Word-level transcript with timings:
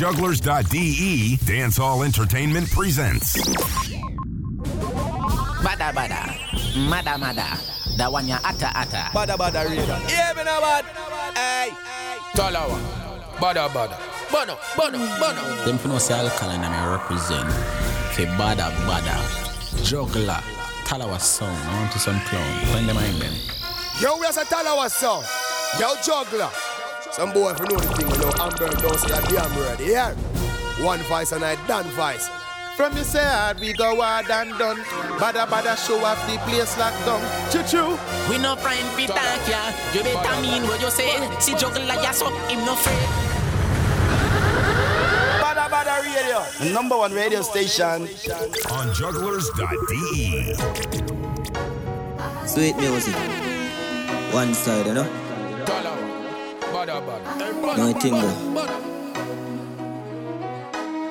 Jugglerz.de, 0.00 1.36
Dancehall 1.44 2.06
Entertainment 2.06 2.70
presents. 2.70 3.36
Badda 5.62 5.92
badda, 5.92 6.88
mada 6.88 7.18
mada, 7.18 7.58
da 7.98 8.08
one 8.08 8.28
ya 8.28 8.38
ata 8.42 8.72
ata. 8.74 9.10
Badda 9.12 9.36
badda 9.36 9.68
reader. 9.68 10.00
Yeah, 10.08 10.32
me 10.34 10.44
no 10.44 10.58
bad. 10.58 10.86
Hey. 11.36 11.68
Talawah. 12.32 12.80
Badda 13.42 13.68
badda. 13.74 13.98
Bono, 14.32 14.56
bono, 14.74 14.98
bono. 15.20 15.64
Them 15.66 15.76
for 15.76 15.88
no 15.88 15.98
say 15.98 16.14
alkaline 16.14 16.64
and 16.64 16.74
I 16.74 16.92
represent. 16.92 17.50
Ke 18.16 18.24
badda 18.38 18.72
badda. 18.88 19.84
Juggler. 19.84 20.40
Talawah 20.88 21.20
Sound. 21.20 21.54
I 21.68 21.78
want 21.78 21.92
to 21.92 21.98
some 21.98 22.18
clown. 22.20 22.64
Find 22.72 22.88
them 22.88 22.96
in 22.96 23.18
them. 23.18 23.34
Yo, 24.00 24.16
we 24.16 24.24
are 24.24 24.30
a 24.30 24.44
Talawah 24.46 24.88
Sound. 24.90 25.26
Yo, 25.78 25.94
juggler. 26.02 26.48
Some 27.12 27.32
boy 27.32 27.50
if 27.50 27.58
you 27.58 27.66
know 27.66 27.76
the 27.80 27.94
thing, 27.96 28.08
you 28.08 28.18
know, 28.18 28.32
Amber 28.38 28.70
don't 28.78 28.98
say 28.98 29.18
a 29.18 29.20
damn 29.26 29.50
ready. 29.60 29.86
Yeah. 29.86 30.14
One 30.84 31.00
voice 31.00 31.32
and 31.32 31.44
I 31.44 31.56
done 31.66 31.84
voice. 31.98 32.28
From 32.76 32.96
you 32.96 33.02
say 33.02 33.24
hard, 33.24 33.58
we 33.58 33.72
go 33.72 34.00
hard 34.00 34.30
and 34.30 34.56
done. 34.56 34.78
Badda 35.18 35.46
badda 35.50 35.76
show 35.76 36.02
off 36.04 36.24
the 36.30 36.38
place 36.48 36.78
locked 36.78 37.04
down. 37.04 37.20
Choo 37.50 37.62
choo. 37.66 37.98
We 38.30 38.38
no 38.38 38.54
friend 38.56 38.86
fi 38.94 39.06
talk 39.06 39.48
ya. 39.48 39.72
You 39.92 40.02
better 40.04 40.40
mean 40.40 40.62
what 40.62 40.80
you 40.80 40.90
say. 40.90 41.10
See 41.40 41.54
juggler 41.56 41.84
ya 42.00 42.12
so 42.12 42.30
him 42.46 42.64
no 42.64 42.74
afraid. 42.74 43.08
Badda 45.42 45.68
badda 45.68 46.00
radio. 46.06 46.44
The 46.60 46.72
number 46.72 46.96
one 46.96 47.12
radio 47.12 47.42
station. 47.42 48.08
On 48.70 48.86
Jugglerz.de. 48.94 50.54
Sweet 52.46 52.76
music. 52.76 53.16
One 54.32 54.54
side, 54.54 54.86
you 54.86 54.94
know? 54.94 55.19
Talawah. 56.80 57.20
Badda 57.30 57.52
badda. 57.60 57.76
No 57.76 57.92
tingle. 58.00 58.32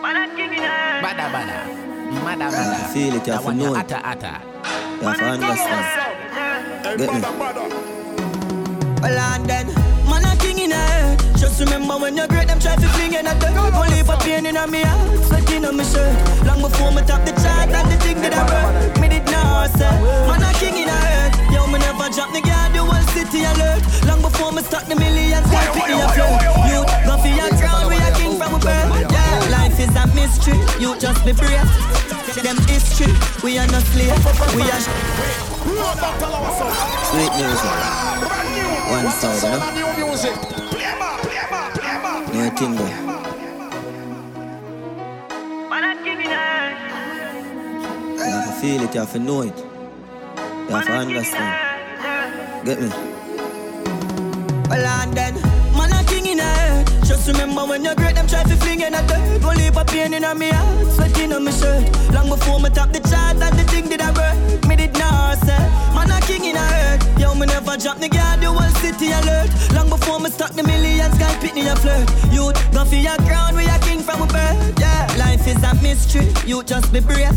Badda 0.01 1.25
badda, 1.29 1.57
mada 2.25 2.45
eh. 2.45 2.49
mada. 2.49 2.89
feel 2.93 3.13
it, 3.13 3.27
you 3.27 3.33
have 3.33 3.45
to 3.45 3.53
know 3.53 3.75
it. 3.75 3.77
ata 3.77 3.97
ata. 4.01 4.33
You 4.99 5.07
have 5.07 5.17
to 5.17 5.25
understand. 5.25 5.85
Eh. 6.33 6.89
Eh, 6.89 6.97
Get 6.97 7.13
me? 7.13 7.21
Well, 9.01 9.19
and 9.19 9.45
then, 9.45 9.67
man, 10.09 10.25
a 10.25 10.35
king 10.41 10.57
in 10.57 10.71
a 10.71 10.75
earth. 10.75 11.28
Just 11.39 11.61
remember 11.61 11.95
when 11.95 12.17
you're 12.17 12.27
great, 12.27 12.47
them 12.47 12.59
try 12.59 12.75
to 12.75 12.87
fling 12.99 13.13
in 13.13 13.25
a 13.25 13.33
dirt. 13.39 13.55
Only 13.55 14.03
for 14.03 14.17
pain 14.19 14.45
in 14.45 14.57
a 14.57 14.67
me 14.67 14.83
heart, 14.83 15.23
sweating 15.23 15.63
on 15.63 15.77
me 15.77 15.85
shirt. 15.87 16.11
Long 16.43 16.59
before 16.59 16.91
me 16.91 17.01
top 17.07 17.23
the 17.23 17.31
chart, 17.39 17.71
and 17.71 17.87
the 17.87 17.95
thing 18.03 18.19
that 18.19 18.35
I 18.35 18.43
work, 18.43 18.99
me 18.99 19.07
did 19.07 19.23
not 19.31 19.71
say. 19.71 19.87
Man, 20.27 20.43
a 20.43 20.51
king 20.59 20.83
in 20.83 20.91
a 20.91 20.99
earth. 20.99 21.39
Yo, 21.47 21.63
me 21.71 21.79
never 21.79 22.11
drop 22.11 22.35
the 22.35 22.43
guard, 22.43 22.75
the 22.75 22.83
whole 22.83 23.07
city 23.15 23.47
alert. 23.47 23.79
Long 24.03 24.19
before 24.19 24.51
me 24.51 24.61
start 24.67 24.91
the 24.91 24.99
millions, 24.99 25.47
got 25.47 25.63
pick 25.71 25.87
me 25.87 26.03
a 26.03 26.11
flirt. 26.11 26.43
You, 26.67 26.83
go 27.07 27.15
for 27.15 27.31
your 27.31 27.47
crown, 27.55 27.87
we 27.87 27.95
a 27.95 28.11
king 28.19 28.35
from 28.35 28.55
a 28.55 28.59
birth. 28.59 28.91
Yeah, 29.07 29.47
life 29.47 29.79
is 29.79 29.95
a 29.95 30.11
mystery, 30.11 30.59
you 30.75 30.99
just 30.99 31.23
be 31.23 31.31
brave. 31.31 31.63
Them 32.35 32.59
history, 32.67 33.15
we 33.43 33.57
are 33.59 33.67
not 33.67 33.83
slave, 33.95 34.11
we 34.55 34.67
are. 34.67 34.83
Sweet 37.07 37.31
music. 37.39 37.75
One 38.91 39.07
side, 39.07 39.39
you 39.39 39.55
know? 39.55 40.68
No 42.39 42.49
tingle. 42.55 42.87
You 48.15 48.23
have 48.23 48.45
to 48.45 48.51
feel 48.61 48.81
it, 48.81 48.93
you 48.93 48.99
have 49.01 49.11
to 49.11 49.19
know 49.19 49.41
it. 49.41 49.57
You 49.57 50.75
have 50.75 50.85
to 50.85 50.91
understand. 50.93 52.65
Get 52.65 52.79
me? 52.79 52.87
Well, 54.69 54.85
and 54.87 55.13
then, 55.17 55.58
Just 57.09 57.27
remember 57.27 57.65
when 57.65 57.83
you're 57.83 57.95
great, 57.95 58.13
them 58.13 58.27
try 58.27 58.43
to 58.43 58.55
fling 58.57 58.81
in 58.81 58.93
a 58.93 59.01
dirt. 59.07 59.43
Only 59.43 59.71
for 59.71 59.83
pain 59.83 60.13
in 60.13 60.23
a 60.23 60.35
me 60.35 60.51
heart, 60.51 60.93
sweating 60.93 61.33
on 61.33 61.43
me 61.43 61.51
shirt. 61.51 61.89
Long 62.13 62.29
before 62.29 62.59
me 62.59 62.69
top 62.69 62.91
the 62.91 62.99
chart, 62.99 63.41
and 63.41 63.57
the 63.57 63.63
thing 63.63 63.89
did 63.89 63.99
I 63.99 64.11
work. 64.13 64.67
Me 64.67 64.75
did 64.75 64.93
not 64.93 65.39
say, 65.39 65.57
man, 65.95 66.11
a 66.11 66.21
king 66.27 66.45
in 66.45 66.55
a 66.55 66.61
earth. 66.61 67.19
Yo, 67.19 67.33
me 67.33 67.47
never 67.47 67.77
drop 67.77 67.97
the 67.97 68.09
guard, 68.09 68.41
the 68.41 68.45
whole 68.45 68.61
city 68.77 69.09
alert. 69.09 69.49
Long 69.73 69.89
before 69.89 70.19
me 70.19 70.29
start 70.29 70.53
the 70.53 70.61
millions, 70.61 71.17
guy 71.17 71.33
pick 71.41 71.55
me 71.55 71.67
a 71.67 71.75
flirt. 71.75 72.07
Youth, 72.31 72.53
go 72.71 72.85
for 72.85 72.93
your 72.93 73.17
crown, 73.25 73.55
we 73.55 73.65
a 73.65 73.79
king 73.79 74.01
from 74.01 74.21
a 74.21 74.27
birth. 74.27 74.79
Yeah, 74.79 75.11
life 75.17 75.47
is 75.47 75.57
a 75.63 75.73
mystery, 75.81 76.27
you 76.45 76.61
just 76.61 76.93
be 76.93 76.99
brave. 76.99 77.33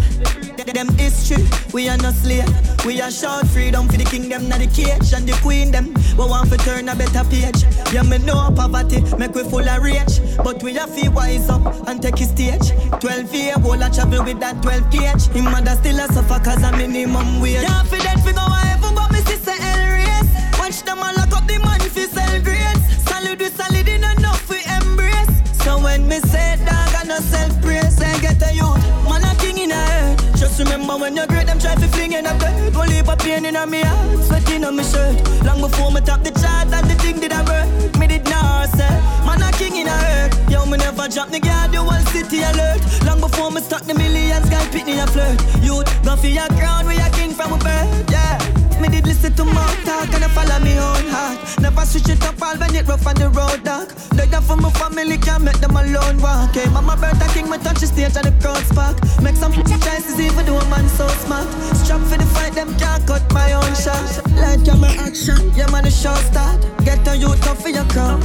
Them 0.72 0.88
history, 0.96 1.44
we 1.74 1.90
are 1.90 1.98
not 1.98 2.14
slave. 2.14 2.48
We 2.86 2.98
are 3.02 3.10
short 3.10 3.46
freedom 3.48 3.88
for 3.88 3.98
the 3.98 4.04
kingdom, 4.04 4.48
not 4.48 4.60
the 4.60 4.68
cage 4.68 5.12
and 5.12 5.28
the 5.28 5.36
queen 5.42 5.70
them. 5.70 5.92
We 6.16 6.24
want 6.24 6.50
to 6.50 6.56
turn 6.56 6.88
a 6.88 6.96
better 6.96 7.24
page. 7.28 7.64
Yeah, 7.92 8.02
me 8.04 8.16
know 8.18 8.48
poverty, 8.56 9.02
make 9.18 9.34
we 9.34 9.42
full 9.42 9.61
of 9.68 9.82
rage. 9.82 10.20
But 10.36 10.62
we 10.62 10.74
have 10.74 10.94
to 10.96 11.08
wise 11.10 11.48
up 11.48 11.88
and 11.88 12.00
take 12.00 12.20
a 12.20 12.24
stage. 12.24 12.70
12 13.00 13.34
year 13.34 13.54
old, 13.64 13.82
I 13.82 13.88
travel 13.90 14.24
with 14.24 14.40
that 14.40 14.62
12 14.62 14.90
gauge. 14.90 15.26
Him 15.34 15.44
mother 15.44 15.76
still 15.76 15.98
a 16.00 16.06
suffer 16.12 16.40
cause 16.42 16.62
a 16.62 16.72
minimum 16.72 17.40
wage. 17.40 17.62
Yeah, 17.62 17.82
for 17.84 17.96
that 17.96 18.20
figure, 18.24 18.40
I 18.40 18.74
ever 18.74 18.94
but 18.94 19.12
me 19.12 19.20
sister 19.20 19.52
El 19.52 19.82
race. 19.96 20.30
Watch 20.58 20.82
them 20.82 20.98
all 20.98 21.14
lock 21.14 21.32
up 21.32 21.46
the 21.46 21.58
money 21.58 21.88
for 21.88 22.06
sell 22.08 22.40
grades. 22.42 22.82
Solid 23.08 23.38
with 23.38 23.56
solid 23.56 23.88
in 23.88 24.04
enough 24.04 24.48
we 24.50 24.58
embrace. 24.80 25.30
So 25.64 25.78
when 25.78 26.08
me 26.08 26.18
say 26.20 26.56
dog, 26.64 26.94
I 26.98 27.04
no 27.06 27.18
self 27.18 27.60
praise. 27.62 28.00
I 28.00 28.18
get 28.20 28.42
a 28.42 28.52
youth, 28.54 28.82
man 29.08 29.22
a 29.24 29.34
king 29.40 29.58
in 29.58 29.70
a 29.70 29.76
earth. 29.76 30.40
Just 30.40 30.58
remember 30.58 30.96
when 30.96 31.14
you're 31.16 31.26
great, 31.26 31.46
them 31.46 31.58
try 31.58 31.74
to 31.74 31.88
fling 31.88 32.12
in 32.12 32.26
a 32.26 32.36
dirt. 32.38 32.74
Only 32.76 33.02
for 33.02 33.16
pain 33.16 33.44
in 33.44 33.56
a 33.56 33.66
me 33.66 33.82
heart, 33.82 34.24
sweating 34.24 34.64
on 34.64 34.76
me 34.76 34.84
shirt. 34.84 35.14
Long 35.44 35.60
before 35.60 35.90
me 35.92 36.00
top 36.00 36.22
the 36.24 36.30
chart, 36.32 36.68
and 36.72 36.90
the 36.90 36.94
thing 36.96 37.20
did 37.20 37.32
I 37.32 37.42
work. 37.46 37.96
Me 37.98 38.06
did 38.08 38.24
not 38.24 38.68
say, 38.70 38.90
man 39.24 39.31
a 39.31 39.31
king 39.62 39.76
in 39.82 39.88
a 39.88 39.96
earth. 40.18 40.50
Yo, 40.50 40.66
me 40.66 40.76
never 40.76 41.06
drop 41.08 41.28
the 41.30 41.38
guard, 41.38 41.70
the 41.70 41.78
whole 41.78 42.04
city 42.10 42.42
alert. 42.42 42.80
Long 43.06 43.20
before 43.20 43.50
me 43.50 43.60
start 43.60 43.84
the 43.84 43.94
millions, 43.94 44.48
guy 44.50 44.64
pick 44.74 44.86
me 44.86 44.98
a 44.98 45.06
flirt. 45.06 45.38
Youth, 45.62 45.86
go 46.04 46.16
for 46.16 46.26
your 46.26 46.48
crown, 46.58 46.86
we 46.86 46.96
a 46.96 47.08
king 47.10 47.32
from 47.32 47.52
a 47.52 47.58
birth. 47.58 48.10
Yeah. 48.10 48.38
Me 48.80 48.88
did 48.88 49.06
listen 49.06 49.32
to 49.34 49.44
my 49.44 49.66
talk 49.86 50.10
and 50.14 50.24
I 50.24 50.28
follow 50.34 50.58
me 50.58 50.74
own 50.74 51.06
heart. 51.14 51.38
Never 51.60 51.84
switch 51.86 52.08
it 52.08 52.22
up 52.24 52.42
all 52.42 52.56
when 52.58 52.74
it 52.74 52.88
rough 52.88 53.06
on 53.06 53.14
the 53.14 53.28
road 53.30 53.62
dark. 53.62 53.88
They 54.16 54.26
that 54.26 54.42
for 54.42 54.56
my 54.56 54.70
family 54.70 55.18
can't 55.18 55.44
make 55.44 55.60
them 55.60 55.76
alone 55.76 56.18
walk. 56.18 56.54
Hey, 56.54 56.68
mama 56.68 56.96
birthday 56.96 57.30
king, 57.34 57.48
me 57.48 57.58
touch 57.58 57.78
the 57.78 57.86
stage 57.86 58.16
and 58.18 58.26
the 58.26 58.34
crowd 58.42 58.64
spark. 58.66 58.98
Make 59.22 59.36
some 59.36 59.52
choices 59.86 60.18
even 60.18 60.46
though 60.46 60.58
a 60.58 60.66
man 60.68 60.88
so 60.88 61.06
smart. 61.22 61.46
Strap 61.78 62.00
for 62.10 62.18
the 62.18 62.26
fight, 62.34 62.54
them 62.54 62.74
can't 62.78 63.06
cut 63.06 63.22
my 63.32 63.52
own 63.52 63.72
shot. 63.78 64.02
Like 64.42 64.64
camera 64.66 64.90
action, 65.06 65.38
yeah 65.54 65.70
man 65.70 65.84
the 65.84 65.90
show 65.90 66.14
start. 66.30 66.58
Get 66.84 67.06
on 67.06 67.20
you 67.20 67.30
tough 67.46 67.62
for 67.62 67.70
your 67.70 67.86
crown. 67.94 68.18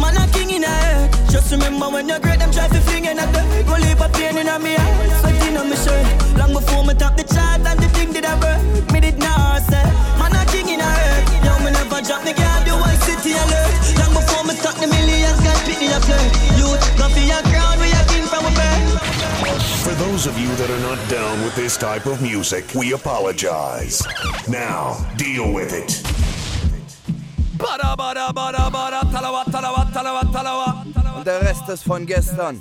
Man 0.00 0.16
a 0.16 0.26
king 0.32 0.50
in 0.50 0.64
a 0.64 0.66
earth. 0.66 1.30
Just 1.30 1.52
remember 1.52 1.88
when 1.90 2.08
you're 2.08 2.18
great, 2.18 2.38
them 2.38 2.50
try 2.50 2.68
to 2.68 2.80
fling 2.88 3.04
in 3.04 3.18
a 3.18 3.26
dirt. 3.32 3.66
Go 3.66 3.74
leave 3.76 4.00
a 4.00 4.08
pain 4.08 4.36
in 4.36 4.48
a 4.48 4.58
me 4.58 4.74
heart, 4.74 5.10
sweating 5.20 5.56
on 5.56 5.68
me 5.68 5.76
shirt. 5.76 6.06
Long 6.36 6.52
before 6.52 6.84
me 6.84 6.94
top 6.94 7.16
the 7.16 7.24
chart 7.24 7.60
and 7.60 7.78
the 7.78 7.88
thing 7.90 8.12
did 8.12 8.24
I 8.24 8.34
work. 8.40 8.60
Me 8.92 9.00
did 9.00 9.18
not 9.18 9.60
say, 9.68 9.84
man 10.18 10.32
a 10.32 10.42
king 10.50 10.68
in 10.68 10.80
a 10.80 10.88
earth. 10.88 11.44
Yo, 11.44 11.52
me 11.64 11.70
never 11.70 12.00
drop 12.00 12.24
the 12.24 12.32
guard, 12.32 12.64
the 12.64 12.72
whole 12.72 12.98
city 13.04 13.36
alert. 13.36 13.72
Long 14.00 14.12
before 14.16 14.44
me 14.48 14.54
start 14.56 14.76
the 14.80 14.88
millions, 14.88 15.40
God 15.44 15.60
pick 15.68 15.78
me 15.78 15.92
a 15.92 16.00
flirt. 16.00 16.32
Youth, 16.56 16.80
go 16.96 17.06
for 17.12 17.20
your 17.20 17.42
crown, 17.52 17.76
we 17.78 17.92
a 17.92 18.02
king 18.08 18.24
from 18.24 18.48
a 18.48 18.52
birth. 18.56 19.20
For 19.84 19.94
those 19.94 20.26
of 20.26 20.38
you 20.38 20.48
that 20.56 20.70
are 20.70 20.80
not 20.80 20.98
down 21.08 21.44
with 21.44 21.54
this 21.56 21.76
type 21.76 22.06
of 22.06 22.22
music, 22.22 22.64
we 22.74 22.92
apologize. 22.92 24.02
Now, 24.48 24.96
deal 25.16 25.52
with 25.52 25.72
it. 25.72 26.00
Badda 27.60 27.96
badda 27.96 28.32
bada 28.32 28.70
bada. 28.70 29.00
Talawah 29.12 29.44
talawah 29.44 29.92
talawah 29.92 30.32
talawah. 30.32 31.16
Und 31.16 31.26
der 31.26 31.42
Rest 31.42 31.68
ist 31.68 31.84
von 31.84 32.06
gestern. 32.06 32.58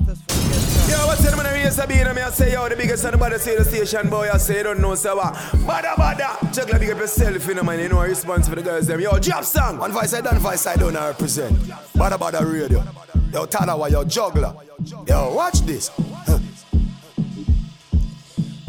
Yo, 0.90 0.98
what's 1.06 1.24
in 1.24 1.38
my 1.38 1.44
ears? 1.56 1.80
I 1.80 1.86
be 1.86 1.94
me. 1.94 2.22
I 2.22 2.32
say, 2.32 2.52
yo, 2.52 2.68
the 2.68 2.76
biggest 2.76 3.06
anybody 3.06 3.38
say 3.38 3.56
the 3.56 3.64
station 3.64 4.10
boy. 4.10 4.28
I 4.34 4.38
say, 4.38 4.58
you 4.58 4.64
don't 4.64 4.80
know, 4.80 4.96
so 4.96 5.16
what? 5.16 5.34
Badda 5.68 5.94
badda. 5.96 6.52
Check 6.52 6.72
like 6.72 6.82
big 6.82 6.90
up 6.90 6.98
yourself, 6.98 7.48
you 7.48 7.54
know, 7.54 7.64
man. 7.64 7.80
You 7.80 7.90
know, 7.90 8.02
response 8.02 8.50
for 8.50 8.56
the 8.56 8.64
girls, 8.64 8.88
them. 8.88 9.00
Yo, 9.00 9.18
drop 9.20 9.44
song. 9.44 9.78
One 9.78 9.92
voice 9.92 10.14
I 10.16 10.22
done, 10.22 10.40
voice 10.40 10.66
I 10.66 10.76
don't 10.76 10.96
I 10.98 11.10
represent. 11.10 11.56
Badda 11.96 12.18
badda 12.18 12.44
radio. 12.44 12.84
Yo, 13.32 13.46
Talawah, 13.46 13.92
yo, 13.92 14.04
juggler. 14.04 14.56
Yo, 15.08 15.36
watch 15.36 15.60
this. 15.62 15.92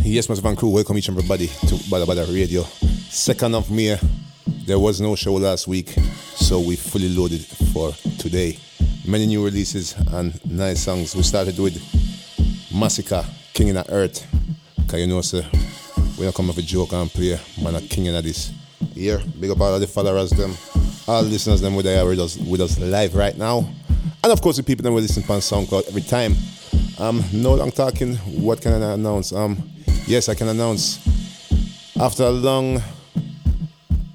Yes, 0.05 0.29
Master 0.29 0.43
Van 0.43 0.57
Crew, 0.57 0.69
welcome 0.69 0.99
each 0.99 1.09
and 1.09 1.17
everybody 1.17 1.47
to 1.47 1.77
Badda 1.91 2.05
Badda 2.05 2.27
Radio. 2.33 2.65
Second 3.09 3.55
of 3.55 3.71
May, 3.71 3.97
there 4.67 4.79
was 4.79 5.01
no 5.01 5.17
show 5.17 5.35
last 5.35 5.67
week, 5.67 5.91
so 6.35 6.61
we 6.61 6.77
fully 6.77 7.09
loaded 7.09 7.45
for 7.73 7.93
today. 8.19 8.59
Many 9.07 9.27
new 9.27 9.45
releases 9.45 9.95
and 10.13 10.39
nice 10.51 10.85
songs. 10.85 11.17
We 11.17 11.23
started 11.23 11.59
with 11.59 11.77
Masicka, 12.73 13.25
King 13.53 13.69
in 13.69 13.75
the 13.77 13.91
Earth. 13.91 14.27
Cause 14.89 15.01
you 15.01 15.07
know, 15.07 15.21
sir, 15.23 15.45
we 16.19 16.25
don't 16.25 16.35
come 16.35 16.51
up 16.51 16.57
with 16.57 16.67
joke 16.67 16.93
and 16.93 17.11
play, 17.11 17.39
man, 17.63 17.75
a 17.77 17.81
king 17.81 18.07
in 18.07 18.23
this. 18.23 18.53
Here, 18.95 19.21
big 19.39 19.51
up 19.51 19.61
all 19.61 19.75
of 19.75 19.81
the 19.81 19.87
followers, 19.87 20.31
them, 20.31 20.55
all 21.09 21.23
listeners, 21.23 21.61
them, 21.61 21.75
with 21.75 21.87
they 21.87 21.99
are 21.99 22.07
with 22.07 22.21
us, 22.21 22.37
with 22.37 22.61
us 22.61 22.79
live 22.79 23.15
right 23.15 23.37
now. 23.37 23.59
And 24.23 24.33
of 24.33 24.41
course, 24.43 24.57
the 24.57 24.63
people 24.63 24.83
that 24.83 24.93
will 24.93 25.01
listen 25.01 25.23
on 25.25 25.41
SoundCloud 25.41 25.89
every 25.89 26.03
time. 26.03 26.35
Um, 26.99 27.25
no 27.33 27.55
long 27.55 27.71
talking. 27.71 28.17
What 28.17 28.61
can 28.61 28.83
I 28.83 28.93
announce? 28.93 29.33
Um, 29.33 29.71
yes, 30.07 30.29
I 30.29 30.35
can 30.35 30.49
announce. 30.49 30.99
After 31.99 32.25
a 32.25 32.31
long 32.31 32.83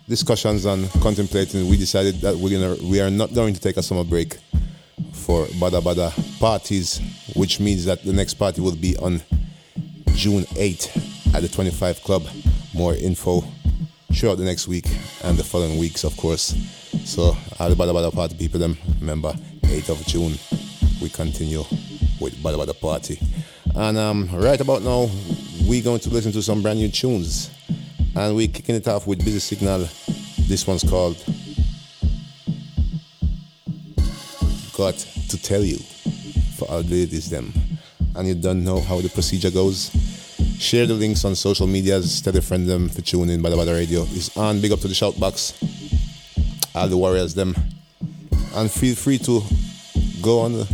discussions 0.08 0.66
and 0.66 0.90
contemplating, 1.02 1.68
we 1.68 1.78
decided 1.78 2.16
that 2.22 2.36
we 2.36 3.02
are 3.02 3.10
not 3.10 3.34
going 3.34 3.54
to 3.54 3.62
take 3.62 3.78
a 3.78 3.84
summer 3.84 4.04
break. 4.04 4.38
for 5.26 5.48
Badda 5.60 5.82
Badda 5.82 6.14
parties, 6.40 7.02
which 7.36 7.60
means 7.60 7.86
that 7.86 8.04
the 8.04 8.14
next 8.14 8.36
party 8.36 8.62
will 8.62 8.76
be 8.76 8.96
on 8.98 9.22
June 10.14 10.44
8th 10.54 11.34
at 11.34 11.42
the 11.42 11.50
25 11.50 12.04
Club. 12.04 12.28
More 12.74 12.94
info 12.94 13.44
throughout 14.14 14.38
the 14.38 14.44
next 14.44 14.68
week 14.68 14.86
and 15.24 15.38
the 15.38 15.44
following 15.44 15.80
weeks, 15.80 16.04
of 16.04 16.16
course. 16.18 16.54
So, 17.06 17.36
all 17.60 17.70
the 17.70 17.76
Badda 17.76 17.94
Badda 17.94 18.12
party 18.12 18.36
people, 18.36 18.60
them 18.60 18.78
remember 19.00 19.34
8th 19.64 19.90
of 19.90 20.06
June, 20.06 20.36
we 21.02 21.10
continue 21.10 21.64
with 22.20 22.42
Badda 22.44 22.58
Badda 22.58 22.74
party. 22.76 23.20
And 23.74 23.98
um, 23.98 24.30
right 24.34 24.60
about 24.60 24.84
now, 24.84 25.10
we're 25.64 25.84
going 25.84 26.02
to 26.02 26.10
listen 26.10 26.32
to 26.34 26.42
some 26.42 26.62
brand 26.62 26.80
new 26.80 26.90
tunes. 26.90 27.50
And 28.18 28.34
we're 28.34 28.48
kicking 28.48 28.76
it 28.76 28.88
off 28.88 29.08
with 29.08 29.20
Busy 29.26 29.40
Signal. 29.40 29.90
This 30.48 30.66
one's 30.66 30.84
called 30.84 31.18
Got 34.78 34.96
to 34.96 35.42
Tell 35.42 35.62
You 35.62 35.78
for 36.58 36.70
all 36.72 36.80
ladies 36.80 37.30
them. 37.30 37.52
And 38.16 38.26
you 38.26 38.36
don't 38.36 38.64
know 38.64 38.80
how 38.80 39.02
the 39.02 39.10
procedure 39.10 39.52
goes. 39.52 39.92
Share 40.58 40.86
the 40.86 40.94
links 40.94 41.26
on 41.26 41.36
social 41.36 41.68
medias, 41.68 42.22
tell 42.22 42.38
a 42.38 42.42
friend 42.42 42.66
them 42.66 42.90
to 42.92 43.02
tune 43.02 43.30
in. 43.30 43.42
Badda 43.42 43.58
Badda 43.58 43.74
Radio 43.74 44.04
is 44.04 44.36
on. 44.38 44.62
Big 44.62 44.72
up 44.72 44.80
to 44.80 44.88
the 44.88 44.94
shout 44.94 45.20
box. 45.20 45.54
All 46.74 46.88
the 46.88 46.96
warriors 46.96 47.34
them. 47.34 47.54
And 48.56 48.72
feel 48.72 48.96
free 48.96 49.18
to 49.20 49.42
go 50.22 50.40
on 50.40 50.66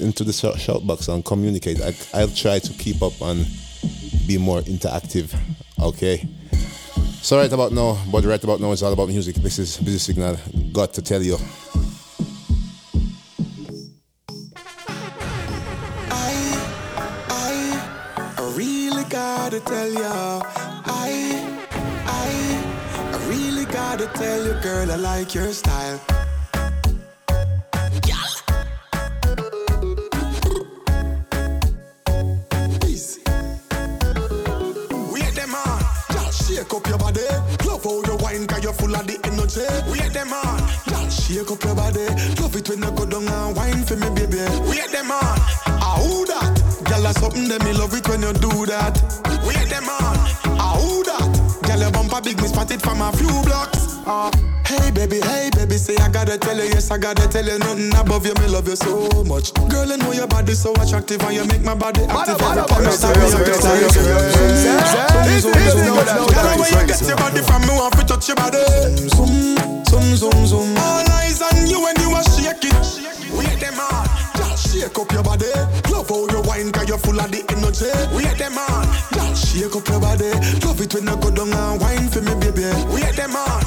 into 0.00 0.24
the 0.24 0.32
shout, 0.32 0.58
shout 0.58 0.86
box 0.86 1.08
and 1.08 1.22
communicate. 1.22 1.82
I, 1.82 1.92
I'll 2.14 2.28
try 2.28 2.58
to 2.58 2.72
keep 2.72 3.02
up 3.02 3.20
and 3.20 3.46
be 4.26 4.38
more 4.38 4.62
interactive. 4.62 5.38
Okay. 5.78 6.26
So 7.22 7.36
right 7.36 7.52
about 7.52 7.72
now, 7.72 7.98
but 8.10 8.24
right 8.24 8.42
about 8.42 8.60
now 8.60 8.72
it's 8.72 8.82
all 8.82 8.92
about 8.92 9.08
music. 9.08 9.36
This 9.36 9.58
is 9.58 9.76
Busy 9.76 9.98
Signal. 9.98 10.36
Got 10.72 10.92
to 10.94 11.02
tell 11.02 11.22
you. 11.22 11.36
I, 16.10 16.32
I 17.28 18.32
I 18.38 18.52
really 18.56 19.04
gotta 19.04 19.60
tell 19.60 19.92
ya. 19.92 20.42
I, 20.86 21.12
I, 22.06 22.30
I 23.12 23.28
really 23.28 23.66
gotta 23.66 24.06
tell 24.14 24.44
you, 24.46 24.54
girl, 24.62 24.90
I 24.90 24.96
like 24.96 25.34
your 25.34 25.52
style. 25.52 26.00
Shake 36.60 36.74
up 36.74 36.86
your 36.86 36.98
body. 36.98 37.24
Love 37.64 37.84
how 37.84 38.02
you 38.02 38.16
wine, 38.16 38.46
cause 38.46 38.62
you're 38.62 38.72
full 38.72 38.94
of 38.94 39.06
the 39.06 39.16
energy. 39.24 39.64
We 39.90 40.00
Wait 40.00 40.12
them 40.12 40.32
on, 40.32 40.58
just 40.88 41.28
shake 41.28 41.50
up 41.50 41.62
your 41.64 41.74
body. 41.74 42.06
Love 42.40 42.56
it 42.56 42.68
when 42.68 42.82
you 42.82 42.90
go 42.92 43.06
down 43.06 43.28
and 43.28 43.56
wine 43.56 43.84
for 43.84 43.96
me, 43.96 44.08
baby. 44.10 44.44
We 44.68 44.76
Wait 44.76 44.90
them 44.92 45.10
on, 45.10 45.36
ah 45.80 45.96
who 46.00 46.26
that? 46.26 46.52
Girl, 46.84 47.02
that's 47.02 47.20
something 47.20 47.48
that 47.48 47.64
me 47.64 47.72
love 47.72 47.94
it 47.94 48.06
when 48.08 48.22
you 48.22 48.32
do 48.34 48.66
that. 48.66 48.94
We 49.42 49.54
Wait 49.56 49.68
them 49.68 49.88
on, 49.88 50.16
ah 50.60 50.76
who 50.76 51.02
that? 51.04 51.62
Girl, 51.64 51.80
your 51.80 51.90
bumper 51.92 52.20
big, 52.20 52.40
me 52.40 52.48
spot 52.48 52.70
it 52.70 52.82
from 52.82 53.00
a 53.00 53.12
few 53.12 53.32
blocks. 53.44 53.79
Ah, 54.12 54.28
hey 54.66 54.90
baby, 54.90 55.20
hey 55.22 55.50
baby, 55.54 55.76
say 55.78 55.94
I 55.98 56.08
gotta 56.08 56.36
tell 56.36 56.56
you, 56.56 56.64
yes 56.64 56.90
I 56.90 56.98
gotta 56.98 57.28
tell 57.28 57.46
you, 57.46 57.58
nothing 57.60 57.94
above 57.94 58.26
you, 58.26 58.34
me 58.42 58.48
love 58.48 58.66
you 58.66 58.74
so 58.74 59.06
much. 59.22 59.54
Girl, 59.70 59.86
I 59.86 59.94
know 59.96 60.10
your 60.10 60.26
body 60.26 60.52
so 60.54 60.72
attractive 60.82 61.22
and 61.22 61.32
you 61.34 61.44
make 61.46 61.62
my 61.62 61.76
body 61.76 62.02
active 62.10 62.42
every 62.42 62.66
time 62.66 62.84
you 62.84 62.90
stop 62.90 63.14
me. 63.14 63.22
you 63.22 63.38
get 63.46 63.62
me, 63.62 63.70
you 63.78 63.86
get 63.86 64.02
me. 64.02 65.38
Zoom, 65.38 65.54
zoom, 65.54 65.54
zoom, 65.54 65.94
zoom. 65.94 66.26
Girl, 66.34 66.58
when 66.58 66.74
you 66.74 66.86
get 66.90 67.00
your 67.06 67.16
body 67.22 67.40
from 67.42 67.62
me, 67.62 67.70
want 67.78 67.94
to 67.94 68.04
touch 68.04 68.26
your 68.26 68.34
body. 68.36 68.58
Zoom, 69.14 69.54
zoom, 69.86 70.06
zoom, 70.18 70.46
zoom. 70.46 70.76
All 70.76 71.06
eyes 71.22 71.40
on 71.40 71.66
you 71.70 71.78
when 71.80 71.94
you 72.02 72.10
a 72.10 72.20
shake 72.34 72.66
it. 72.66 72.82
Wait 73.38 73.60
them 73.62 73.78
on, 73.78 74.10
shake 74.58 74.98
up 74.98 75.12
your 75.12 75.22
body. 75.22 75.46
Love 75.86 76.08
how 76.10 76.26
you 76.34 76.42
wine, 76.50 76.72
cause 76.72 76.88
you're 76.88 76.98
full 76.98 77.14
of 77.20 77.30
the 77.30 77.46
energy. 77.54 77.86
Wait 78.10 78.34
them 78.42 78.58
on, 78.58 78.90
shake 79.38 79.70
up 79.70 79.86
your 79.86 80.00
body. 80.02 80.34
Love 80.66 80.80
it 80.82 80.90
when 80.98 81.06
you 81.06 81.16
go 81.22 81.30
down 81.30 81.54
and 81.54 81.80
wine 81.80 82.08
for 82.10 82.20
me, 82.26 82.34
baby. 82.42 82.66
Wait 82.90 83.14
them 83.14 83.36
on, 83.38 83.62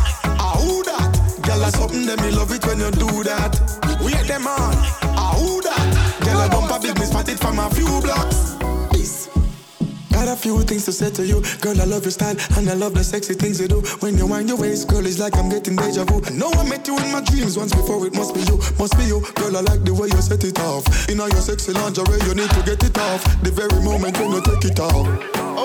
something 1.73 2.05
that 2.05 2.21
me 2.21 2.31
love 2.31 2.51
it 2.51 2.65
when 2.65 2.79
you 2.79 2.91
do 2.91 3.23
that. 3.23 3.53
Wait 4.01 4.27
them 4.27 4.47
on, 4.47 4.73
ah 5.17 5.33
who 5.37 5.61
that? 5.61 5.87
Girl, 6.23 6.37
I 6.37 6.47
bump 6.49 6.71
a 6.71 6.99
me 6.99 7.05
spot 7.05 7.29
it 7.29 7.39
from 7.39 7.59
a 7.59 7.69
few 7.69 7.87
blocks. 8.01 8.55
Peace. 8.91 9.29
Got 10.11 10.27
a 10.27 10.35
few 10.35 10.61
things 10.61 10.85
to 10.85 10.91
say 10.91 11.09
to 11.11 11.25
you, 11.25 11.41
girl. 11.61 11.79
I 11.81 11.85
love 11.85 12.03
your 12.03 12.11
style 12.11 12.35
and 12.57 12.69
I 12.69 12.73
love 12.73 12.93
the 12.93 13.03
sexy 13.03 13.33
things 13.33 13.59
you 13.59 13.67
do. 13.67 13.81
When 13.99 14.17
you 14.17 14.27
wind 14.27 14.49
your 14.49 14.57
waist, 14.57 14.87
girl, 14.87 15.05
it's 15.05 15.19
like 15.19 15.35
I'm 15.35 15.49
getting 15.49 15.75
deja 15.75 16.05
vu. 16.05 16.21
I 16.25 16.29
know 16.29 16.51
I 16.51 16.63
met 16.69 16.87
you 16.87 16.97
in 16.97 17.11
my 17.11 17.21
dreams 17.21 17.57
once 17.57 17.73
before. 17.73 18.05
It 18.05 18.13
must 18.15 18.33
be 18.33 18.41
you, 18.41 18.57
must 18.77 18.97
be 18.97 19.05
you, 19.05 19.21
girl. 19.35 19.57
I 19.57 19.61
like 19.61 19.83
the 19.83 19.93
way 19.93 20.07
you 20.07 20.21
set 20.21 20.43
it 20.43 20.59
off. 20.61 20.85
In 21.09 21.19
all 21.19 21.29
your 21.29 21.41
sexy 21.41 21.73
lingerie, 21.73 22.21
you 22.27 22.35
need 22.35 22.49
to 22.51 22.61
get 22.63 22.83
it 22.83 22.97
off. 22.97 23.23
The 23.41 23.51
very 23.51 23.81
moment 23.83 24.17
when 24.19 24.31
you 24.31 24.41
take 24.41 24.65
it 24.71 24.79
off. 24.79 25.07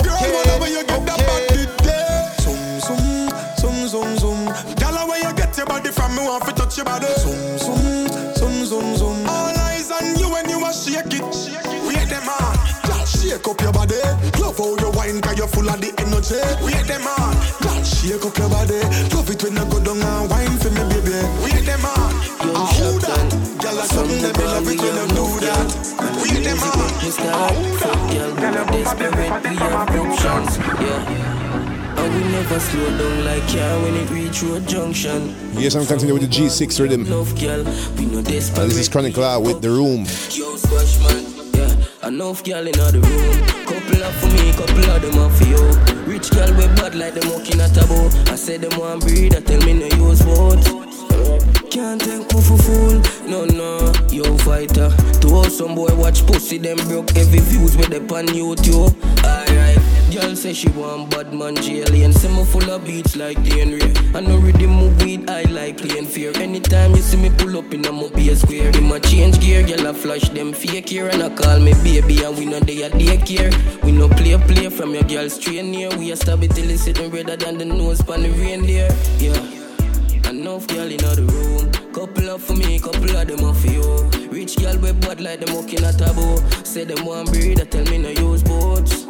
Girl, 0.03 0.19
whenever 0.35 0.69
you 0.69 0.83
get 0.85 1.05
that 1.07 1.19
body 1.21 1.69
there, 1.85 2.33
zoom, 2.41 2.81
zoom, 2.81 3.29
zoom, 3.61 3.89
zoom, 3.89 4.19
zoom. 4.19 4.38
Your 5.59 5.67
body 5.67 5.91
from, 5.91 6.15
me 6.15 6.23
want 6.23 6.45
to 6.47 6.53
touch 6.53 6.77
your 6.77 6.87
body. 6.87 7.11
Zoom, 7.19 7.59
zoom, 7.59 8.07
zoom, 8.39 8.65
zoom, 8.65 8.97
zoom. 8.97 9.27
All 9.27 9.51
eyes 9.67 9.91
on 9.91 10.15
you 10.15 10.31
when 10.31 10.49
you 10.49 10.63
a 10.65 10.73
shake 10.73 11.11
it. 11.19 11.35
Wait 11.83 12.07
them 12.07 12.29
on. 12.31 12.55
Just 12.87 13.19
shake 13.19 13.43
up 13.43 13.61
your 13.61 13.73
body. 13.73 13.99
Love 14.39 14.57
how 14.57 14.79
you 14.79 14.91
wine, 14.95 15.21
cause 15.21 15.37
you're 15.37 15.51
full 15.51 15.69
of 15.69 15.81
the 15.83 15.91
energy. 15.99 16.39
Wait 16.63 16.87
them 16.87 17.07
on. 17.11 17.35
Just 17.59 17.99
shake 17.99 18.23
up 18.23 18.39
your 18.39 18.49
body. 18.49 18.79
Love 19.11 19.31
it 19.31 19.43
when 19.43 19.59
you 19.59 19.67
go 19.67 19.79
down 19.83 19.99
and 19.99 20.31
wine 20.31 20.57
for 20.63 20.71
me, 20.71 20.83
baby. 20.95 21.19
Wait 21.43 21.67
them 21.67 21.85
on. 21.85 22.15
Ah, 22.55 22.71
who 22.79 22.99
that? 23.03 23.27
Girl, 23.59 23.75
that's 23.75 23.91
something 23.91 24.23
that 24.23 24.39
me 24.39 24.45
love 24.47 24.63
it 24.63 24.79
when 24.79 24.95
you 24.95 25.07
do 25.11 25.27
that. 25.43 25.69
Wait 26.23 26.39
them 26.47 26.63
on. 26.63 26.87
Ah, 27.35 27.51
who 27.51 27.67
that? 27.83 27.99
Girl, 28.15 28.55
you 28.55 28.85
desperate, 28.85 29.35
we 29.43 29.57
have 29.59 29.91
options. 29.91 30.55
Yeah. 30.79 31.38
We 32.09 32.23
never 32.33 32.59
slow 32.59 32.89
down 32.99 33.25
like 33.25 33.47
car 33.49 33.83
when 33.83 33.95
it 33.95 34.11
reach 34.11 34.43
road 34.43 34.67
junction. 34.67 35.35
Yes, 35.53 35.75
I'm 35.75 35.87
continuing 35.87 36.21
with 36.21 36.31
the 36.31 36.35
G6 36.35 36.81
rhythm. 36.81 37.07
Enough 37.07 37.39
girl, 37.39 37.65
we 37.97 38.07
no 38.07 38.23
desperate. 38.23 38.63
And 38.63 38.71
this 38.71 38.79
is 38.79 38.89
Chronic 38.89 39.17
Law 39.17 39.39
with 39.41 39.61
The 39.61 39.71
Room. 39.71 40.07
Yo, 40.31 40.57
squash 40.57 40.99
man, 41.03 41.25
yeah. 41.55 42.09
Enough 42.09 42.43
girl 42.45 42.67
in 42.67 42.73
the 42.73 43.01
room. 43.05 43.47
Couple 43.67 44.05
up 44.05 44.15
for 44.15 44.27
me, 44.29 44.53
couple 44.53 44.91
of 44.91 45.03
them 45.03 45.19
up 45.19 45.33
for 45.33 45.45
you. 45.45 45.61
Rich 46.07 46.31
girl 46.31 46.51
with 46.57 46.75
bad 46.77 46.95
like 46.95 47.15
them 47.15 47.31
walking 47.31 47.61
at 47.61 47.77
a 47.77 47.87
bow. 47.87 48.09
I 48.33 48.37
said 48.37 48.63
them 48.63 48.79
want 48.81 49.03
breed, 49.03 49.35
I 49.37 49.41
tell 49.41 49.61
me 49.67 49.75
no 49.75 49.87
use 50.09 50.23
vote. 50.23 50.65
Can't 51.71 52.01
take 52.01 52.25
for 52.33 52.41
fool, 52.41 53.03
no 53.29 53.45
no, 53.45 53.93
yo 54.11 54.25
fighter. 54.39 54.91
To 55.21 55.29
all 55.29 55.45
some 55.51 55.75
boy 55.75 55.95
watch 55.95 56.27
pussy, 56.27 56.57
them 56.57 56.79
broke 56.89 57.15
every 57.17 57.41
views 57.41 57.77
with 57.77 57.91
them 57.91 58.11
on 58.11 58.27
YouTube. 58.29 58.95
Alright, 59.23 59.68
girl 60.11 60.35
say 60.35 60.53
she 60.53 60.69
want 60.71 61.11
bad 61.11 61.33
man 61.33 61.57
and 61.57 62.15
say 62.15 62.29
me 62.29 62.45
full 62.45 62.71
of 62.71 62.85
beats 62.85 63.17
like 63.17 63.37
DNA. 63.39 64.15
I 64.15 64.21
know 64.21 64.39
rhythm 64.39 64.71
move 64.71 65.03
weed, 65.03 65.29
I 65.29 65.43
like 65.45 65.79
playing 65.79 66.07
fear. 66.07 66.33
Anytime 66.37 66.93
you 66.93 67.03
see 67.03 67.17
me 67.17 67.31
pull 67.31 67.57
up 67.59 67.73
in 67.73 67.85
a 67.85 67.93
mobile 67.93 68.37
square, 68.37 68.71
in 68.77 68.85
my 68.85 68.99
change 69.01 69.41
gear, 69.41 69.67
girl 69.67 69.89
I 69.89 69.93
flash 69.93 70.29
them 70.31 70.53
fake 70.53 70.89
here 70.89 71.09
and 71.09 71.23
I 71.23 71.35
call 71.35 71.59
me 71.61 71.75
baby 71.85 72.25
and 72.25 72.37
we 72.39 72.47
know 72.47 72.61
they 72.61 72.83
a 72.83 72.91
daycare. 72.91 73.53
We 73.83 73.93
no 73.93 74.09
play 74.09 74.37
play 74.39 74.69
from 74.71 74.95
your 74.95 75.05
girl 75.05 75.29
straight 75.29 75.65
near. 75.65 75.91
We 75.97 76.13
a 76.13 76.17
stab 76.17 76.43
it 76.43 76.53
till 76.53 76.71
it's 76.71 76.83
sitting 76.83 77.11
redder 77.11 77.37
than 77.37 77.59
the 77.59 77.65
nose 77.65 78.03
pan 78.03 78.23
the 78.23 78.31
reindeer. 78.31 78.89
Yeah. 79.19 80.31
Enough 80.31 80.67
girl 80.69 80.91
in 80.91 80.99
the 80.99 81.27
room. 81.33 81.93
Couple 81.93 82.31
up 82.31 82.41
for 82.41 82.55
me, 82.55 82.79
couple 82.79 83.17
of 83.17 83.27
them 83.27 83.55
for 83.55 83.67
you. 83.67 84.29
Rich 84.31 84.59
girl 84.59 84.79
with 84.79 85.01
bad 85.01 85.21
like 85.21 85.41
them 85.41 85.55
walking 85.55 85.83
a 85.85 85.93
taboo. 85.93 86.39
Say 86.65 86.85
them 86.85 87.05
want 87.05 87.31
breed, 87.33 87.61
I 87.61 87.65
tell 87.65 87.85
me 87.85 87.99
no 87.99 88.11
use 88.11 88.43
boats. 88.43 89.07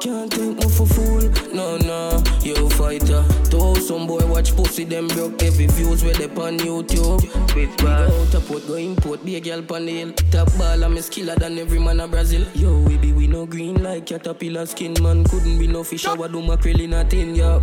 Can't 0.00 0.30
take 0.30 0.56
me 0.56 0.68
for 0.68 0.86
fool, 0.86 1.22
no 1.54 1.76
no, 1.78 2.22
yo 2.42 2.68
fighter. 2.70 3.22
Though 3.50 3.74
some 3.74 4.06
boy 4.06 4.26
watch 4.26 4.54
pussy, 4.54 4.84
them 4.84 5.08
broke 5.08 5.42
every 5.42 5.66
views 5.66 6.04
where 6.04 6.14
they 6.14 6.26
on 6.26 6.58
YouTube. 6.58 7.22
With 7.54 7.76
go 7.78 7.88
out 7.88 8.34
a 8.34 8.40
port, 8.40 8.66
go 8.66 8.74
import, 8.74 9.24
be 9.24 9.36
a 9.36 9.40
girl 9.40 9.62
pan 9.62 9.86
the 9.86 9.92
hill. 9.92 10.12
Top 10.30 10.52
ball, 10.58 10.84
I'm 10.84 10.96
a 10.96 11.00
skiller 11.00 11.36
than 11.36 11.58
every 11.58 11.78
man 11.78 12.00
a 12.00 12.08
Brazil. 12.08 12.46
Yo, 12.54 12.78
we 12.80 12.98
be 12.98 13.12
we 13.12 13.26
no 13.26 13.46
green 13.46 13.82
like 13.82 14.06
caterpillar 14.06 14.66
skin, 14.66 14.94
man. 15.02 15.24
Couldn't 15.24 15.58
be 15.58 15.66
no 15.66 15.84
fish, 15.84 16.06
I 16.06 16.14
would 16.14 16.32
do 16.32 16.42
mackerel 16.42 16.80
in 16.80 16.92
a 16.92 17.04
tin, 17.04 17.34
yo. 17.34 17.60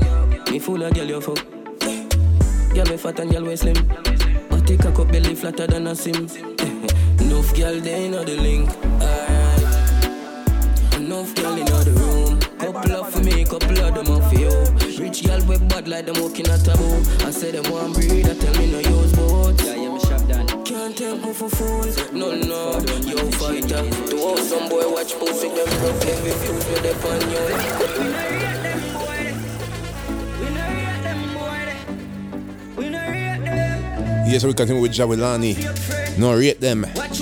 Me 0.49 0.59
full 0.59 0.81
of 0.81 0.93
girl, 0.93 1.05
you 1.05 1.21
fuck. 1.21 1.45
Girl 2.73 2.85
we 2.89 2.95
fat 2.95 3.19
and 3.19 3.31
girl 3.31 3.43
we 3.43 3.55
slim. 3.57 3.75
But 4.49 4.65
take 4.65 4.85
a 4.85 4.91
cup 4.93 5.11
belly 5.11 5.35
flatter 5.35 5.67
than 5.67 5.87
a 5.87 5.95
sim. 5.95 6.15
Enough 7.19 7.53
girl 7.53 7.79
they 7.81 8.09
know 8.09 8.23
the 8.23 8.37
link. 8.37 8.69
Alright 9.01 9.30
enough 11.11 11.35
girl 11.35 11.57
in 11.57 11.65
the 11.65 11.91
room. 11.99 12.39
Couple 12.57 12.91
of 12.95 13.13
for 13.13 13.19
me, 13.19 13.43
couple 13.43 13.79
of 13.79 13.95
them 13.95 14.07
are 14.15 14.29
for 14.29 14.35
you. 14.35 14.51
Rich 15.03 15.25
girl 15.25 15.43
with 15.45 15.67
bad 15.67 15.87
like 15.87 16.05
them 16.05 16.21
walking 16.21 16.47
at 16.47 16.63
taboo. 16.63 17.03
I 17.27 17.31
say 17.31 17.51
them 17.51 17.69
one 17.71 17.93
breed, 17.93 18.27
I 18.29 18.33
tell 18.33 18.53
me 18.55 18.71
no 18.71 18.79
use 18.79 19.13
both. 19.13 19.57
Can't 20.65 20.95
take 20.97 21.21
me 21.23 21.33
for 21.33 21.49
fool. 21.49 21.85
No, 22.13 22.31
no, 22.35 22.79
yo 23.03 23.29
fighter. 23.31 23.83
To 24.09 24.17
all 24.21 24.37
some 24.37 24.69
boy 24.69 24.87
watch 24.89 25.13
pussy, 25.19 25.49
them 25.49 25.67
Brooklyn 25.79 26.23
refuse 26.23 26.67
me 26.69 26.75
the 26.79 26.93
pan 27.03 27.21
yo. 27.31 27.41
We 30.39 30.47
no 30.55 30.63
rate 30.71 31.01
them 31.03 31.21
boy. 31.35 31.75
We 32.77 32.89
no 32.89 32.99
rate 32.99 33.43
them 33.43 33.71
boy. 33.83 34.31
Yes, 34.31 34.43
we 34.45 34.53
continue 34.53 34.81
with 34.81 34.93
Jahvillani. 34.93 36.17
No 36.17 36.35
rate 36.37 36.61
them. 36.61 36.85
Watch 36.95 37.20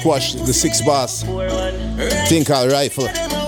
squash 0.00 0.32
the 0.32 0.52
six 0.54 0.80
bars. 0.80 1.22
Think 2.28 2.50
all 2.50 2.68
rifle. 2.68 3.39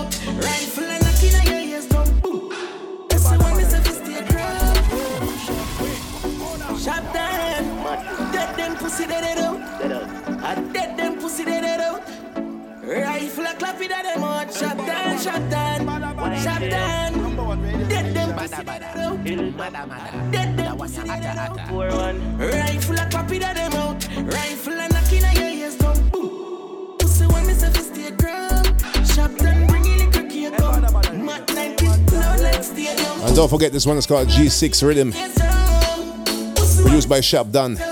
forget 33.63 33.73
this 33.73 33.87
one, 33.87 33.97
it's 33.97 34.09
called 34.09 34.27
G6 34.27 34.85
Rhythm. 34.85 35.13
Produced 36.83 37.09
by 37.09 37.21
Shop 37.21 37.49
Dunn. 37.53 37.92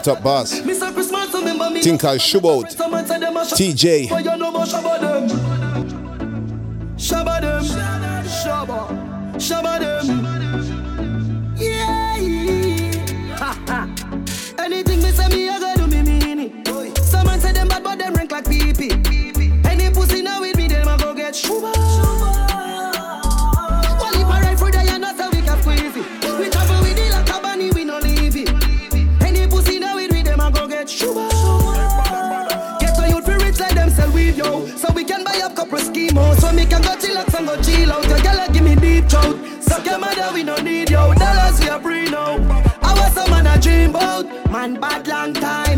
Locked 0.00 0.08
Up 0.08 0.22
Boss. 0.22 0.50
Tinker 1.82 2.16
Shubout. 2.16 2.74
Teejay. 3.52 4.08
Shabba 6.96 7.40
them. 7.42 7.64
Shabba 9.36 9.78
them. 9.78 10.39
Your 39.90 39.98
mother, 39.98 40.30
we 40.32 40.44
no 40.44 40.54
need 40.56 40.88
yo. 40.88 41.12
Dollars, 41.14 41.58
we 41.60 41.68
are 41.68 41.80
free 41.80 42.08
now. 42.08 42.36
I 42.80 42.94
was 42.94 43.16
a 43.16 43.28
man 43.28 43.46
I 43.48 43.56
dream 43.58 43.90
about. 43.90 44.24
Man, 44.52 44.78
bad 44.78 45.08
long 45.08 45.34
time. 45.34 45.69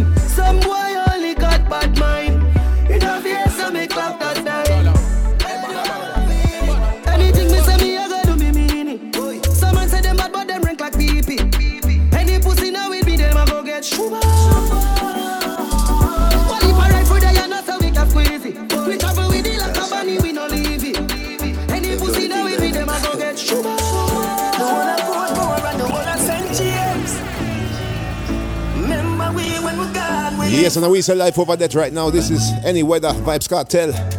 Yes, 30.62 30.76
and 30.76 30.88
we 30.92 31.02
still 31.02 31.16
live 31.16 31.37
over 31.40 31.57
that 31.57 31.75
right 31.75 31.92
now. 31.92 32.09
This 32.09 32.31
is 32.31 32.52
Any 32.64 32.85
Weather 32.85 33.09
Vybz 33.09 33.49
Kartel. 33.49 34.12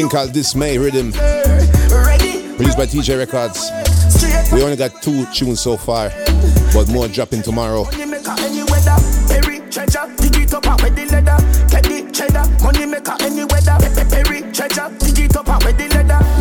Thing 0.00 0.08
called 0.08 0.32
Dismay 0.32 0.78
Rhythm, 0.78 1.12
produced 1.12 2.78
by 2.78 2.86
TJ 2.86 3.18
Records. 3.18 3.70
We 4.50 4.62
only 4.62 4.76
got 4.76 5.02
two 5.02 5.26
tunes 5.26 5.60
so 5.60 5.76
far, 5.76 6.10
but 6.72 6.88
more 6.88 7.06
dropping 7.08 7.42
tomorrow. 7.42 7.82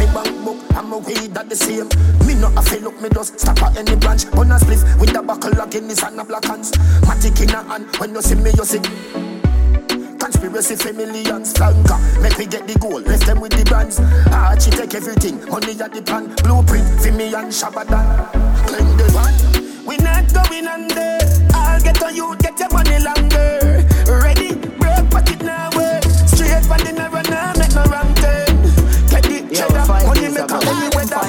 Up 0.09 0.15
up 0.15 0.75
I'm 0.75 0.93
a 0.93 0.97
weed 0.97 1.33
that 1.33 1.49
the 1.49 1.55
same. 1.55 1.87
Me 2.25 2.35
not 2.35 2.57
a 2.57 2.61
fail 2.61 2.81
look, 2.81 3.01
me 3.01 3.09
just 3.13 3.39
stop 3.39 3.61
at 3.61 3.77
any 3.77 3.95
branch. 3.97 4.25
On 4.33 4.51
a 4.51 4.57
spliff 4.57 4.99
with 4.99 5.13
the 5.13 5.21
buckle 5.21 5.59
of 5.59 5.69
Guinness 5.69 6.01
and 6.03 6.19
a 6.19 6.23
black 6.23 6.45
hands. 6.45 6.71
Matic 7.01 7.41
in 7.41 7.49
a 7.49 7.63
hand, 7.63 7.95
when 7.97 8.13
you 8.13 8.21
see 8.21 8.35
me, 8.35 8.51
you 8.57 8.65
see. 8.65 9.18
Conspiracy 10.59 10.91
for 10.91 10.93
millions, 10.93 11.53
flanker. 11.53 12.21
Make 12.21 12.37
we 12.37 12.45
get 12.45 12.67
the 12.67 12.77
goal, 12.79 12.99
left 12.99 13.25
them 13.25 13.39
with 13.39 13.55
the 13.55 13.63
brands. 13.63 13.97
Archie 14.27 14.71
take 14.71 14.93
everything, 14.93 15.39
money 15.47 15.71
at 15.79 15.93
the 15.93 16.01
pan. 16.01 16.35
Blueprint 16.43 16.83
for 16.99 17.13
me 17.13 17.33
and 17.33 17.47
Shabada. 17.47 18.27
Clean 18.67 18.97
the 18.99 19.07
one. 19.15 19.31
We 19.87 19.95
not 20.03 20.27
going 20.35 20.67
under. 20.67 21.15
I'll 21.55 21.79
get 21.79 22.03
on 22.03 22.13
you, 22.13 22.35
get 22.43 22.59
your 22.59 22.67
money 22.75 22.99
longer. 22.99 23.87
Ready, 24.03 24.59
broke 24.75 25.07
pocket 25.07 25.39
now 25.47 25.71
work. 25.79 26.03
Straight 26.27 26.67
for 26.67 26.75
the 26.75 26.91
narrow 26.91 27.23
now, 27.31 27.55
make 27.55 27.71
no 27.71 27.87
wrong 27.87 28.11
turn. 28.19 28.59
Teddy 29.07 29.47
cheddar, 29.55 29.87
money 29.87 30.27
maker 30.27 30.59
any 30.59 30.91
weather. 30.91 31.23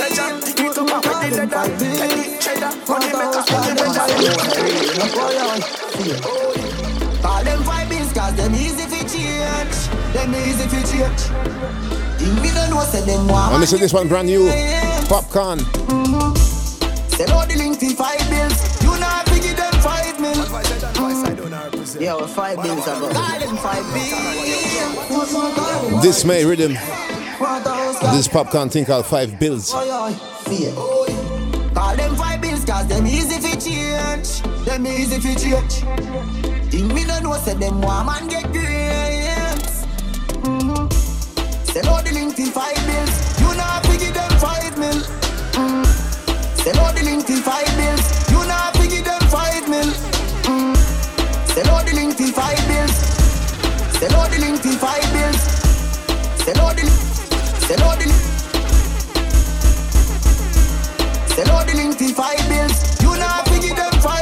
Treasure, 0.00 0.32
dig 0.48 0.64
it 0.64 0.80
up 0.80 1.04
with 1.04 1.12
the 1.20 1.44
leather. 1.44 1.68
Teddy 1.76 2.40
cheddar, 2.40 2.72
money 2.88 3.12
maker 3.12 3.44
any 3.52 3.84
weather. 6.24 6.55
Call 8.26 8.34
cause 8.34 8.42
them 8.42 8.54
easy 8.56 8.82
fi 8.88 9.04
change 9.06 9.76
Them 10.12 10.34
easy 10.34 10.66
fi 10.66 10.82
change 10.82 11.22
Think 12.18 12.34
me 12.42 12.50
don't 12.50 12.70
know 12.70 12.80
say 12.80 13.02
them 13.06 13.28
want 13.28 13.52
And 13.52 13.60
listen, 13.60 13.78
this 13.78 13.92
one 13.92 14.08
brand 14.08 14.26
new, 14.26 14.48
Popcaan. 15.06 15.60
Say 17.14 17.26
no 17.26 17.46
the 17.46 17.54
link 17.56 17.78
fi 17.78 17.94
five 17.94 18.28
bills 18.28 18.82
You 18.82 18.98
not 18.98 19.28
fi 19.28 19.38
give 19.38 19.56
them 19.56 19.72
five 19.74 20.18
mil 20.20 20.34
Yeah, 22.00 22.16
well, 22.16 22.26
five 22.26 22.60
bills 22.60 22.84
ago. 22.88 23.08
Call 23.12 23.38
them 23.38 23.56
five 23.58 23.84
bills 23.94 24.42
Dismay 26.02 26.44
Rhythm. 26.44 26.72
This 26.72 28.26
Popcaan 28.26 28.72
thing 28.72 28.86
called 28.86 29.06
Five 29.06 29.38
Bills. 29.38 29.70
Oh, 29.72 29.78
oi, 29.78 30.10
oi, 30.10 30.14
fear. 30.48 30.72
Call 31.74 31.94
them 31.94 32.16
five 32.16 32.40
bills 32.40 32.64
cause 32.64 32.88
them 32.88 33.06
easy 33.06 33.38
fi 33.38 33.54
change 33.54 34.42
Them 34.64 34.84
easy 34.86 35.20
fi 35.20 35.34
change 35.36 35.84
Think 36.76 36.92
me 36.92 37.04
don't 37.06 37.22
know 37.22 37.32
say 37.38 37.54
them 37.54 37.80
want 37.80 38.04
man 38.04 38.28
get 38.28 38.52
grades 38.52 39.86
mm-hmm. 40.44 40.84
Say 41.72 41.80
no 41.80 42.02
the 42.04 42.12
link 42.12 42.36
fi 42.36 42.44
five 42.52 42.76
bills 42.84 43.40
You 43.40 43.48
not 43.56 43.80
fi 43.86 43.96
give 43.96 44.12
them 44.12 44.30
five 44.36 44.76
mil 44.76 45.00
mm. 45.56 45.86
Say 46.60 46.72
no 46.76 46.92
the 46.92 47.02
link 47.02 47.24
fi 47.26 47.40
five 47.40 47.72
bills 47.80 48.04
You 48.28 48.44
not 48.44 48.76
fi 48.76 48.88
give 48.92 49.06
them 49.06 49.24
five 49.32 49.66
mil 49.72 49.88
mm. 50.52 50.76
Say 51.48 51.62
no 51.64 51.80
the 51.80 51.94
link 51.96 52.12
fi 52.18 52.30
five 52.30 52.60
bills 52.68 52.96
Say 53.96 54.08
no 54.12 54.28
the 54.28 54.36
link 54.38 54.60
fi 54.60 54.76
five 54.76 55.08
bills 55.16 55.40
Say 56.44 56.52
no 56.60 56.76
the 56.76 56.84
Say 57.64 57.76
no 57.80 57.96
the 57.96 58.06
Say 61.32 61.44
no 61.48 61.56
the 61.64 61.72
link 61.74 61.96
fi 61.96 62.12
five 62.12 62.48
bills 62.52 63.00
You 63.00 63.16
not 63.16 63.48
fi 63.48 63.60
give 63.64 63.76
them 63.76 63.92
five 64.02 64.15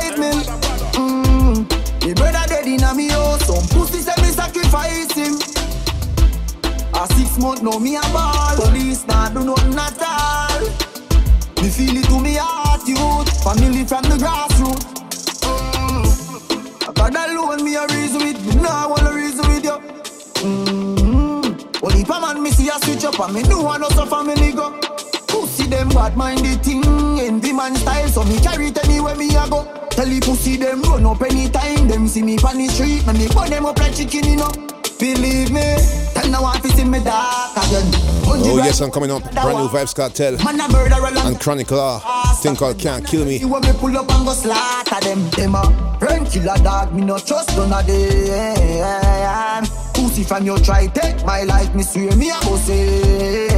inna 2.74 2.94
me 2.94 3.08
house. 3.08 3.46
Some 3.46 3.66
pussy 3.68 4.00
say 4.00 4.14
me 4.22 4.28
sacrifice 4.28 5.12
him. 5.12 5.34
A 6.94 7.06
six 7.14 7.38
month 7.38 7.62
now 7.62 7.78
me 7.78 7.96
a 7.96 8.00
ball. 8.12 8.56
Police 8.56 9.06
nah 9.06 9.28
do 9.28 9.44
nothing 9.44 9.78
at 9.78 10.02
all. 10.02 10.60
Me 11.62 11.70
feel 11.70 11.96
it 11.96 12.04
to 12.06 12.20
me 12.20 12.34
heart 12.38 12.86
youth. 12.86 13.30
Family 13.42 13.84
from 13.84 14.02
the 14.10 14.16
grassroots. 14.22 14.86
Mm. 15.44 16.94
God 16.94 17.14
alone 17.14 17.64
me 17.64 17.76
a 17.76 17.86
reason 17.88 18.20
with 18.22 18.40
Me 18.46 18.62
nah 18.62 18.88
wanna 18.88 19.12
reason 19.12 19.46
with 19.48 19.64
you. 19.64 19.78
Mm. 20.44 21.82
Only 21.82 22.04
pa 22.04 22.20
man 22.20 22.42
me 22.42 22.50
see 22.50 22.68
a 22.68 22.78
switch 22.84 23.04
up 23.04 23.18
And 23.20 23.34
me 23.34 23.42
know 23.42 23.66
I 23.68 23.78
no 23.78 23.88
suffer 23.90 24.22
me 24.24 24.34
nigga 24.34 25.03
Pussy 25.64 25.76
them 25.76 25.88
bad 25.88 26.14
mind 26.14 26.40
the 26.40 26.56
thing. 26.56 26.84
Envy 27.18 27.52
man 27.52 27.74
style 27.76 28.08
So 28.08 28.24
me 28.24 28.38
carry 28.40 28.68
it 28.68 28.84
anywhere 28.84 29.16
me 29.16 29.28
a 29.34 29.48
go. 29.48 29.64
Tell 29.88 30.04
the 30.04 30.20
pussy 30.20 30.56
them 30.58 30.82
run 30.82 31.06
up 31.06 31.22
anytime. 31.22 31.88
Them 31.88 32.06
see 32.06 32.22
me 32.22 32.36
on 32.44 32.58
the 32.58 32.68
street 32.68 33.06
Man 33.06 33.16
me 33.16 33.28
burn 33.28 33.48
them 33.48 33.64
up 33.64 33.78
like 33.78 33.94
chicken 33.94 34.24
you 34.24 34.36
know. 34.36 34.50
Believe 35.00 35.50
me 35.50 35.76
Tell 36.12 36.28
no 36.28 36.42
one 36.42 36.60
see 36.60 36.84
me 36.84 37.00
dark 37.02 37.56
again. 37.56 37.88
Oh 38.26 38.60
yes, 38.62 38.80
I'm 38.82 38.90
coming 38.90 39.10
up. 39.10 39.22
Brand 39.32 39.56
new 39.56 39.68
Vybz 39.68 39.94
Kartel. 39.94 40.36
Man 40.44 40.60
a 40.60 40.68
murderer 40.70 41.10
long 41.10 41.28
and 41.28 41.40
Chronic 41.40 41.70
Law. 41.70 42.00
Ah, 42.04 42.38
thing 42.42 42.56
called 42.56 42.78
Can't 42.78 43.06
Kill 43.06 43.24
Me. 43.24 43.38
You 43.38 43.48
want 43.48 43.64
me 43.66 43.72
pull 43.72 43.96
up 43.96 44.10
and 44.10 44.26
go 44.26 44.34
slaughter 44.34 45.00
them. 45.00 45.30
Them 45.30 45.54
a 45.54 45.96
friend 45.98 46.26
killer 46.26 46.58
dog 46.58 46.92
Me 46.92 47.00
no 47.02 47.18
trust 47.18 47.56
none 47.56 47.72
of 47.72 47.86
them. 47.86 49.64
Pussy 49.94 50.24
from 50.24 50.44
you 50.44 50.58
try 50.58 50.88
take 50.88 51.24
my 51.24 51.44
life 51.44 51.74
Me 51.74 51.82
swear 51.82 52.14
me 52.16 52.28
a 52.28 52.38
go 52.42 52.56
say 52.56 53.54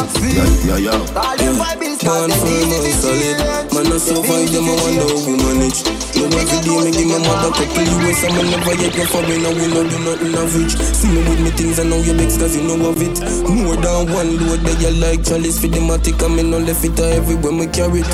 Yeah, 0.00 0.48
yeah, 0.64 0.78
yeah. 0.80 1.20
All 1.20 1.36
them 1.36 1.54
five 1.60 1.76
bills 1.76 2.00
Can't 2.00 2.32
find 2.32 2.64
my 2.72 2.88
solid. 2.96 3.36
Man, 3.76 3.92
I 3.92 3.98
survive 4.00 4.48
them, 4.48 4.64
I 4.64 4.74
wonder 4.80 5.04
how 5.12 5.20
we 5.28 5.36
manage 5.36 5.84
You 6.16 6.24
know 6.24 6.40
every 6.40 6.58
day 6.64 6.72
me 6.80 6.90
give 6.90 7.08
my 7.12 7.20
mother 7.20 7.52
couple 7.52 7.84
US 7.84 8.24
And 8.24 8.32
I 8.32 8.42
never 8.48 8.74
yet 8.80 8.96
go 8.96 9.04
for 9.04 9.20
me, 9.28 9.36
now 9.44 9.52
we 9.52 9.68
no 9.68 9.84
do 9.84 9.98
nothing 10.00 10.32
average 10.32 10.72
See 10.96 11.12
me 11.12 11.20
with 11.28 11.40
me 11.44 11.50
things, 11.52 11.78
I 11.78 11.84
know 11.84 12.00
you 12.00 12.14
mix 12.16 12.38
cause 12.40 12.56
you 12.56 12.64
know 12.64 12.80
of 12.88 12.96
it. 12.96 13.20
More 13.44 13.76
than 13.76 14.08
one 14.08 14.40
load 14.40 14.64
that 14.64 14.80
you 14.80 14.92
like 14.96 15.20
Chalice 15.20 15.60
for 15.60 15.68
the 15.68 15.80
matic 15.84 16.16
And 16.24 16.32
me 16.36 16.42
no 16.48 16.56
left 16.58 16.84
it 16.84 16.96
everywhere 16.98 17.52
me 17.52 17.66
carry 17.68 18.00
it. 18.00 18.08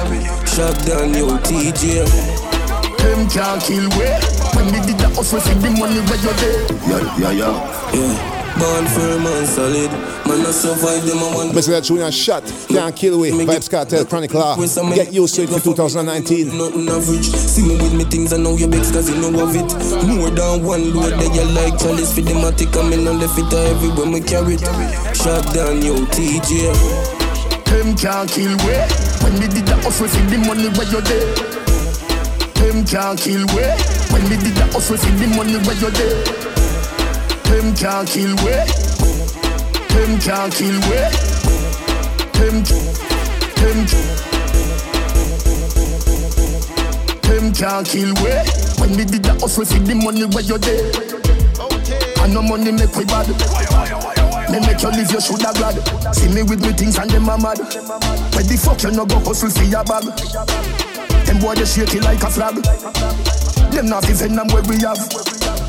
Shop 0.51 0.75
down, 0.83 1.15
yo, 1.15 1.39
TJ 1.47 2.03
Them 2.99 3.31
can't 3.31 3.63
kill 3.63 3.87
we. 3.95 4.11
When 4.59 4.67
we 4.75 4.79
did 4.83 4.99
the 4.99 5.07
hustle 5.15 5.39
for 5.39 5.55
the 5.55 5.71
money 5.71 6.03
where 6.11 6.19
you 6.19 6.35
there 6.35 6.67
Yeah, 6.91 7.31
yeah, 7.31 7.31
yeah. 7.31 7.95
Yeah 7.95 8.36
Born 8.59 8.87
firm 8.87 9.27
and 9.27 9.47
solid. 9.47 9.93
Man, 10.25 10.41
I 10.41 10.51
survive 10.51 11.05
them, 11.05 11.19
I 11.19 11.35
want 11.37 11.53
Mr. 11.53 11.77
That 11.77 11.85
Junior 11.85 12.11
shot. 12.11 12.43
Can't 12.69 12.97
kill 12.97 13.21
we. 13.21 13.31
Vybz 13.31 13.69
Kartel 13.69 14.09
Chronicle. 14.09 14.41
Ah. 14.43 14.57
Get 14.95 15.13
used 15.13 15.35
to 15.37 15.43
it 15.43 15.51
for 15.51 15.61
2019. 15.61 16.57
Nothing 16.57 16.89
average. 16.89 17.29
See 17.29 17.69
me 17.69 17.77
with 17.77 17.93
me 17.93 18.05
things, 18.05 18.33
I 18.33 18.39
know 18.39 18.57
your 18.57 18.69
begs 18.69 18.91
cause 18.91 19.11
you 19.11 19.21
know 19.21 19.29
of 19.45 19.55
it. 19.55 19.69
More 20.09 20.31
than 20.31 20.65
one 20.65 20.95
load 20.95 21.21
that 21.21 21.31
you 21.37 21.45
like. 21.53 21.77
Chalice 21.79 22.15
for 22.15 22.23
the 22.23 22.33
matic, 22.33 22.73
I'm 22.81 22.93
in 22.93 23.07
on 23.07 23.19
the 23.19 23.29
fit 23.29 23.53
everywhere 23.53 24.09
we 24.09 24.21
carry 24.25 24.55
it. 24.57 24.65
Shot 25.13 25.45
down, 25.53 25.83
yo, 25.85 26.01
TJ. 26.17 26.73
Them 27.69 27.95
can't 27.95 28.31
kill 28.31 28.57
we. 28.65 28.73
When 29.21 29.35
we 29.37 29.49
did 29.53 29.69
that 29.69 29.85
hustle, 29.85 30.09
see 30.09 30.25
the 30.33 30.39
money 30.39 30.73
where 30.73 30.89
you're 30.89 31.05
there. 31.05 31.29
Them 32.57 32.87
can't 32.89 33.21
kill 33.21 33.45
we. 33.53 33.69
When 34.17 34.25
we 34.33 34.41
did 34.41 34.57
that 34.57 34.73
hustle, 34.73 34.97
see 34.97 35.11
the 35.13 35.29
money 35.37 35.61
where 35.61 35.77
you're 35.77 35.91
there. 35.91 36.46
Them 37.57 37.75
can't 37.75 38.07
kill 38.07 38.37
we. 38.45 38.53
Them 39.89 40.21
can't 40.21 40.53
kill 40.53 40.77
we. 40.77 41.01
Them, 42.37 42.61
them, 43.57 43.79
them 47.23 47.55
can't 47.55 47.87
kill 47.89 48.13
we. 48.21 48.33
When 48.77 48.91
we 48.99 49.05
did 49.07 49.25
the 49.25 49.39
hustle, 49.41 49.65
see 49.65 49.79
the 49.79 49.95
money 49.95 50.27
where 50.27 50.45
you 50.45 50.59
there. 50.59 50.93
And 52.23 52.35
no 52.35 52.43
money 52.43 52.73
make 52.73 52.95
we 52.95 53.07
bad. 53.07 53.27
Me 54.53 54.61
make 54.61 54.83
you 54.83 54.91
live, 54.93 55.11
you 55.11 55.21
shoulda 55.23 55.57
glad. 55.57 55.81
See 56.15 56.29
me 56.29 56.43
with 56.43 56.61
me 56.61 56.73
things 56.75 56.99
and 56.99 57.09
them 57.09 57.25
a 57.25 57.39
mad. 57.39 57.57
Where 57.57 58.45
the 58.45 58.61
fuck 58.63 58.83
you 58.83 58.91
no 58.91 59.07
go 59.07 59.17
hustle 59.21 59.49
for 59.49 59.65
your 59.65 59.83
bag? 59.83 60.05
Them 61.25 61.41
boy 61.41 61.55
they 61.55 61.65
shake 61.65 61.95
it 61.95 62.05
like 62.05 62.23
a 62.23 62.29
flag. 62.29 62.57
Them 63.73 63.89
not 63.89 64.05
even 64.11 64.37
them 64.37 64.47
where 64.49 64.63
we 64.69 64.77
have. 64.85 65.01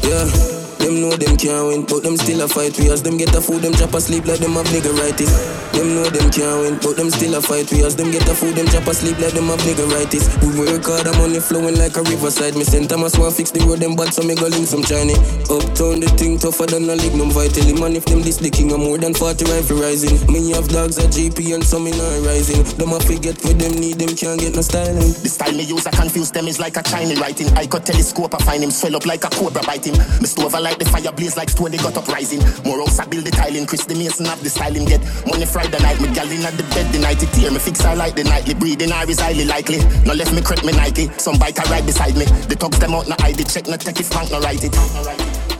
Yeah. 0.04 0.67
Them 0.80 1.02
know 1.02 1.12
them 1.12 1.36
can't 1.38 1.68
win, 1.68 1.82
but 1.86 2.04
them 2.04 2.18
still 2.18 2.42
a 2.42 2.48
fight. 2.48 2.78
We 2.78 2.90
as 2.92 3.02
them 3.02 3.18
get 3.18 3.34
a 3.36 3.42
food, 3.42 3.62
them 3.62 3.74
drop 3.74 3.94
asleep 3.94 4.26
like 4.26 4.40
them 4.40 4.54
have 4.54 4.68
niggeritis. 4.70 5.34
Them 5.74 5.96
know 5.96 6.06
them 6.10 6.30
can't 6.32 6.62
win, 6.62 6.80
but 6.82 6.96
them 6.96 7.10
still 7.10 7.36
a 7.36 7.42
fight. 7.42 7.70
We 7.72 7.84
as 7.84 7.96
them 7.96 8.12
get 8.12 8.28
a 8.30 8.34
food, 8.34 8.56
them 8.56 8.66
drop 8.68 8.88
asleep 8.88 9.20
like 9.20 9.34
them 9.34 9.48
have 9.50 9.60
niggeritis. 9.66 10.30
We 10.46 10.54
work 10.58 10.86
hard, 10.86 11.06
the 11.06 11.14
money 11.18 11.40
flowing 11.40 11.78
like 11.78 11.98
a 11.98 12.04
riverside. 12.04 12.56
Me 12.56 12.64
send 12.64 12.90
Thomas 12.90 13.18
want 13.18 13.36
fix 13.36 13.52
the 13.52 13.66
road, 13.66 13.80
them 13.80 13.96
bad, 13.96 14.14
so 14.14 14.24
me 14.24 14.36
go 14.36 14.48
link 14.48 14.68
some 14.68 14.84
Chinese. 14.84 15.20
Uptown 15.50 16.00
the 16.00 16.10
thing 16.16 16.38
tougher 16.38 16.66
than 16.66 16.90
a 16.90 16.96
lignum 16.96 17.34
vitally. 17.34 17.74
Man, 17.74 17.98
if 17.98 18.06
them 18.06 18.22
this 18.22 18.38
the 18.38 18.50
king, 18.50 18.72
I'm 18.72 18.86
more 18.86 18.98
than 18.98 19.14
40 19.14 19.44
rifle 19.50 19.82
rising. 19.82 20.14
Me 20.32 20.54
have 20.54 20.70
dogs 20.70 20.98
at 21.02 21.10
GP 21.10 21.58
and 21.58 21.64
some 21.64 21.88
in 21.88 21.98
not 21.98 22.22
rising. 22.22 22.64
Them 22.78 22.94
a 22.94 23.00
forget 23.02 23.36
with 23.44 23.58
them 23.58 23.74
need, 23.82 23.98
them 23.98 24.14
can't 24.16 24.40
get 24.40 24.54
no 24.54 24.62
styling. 24.62 25.14
The 25.26 25.30
style 25.30 25.58
me 25.58 25.64
use, 25.66 25.86
I 25.86 25.92
confuse 25.92 26.32
them 26.32 26.48
is 26.48 26.60
like 26.60 26.78
a 26.78 26.84
Chinese 26.84 27.20
writing. 27.20 27.50
I 27.58 27.66
got 27.66 27.86
telescope, 27.86 28.34
I 28.34 28.40
find 28.46 28.64
him 28.64 28.72
swell 28.72 28.96
up 28.96 29.06
like 29.06 29.26
a 29.26 29.30
cobra 29.30 29.62
biting. 29.66 29.98
Me 30.22 30.30
stove 30.30 30.54
I 30.54 30.77
the 30.80 30.86
fire 30.86 31.12
blaze 31.12 31.38
like 31.38 31.50
stone, 31.50 31.72
they 31.72 31.78
got 31.78 31.98
uprising. 31.98 32.40
More 32.64 32.80
house 32.80 33.00
I 33.00 33.06
build 33.06 33.26
the 33.26 33.32
tiling, 33.32 33.66
Chris 33.66 33.86
the 33.86 33.96
Mason 33.96 34.26
have 34.26 34.42
the 34.44 34.50
styling 34.50 34.86
get. 34.86 35.02
Money 35.26 35.46
Friday 35.46 35.80
night, 35.80 36.00
me 36.02 36.14
gal 36.14 36.30
in 36.30 36.46
at 36.46 36.54
the 36.58 36.64
bed 36.74 36.92
the 36.94 37.00
night 37.00 37.22
it 37.22 37.32
tear 37.34 37.52
me 37.52 37.60
fix 37.60 37.84
I 37.84 37.94
like 37.94 38.16
the 38.16 38.24
nightly 38.24 38.54
breathing 38.54 38.92
I 38.92 39.04
is 39.04 39.20
highly 39.20 39.46
likely. 39.46 39.80
No 40.06 40.14
left 40.14 40.34
me 40.34 40.42
crack 40.42 40.64
me 40.64 40.74
Nike, 40.74 41.10
some 41.18 41.38
bike 41.38 41.60
I 41.60 41.70
ride 41.72 41.86
beside 41.86 42.16
me. 42.16 42.26
The 42.26 42.56
thugs 42.56 42.80
them 42.80 42.94
out, 42.94 43.08
no 43.08 43.16
ID 43.20 43.44
check, 43.46 43.68
no 43.68 43.78
take 43.78 44.00
if 44.00 44.10
bank 44.12 44.32
no 44.32 44.40
write 44.40 44.64
it. 44.64 44.74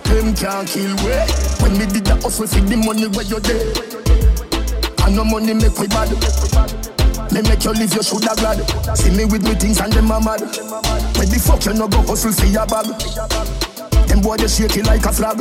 Them 0.08 0.34
can't 0.36 0.68
kill 0.68 0.96
we. 1.04 1.14
When 1.60 1.74
me 1.78 1.86
did 1.86 2.06
the 2.06 2.16
hustle, 2.22 2.48
see 2.48 2.62
the 2.62 2.78
money 2.78 3.08
where 3.08 3.26
you're 3.26 3.44
there. 3.44 3.60
And 5.06 5.16
no 5.16 5.24
money 5.24 5.54
make 5.54 5.78
we 5.80 5.88
bad. 5.88 6.12
Me 7.32 7.42
make 7.42 7.64
you 7.64 7.74
live, 7.74 7.94
you 7.94 8.04
shoulda 8.04 8.34
glad. 8.38 8.64
See 8.98 9.12
me 9.12 9.26
with 9.26 9.44
me 9.44 9.56
things 9.56 9.80
and 9.80 9.92
them 9.92 10.12
a 10.12 10.20
mad. 10.22 10.42
Where 10.42 11.28
the 11.28 11.40
fuck 11.44 11.66
you 11.66 11.74
no 11.74 11.88
go 11.88 12.02
hustle 12.04 12.32
for 12.32 12.46
your 12.46 12.66
bag? 12.68 13.67
Them 14.18 14.24
boy 14.24 14.38
they 14.38 14.48
shake 14.48 14.78
it 14.78 14.88
like 14.88 15.06
a 15.06 15.14
flag. 15.14 15.38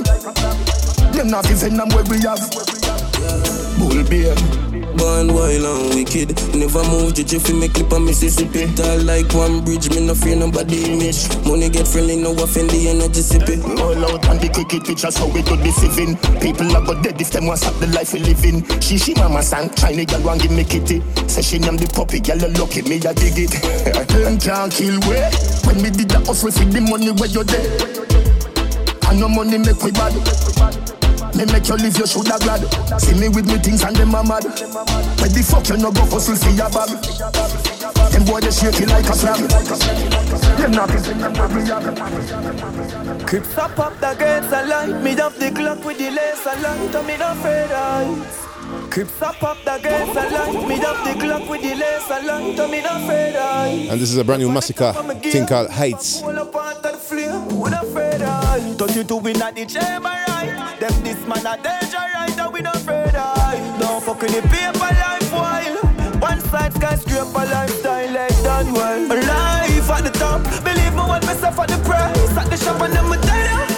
Them 1.17 1.29
not 1.33 1.49
even 1.51 1.79
them 1.81 1.89
where 1.97 2.05
we 2.13 2.21
have. 2.29 2.45
Bull 3.81 4.05
beer. 4.05 4.37
Born 5.01 5.33
wild 5.33 5.65
and 5.65 5.97
wicked. 5.97 6.37
Never 6.53 6.85
move 6.85 7.17
the 7.17 7.25
jiffy, 7.25 7.55
me 7.55 7.69
clip 7.69 7.91
on 7.95 8.05
Mississippi. 8.05 8.69
Tall 8.77 9.01
like 9.01 9.33
one 9.33 9.65
bridge, 9.65 9.89
me 9.89 10.05
no 10.05 10.13
fear 10.13 10.37
nobody 10.37 10.93
image. 10.93 11.25
Money 11.49 11.71
get 11.71 11.89
friendly, 11.89 12.21
no 12.21 12.37
offend 12.37 12.69
the 12.69 12.93
energy 12.93 13.25
sip 13.25 13.49
it. 13.49 13.65
All 13.81 13.97
out 13.97 14.29
on 14.29 14.37
the 14.45 14.53
cricket 14.53 14.85
pitch, 14.85 15.09
that's 15.09 15.17
how 15.17 15.29
we 15.33 15.41
do 15.41 15.57
the 15.57 15.73
living. 15.81 16.13
People 16.45 16.69
are 16.77 16.85
go 16.85 17.01
dead 17.01 17.19
if 17.19 17.33
them 17.33 17.47
want 17.47 17.61
stop 17.61 17.81
the 17.81 17.89
life 17.97 18.13
we 18.13 18.21
live 18.21 18.45
in. 18.45 18.61
She 18.85 18.99
she 18.99 19.15
mama 19.15 19.41
sang, 19.41 19.73
China 19.73 20.05
girl 20.05 20.21
want 20.21 20.43
give 20.43 20.53
me 20.53 20.65
kitty. 20.65 21.01
Say 21.33 21.41
she 21.41 21.59
name 21.59 21.81
the 21.81 21.89
puppy, 21.89 22.21
girl 22.21 22.37
you 22.37 22.53
lucky, 22.61 22.85
me 22.85 23.01
a 23.01 23.17
dig 23.17 23.41
it. 23.41 23.57
Them 24.13 24.37
can't 24.37 24.69
kill 24.69 25.01
we. 25.09 25.17
When 25.65 25.81
me 25.81 25.89
did 25.89 26.13
the 26.13 26.21
hustle, 26.29 26.53
see 26.53 26.69
the 26.69 26.85
money 26.85 27.09
where 27.17 27.33
you 27.33 27.41
there. 27.41 28.26
And 29.09 29.21
no 29.21 29.29
money 29.29 29.59
make 29.59 29.83
we 29.83 29.93
bad. 29.93 30.15
Me 31.37 31.45
make 31.53 31.69
you 31.69 31.77
live, 31.77 31.97
you 31.99 32.07
shoulda 32.07 32.39
glad. 32.41 32.63
See 33.01 33.15
me 33.19 33.29
with 33.29 33.47
me 33.47 33.59
things 33.59 33.83
and 33.85 33.95
them 33.97 34.15
a 34.15 34.23
mad. 34.25 34.45
Where 34.45 35.29
the 35.29 35.43
fuck 35.47 35.69
you 35.69 35.77
no 35.77 35.93
go 35.93 36.01
hustle 36.07 36.37
for 36.37 36.51
your 36.51 36.71
bag? 36.71 36.91
Them 38.13 38.25
boy 38.25 38.41
they 38.41 38.51
shake 38.51 38.81
it 38.81 38.89
like 38.89 39.05
a 39.05 39.13
flag. 39.13 39.41
Them 40.57 40.73
not 40.73 40.89
Crips 43.27 43.59
up 43.59 43.79
up 43.79 44.01
the 44.01 44.15
gates 44.19 44.53
a 44.53 44.65
light 44.67 45.03
Me 45.03 45.19
off 45.21 45.37
the 45.37 45.51
clock 45.51 45.85
with 45.85 45.99
the 45.99 46.11
lace 46.11 46.47
a 46.47 46.61
light 46.61 46.95
And 46.95 47.07
me 47.07 47.17
not 47.19 47.37
afraid 47.37 47.73
eyes 47.73 48.47
Crips 48.91 49.23
up 49.23 49.43
up 49.43 49.59
the 49.65 49.79
gates 49.83 50.17
a 50.17 50.31
light 50.31 50.69
Me 50.69 50.77
off 50.85 51.05
the 51.05 51.15
clock 51.21 51.49
with 51.49 51.63
the 51.63 51.75
lace 51.75 52.11
a 52.11 52.23
light 52.27 52.59
And 52.59 52.71
me 52.73 52.81
not 52.81 53.03
afraid 53.03 53.37
eyes 53.37 53.91
And 53.91 54.01
this 54.01 54.11
is 54.11 54.17
a 54.17 54.25
brand 54.25 54.43
new 54.43 54.49
Masicka 54.49 54.95
thing 55.23 55.47
called 55.47 55.71
Heights. 55.71 56.23
Up 58.23 58.49
on 58.49 58.65
the 58.65 58.73
flame 58.73 58.73
We 58.73 58.73
not 58.73 58.73
afraid 58.73 58.73
eyes 58.73 58.77
32 58.77 59.17
we 59.17 59.33
not 59.33 59.55
the 59.55 59.67
chamber 59.67 60.09
right 60.09 60.77
Them 60.81 61.03
this 61.03 61.27
man 61.27 61.47
a 61.47 61.63
danger 61.63 61.99
right 62.15 62.39
And 62.39 62.53
we 62.53 62.61
not 62.61 62.77
afraid 62.77 63.15
eyes 63.15 63.81
Don't 63.81 64.03
fuck 64.03 64.23
with 64.23 64.33
the 64.35 64.43
paper 64.49 64.79
life 64.79 65.17
while. 65.33 65.77
One 66.21 66.41
side 66.41 66.73
skyscraper 66.75 67.45
lifestyle 67.53 68.13
like 68.13 68.43
done 68.43 68.73
well. 68.73 69.09
Life 69.09 69.91
at 69.91 70.05
the 70.05 70.11
top. 70.11 70.43
Believe 70.65 70.95
me 70.95 71.03
when 71.03 71.21
me 71.27 71.35
suffer 71.35 71.67
the 71.67 71.79
price. 71.85 72.37
At 72.37 72.51
the 72.51 72.57
shop 72.57 72.81
and 72.81 72.93
them 72.95 73.11
me 73.11 73.17
tell 73.19 73.37
ya 73.37 73.76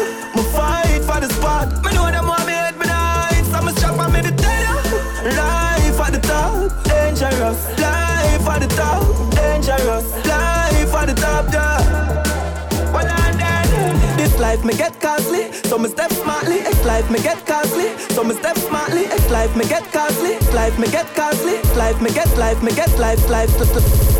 life 14.48 14.64
me 14.64 14.74
get 14.74 14.98
costly, 14.98 15.52
so 15.68 15.76
me 15.76 15.88
step 15.90 16.10
smartly. 16.10 16.60
X 16.60 16.84
life 16.86 17.10
me 17.10 17.18
get 17.20 17.44
costly, 17.46 17.88
so 18.14 18.24
me 18.24 18.34
step 18.34 18.56
smartly. 18.56 19.04
X 19.04 19.30
life 19.30 19.54
me 19.54 19.64
get 19.68 19.84
costly, 19.92 20.38
life 20.54 20.78
me 20.78 20.88
get 20.90 21.06
costly. 21.14 21.56
Life 21.76 22.00
me 22.00 22.10
get, 22.10 22.30
life 22.38 22.62
me 22.62 22.72
get, 22.72 22.90
life, 22.98 23.28
life, 23.28 23.52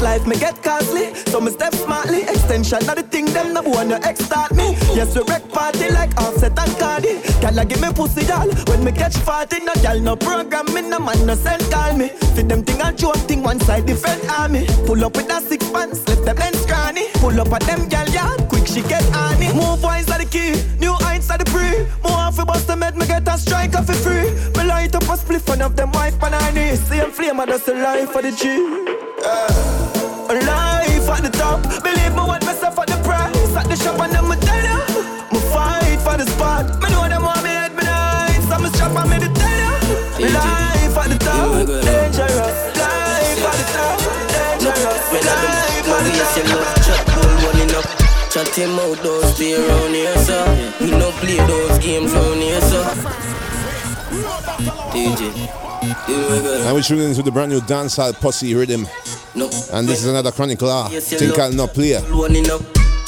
life 0.03 0.27
me 0.27 0.37
get 0.37 0.63
costly, 0.63 1.15
so 1.31 1.41
me 1.41 1.51
step 1.51 1.75
smartly. 1.75 2.21
Extension 2.23 2.89
of 2.91 2.97
the 2.97 3.03
thing 3.03 3.25
them 3.27 3.55
no 3.55 3.63
one 3.63 3.89
your 3.89 4.05
ex 4.07 4.25
start 4.25 4.53
me. 4.55 4.77
Yes 4.99 5.17
we 5.17 5.23
wreck 5.23 5.49
party 5.51 5.91
like 5.91 6.15
Offset 6.21 6.59
and 6.59 6.77
Cardi. 6.79 7.15
Gyal 7.41 7.69
give 7.69 7.81
me 7.81 7.91
pussy 7.93 8.27
y'all 8.27 8.51
when 8.69 8.85
me 8.85 8.93
catch 8.93 9.17
party. 9.25 9.61
No 9.61 9.73
gyal 9.85 10.01
no 10.03 10.15
program 10.15 10.67
me 10.75 10.83
no 10.83 10.99
man 10.99 11.25
no 11.27 11.35
send 11.35 11.63
call 11.73 11.97
me. 11.97 12.09
Fit 12.35 12.49
them 12.49 12.63
thing 12.65 12.81
and 12.83 12.99
joke 12.99 13.17
thing 13.29 13.43
one 13.43 13.61
side 13.61 13.87
different 13.87 14.23
army. 14.39 14.67
Pull 14.87 15.05
up 15.05 15.17
with 15.17 15.33
a 15.33 15.41
six 15.41 15.69
pants, 15.71 16.07
left 16.07 16.25
them 16.27 16.39
ends 16.39 16.61
scrawny. 16.61 17.07
Pull 17.15 17.41
up 17.41 17.53
at 17.53 17.63
them 17.63 17.89
gyal 17.89 18.13
yard, 18.13 18.48
she 18.69 18.83
get 18.83 19.05
on 19.17 19.41
it. 19.43 19.55
Move 19.55 19.83
wise 19.83 20.09
are 20.11 20.19
the 20.19 20.27
key, 20.27 20.53
new 20.79 20.93
heights 20.93 21.31
are 21.31 21.39
the 21.39 21.45
pre. 21.45 21.87
More 22.05 22.19
off 22.19 22.37
bust 22.47 22.67
them 22.67 22.83
head, 22.83 22.97
me 22.97 23.07
get 23.07 23.27
a 23.27 23.39
strike 23.39 23.75
off 23.75 23.89
it 23.89 23.97
free. 23.97 24.31
Me 24.57 24.69
light 24.69 24.95
up 24.95 25.09
a 25.09 25.17
split 25.17 25.43
front 25.43 25.63
of 25.63 25.75
them 25.77 25.91
wife 25.93 26.23
and 26.23 26.35
I 26.35 26.51
need 26.53 26.77
same 26.77 27.11
flame, 27.11 27.41
I 27.41 27.47
just 27.47 27.69
a 27.69 27.75
life 27.75 28.11
for 28.11 28.23
the 28.23 28.33
G. 28.33 28.45
Uh, 29.25 30.35
life 30.47 31.09
at 31.09 31.23
the 31.23 31.31
top, 31.33 31.63
believe 31.83 32.13
me 32.13 32.23
what 32.31 32.45
me 32.47 32.53
suffer 32.53 32.85
the 32.87 32.99
price 33.05 33.57
at 33.57 33.67
the 33.69 33.77
shop 33.77 34.01
and 34.01 34.13
them 34.13 34.29
me 34.29 34.37
tell 34.37 34.63
ya. 34.63 34.79
Me 35.33 35.41
fight 35.53 36.01
for 36.05 36.17
the 36.17 36.27
spot, 36.27 36.67
me 36.83 36.89
know 36.91 37.09
them 37.09 37.23
want 37.23 37.43
me 37.43 37.51
head 37.51 37.75
me 37.75 37.83
nice, 37.85 38.45
so 38.49 38.59
me 38.59 38.69
strap 38.71 38.97
and 38.97 39.11
me 39.11 39.17
the 39.19 39.31
tell 39.33 39.59
ya. 39.65 39.73
Life 40.19 40.99
at 40.99 41.09
the 41.09 41.19
top, 41.25 41.67
dangerous. 41.67 42.59
Life 42.77 43.45
at 43.49 43.57
the 43.61 43.67
top, 43.73 43.99
dangerous. 44.29 45.03
Life 45.13 45.89
at 45.89 46.35
the 46.35 46.43
top. 46.49 46.78
Him 48.59 48.71
out, 48.71 48.97
those 49.05 49.37
stay 49.37 49.55
around 49.55 49.95
here, 49.95 50.17
sir. 50.19 50.75
We 50.81 50.91
no 50.91 51.13
play 51.13 51.37
those 51.47 51.79
games 51.79 52.13
round 52.13 52.43
here, 52.43 52.61
sir. 52.61 52.83
DJ, 54.91 56.67
And 56.67 56.75
we're 56.75 56.83
tuning 56.83 57.11
into 57.11 57.23
the 57.23 57.31
brand 57.31 57.53
new 57.53 57.61
dancehall 57.61 58.15
posse 58.21 58.53
rhythm. 58.57 58.89
No. 59.37 59.45
And 59.73 59.87
this 59.89 60.01
is 60.01 60.07
another 60.07 60.33
Chronic 60.33 60.61
Law 60.61 60.87
ah, 60.87 60.91
Yes, 60.91 61.13
know. 61.13 61.35
called 61.37 61.55
not 61.55 61.73
play. 61.73 61.93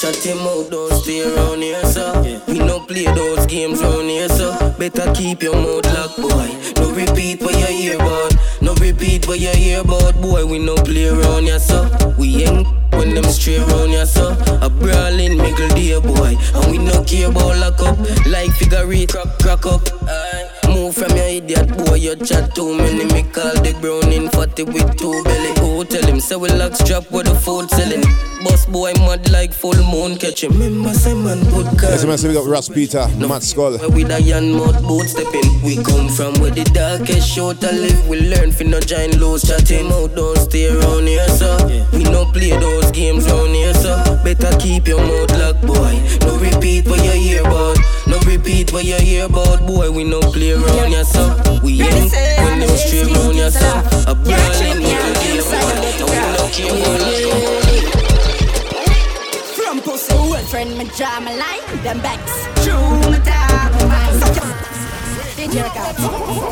Chat 0.01 0.17
him 0.25 0.39
out, 0.39 0.71
those 0.71 1.03
stay 1.03 1.21
around 1.21 1.61
here, 1.61 1.85
sir. 1.85 2.41
We 2.47 2.61
no 2.61 2.81
play 2.87 3.05
those 3.05 3.45
games 3.47 3.83
round 3.83 4.09
here, 4.09 4.29
sir. 4.29 4.75
Better 4.79 5.13
keep 5.13 5.43
your 5.43 5.57
mouth 5.57 5.85
locked, 5.93 6.17
boy. 6.17 6.49
No 6.81 6.93
repeat 6.93 7.43
what 7.43 7.59
you 7.59 7.67
hear 7.67 7.97
about. 7.97 8.33
No 8.71 8.77
repeat 8.77 9.27
what 9.27 9.41
you 9.41 9.49
hear 9.49 9.81
about, 9.81 10.21
boy. 10.23 10.47
We 10.47 10.61
no 10.61 10.77
play 10.77 11.09
around 11.09 11.43
here, 11.43 11.59
sir. 11.59 12.15
We 12.17 12.45
ain't 12.45 12.69
when 12.93 13.15
them 13.15 13.25
straight 13.25 13.67
round 13.67 13.91
here, 13.91 14.07
sir. 14.07 14.31
A 14.63 14.71
brawling 14.71 15.39
middle 15.39 15.69
day, 15.71 15.99
boy. 15.99 16.37
And 16.55 16.71
we 16.71 16.79
no 16.79 17.03
care 17.03 17.31
about 17.31 17.59
lock 17.59 17.81
up. 17.81 17.99
Like 18.27 18.53
figure 18.53 18.93
eight, 18.93 19.11
crack, 19.11 19.27
crack 19.41 19.67
up. 19.67 19.83
Aye. 20.03 20.40
Move 20.91 21.09
from 21.09 21.17
your 21.17 21.27
idiot 21.27 21.69
boy, 21.79 21.95
you 21.95 22.17
chat 22.17 22.55
too 22.55 22.77
many. 22.77 23.05
Me 23.13 23.23
call 23.23 23.55
the 23.63 23.77
brown 23.81 24.13
in 24.13 24.29
40 24.31 24.65
with 24.65 24.97
two 24.97 25.23
belly. 25.25 25.53
Who 25.61 25.85
tell 25.85 26.07
him, 26.07 26.21
say 26.21 26.37
we 26.37 26.49
locks 26.51 26.83
drop 26.85 27.11
with 27.11 27.27
the 27.27 27.35
food 27.35 27.71
selling. 27.71 28.03
Boss 28.43 28.67
boy 28.67 28.93
mad 29.01 29.31
like 29.31 29.53
full 29.53 29.77
moon 29.93 30.17
catch 30.17 30.43
him. 30.43 30.53
Remember, 30.53 30.93
say 30.95 31.15
man, 31.15 31.43
good 31.51 31.67
car. 31.79 31.91
Yes, 31.91 32.05
man, 32.05 32.19
so 32.19 32.29
we 32.29 32.35
got 32.35 32.47
Ross 32.47 32.69
Peter, 32.69 33.07
Matt 33.19 33.43
Skull. 33.43 33.79
Where 33.79 33.91
we 33.91 34.05
the 34.05 34.21
young 34.21 34.53
mouth 34.53 34.81
boot 34.83 35.09
stepping. 35.09 35.63
We 35.63 35.77
come 35.83 36.09
from 36.09 36.35
where 36.41 36.51
the 36.51 36.65
darkest 36.65 37.29
short 37.29 37.61
to 37.61 37.73
live. 37.73 38.09
We 38.09 38.29
learn 38.29 38.53
fi 38.53 38.65
no 38.65 38.81
giant 38.81 39.21
lows 39.21 39.43
chatting. 39.47 39.89
Mouth 39.89 40.15
don't 40.15 40.39
stay 40.39 40.69
around 40.69 41.07
here, 41.07 41.29
so 41.29 41.51
we 41.93 42.05
no 42.05 42.25
play 42.33 42.51
those 42.59 42.91
games 42.91 43.27
round 43.31 43.55
here, 43.55 43.75
so 43.75 43.95
better 44.25 44.57
keep 44.59 44.89
your 44.89 45.01
mouth 45.01 45.31
locked, 45.39 45.63
boy. 45.67 45.95
No 46.27 46.39
repeat 46.39 46.87
what 46.89 47.05
you 47.05 47.13
hear 47.13 47.41
about. 47.43 47.79
No 48.11 48.19
repeat 48.27 48.73
what 48.73 48.85
you 48.85 48.97
hear 48.97 49.27
about, 49.27 49.65
boy. 49.67 49.89
We 49.93 50.03
no 50.03 50.19
play 50.19 50.51
around 50.51 50.89
here, 50.89 51.05
so 51.05 51.31
we 51.63 51.81
ain't 51.81 52.11
when 52.11 52.59
them 52.59 52.77
straight 52.77 53.07
round 53.07 53.35
here, 53.35 53.51
so 53.53 53.71
a 54.09 54.15
brawling 54.15 54.83
with 54.83 54.99
the 55.07 55.13
game, 55.23 55.45
boy. 55.47 55.63
And 55.71 56.11
we 56.11 56.19
no 56.35 56.43
care, 56.51 56.75
boy. 56.75 56.99
Let's 56.99 57.21
go. 57.23 57.35
From 59.55 59.81
pussy 59.81 60.13
old 60.17 60.41
friend, 60.49 60.77
me 60.77 60.85
draw 60.97 61.21
my 61.21 61.35
line, 61.37 61.63
them 61.85 62.01
backs. 62.01 62.35
True, 62.65 62.99
me 63.13 63.19
talk 63.23 63.71
my 63.75 63.85
mind. 63.87 64.19
Your 64.35 64.51
did 65.37 65.55
you 65.55 65.63
got? 65.63 65.95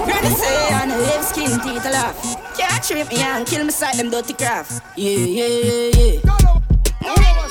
Granny 0.05 0.31
say 0.31 0.73
on 0.75 0.89
the 0.91 0.97
lip 0.97 1.23
skin 1.23 1.59
teeth 1.61 1.87
a 1.87 1.91
laugh. 1.91 2.17
Can't 2.57 2.85
trip 2.85 3.09
me 3.09 3.17
and 3.19 3.45
kill 3.45 3.65
me 3.65 3.73
side 3.73 3.97
them 3.97 4.11
dirty 4.11 4.33
craft. 4.33 4.81
Yeah, 4.97 5.11
yeah, 5.11 5.47
yeah, 5.47 6.21
yeah. 6.23 7.48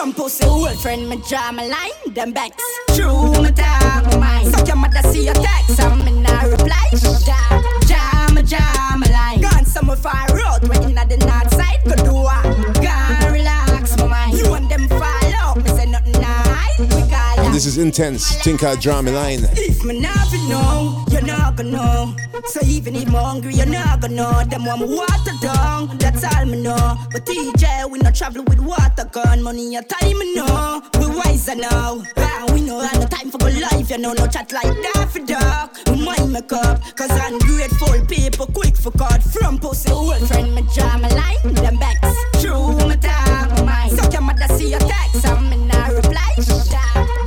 From 0.00 0.14
pussy 0.14 0.46
old 0.46 0.80
friend, 0.80 1.06
me 1.10 1.20
draw 1.28 1.52
my 1.52 1.66
line, 1.66 2.14
them 2.14 2.32
backs. 2.32 2.56
True, 2.96 3.32
me 3.42 3.50
talk 3.52 4.02
my 4.06 4.16
mind. 4.16 4.48
Suck 4.48 4.66
your 4.66 4.76
mother 4.76 5.02
see 5.12 5.26
your 5.26 5.34
text, 5.34 5.78
and 5.78 6.02
me 6.06 6.22
not 6.22 6.44
reply. 6.46 6.88
Jam, 7.22 7.62
jam, 7.86 8.46
jam, 8.46 9.00
line. 9.12 9.42
Gone 9.42 9.66
somewhere 9.66 9.98
far 9.98 10.24
out, 10.46 10.62
when 10.66 10.94
the 10.94 11.18
north 11.18 11.52
side, 11.52 11.80
go 11.84 11.96
do 12.02 12.14
what? 12.14 12.42
Gone 12.80 13.30
relax 13.30 13.94
my 13.98 14.06
mind. 14.06 14.38
You 14.38 14.48
want 14.48 14.70
them 14.70 14.88
fall 14.88 15.34
out, 15.34 15.58
me 15.58 15.68
say 15.68 15.84
nothing 15.84 16.12
nice. 16.12 16.78
We 16.78 16.86
call 16.86 17.36
And 17.36 17.48
that 17.48 17.52
this 17.52 17.66
is 17.66 17.76
Intence. 17.76 18.42
Think 18.42 18.64
I 18.64 18.76
draw 18.76 19.02
me 19.02 19.12
line. 19.12 19.40
if 19.52 19.84
me 19.84 20.00
know, 20.00 21.04
you're 21.20 21.36
not 21.36 21.56
gonna 21.56 21.70
know. 21.70 22.16
So 22.46 22.60
even 22.64 22.96
if 22.96 23.08
I'm 23.08 23.14
hungry, 23.14 23.54
you're 23.54 23.66
not 23.66 24.00
gonna 24.00 24.14
know. 24.14 24.44
Them 24.44 24.64
want 24.64 24.88
water 24.88 25.32
down, 25.42 25.98
that's 25.98 26.24
all 26.24 26.44
me 26.46 26.62
know. 26.62 26.96
But 27.12 27.26
TJ, 27.26 27.90
we 27.90 27.98
not 27.98 28.14
travel 28.14 28.44
with 28.44 28.60
water 28.60 29.04
gun. 29.12 29.42
Money 29.42 29.76
and 29.76 29.88
time, 29.88 30.18
me 30.18 30.34
know. 30.34 30.82
We 30.98 31.06
wiser 31.06 31.54
now. 31.54 32.02
Ah, 32.16 32.46
we 32.52 32.62
know 32.62 32.76
all 32.76 33.00
the 33.00 33.06
time 33.06 33.30
for 33.30 33.38
good 33.38 33.60
life, 33.60 33.90
you 33.90 33.98
know. 33.98 34.12
No 34.12 34.26
chat 34.26 34.52
like 34.52 34.64
that 34.64 35.08
for 35.10 35.20
dark. 35.20 35.76
We 35.88 36.04
mind 36.04 36.32
make 36.32 36.52
up, 36.52 36.80
cause 36.96 37.10
ungrateful 37.10 38.06
people 38.06 38.46
quick 38.46 38.76
for 38.76 38.90
God. 38.92 39.22
From 39.22 39.58
pussy 39.58 39.90
old 39.92 40.26
friend, 40.28 40.54
me 40.54 40.62
draw 40.74 40.96
my 40.98 41.08
line, 41.08 41.54
them 41.54 41.76
backs. 41.78 42.16
True, 42.40 42.72
me 42.88 42.96
time, 42.96 43.48
my 43.50 43.62
mind. 43.62 43.92
Suck 43.98 44.12
your 44.12 44.22
mother, 44.22 44.48
see 44.56 44.70
your 44.70 44.80
text, 44.80 45.24
and 45.26 45.50
me 45.50 45.56
not 45.66 45.92
reply. 45.92 46.34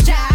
Jam, 0.04 0.33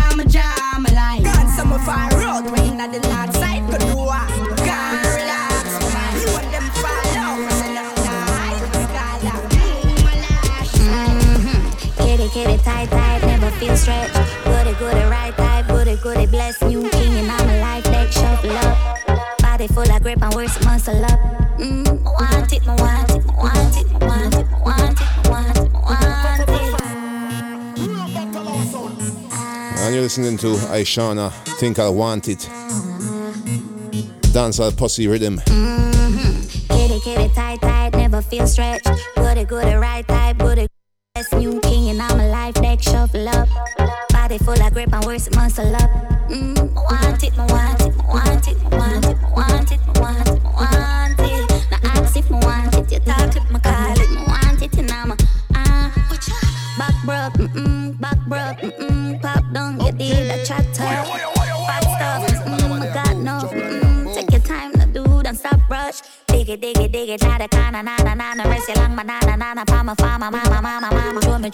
stretched. 13.79 14.15
Goody, 14.45 14.75
goody, 14.79 15.05
right 15.09 15.35
type, 15.37 15.69
goody, 15.69 15.97
goody, 15.97 16.27
bless 16.27 16.61
new 16.63 16.89
king 16.91 17.13
in 17.17 17.27
my 17.27 17.61
life, 17.61 17.85
deck 17.85 18.11
shuffle 18.13 18.51
up. 18.51 19.39
Body 19.39 19.69
full 19.69 19.91
of 19.91 20.03
grip 20.03 20.23
and 20.23 20.35
worse 20.35 20.63
muscle 20.65 21.05
up. 21.05 21.19
Mm, 21.59 22.03
want 22.05 22.53
it, 22.53 22.67
want 22.67 23.11
it, 23.11 23.25
want 23.27 23.77
it, 23.77 23.87
want 24.01 24.35
it, 24.35 24.47
want 24.63 24.99
it, 24.99 25.01
want 25.31 25.57
it, 25.57 25.73
want 25.73 26.41
it. 26.41 26.49
And 29.81 29.95
you're 29.95 30.03
listening 30.03 30.37
to 30.39 30.47
Ishawna, 30.47 31.33
Think 31.59 31.79
I 31.79 31.89
Want 31.89 32.29
It. 32.29 32.41
Dancehall 34.35 34.77
Pussy 34.77 35.07
Rhythm. 35.09 35.39
Mm-hmm. 35.39 36.77
Kitty, 36.77 37.01
kitty, 37.01 37.29
tight, 37.35 37.61
tight, 37.61 37.95
never 37.95 38.21
feel 38.21 38.47
stretched. 38.47 38.89
Goody, 39.17 39.45
goody, 39.45 39.75
right 39.75 40.07
type, 40.07 40.37
goody, 40.39 40.67
best 41.15 41.33
new 41.33 41.61
king 41.61 41.78
full 44.39 44.61
of 44.61 44.73
grip 44.73 44.93
and 44.93 45.05
worse 45.05 45.29
muscle 45.35 45.75
up. 45.77 45.91
Mm, 46.29 46.75
want 46.75 47.23
it, 47.23 47.33
it, 47.37 47.39
want 47.39 47.68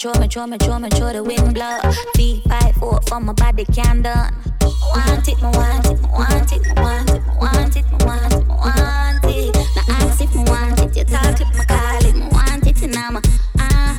mama. 0.04 0.14
Show 0.14 0.20
me, 0.20 0.28
show 0.28 0.46
me, 0.46 0.58
show 0.62 0.78
me, 0.78 0.88
show 0.90 1.12
the 1.12 1.22
wind 1.22 1.54
blow. 1.54 1.78
Three, 2.14 2.42
five, 2.48 2.74
four, 2.76 3.00
for 3.08 3.20
my 3.20 3.32
body 3.32 3.64
can 3.66 4.02
done. 4.02 4.34
Want 4.60 5.28
it, 5.28 5.40
me 5.40 5.48
want 5.48 5.86
it, 5.86 6.00
me 6.00 6.08
want 6.08 6.52
it, 6.52 6.62
me 6.62 6.72
want 6.76 7.10
it, 7.10 7.22
me 7.22 7.36
want 7.40 7.76
it, 7.76 7.84
me 7.90 8.04
want 8.04 8.32
it, 8.34 8.46
me 8.46 8.54
want 8.54 9.24
it. 9.24 9.54
Now 9.76 9.96
ask 10.04 10.20
if 10.20 10.34
me 10.34 10.44
want 10.44 10.80
it, 10.80 10.96
you 10.96 11.04
talk 11.04 11.40
it, 11.40 11.48
me 11.56 11.64
call 11.64 12.04
it, 12.04 12.14
me 12.14 12.28
want 12.28 12.66
it, 12.66 12.82
and 12.82 12.96
I'm 12.96 13.16
a 13.16 13.22
ah. 13.58 13.96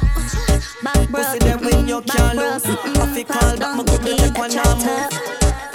Back 0.84 1.10
broke, 1.10 1.26
Pussy 1.26 1.40
them 1.40 1.60
when 1.62 1.88
you 1.88 2.02
can't 2.02 2.38
lose. 2.38 2.66
I 2.66 3.24
call 3.24 3.58
back, 3.58 3.86
to 3.86 3.98
take 3.98 4.38
one 4.38 4.52
and 4.52 4.86
move. 4.86 5.10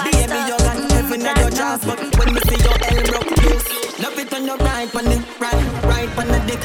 Baby, 0.04 0.38
you 0.46 0.56
got 0.58 0.92
heaven 0.92 1.26
in 1.26 1.36
your 1.36 1.50
jaws, 1.50 1.84
but 1.84 1.98
when 2.16 2.34
me 2.34 2.40
see 2.46 2.60
your 2.62 2.76
elm 2.86 3.04
broke 3.10 3.30
loose, 3.42 3.98
love 3.98 4.18
it 4.18 4.32
on 4.32 4.44
your 4.46 4.56
right, 4.58 4.94
on 4.94 5.04
the 5.04 5.18
right, 5.40 5.84
right 5.84 6.18
on 6.18 6.28
the 6.28 6.38
dick. 6.46 6.60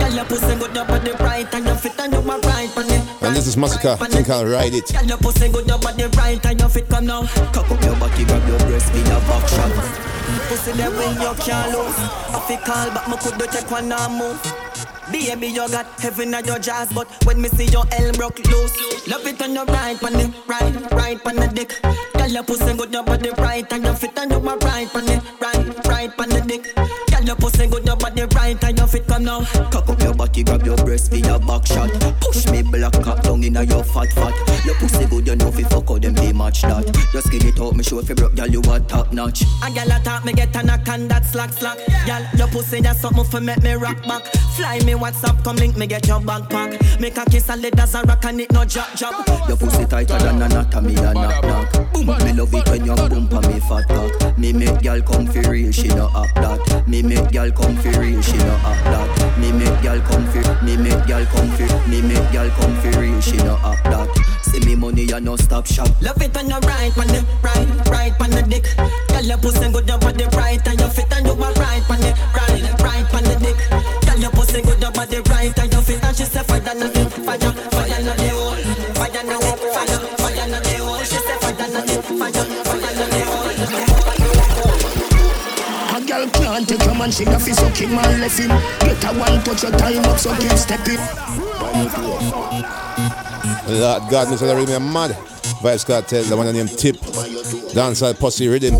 Tell 0.00 0.12
your 0.12 0.24
pussy 0.24 0.56
good 0.56 0.76
up 0.76 0.88
on 0.88 1.04
the 1.04 1.12
right, 1.20 1.54
and 1.54 1.66
your 1.66 1.76
fit 1.76 2.00
on 2.00 2.12
your 2.12 2.22
right 2.22 2.76
on 2.76 2.89
this 3.40 3.48
is 3.48 3.56
Masicka, 3.56 3.96
Think 4.10 4.28
I'll 4.28 4.44
Ride 4.44 4.74
It. 4.74 4.92
Your 5.08 5.16
pussy 5.16 5.48
good 5.48 5.66
right, 6.16 6.42
come 6.88 7.06
now. 7.06 7.24
Cock 7.52 7.70
up 7.70 7.82
your 7.82 7.96
body, 7.96 8.24
grab 8.26 8.46
your 8.46 8.58
breast, 8.58 8.92
be. 8.92 9.00
Pussy 10.48 10.72
them 10.72 10.92
when 10.96 11.14
you 11.16 11.32
can't 11.40 11.72
lose. 11.72 11.96
I 11.96 12.60
call 12.66 12.90
back, 12.92 13.08
my 13.08 13.16
could 13.16 13.38
do 13.38 13.46
take 13.46 13.70
one 13.70 13.88
move. 14.18 14.36
Baby, 15.10 15.46
you 15.48 15.66
got 15.68 15.86
heaven 15.98 16.34
in 16.34 16.44
your 16.44 16.58
but 16.94 17.08
when 17.24 17.40
me 17.40 17.48
see 17.48 17.64
your 17.66 17.84
elm 17.92 18.12
broke 18.12 18.38
loose, 18.46 19.08
love 19.08 19.26
it 19.26 19.40
on 19.40 19.54
your 19.54 19.64
right, 19.64 20.02
on 20.04 20.12
the 20.12 20.34
right, 20.46 20.92
right 20.92 21.26
on 21.26 21.36
the 21.36 21.48
dick. 21.48 21.80
Your 22.30 22.44
pussy 22.44 22.76
good 22.76 22.92
right, 23.38 23.72
and 23.72 23.84
on 24.18 24.30
your 24.30 24.40
right, 24.40 24.94
on 24.94 25.06
the 25.06 25.22
right, 25.40 25.86
right 25.88 26.20
on 26.20 26.28
the 26.28 26.40
dick. 26.46 26.76
Your 27.24 27.36
pussy 27.36 27.66
good 27.66 27.88
up 28.40 28.46
on 28.46 28.54
the 28.54 28.54
right, 28.54 28.64
and 28.64 28.78
your 28.78 28.86
fit 28.86 29.06
come 29.06 29.24
now. 29.24 29.44
Cock 29.70 29.88
up 29.88 30.00
your 30.02 30.14
body, 30.14 30.44
grab 30.44 30.64
your 30.64 30.76
breast, 30.76 31.10
be 31.10 31.20
your 31.20 31.38
back 31.38 31.66
shot. 31.66 31.90
Push 32.20 32.46
me 32.50 32.62
black 32.62 32.92
cock 33.02 33.22
down 33.22 33.42
inna 33.42 33.62
your 33.64 33.84
fat 33.84 34.12
fat. 34.12 34.64
Your 34.64 34.74
pussy 34.76 35.06
good, 35.06 35.26
you 35.26 35.36
know 35.36 35.50
fi 35.50 35.62
fuck 35.64 35.90
out 35.90 36.02
them 36.02 36.14
be 36.14 36.32
match 36.32 36.62
that. 36.62 36.86
Just 37.12 37.26
skin 37.26 37.46
it 37.46 37.60
out, 37.60 37.74
me 37.74 37.82
show 37.82 37.98
if 37.98 38.08
you 38.08 38.14
broke, 38.14 38.34
girl 38.34 38.48
you 38.48 38.60
a 38.60 38.80
top 38.80 39.12
notch. 39.12 39.42
A 39.42 39.70
girl 39.72 39.90
a 39.90 40.00
talk, 40.02 40.24
me 40.24 40.32
get 40.32 40.54
a 40.56 40.62
knock 40.62 40.88
and 40.88 41.10
that 41.10 41.26
slack 41.26 41.52
slack. 41.52 41.78
Girl, 42.06 42.24
your 42.36 42.48
pussy 42.48 42.80
that's 42.80 43.00
something 43.00 43.24
for 43.24 43.40
make 43.40 43.62
me 43.62 43.72
rock 43.72 44.02
back. 44.06 44.24
Fly 44.56 44.78
me 44.80 44.92
WhatsApp, 44.92 45.42
come 45.44 45.56
link 45.56 45.76
me 45.76 45.86
get 45.86 46.06
your 46.06 46.20
backpack. 46.20 47.00
Make 47.00 47.16
a 47.16 47.24
kiss 47.24 47.48
and 47.48 47.62
let 47.62 47.78
as 47.78 47.94
a 47.94 48.02
rock 48.02 48.24
and 48.24 48.40
it 48.40 48.52
no 48.52 48.64
drop 48.64 48.92
drop. 48.96 49.48
Your 49.48 49.56
pussy 49.56 49.84
tighter 49.86 50.18
than 50.18 50.42
anatomy 50.42 50.96
and 50.96 51.14
knock 51.14 51.42
knock. 51.44 51.92
Boom, 51.92 52.06
me 52.06 52.32
love 52.32 52.54
it 52.54 52.68
when 52.68 52.84
you 52.84 52.94
boom 52.94 53.28
pa 53.28 53.40
me 53.40 53.60
fat 53.60 53.86
cock. 53.88 54.38
Me 54.38 54.52
make 54.52 54.82
girl 54.82 55.00
come 55.02 55.26
for 55.26 55.50
real, 55.50 55.72
she 55.72 55.88
no 55.88 56.10
act 56.14 56.34
that. 56.36 56.88
Me 56.88 57.02
make 57.02 57.30
girl 57.32 57.50
come 57.50 57.76
for 57.76 58.00
real, 58.00 58.20
she 58.30 58.38
no 58.38 58.54
act 58.62 58.84
that. 58.86 59.38
Me 59.38 59.50
make 59.52 59.82
girl 59.82 60.00
come 60.06 60.26
for, 60.30 60.44
me 60.64 60.76
make 60.76 61.02
girl 61.06 61.24
come 61.26 61.50
for, 61.58 61.68
me 61.88 62.00
make 62.02 62.32
girl 62.32 62.48
come 62.58 62.74
for 62.80 63.00
real, 63.00 63.20
she 63.20 63.36
no 63.38 63.58
act 63.64 63.84
that. 63.84 64.08
See 64.42 64.60
me 64.66 64.74
money, 64.76 65.04
you 65.04 65.20
no 65.20 65.36
stop 65.36 65.66
shop. 65.66 65.88
Love 66.00 66.20
it 66.22 66.36
on 66.36 66.46
the 66.46 66.58
right, 66.66 66.94
on 66.98 67.06
the 67.08 67.20
right, 67.42 67.68
right 67.88 68.14
on 68.20 68.30
the 68.30 68.42
dick. 68.42 68.66
Girl, 69.08 69.22
your 69.24 69.38
pussy 69.38 69.70
good 69.72 69.90
up 69.90 70.04
on 70.04 70.14
the 70.14 70.26
right, 70.36 70.62
and 70.66 70.80
your 70.80 70.88
fit 70.90 71.12
and 71.12 71.26
you 71.26 71.32
are 71.32 71.52
right 71.54 71.84
on 71.90 72.00
the 72.00 72.12
right, 72.34 72.80
right 72.80 73.14
on 73.14 73.24
the 73.24 73.36
dick. 73.42 73.58
Girl, 74.06 74.18
your 74.18 74.30
pussy 74.30 74.62
good 74.62 74.82
up 74.84 74.98
on 74.98 75.08
the 75.08 75.20
right, 75.30 75.58
and 75.58 75.72
your 75.72 75.82
fit 75.82 76.02
and 76.04 76.16
she 76.16 76.24
say 76.24 76.42
fire 76.42 76.60
na 76.62 76.74
the 76.74 77.04
fire, 77.26 77.38
fire 77.38 78.00
fire 78.00 78.19
take 86.70 86.84
your 86.86 86.94
man, 86.94 87.10
she 87.10 87.24
got 87.24 87.42
fi 87.42 87.52
suck 87.52 87.76
him 87.76 87.98
and 87.98 88.20
left 88.20 88.38
him. 88.38 88.48
Get 88.48 89.04
a 89.04 89.18
one 89.18 89.42
touch 89.42 89.62
your 89.62 89.72
time 89.72 90.04
up, 90.04 90.18
so 90.18 90.34
keep 90.36 90.52
stepping. 90.52 90.98
Lord 93.66 94.02
God, 94.10 94.28
Mr. 94.28 94.46
the 94.46 94.54
rhythm 94.56 94.92
mad. 94.92 95.10
Vybz 95.62 95.84
Kartel, 95.84 96.28
the 96.28 96.36
one 96.36 96.52
named 96.52 96.78
Tip. 96.78 96.96
Dancehall 97.74 98.18
Pussy 98.18 98.48
Rhythm. 98.48 98.76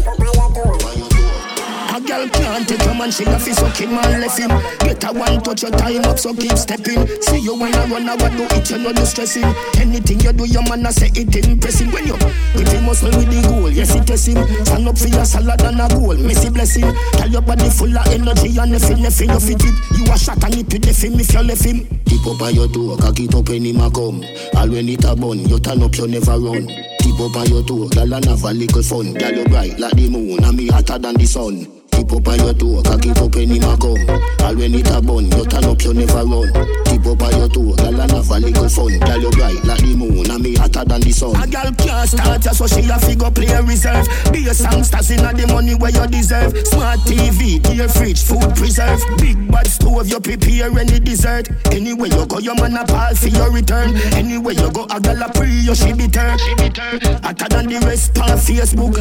Girl 2.11 2.29
can't 2.29 2.69
take 2.69 2.85
your 2.85 2.95
man, 2.95 3.11
she 3.11 3.25
a 3.25 3.39
fi 3.39 3.53
suck 3.53 3.77
him 3.77 3.95
and 3.95 4.21
left 4.21 4.39
him. 4.39 4.51
Get 4.83 5.05
a 5.05 5.13
one 5.13 5.41
touch 5.43 5.63
your 5.63 5.71
time 5.71 6.05
up, 6.05 6.19
so 6.19 6.35
keep 6.35 6.59
stepping. 6.59 7.07
See 7.23 7.39
you 7.39 7.55
wanna 7.55 7.87
run, 7.87 8.09
I 8.09 8.17
do 8.17 8.45
it, 8.51 8.71
you 8.71 8.79
know 8.79 8.91
no 8.91 9.05
stressing. 9.05 9.47
Anything 9.79 10.21
you 10.21 10.33
do, 10.33 10.45
your 10.47 10.63
man 10.69 10.87
a 10.87 10.93
say 10.93 11.11
it 11.15 11.35
impressing. 11.47 11.91
When 11.93 12.07
you 12.07 12.17
pretty 12.55 12.81
muscle 12.83 13.15
with 13.15 13.31
the 13.31 13.41
goal, 13.47 13.71
yes 13.71 13.95
it 13.95 14.11
is 14.11 14.27
him. 14.27 14.43
Stand 14.65 14.89
up 14.89 14.99
for 14.99 15.09
your 15.09 15.25
salad 15.25 15.63
and 15.63 15.81
a 15.81 15.89
goal, 15.89 16.17
messy 16.17 16.51
blessing. 16.51 16.91
Tell 17.13 17.31
your 17.31 17.43
body 17.43 17.71
full 17.71 17.97
of 17.97 18.07
energy 18.09 18.59
and 18.59 18.73
nothing, 18.73 19.03
nothing, 19.03 19.31
it. 19.31 19.63
You 19.97 20.13
a 20.13 20.19
shot 20.19 20.43
and 20.43 20.55
it 20.59 20.73
with 20.73 20.83
the 20.83 20.93
film 20.93 21.21
if 21.21 21.33
you 21.33 21.43
left 21.43 21.65
him. 21.65 21.87
Tip 22.05 22.27
up 22.27 22.43
on 22.43 22.55
your 22.55 22.69
toe, 22.69 22.97
cock 22.99 23.21
it 23.21 23.35
up 23.35 23.49
when 23.49 23.65
him 23.65 23.81
a 23.81 23.91
come. 23.91 24.25
All 24.59 24.69
when 24.69 24.89
it 24.89 25.05
a 25.05 25.15
bun, 25.15 25.39
you 25.47 25.61
turn 25.61 25.83
up, 25.83 25.95
you 25.97 26.09
never 26.09 26.39
run. 26.39 26.67
Tip 26.67 27.21
up 27.21 27.37
on 27.37 27.47
your 27.47 27.63
toe, 27.63 27.89
girl 27.89 28.15
and 28.15 28.25
have 28.27 28.43
a 28.43 28.53
little 28.53 28.83
fun. 28.83 29.15
Girl 29.15 29.33
you 29.33 29.45
bright 29.45 29.79
like 29.79 29.95
the 29.95 30.09
moon, 30.11 30.43
and 30.43 30.57
me 30.57 30.67
hotter 30.69 30.99
than 30.99 31.15
the 31.15 31.27
sun. 31.27 31.80
Tip 32.01 32.13
up 32.17 32.29
on 32.29 32.39
your 32.39 32.55
toe, 32.55 32.83
cock 32.83 33.05
it 33.05 33.19
up 33.21 33.35
when 33.37 33.51
him 33.51 33.61
a 33.61 33.77
come. 33.77 34.09
All 34.41 34.57
when 34.57 34.73
it 34.73 34.89
a 34.89 35.03
bun, 35.05 35.29
you 35.29 35.45
turn 35.45 35.65
up, 35.69 35.85
you 35.85 35.93
never 35.93 36.25
run. 36.25 36.49
Tip 36.89 37.05
up 37.05 37.21
on 37.21 37.37
your 37.37 37.49
toe, 37.53 37.77
girl 37.77 38.01
and 38.01 38.11
have 38.11 38.31
a 38.31 38.41
little 38.41 38.69
fun. 38.73 38.97
Girl 39.05 39.21
you 39.21 39.31
bright 39.37 39.61
like 39.69 39.85
the 39.85 39.93
moon, 40.01 40.31
and 40.31 40.43
me 40.43 40.57
hotter 40.57 40.83
than 40.89 41.03
the 41.03 41.13
sun. 41.13 41.37
A 41.37 41.45
girl 41.45 41.69
can't 41.77 42.09
start 42.09 42.41
ya, 42.41 42.53
so 42.57 42.65
she 42.67 42.89
a 42.89 42.97
figure 42.97 43.31
play 43.31 43.53
a 43.53 43.61
reserve. 43.61 44.09
Be 44.33 44.49
a 44.49 44.57
songsters 44.57 45.13
inna 45.13 45.37
the 45.37 45.45
money 45.53 45.77
where 45.77 45.93
you 45.93 46.07
deserve. 46.09 46.57
Smart 46.73 47.01
TV, 47.05 47.61
dear 47.69 47.87
fridge, 47.87 48.25
food 48.25 48.49
preserve. 48.57 49.05
Big 49.21 49.37
bad 49.53 49.69
stove, 49.69 50.09
you 50.09 50.21
prepare 50.21 50.73
any 50.73 51.01
dessert. 51.05 51.53
Anywhere 51.69 52.09
you 52.09 52.25
go, 52.25 52.41
your 52.41 52.57
man 52.57 52.81
a 52.81 52.85
pal 52.89 53.15
for 53.15 53.29
your 53.29 53.53
return. 53.53 53.93
Anywhere 54.17 54.57
you 54.57 54.73
go, 54.73 54.89
a 54.89 54.97
gal 55.05 55.21
a 55.21 55.29
pre, 55.37 55.53
you 55.53 55.75
she 55.75 55.93
be 55.93 56.09
turn. 56.09 56.41
Hotter 57.21 57.49
than 57.53 57.69
the 57.69 57.77
rest 57.85 58.17
on 58.17 58.41
Facebook. 58.41 58.97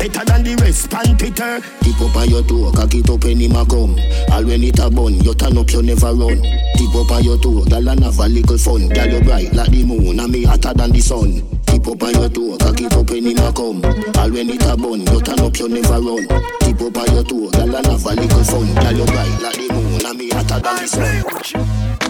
Better 0.00 0.24
than 0.24 0.42
the 0.44 0.56
rest, 0.64 0.88
pan 0.88 1.12
Twitter. 1.18 1.60
Tip 1.84 2.00
up 2.00 2.16
on 2.16 2.30
your 2.30 2.40
toe, 2.42 2.72
cock 2.72 2.94
it 2.94 3.04
up 3.10 3.22
when 3.22 3.36
him 3.36 3.52
a 3.52 3.68
come. 3.68 4.00
All 4.32 4.44
when 4.48 4.64
it 4.64 4.78
a 4.80 4.88
bun, 4.88 5.20
you 5.20 5.34
turn 5.34 5.58
up, 5.58 5.68
you 5.68 5.82
never 5.82 6.16
run. 6.16 6.40
Tip 6.40 6.94
up 6.96 7.12
on 7.12 7.22
your 7.22 7.36
toe, 7.36 7.68
girl 7.68 7.84
and 7.84 8.00
have 8.00 8.18
a 8.18 8.24
little 8.24 8.56
fun. 8.56 8.88
Girl 8.88 9.12
you 9.12 9.20
bright 9.20 9.52
like 9.52 9.68
the 9.68 9.84
moon, 9.84 10.18
and 10.18 10.32
me 10.32 10.44
hotter 10.44 10.72
than 10.72 10.92
the 10.92 11.00
sun. 11.04 11.44
Tip 11.68 11.84
up 11.86 12.02
on 12.02 12.14
your 12.16 12.30
toe, 12.32 12.56
cock 12.56 12.80
it 12.80 12.96
up 12.96 13.10
when 13.12 13.28
him 13.28 13.44
a 13.44 13.52
come. 13.52 13.84
All 14.16 14.30
when 14.32 14.48
it 14.48 14.64
a 14.64 14.72
bun, 14.72 15.04
you 15.04 15.20
turn 15.20 15.40
up, 15.44 15.58
you 15.60 15.68
never 15.68 16.00
run. 16.00 16.24
Tip 16.64 16.80
up 16.80 16.96
on 16.96 17.08
your 17.12 17.24
toe, 17.28 17.50
girl 17.52 17.76
and 17.76 17.86
have 17.92 18.06
a 18.08 18.12
little 18.16 18.44
fun. 18.48 18.72
Girl 18.80 18.96
you 18.96 19.04
bright 19.04 19.36
like 19.44 19.60
the 19.60 19.68
moon, 19.68 20.00
and 20.00 20.16
me 20.16 20.30
hotter 20.32 20.60
than 20.64 20.76
the 20.80 20.88
sun. 20.88 22.09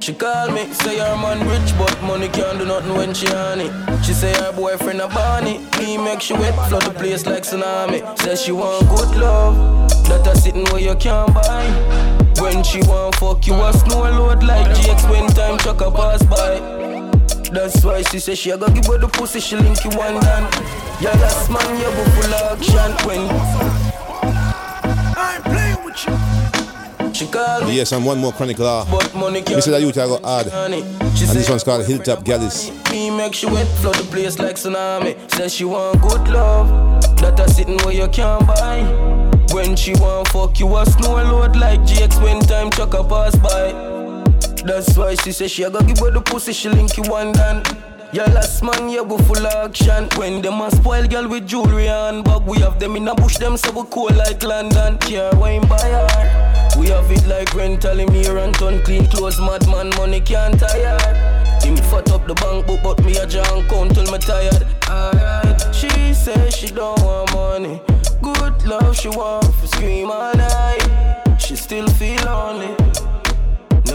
She 0.00 0.14
call 0.14 0.50
me, 0.50 0.72
say 0.72 0.98
her 0.98 1.14
man 1.14 1.46
rich, 1.46 1.76
but 1.76 2.02
money 2.02 2.28
can't 2.28 2.58
do 2.58 2.64
nothing 2.64 2.94
when 2.94 3.12
she 3.12 3.26
on 3.28 3.60
it. 3.60 3.70
She 4.02 4.14
say 4.14 4.32
her 4.32 4.50
boyfriend 4.50 4.98
a 5.02 5.08
Barney, 5.08 5.60
he 5.78 5.98
make 5.98 6.22
she 6.22 6.32
wet, 6.32 6.54
flood 6.68 6.82
the 6.82 6.90
place 6.90 7.26
like 7.26 7.42
tsunami. 7.42 8.00
Say 8.20 8.34
she 8.36 8.52
want 8.52 8.88
good 8.88 9.20
love, 9.20 9.90
that 10.08 10.26
a 10.26 10.34
sitting 10.38 10.64
where 10.72 10.80
you 10.80 10.94
can't 10.94 11.34
buy. 11.34 11.66
When 12.40 12.64
she 12.64 12.80
want 12.80 13.16
fuck 13.16 13.46
you, 13.46 13.52
a 13.52 13.74
snow 13.74 14.04
load 14.04 14.42
like 14.42 14.68
GX 14.74 15.10
when 15.10 15.28
time 15.34 15.58
truck 15.58 15.82
a 15.82 15.90
pass 15.90 16.22
by. 16.24 16.60
That's 17.52 17.84
why 17.84 18.00
she 18.00 18.20
say 18.20 18.34
she 18.34 18.50
a 18.50 18.56
go 18.56 18.68
give 18.68 18.86
her 18.86 18.96
the 18.96 19.08
pussy, 19.08 19.40
she 19.40 19.56
link 19.56 19.84
you 19.84 19.90
one 19.90 20.18
down. 20.20 20.44
Yeah, 21.02 21.14
that's 21.16 21.50
man, 21.50 21.76
you 21.76 21.84
go 21.84 22.04
full 22.16 22.34
action 22.48 23.06
when. 23.06 23.28
I 25.14 25.34
ain't 25.36 25.44
playing 25.44 25.84
with 25.84 26.06
you. 26.06 26.49
She 27.20 27.26
call 27.26 27.66
me. 27.66 27.76
Yes, 27.76 27.92
and 27.92 28.06
one 28.06 28.18
more 28.18 28.32
Chronic 28.32 28.58
Law. 28.58 28.80
Uh, 28.80 28.90
but 28.92 29.14
money 29.14 29.42
can't 29.42 29.62
Mr. 29.62 29.78
Youth 29.78 29.98
I 29.98 30.06
got 30.06 30.24
add. 30.24 30.46
She 31.14 31.26
And 31.26 31.36
this 31.36 31.50
one's 31.50 31.62
called 31.62 31.84
Hilltop 31.84 32.24
Gyalis. 32.24 32.70
Me 32.90 33.10
make 33.10 33.34
she 33.34 33.44
wet, 33.44 33.66
flood 33.82 33.96
the 33.96 34.04
place 34.04 34.38
like 34.38 34.56
tsunami. 34.56 35.30
Says 35.30 35.54
she 35.54 35.66
want 35.66 36.00
good 36.00 36.28
love, 36.28 36.66
that 37.18 37.38
a 37.38 37.46
sitting 37.50 37.76
where 37.84 37.92
you 37.92 38.08
can't 38.08 38.46
buy. 38.46 38.80
When 39.52 39.76
she 39.76 39.92
want 39.96 40.28
fuck 40.28 40.58
you, 40.60 40.74
a 40.74 40.86
snow 40.86 41.16
load 41.16 41.56
like 41.56 41.80
GX 41.80 42.22
when 42.22 42.40
time 42.40 42.70
truck 42.70 42.94
a 42.94 43.04
pass 43.04 43.36
by. 43.36 43.72
That's 44.64 44.96
why 44.96 45.14
she 45.16 45.32
say 45.32 45.46
she 45.48 45.64
a 45.64 45.68
go 45.70 45.82
give 45.82 45.98
her 45.98 46.10
the 46.10 46.22
pussy, 46.22 46.54
she 46.54 46.70
link 46.70 46.96
you 46.96 47.02
one 47.02 47.32
down. 47.32 47.62
Yeah, 48.14 48.32
last 48.32 48.62
man, 48.62 48.88
you 48.88 49.04
go 49.04 49.18
full 49.18 49.46
action. 49.46 50.08
When 50.16 50.40
them 50.40 50.62
a 50.62 50.70
spoil 50.70 51.06
girl 51.06 51.28
with 51.28 51.46
jewelry 51.46 51.88
and 51.88 52.24
bag, 52.24 52.44
we 52.46 52.60
have 52.60 52.80
them 52.80 52.96
in 52.96 53.06
a 53.08 53.14
bush, 53.14 53.36
them 53.36 53.58
so 53.58 53.72
we 53.72 53.86
cool 53.90 54.08
like 54.08 54.42
London. 54.42 54.96
Care 54.96 55.30
wine 55.34 55.68
buy 55.68 55.78
her. 55.78 56.49
We 56.78 56.88
have 56.88 57.10
it 57.10 57.26
like 57.26 57.54
rental, 57.54 57.98
him 57.98 58.12
here 58.12 58.38
and 58.38 58.54
clean 58.54 59.06
clothes, 59.06 59.40
madman, 59.40 59.90
money 59.96 60.20
can't 60.20 60.58
tire. 60.58 60.98
Him 61.62 61.76
fat 61.76 62.10
up 62.10 62.26
the 62.26 62.34
bank 62.34 62.66
book, 62.66 62.80
but 62.82 63.04
me 63.04 63.16
a 63.16 63.26
junk 63.26 63.68
count 63.68 63.94
till 63.94 64.10
me 64.10 64.18
tired. 64.18 64.66
Alright, 64.88 65.74
she 65.74 66.14
say 66.14 66.50
she 66.50 66.68
don't 66.68 67.00
want 67.02 67.32
money. 67.32 67.80
Good 68.22 68.66
love, 68.66 68.96
she 68.96 69.08
want 69.08 69.44
to 69.44 69.68
scream 69.68 70.10
all 70.10 70.34
night. 70.34 71.38
She 71.38 71.56
still 71.56 71.88
feel 71.88 72.22
lonely. 72.24 72.74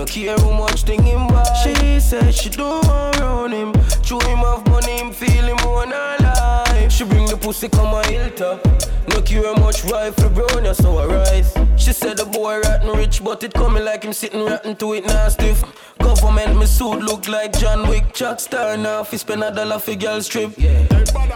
No 0.05 0.11
care 0.11 0.37
how 0.37 0.51
much 0.51 0.83
thing 0.83 1.01
him 1.01 1.25
buy. 1.25 1.43
She 1.63 1.99
said 1.99 2.31
she 2.31 2.49
don't 2.49 2.85
want 2.85 3.19
round 3.19 3.53
him. 3.53 3.73
Chew 4.03 4.19
him 4.19 4.41
off 4.41 4.63
money, 4.67 4.99
him 4.99 5.11
feel 5.11 5.45
him 5.45 5.57
on 5.57 5.89
her 5.89 6.17
life. 6.19 6.91
She 6.91 7.03
bring 7.05 7.25
the 7.25 7.35
pussy 7.35 7.69
come 7.69 7.91
a 7.91 8.05
hilltop. 8.05 8.63
No 9.09 9.19
care 9.21 9.41
how 9.41 9.59
much 9.59 9.83
rifle 9.85 10.29
brown, 10.29 10.63
yeah, 10.63 10.73
so 10.73 10.99
I 10.99 11.07
rise. 11.07 11.57
She 11.75 11.91
said 11.91 12.17
the 12.17 12.25
boy 12.25 12.59
rotten 12.59 12.95
rich, 12.95 13.23
but 13.23 13.43
it 13.43 13.55
coming 13.55 13.83
like 13.83 14.03
him 14.03 14.13
sitting 14.13 14.45
rotten 14.45 14.75
to 14.75 14.93
it 14.93 15.07
now 15.07 15.27
stiff. 15.27 15.63
Government 15.97 16.55
me 16.55 16.67
suit 16.67 16.99
look 16.99 17.27
like 17.27 17.57
John 17.57 17.89
Wick. 17.89 18.13
Chuck 18.13 18.39
star 18.39 18.77
now, 18.77 19.03
fi 19.03 19.17
spend 19.17 19.43
a 19.43 19.49
dollar 19.49 19.79
for 19.79 19.95
girl 19.95 20.21
strip. 20.21 20.53
Yeah. 20.55 20.85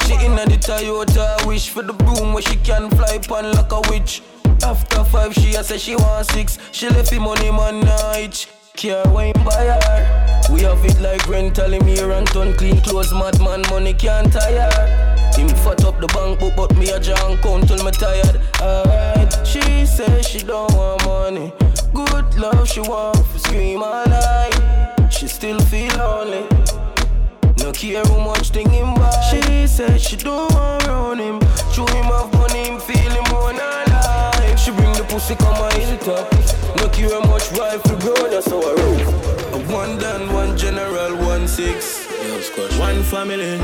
She 0.05 0.13
in 0.23 0.36
the 0.36 0.60
Toyota, 0.62 1.43
wish 1.47 1.69
for 1.69 1.82
the 1.82 1.93
broom 1.93 2.34
where 2.34 2.43
she 2.43 2.58
can 2.58 2.91
fly 2.91 3.15
upon 3.15 3.51
like 3.51 3.71
a 3.71 3.82
witch. 3.89 4.21
After 4.63 5.03
five, 5.05 5.34
she 5.34 5.55
a 5.55 5.63
say 5.63 5.79
she 5.79 5.95
want 5.95 6.27
six. 6.27 6.60
She 6.71 6.88
left 6.89 7.12
him 7.12 7.23
money 7.23 7.49
man 7.49 7.79
night. 7.79 8.45
Care 8.79 9.03
wine 9.09 9.33
buy 9.43 9.65
her. 9.65 10.53
We 10.53 10.61
have 10.61 10.85
it 10.85 11.01
like 11.01 11.27
rental 11.27 11.73
him 11.73 11.85
here 11.85 12.11
and 12.11 12.25
turn 12.27 12.55
clean 12.55 12.79
clothes. 12.79 13.13
Madman 13.13 13.61
money 13.69 13.93
can't 13.93 14.31
tire. 14.31 14.71
Him 15.35 15.49
fat 15.49 15.83
up 15.83 15.99
the 15.99 16.07
bank 16.07 16.39
book, 16.39 16.53
but 16.55 16.73
me 16.77 16.89
a 16.89 16.97
junk 16.97 17.41
count 17.41 17.67
till 17.67 17.83
me 17.83 17.91
tired. 17.91 18.39
Alright, 18.61 19.45
she 19.45 19.85
say 19.85 20.21
she 20.21 20.39
don't 20.39 20.73
want 20.75 21.03
money. 21.03 21.51
Good 21.93 22.35
love 22.39 22.69
she 22.69 22.79
want 22.79 23.17
scream 23.35 23.83
all 23.83 24.05
night. 24.07 25.11
She 25.11 25.27
still 25.27 25.59
feel 25.59 25.93
lonely. 25.97 26.47
No 27.57 27.73
care 27.73 28.05
how 28.05 28.19
much 28.23 28.51
thing 28.51 28.69
him 28.69 28.93
buy. 28.93 29.11
She 29.29 29.67
said 29.67 29.99
she 29.99 30.15
don't 30.15 30.53
want 30.53 30.87
round 30.87 31.19
him. 31.19 31.41
Chew 31.73 31.85
him 31.85 32.05
off 32.05 32.31
money, 32.31 32.69
him 32.69 32.79
feel 32.79 33.11
him 33.11 33.28
pussy 35.09 35.35
come 35.35 35.55
a 35.55 35.73
hilltop. 35.73 36.31
No 36.77 36.87
care 36.89 37.19
much 37.21 37.51
rifle 37.51 37.97
grown, 37.99 38.29
that's 38.29 38.47
how 38.49 38.61
I 38.61 38.73
roll. 38.75 39.01
A 39.55 39.59
one 39.73 39.97
done, 39.97 40.31
one 40.33 40.55
general, 40.57 41.17
one 41.17 41.47
six. 41.47 42.05
One 42.79 43.03
family. 43.03 43.57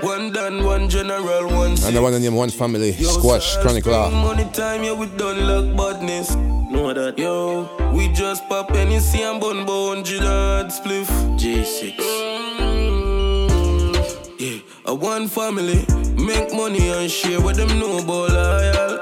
One 0.00 0.32
done, 0.32 0.64
one 0.64 0.88
general, 0.88 1.46
one 1.48 1.76
six. 1.76 1.86
And 1.86 1.96
the 1.96 2.02
one 2.02 2.14
in 2.14 2.22
name 2.22 2.34
One 2.34 2.50
Family, 2.50 2.92
Squash, 2.92 3.56
Chronic 3.58 3.86
Law. 3.86 4.10
Money 4.10 4.44
time, 4.52 4.84
yeah, 4.84 4.92
we 4.92 5.06
done 5.06 5.46
luck 5.46 5.76
badness. 5.76 6.34
Know 6.36 6.92
that, 6.92 7.18
yo. 7.18 7.68
We 7.92 8.08
just 8.08 8.48
pop 8.48 8.70
any 8.72 8.98
see 9.00 9.22
and 9.22 9.40
bun 9.40 9.64
bone, 9.64 10.04
Gillard 10.04 10.66
spliff. 10.68 11.08
G6. 11.38 11.96
Mm. 12.58 14.38
Yeah, 14.38 14.60
a 14.86 14.94
one 14.94 15.26
family, 15.28 15.84
make 16.14 16.52
money 16.52 16.90
and 16.90 17.10
share 17.10 17.40
with 17.40 17.56
them 17.56 17.78
know 17.78 17.98
about 17.98 18.30
loyal. 18.30 18.98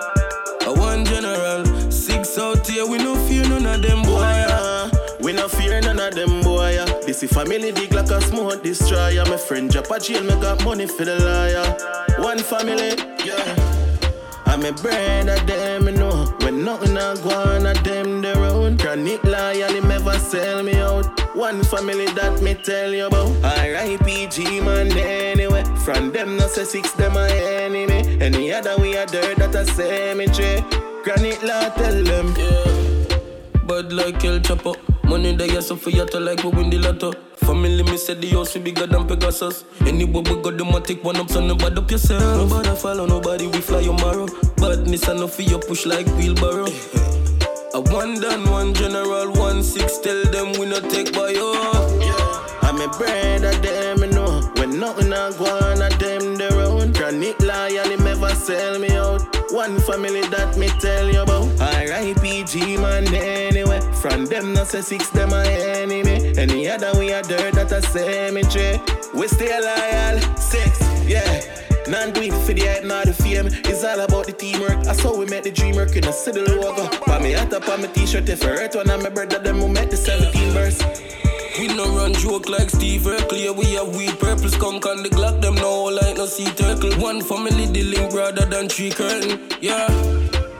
General, 1.36 1.90
six 1.90 2.38
out 2.38 2.66
here, 2.66 2.86
we 2.86 2.96
no 2.96 3.14
fear 3.28 3.46
none 3.46 3.66
of 3.66 3.82
them 3.82 4.02
boy. 4.02 4.90
We 5.20 5.34
no 5.34 5.48
fear 5.48 5.80
none 5.82 6.00
of 6.00 6.14
them 6.14 6.40
boy. 6.40 6.82
This 7.04 7.22
is 7.22 7.30
family 7.30 7.72
dig 7.72 7.92
like 7.92 8.10
a 8.10 8.22
smoke 8.22 8.62
destroyer. 8.62 9.24
My 9.26 9.36
friend 9.36 9.70
drop 9.70 9.90
a 9.90 9.98
jail, 10.00 10.22
me 10.22 10.30
got 10.40 10.64
money 10.64 10.86
for 10.86 11.04
the 11.04 11.16
liar. 11.16 12.22
One 12.22 12.38
family, 12.38 12.96
yeah. 13.22 14.42
I'm 14.46 14.64
a 14.64 14.72
brand 14.72 15.28
of 15.28 15.46
them, 15.46 15.86
you 15.88 15.92
know. 15.92 16.24
When 16.40 16.64
nothing 16.64 16.96
a 16.96 17.14
go 17.22 17.30
on, 17.30 17.66
at 17.66 17.84
them 17.84 18.22
their 18.22 18.38
own. 18.38 18.78
Chronic 18.78 19.22
loyal, 19.24 19.68
him 19.68 19.88
never 19.88 20.18
sell 20.18 20.62
me 20.62 20.76
out. 20.76 21.04
One 21.36 21.62
family 21.64 22.06
that 22.06 22.40
me 22.40 22.54
tell 22.54 22.94
you 22.94 23.08
about. 23.08 23.28
R.I.P.G. 23.44 24.60
man, 24.60 24.90
anyway. 24.96 25.64
From 25.84 26.12
them, 26.12 26.38
no 26.38 26.46
say 26.46 26.64
six, 26.64 26.92
them 26.92 27.14
a 27.16 27.28
enemy. 27.28 28.22
Any 28.22 28.54
other 28.54 28.78
we 28.78 28.96
are 28.96 29.04
dirt 29.04 29.36
that 29.36 29.54
a 29.54 29.66
cemetery. 29.66 30.64
Chronic 31.06 31.40
Law 31.44 31.68
tell 31.76 32.02
them. 32.02 32.34
Bad 33.68 33.92
like 33.92 34.24
El 34.24 34.40
Chapo. 34.40 34.74
Money 35.04 35.36
that 35.36 35.52
you 35.52 35.62
suffer, 35.62 35.90
you 35.90 36.04
to 36.04 36.18
like 36.18 36.42
we 36.42 36.50
win 36.50 36.68
the 36.68 36.78
lotto. 36.78 37.12
Family, 37.46 37.84
me 37.84 37.96
said 37.96 38.20
the 38.20 38.28
house 38.30 38.56
we 38.56 38.60
bigger 38.60 38.88
than 38.88 39.06
Pegasus. 39.06 39.62
Anywhere 39.82 40.24
we 40.24 40.42
go, 40.42 40.50
them 40.50 40.74
a 40.74 40.80
take 40.80 41.04
one 41.04 41.14
up, 41.18 41.30
so 41.30 41.38
nobody 41.38 41.76
up 41.76 41.88
yourself. 41.88 42.20
Nobody 42.50 42.74
follow, 42.74 43.06
nobody 43.06 43.46
we 43.46 43.60
fly 43.60 43.84
tomorrow. 43.84 44.26
Badness 44.56 45.06
enough 45.06 45.34
for 45.34 45.42
you 45.42 45.60
push 45.60 45.86
like 45.86 46.08
wheelbarrow. 46.16 46.66
A 47.74 47.80
one 47.82 48.20
done, 48.20 48.50
one 48.50 48.74
general, 48.74 49.30
one 49.34 49.62
six. 49.62 49.98
Tell 49.98 50.24
them 50.32 50.58
we 50.58 50.66
not 50.66 50.90
take 50.90 51.12
by 51.12 51.28
you. 51.28 51.52
I'm 52.62 52.80
a 52.80 52.88
brand 52.98 53.44
of 53.44 53.62
them, 53.62 53.98
you 54.00 54.10
know. 54.10 54.40
When 54.56 54.80
nothing 54.80 55.12
a 55.12 55.30
go 55.38 55.44
on, 55.70 55.82
at 55.82 56.00
them 56.00 56.34
their 56.34 56.60
own. 56.62 56.92
Chronic 56.92 57.40
loyal, 57.42 57.90
him 57.90 58.02
never 58.02 58.30
sell 58.30 58.80
me 58.80 58.90
out. 58.90 59.35
One 59.50 59.78
family 59.80 60.22
that 60.28 60.56
me 60.56 60.68
tell 60.80 61.08
you 61.08 61.22
about. 61.22 61.48
R.I.P. 61.60 62.44
G-Man 62.44 63.06
anyway. 63.14 63.80
From 64.00 64.26
them 64.26 64.52
not 64.52 64.66
say 64.66 64.80
six, 64.80 65.08
them 65.10 65.32
a 65.32 65.42
enemy. 65.44 66.36
Any 66.36 66.68
other 66.68 66.98
we 66.98 67.12
are 67.12 67.22
dirt 67.22 67.54
that 67.54 67.70
a 67.70 67.80
cemetery. 67.82 68.80
We 69.14 69.28
stay 69.28 69.58
loyal, 69.60 70.20
six, 70.36 70.80
yeah. 71.06 71.40
None 71.88 72.12
do 72.12 72.22
it 72.22 72.32
for 72.44 72.52
the 72.52 72.66
hype, 72.66 72.84
not 72.84 73.06
the 73.06 73.12
fame. 73.12 73.46
It's 73.46 73.84
all 73.84 74.00
about 74.00 74.26
the 74.26 74.32
teamwork. 74.32 74.84
I 74.88 74.92
saw 74.92 75.16
we 75.16 75.26
met 75.26 75.44
the 75.44 75.52
dream 75.52 75.76
work 75.76 75.94
in 75.94 76.04
a 76.04 76.12
city 76.12 76.40
logo. 76.40 76.90
But 77.06 77.22
me 77.22 77.30
hat 77.30 77.54
up 77.54 77.68
on 77.68 77.82
my 77.82 77.86
t-shirt 77.86 78.28
if 78.28 78.42
I 78.42 78.48
hurt 78.48 78.74
one 78.74 78.90
of 78.90 79.00
my 79.00 79.10
brother, 79.10 79.38
them 79.38 79.60
who 79.60 79.68
met 79.68 79.90
the 79.92 79.96
17 79.96 80.50
verse. 80.50 80.82
We 81.58 81.68
no 81.68 81.86
run 81.96 82.12
joke 82.12 82.48
like 82.48 82.68
Steve. 82.70 83.06
Yeah, 83.32 83.50
we 83.50 83.74
have 83.74 83.96
weed 83.96 84.18
purple 84.18 84.48
skunk 84.48 84.84
on 84.84 85.02
the 85.02 85.08
Glock. 85.08 85.40
Them 85.40 85.54
no 85.54 85.84
like 85.84 86.16
no 86.18 86.26
sea 86.26 86.44
turtle. 86.44 86.92
One 87.00 87.22
family 87.22 87.66
dealing 87.72 88.10
brother 88.10 88.44
than 88.44 88.68
three 88.68 88.90
curtain. 88.90 89.40
Yeah, 89.60 89.86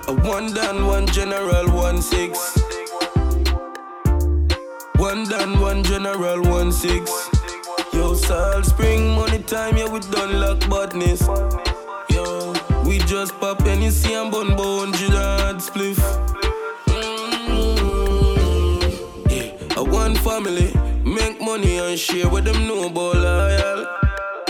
a 0.09 0.14
one 0.14 0.55
down, 0.55 0.86
one 0.86 1.07
general, 1.09 1.68
one 1.70 2.01
six. 2.01 2.38
One 4.97 5.24
down, 5.28 5.61
one 5.61 5.82
general, 5.84 6.40
one 6.42 6.72
six. 6.72 7.11
Yo, 7.92 8.14
Salt 8.14 8.64
Spring, 8.64 9.11
money 9.14 9.42
time, 9.42 9.76
yeah, 9.76 9.88
we 9.88 10.01
done 10.01 10.40
lock 10.40 10.61
badness. 10.70 11.20
Yo, 12.09 12.55
we 12.86 12.99
just 13.01 13.38
pop 13.38 13.61
any 13.66 13.90
see 13.90 14.14
and 14.14 14.30
bun 14.30 14.57
bone, 14.57 14.92
hard 14.94 15.57
spliff. 15.57 15.99
Mm-hmm. 16.86 17.90
Yeah, 19.30 19.53
a 19.76 19.84
one 19.84 20.14
family, 20.14 20.72
make 21.17 21.41
money 21.41 21.79
and 21.79 21.99
share 21.99 22.29
with 22.29 22.45
them 22.45 22.69
no 22.69 22.87
about 22.87 23.17
loyal. 23.17 23.87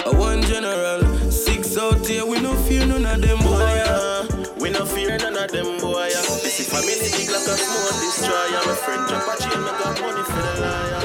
A 0.06 0.10
one 0.18 0.42
general, 0.42 1.00
six 1.30 1.78
out 1.78 2.04
here, 2.06 2.26
we 2.26 2.40
no 2.40 2.54
fear 2.66 2.84
none 2.84 3.06
of 3.06 3.20
them 3.22 3.38
boy. 3.38 3.58
Yeah. 3.58 4.26
We 4.60 4.70
no 4.70 4.84
fear 4.84 5.16
none 5.18 5.36
of 5.36 5.50
them 5.50 5.78
boy. 5.80 6.08
Yeah. 6.10 6.22
This 6.42 6.60
is 6.60 6.68
family 6.68 6.94
big 6.98 7.30
like 7.30 7.46
a 7.46 7.56
small 7.56 7.90
destroyer. 8.02 8.62
My 8.66 8.74
friend 8.84 9.02
jump 9.08 9.28
a 9.30 9.34
chain, 9.42 9.60
me 9.62 9.72
got 9.80 10.00
money 10.00 10.22
for 10.30 10.42
the 10.46 10.54
liar. 10.62 11.04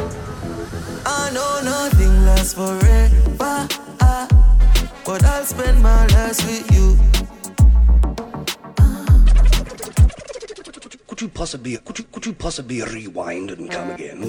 I 1.06 1.32
know 1.36 1.62
nothing 1.64 2.26
lasts 2.26 2.54
forever, 2.54 3.68
ah, 4.02 4.28
but 5.06 5.24
I'll 5.24 5.46
spend 5.46 5.82
my 5.82 6.08
last 6.08 6.44
with 6.46 6.72
you. 6.74 7.21
Could 11.22 11.28
you 11.28 11.34
possibly 11.36 11.78
could 11.78 12.00
you 12.00 12.06
could 12.06 12.26
you 12.26 12.34
possibly 12.34 12.82
rewind 12.82 13.52
and 13.52 13.70
come 13.70 13.92
again? 13.92 14.24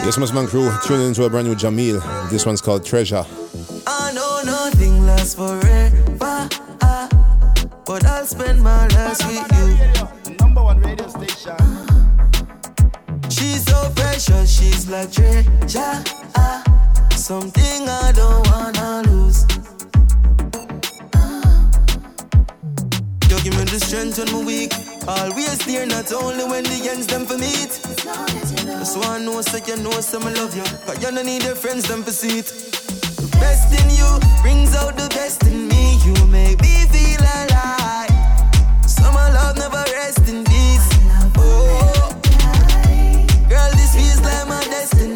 Yes, 0.00 0.16
Musman 0.16 0.48
Crew, 0.48 0.72
tuning 0.86 1.08
into 1.08 1.24
a 1.24 1.28
brand 1.28 1.46
new 1.46 1.54
Jahmiel. 1.54 2.00
This 2.30 2.46
one's 2.46 2.62
called 2.62 2.86
Treasure. 2.86 3.26
I 3.86 4.12
know 4.14 4.40
nothing 4.46 5.04
lasts 5.04 5.34
forever, 5.34 6.48
ah, 6.80 7.06
but 7.84 8.06
I'll 8.06 8.24
spend 8.24 8.62
my 8.62 8.86
last 8.88 9.22
with 9.26 10.26
you. 10.26 10.36
Number 10.38 10.62
one 10.62 10.80
radio 10.80 11.08
station. 11.08 11.58
She's 13.28 13.62
so 13.66 13.92
precious, 13.94 14.58
she's 14.58 14.88
like 14.88 15.12
treasure, 15.12 16.02
ah, 16.34 16.62
something 17.10 17.86
I 17.86 18.12
don't 18.12 18.48
wanna 18.48 19.02
lose. 19.06 19.44
Give 23.50 23.58
me 23.58 23.64
the 23.64 23.78
strength 23.78 24.18
when 24.18 24.28
I'm 24.28 24.44
weak. 24.44 24.72
Always 25.06 25.58
there, 25.66 25.86
not 25.86 26.12
only 26.12 26.44
when 26.44 26.64
the 26.64 26.88
ends 26.90 27.06
them 27.06 27.24
for 27.26 27.38
meet. 27.38 27.78
Just 28.80 28.98
one 28.98 29.24
know 29.24 29.40
so 29.40 29.58
you 29.58 29.76
know 29.76 30.00
some 30.00 30.24
love 30.24 30.56
you. 30.56 30.64
Cause 30.84 31.00
you 31.00 31.14
don't 31.14 31.24
need 31.24 31.44
your 31.44 31.54
friends 31.54 31.86
them 31.86 32.02
for 32.02 32.10
see 32.10 32.40
it. 32.40 32.46
The 32.46 33.28
best 33.38 33.70
in 33.70 33.88
you 33.94 34.10
brings 34.42 34.74
out 34.74 34.96
the 34.96 35.08
best 35.10 35.44
in 35.44 35.68
me. 35.68 35.94
You 36.04 36.14
make 36.26 36.60
me 36.60 36.86
feel 36.90 37.22
alive. 37.22 38.10
Summer 38.84 39.28
love 39.38 39.56
never 39.58 39.84
rest 39.94 40.28
in 40.28 40.42
peace. 40.42 40.88
Oh, 41.38 42.10
girl, 43.48 43.70
this 43.78 43.94
feels 43.94 44.20
like 44.22 44.48
my 44.48 44.60
destiny. 44.64 45.15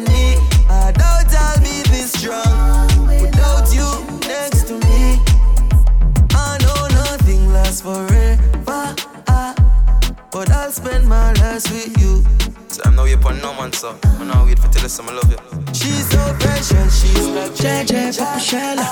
But 10.71 10.77
I'll 10.77 10.87
spend 10.87 11.09
my 11.09 11.33
last 11.33 11.69
with 11.69 11.99
you. 11.99 12.23
Time 12.69 12.95
now 12.95 13.03
you 13.03 13.15
upon 13.15 13.41
no 13.41 13.53
man, 13.53 13.73
so 13.73 13.93
I 14.03 14.23
now 14.23 14.45
wait 14.45 14.57
for 14.57 14.69
tell 14.69 14.85
us 14.85 14.93
some 14.93 15.09
I 15.09 15.13
love 15.13 15.29
you. 15.29 15.37
She's 15.73 16.07
so 16.09 16.33
precious, 16.39 17.01
she's 17.01 17.27
like 17.27 17.51
JJ 17.51 18.17
Papa 18.17 18.39
Shella. 18.39 18.87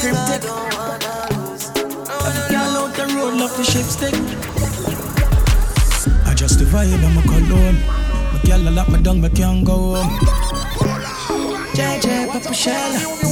Cryptic. 0.00 0.48
Y'all 2.50 2.76
out 2.78 2.94
the 2.96 3.04
road, 3.14 3.34
love 3.34 3.54
the 3.54 3.64
shape 3.64 3.84
stick. 3.84 4.14
I 6.24 6.32
just 6.32 6.58
the 6.58 6.64
vibe, 6.64 7.04
I'm 7.04 7.18
a 7.18 7.22
cologne. 7.22 7.78
My 8.32 8.40
girl, 8.46 8.68
I 8.68 8.70
lock 8.70 8.88
me 8.88 9.02
down, 9.02 9.20
me 9.20 9.28
can't 9.28 9.62
go 9.62 9.96
home. 9.96 10.18
JJ 11.74 12.32
Papa 12.32 12.54
Shella. 12.54 13.26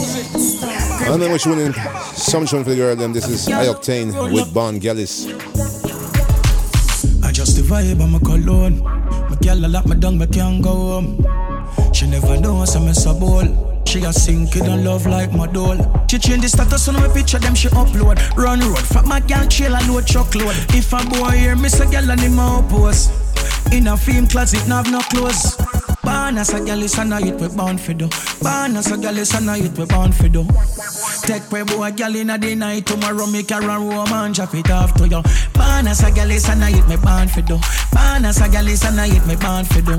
And 1.10 1.22
then 1.22 1.30
we're 1.30 1.38
tuning 1.38 1.72
some 2.12 2.44
tune 2.44 2.64
for 2.64 2.70
the 2.70 2.76
girl, 2.76 2.94
them. 2.96 3.14
This 3.14 3.28
is 3.28 3.48
I 3.48 3.66
Octane 3.66 4.12
with 4.30 4.52
Born 4.52 4.78
Gyalis. 4.78 5.83
Vibe, 7.74 8.00
I'm 8.00 8.14
a 8.14 8.20
cologne. 8.20 8.78
My 8.78 9.36
girl, 9.42 9.64
I 9.64 9.66
lock 9.66 9.86
me 9.86 9.96
down, 9.96 10.16
me 10.16 10.28
can't 10.28 10.62
go 10.62 10.70
home. 10.70 11.26
She 11.92 12.06
never 12.06 12.38
knows 12.38 12.76
I'm 12.76 12.86
a 12.86 12.92
sabol. 12.92 13.50
She 13.88 13.98
a 14.04 14.12
sink 14.12 14.54
it 14.54 14.68
on 14.68 14.84
love 14.84 15.06
like 15.06 15.32
my 15.32 15.48
doll. 15.48 15.78
She 16.08 16.20
change 16.20 16.42
the 16.42 16.48
status 16.48 16.86
on 16.86 16.94
my 16.94 17.08
picture, 17.08 17.40
them 17.40 17.56
she 17.56 17.66
upload. 17.70 18.20
Run 18.36 18.60
road, 18.60 18.78
fuck 18.78 19.06
my 19.06 19.18
girl, 19.18 19.44
chill 19.48 19.74
and 19.74 19.92
load 19.92 20.06
truckload. 20.06 20.54
If 20.72 20.92
a 20.92 21.04
boy 21.04 21.30
here, 21.30 21.56
miss 21.56 21.80
a 21.80 21.86
girl 21.86 22.12
and 22.12 22.20
him 22.20 22.38
a 22.38 22.64
post. 22.70 23.10
In 23.72 23.88
a 23.88 23.96
film 23.96 24.28
closet, 24.28 24.68
no 24.68 24.76
have 24.76 24.92
no 24.92 25.00
clothes. 25.00 25.56
Born 26.04 26.38
as 26.38 26.52
a 26.52 26.60
girl 26.64 26.82
is 26.82 26.98
a 26.98 27.04
night 27.04 27.40
we 27.40 27.48
born 27.48 27.78
for 27.78 27.94
do. 27.94 28.08
Born 28.42 28.76
as 28.76 28.90
a 28.90 28.96
girl 28.96 29.16
is 29.16 29.34
a 29.34 29.40
night 29.40 29.76
we 29.78 29.84
born 29.86 30.12
for 30.12 30.28
do. 30.28 30.46
Take 31.22 31.50
way 31.50 31.62
boy 31.62 31.90
girl 31.92 32.14
in 32.14 32.30
a 32.30 32.38
the 32.38 32.54
night 32.54 32.86
tomorrow 32.86 33.26
her 33.26 33.60
run 33.60 33.90
home 33.90 34.12
and 34.12 34.34
drop 34.34 34.54
it 34.54 34.70
off 34.70 34.94
to 34.94 35.08
you. 35.08 35.22
Born 35.54 35.86
as 35.88 36.02
a 36.02 36.10
girl 36.12 36.30
is 36.30 36.48
a 36.48 36.54
night 36.56 36.86
me 36.88 36.96
born 36.96 37.28
for 37.28 37.40
do. 37.42 37.58
Born 37.92 38.24
as 38.24 38.40
a 38.40 38.48
girl 38.48 38.68
is 38.68 38.84
a 38.84 38.90
night 38.92 39.26
me 39.26 39.36
born 39.36 39.64
for 39.64 39.80
do. 39.80 39.96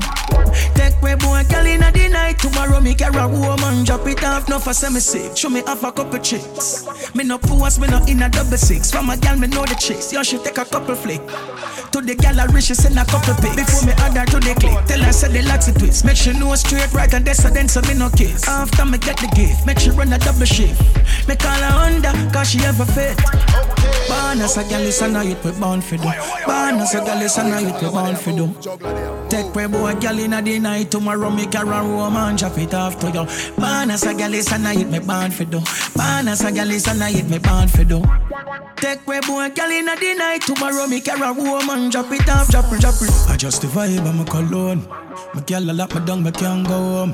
Take 0.75 1.01
way 1.01 1.15
boy 1.15 1.43
girl 1.49 1.65
in 1.65 1.81
a 1.81 1.91
the 1.91 2.07
night 2.09 2.39
tomorrow 2.39 2.79
her 2.79 3.11
run 3.11 3.33
home 3.33 3.63
and 3.63 3.85
drop 3.85 4.05
it 4.07 4.23
off. 4.23 4.47
No 4.49 4.59
for 4.59 4.73
semi 4.73 4.99
sick. 4.99 5.35
Show 5.35 5.49
me 5.49 5.61
off 5.63 5.83
a 5.83 5.91
couple 5.91 6.19
chicks. 6.19 6.85
Me 7.15 7.23
no 7.23 7.37
force, 7.37 7.79
me 7.79 7.87
no 7.87 8.03
in 8.05 8.21
a 8.21 8.29
double 8.29 8.57
six. 8.57 8.91
From 8.91 9.09
a 9.09 9.17
girl 9.17 9.37
me 9.37 9.47
know 9.47 9.65
the 9.65 9.75
chicks. 9.75 10.13
You 10.13 10.23
should 10.23 10.43
take 10.43 10.57
a 10.57 10.65
couple 10.65 10.95
flick. 10.95 11.21
To 11.91 12.01
the 12.01 12.15
gal 12.15 12.45
reach, 12.47 12.65
she 12.65 12.75
send 12.75 12.99
a 12.99 13.05
couple 13.05 13.33
pics. 13.35 13.55
Before 13.55 13.87
me 13.87 13.93
add 14.03 14.17
her 14.17 14.25
to 14.25 14.39
the 14.39 14.53
click, 14.59 14.85
tell 14.85 14.99
her 14.99 15.13
say 15.13 15.31
the 15.31 15.39
laxy 15.39 15.77
twist. 15.77 15.94
Make 16.03 16.17
sure 16.17 16.33
know 16.33 16.53
straight 16.55 16.91
right 16.93 17.13
and 17.13 17.25
that's 17.25 17.45
a 17.45 17.67
so 17.67 17.81
me 17.81 17.93
no 17.93 18.09
kiss. 18.09 18.47
After 18.47 18.85
me 18.85 18.97
get 18.97 19.17
the 19.17 19.27
gift, 19.35 19.65
make 19.65 19.79
sure 19.79 19.93
run 19.93 20.11
a 20.11 20.17
double 20.17 20.45
shift. 20.45 20.81
Me 21.27 21.35
call 21.35 21.57
her 21.57 21.79
under, 21.85 22.11
cause 22.33 22.49
she 22.49 22.59
ever 22.65 22.85
fit. 22.85 23.17
Born 24.07 24.41
as 24.41 24.57
a 24.57 24.63
gal 24.63 24.81
is 24.81 25.01
a 25.01 25.07
night 25.07 25.43
we 25.43 25.51
born 25.53 25.81
for 25.81 25.97
do. 25.97 26.11
Born 26.45 26.75
as 26.81 26.93
a 26.93 26.99
gal 27.03 27.21
is 27.21 27.37
a 27.37 27.43
night 27.43 27.81
we 27.81 27.89
born 27.89 28.15
for 28.15 28.31
do. 28.31 28.53
Take 29.29 29.55
way 29.55 29.67
boy 29.67 29.95
gal 29.95 30.19
in 30.19 30.33
a 30.33 30.41
the 30.41 30.59
night 30.59 30.91
tomorrow 30.91 31.29
make 31.29 31.53
her 31.53 31.65
run 31.65 31.85
home 31.85 32.17
and 32.17 32.37
drop 32.37 32.57
it 32.57 32.69
to 32.71 33.07
you. 33.07 33.25
Born 33.55 33.89
as 33.91 34.03
a 34.03 34.13
gal 34.13 34.33
is 34.33 34.51
a 34.51 34.57
night 34.57 34.87
me 34.87 34.99
born 34.99 35.31
for 35.31 35.45
do. 35.45 35.59
Born 35.95 36.27
as 36.27 36.43
a 36.43 36.51
gal 36.51 36.69
is 36.69 36.87
a 36.87 36.93
night 36.93 37.27
me 37.29 37.39
born 37.39 37.67
for 37.67 37.83
do. 37.83 38.03
Take 38.77 39.07
way 39.07 39.19
boy 39.21 39.49
gal 39.49 39.71
in 39.71 39.87
a 39.87 39.95
the 39.95 40.13
night 40.15 40.41
tomorrow 40.41 40.87
make 40.87 41.07
her 41.07 41.17
run 41.17 41.35
home 41.35 41.69
and 41.69 41.91
drop 41.91 42.11
it 42.11 42.29
off, 42.29 42.49
drop 42.49 42.71
it, 42.71 42.81
drop 42.81 42.95
it. 43.01 43.11
I 43.29 43.37
just 43.37 43.61
the 43.61 43.67
vibe, 43.67 44.05
I'm 44.05 44.19
a 44.19 44.25
cologne. 44.25 44.87
My 45.33 45.41
girl 45.41 45.69
a 45.69 45.73
lock 45.85 45.99
me 45.99 46.05
down, 46.05 46.23
me 46.23 46.31
can't 46.31 46.67
go 46.67 46.73
home. 46.73 47.13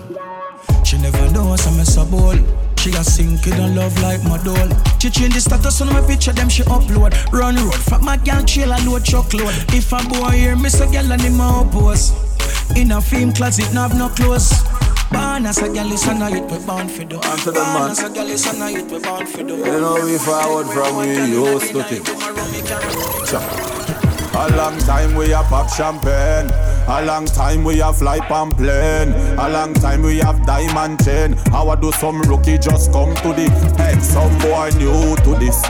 She 0.83 0.97
never 0.97 1.31
knows 1.31 1.65
I'm 1.67 1.79
a 1.79 1.83
sabol. 1.83 2.37
She 2.79 2.89
a 2.91 3.03
sink 3.03 3.45
it 3.45 3.59
on 3.59 3.75
love 3.75 3.95
like 4.01 4.23
my 4.23 4.37
doll. 4.43 4.69
She 4.99 5.09
change 5.09 5.33
the 5.35 5.41
status 5.41 5.81
on 5.81 5.87
my 5.87 6.01
picture, 6.05 6.33
them 6.33 6.49
she 6.49 6.63
upload. 6.63 7.13
Run 7.31 7.55
road, 7.55 7.75
fuck 7.75 8.01
my 8.01 8.17
girl, 8.17 8.43
chill 8.43 8.71
a 8.71 8.77
load 8.85 9.05
truckload. 9.05 9.53
If 9.73 9.91
a 9.93 9.97
boy 10.07 10.31
here, 10.31 10.55
miss 10.55 10.79
a 10.79 10.85
girl 10.87 11.11
and 11.11 11.21
him 11.21 11.39
a 11.39 11.67
post. 11.71 12.13
In 12.75 12.91
a 12.91 13.01
film 13.01 13.33
closet, 13.33 13.71
no 13.73 13.81
have 13.81 13.97
no 13.97 14.09
clothes. 14.09 14.63
Born 15.11 15.45
as 15.45 15.57
a 15.57 15.67
girl 15.67 15.91
is 15.91 16.07
a 16.07 16.13
night 16.13 16.49
we 16.49 16.57
born 16.65 16.87
for 16.87 17.03
do. 17.03 17.19
And 17.19 17.39
to 17.41 17.51
the 17.51 17.59
Born 17.59 17.73
man. 17.73 17.91
as 17.91 17.99
a 17.99 18.09
girl 18.09 18.27
is 18.27 18.45
a 18.47 18.57
night 18.57 18.89
we 18.89 18.99
born 18.99 19.27
for 19.27 19.43
do. 19.43 19.57
You 19.57 19.63
know 19.63 19.99
we 20.05 20.17
forward 20.17 20.67
from 20.67 20.97
we 20.97 21.13
used 21.25 21.71
to 21.73 21.83
think. 21.83 22.07
A 24.33 24.55
long 24.55 24.77
time 24.79 25.15
we 25.15 25.29
have 25.29 25.45
pop 25.47 25.69
champagne. 25.69 26.49
A 26.87 27.05
long 27.05 27.25
time 27.25 27.63
we 27.63 27.77
have 27.77 27.97
fly 27.97 28.19
pan 28.19 28.51
plane. 28.51 29.09
A 29.37 29.49
long 29.49 29.73
time 29.73 30.01
we 30.03 30.17
have 30.19 30.45
diamond 30.45 31.03
chain. 31.03 31.33
How 31.51 31.69
I 31.69 31.75
do 31.75 31.91
some 31.91 32.21
rookie 32.23 32.57
just 32.57 32.91
come 32.91 33.13
to 33.15 33.33
the 33.33 33.49
head. 33.77 34.01
Some 34.01 34.37
boy 34.39 34.71
new 34.77 35.15
to 35.17 35.39
this. 35.39 35.61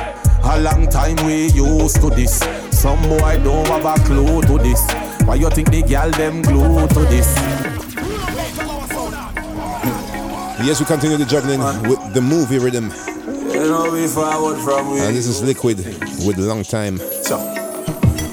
A 0.43 0.59
long 0.59 0.88
time 0.89 1.16
we 1.26 1.47
used 1.47 2.01
to 2.01 2.09
this. 2.09 2.39
Some 2.72 3.01
boy 3.09 3.39
don't 3.43 3.68
have 3.68 3.86
a 3.86 3.95
clue 4.05 4.41
to 4.43 4.57
this. 4.57 4.82
Why 5.26 5.36
you 5.36 5.49
think 5.49 5.70
the 5.72 5.82
girl 5.84 6.09
them 6.12 6.41
glue 6.41 6.88
to 6.88 6.99
this? 7.05 7.36
Yes, 10.64 10.80
we 10.80 10.86
continue 10.86 11.18
the 11.18 11.26
juggling 11.26 11.62
with 11.89 12.14
the 12.14 12.22
movie 12.22 12.59
rhythm. 12.59 12.91
You 13.51 13.68
know 13.68 13.91
we 13.91 14.07
forward 14.07 14.59
from 14.64 14.91
we. 14.91 14.99
And 14.99 15.16
this 15.16 15.28
is 15.28 15.41
Liquid 15.41 15.78
with 16.26 16.38
Long 16.38 16.64
Time. 16.64 16.97
So, 16.97 17.38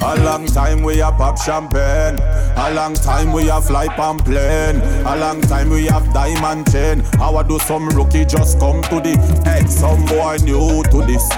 a 0.00 0.16
long 0.24 0.46
time 0.46 0.82
we 0.82 0.98
have 0.98 1.16
pop 1.16 1.38
champagne. 1.38 2.18
A 2.56 2.72
long 2.74 2.94
time 2.94 3.32
we 3.32 3.46
have 3.46 3.66
fly 3.66 3.86
on 3.96 4.18
plane. 4.18 4.80
A 5.06 5.16
long 5.16 5.40
time 5.42 5.70
we 5.70 5.86
have 5.86 6.12
diamond 6.12 6.70
chain. 6.70 7.00
How 7.18 7.36
I 7.36 7.42
do 7.42 7.58
some 7.58 7.88
rookie 7.90 8.24
just 8.24 8.58
come 8.58 8.82
to 8.82 9.00
the 9.00 9.16
head. 9.44 9.68
Some 9.70 10.04
boy 10.06 10.38
new 10.42 10.82
to 10.84 11.06
this. 11.06 11.28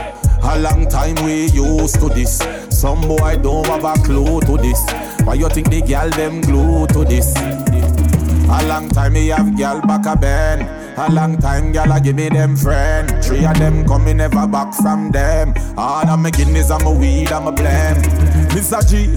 A 0.42 0.58
long 0.58 0.88
time 0.88 1.16
we 1.24 1.46
used 1.46 2.00
to 2.00 2.08
this. 2.08 2.38
Some 2.70 3.02
boy 3.02 3.36
don't 3.42 3.66
have 3.66 3.84
a 3.84 3.94
clue 4.02 4.40
to 4.42 4.56
this. 4.56 4.80
Why 5.24 5.34
you 5.34 5.48
think 5.48 5.70
the 5.70 5.82
girl 5.82 6.11
them 6.11 6.40
glue 6.40 6.86
to 6.88 7.04
this? 7.04 7.34
A 7.36 8.66
long 8.66 8.88
time 8.88 9.14
we 9.14 9.28
have 9.28 9.56
girl 9.56 9.80
back 9.82 10.06
a 10.06 10.16
bend. 10.16 10.79
A 10.97 11.11
long 11.11 11.38
time 11.38 11.72
girl 11.72 11.93
I 11.93 12.01
give 12.01 12.16
me 12.16 12.28
them 12.28 12.57
friend. 12.57 13.09
Three 13.24 13.45
of 13.45 13.59
them 13.59 13.86
coming 13.86 14.18
never 14.18 14.47
back 14.47 14.74
from 14.74 15.11
them. 15.11 15.55
All 15.76 16.07
of 16.07 16.18
my 16.18 16.30
Guinness 16.30 16.70
and 16.70 16.84
my 16.84 16.93
weed 16.93 17.32
and 17.32 17.45
my 17.45 17.51
blend. 17.51 18.05
Mr. 18.51 18.80
G, 18.88 19.16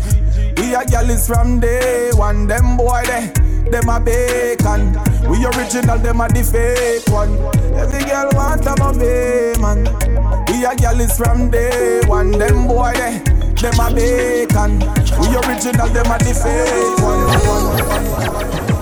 we 0.61 0.73
a 0.75 0.85
girl 0.85 1.09
is 1.09 1.27
from 1.27 1.59
day 1.59 2.11
one. 2.13 2.47
Them 2.47 2.77
boy 2.77 3.03
they, 3.05 3.31
them 3.69 3.89
a 3.89 3.99
bacon. 3.99 4.93
We 5.29 5.45
original, 5.45 5.97
them 5.97 6.21
a 6.21 6.27
the 6.29 6.43
fake 6.43 7.13
one. 7.13 7.37
Every 7.75 8.03
girl 8.05 8.29
want 8.33 8.65
a 8.65 8.75
my 8.79 8.93
man. 9.59 9.83
We 10.47 10.65
a 10.65 10.75
girl 10.75 11.01
is 11.01 11.17
from 11.17 11.51
day 11.51 12.01
one. 12.05 12.31
Them 12.31 12.67
boy 12.67 12.93
they, 12.95 13.21
them 13.59 13.79
a 13.79 13.93
bacon. 13.93 14.79
We 15.19 15.35
original, 15.35 15.89
them 15.89 16.11
a 16.11 16.17
the 16.19 16.33
fake 16.33 17.03
one. 18.69 18.72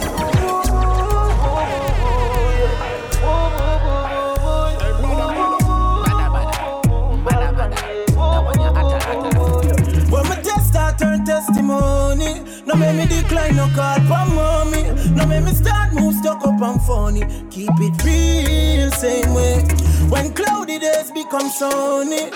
No 12.71 12.77
make 12.77 12.95
me 12.95 13.05
decline 13.05 13.57
no 13.57 13.67
call 13.75 13.99
from 14.07 14.33
mommy. 14.33 14.83
No 15.11 15.25
make 15.25 15.43
me 15.43 15.51
start 15.51 15.91
move 15.93 16.15
stuck 16.15 16.41
up 16.45 16.61
and 16.61 16.81
funny. 16.83 17.25
Keep 17.49 17.71
it 17.81 18.01
real 18.05 18.89
same 18.91 19.33
way. 19.33 19.61
When 20.07 20.31
cloudy 20.31 20.79
days 20.79 21.11
become 21.11 21.49
sunny, 21.49 22.31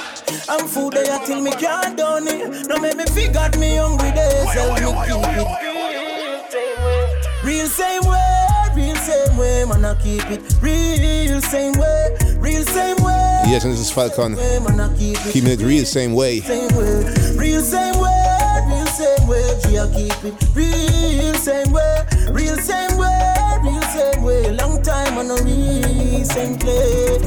I'm 0.49 0.67
food 0.67 0.91
there 0.91 1.17
till 1.25 1.39
me 1.39 1.51
can't 1.51 1.95
done 1.97 2.27
it. 2.27 2.67
No 2.67 2.77
make 2.79 2.97
me 2.97 3.05
figure 3.05 3.49
me 3.57 3.77
hungry 3.77 4.11
days. 4.11 4.51
Help 4.51 4.73
me 4.73 4.79
keep 5.07 5.37
it 5.37 5.47
real 7.45 7.67
same 7.67 8.03
way, 8.03 8.47
real 8.75 8.95
same 8.97 9.37
way. 9.37 9.63
Man, 9.63 9.85
I 9.85 9.95
keep 10.03 10.29
it 10.29 10.41
real 10.61 11.39
same 11.43 11.79
way, 11.79 12.09
real 12.39 12.63
same 12.63 12.97
way. 12.97 13.43
Yes, 13.47 13.63
and 13.63 13.71
this 13.71 13.79
is 13.79 13.89
Falkon. 13.89 14.35
I 14.35 14.37
keep 14.97 15.15
it 15.15 15.31
Keeping 15.31 15.51
it 15.51 15.61
real 15.61 15.85
same 15.85 16.13
way. 16.13 16.41
same 16.41 16.75
way, 16.75 17.05
real 17.37 17.61
same 17.61 17.95
way, 18.01 18.01
real 18.01 18.24
same 18.95 19.27
way. 19.27 19.43
Gia 19.63 19.91
keep 19.91 20.23
it 20.23 20.35
real 20.55 21.33
same 21.35 21.71
way, 21.71 22.05
real 22.31 22.55
same 22.55 22.97
way, 22.97 23.59
real 23.61 23.81
same 23.91 24.23
way. 24.23 24.51
Long 24.51 24.81
time 24.81 25.17
on 25.17 25.31
a 25.31 26.23
same 26.23 26.57
play. 26.57 27.19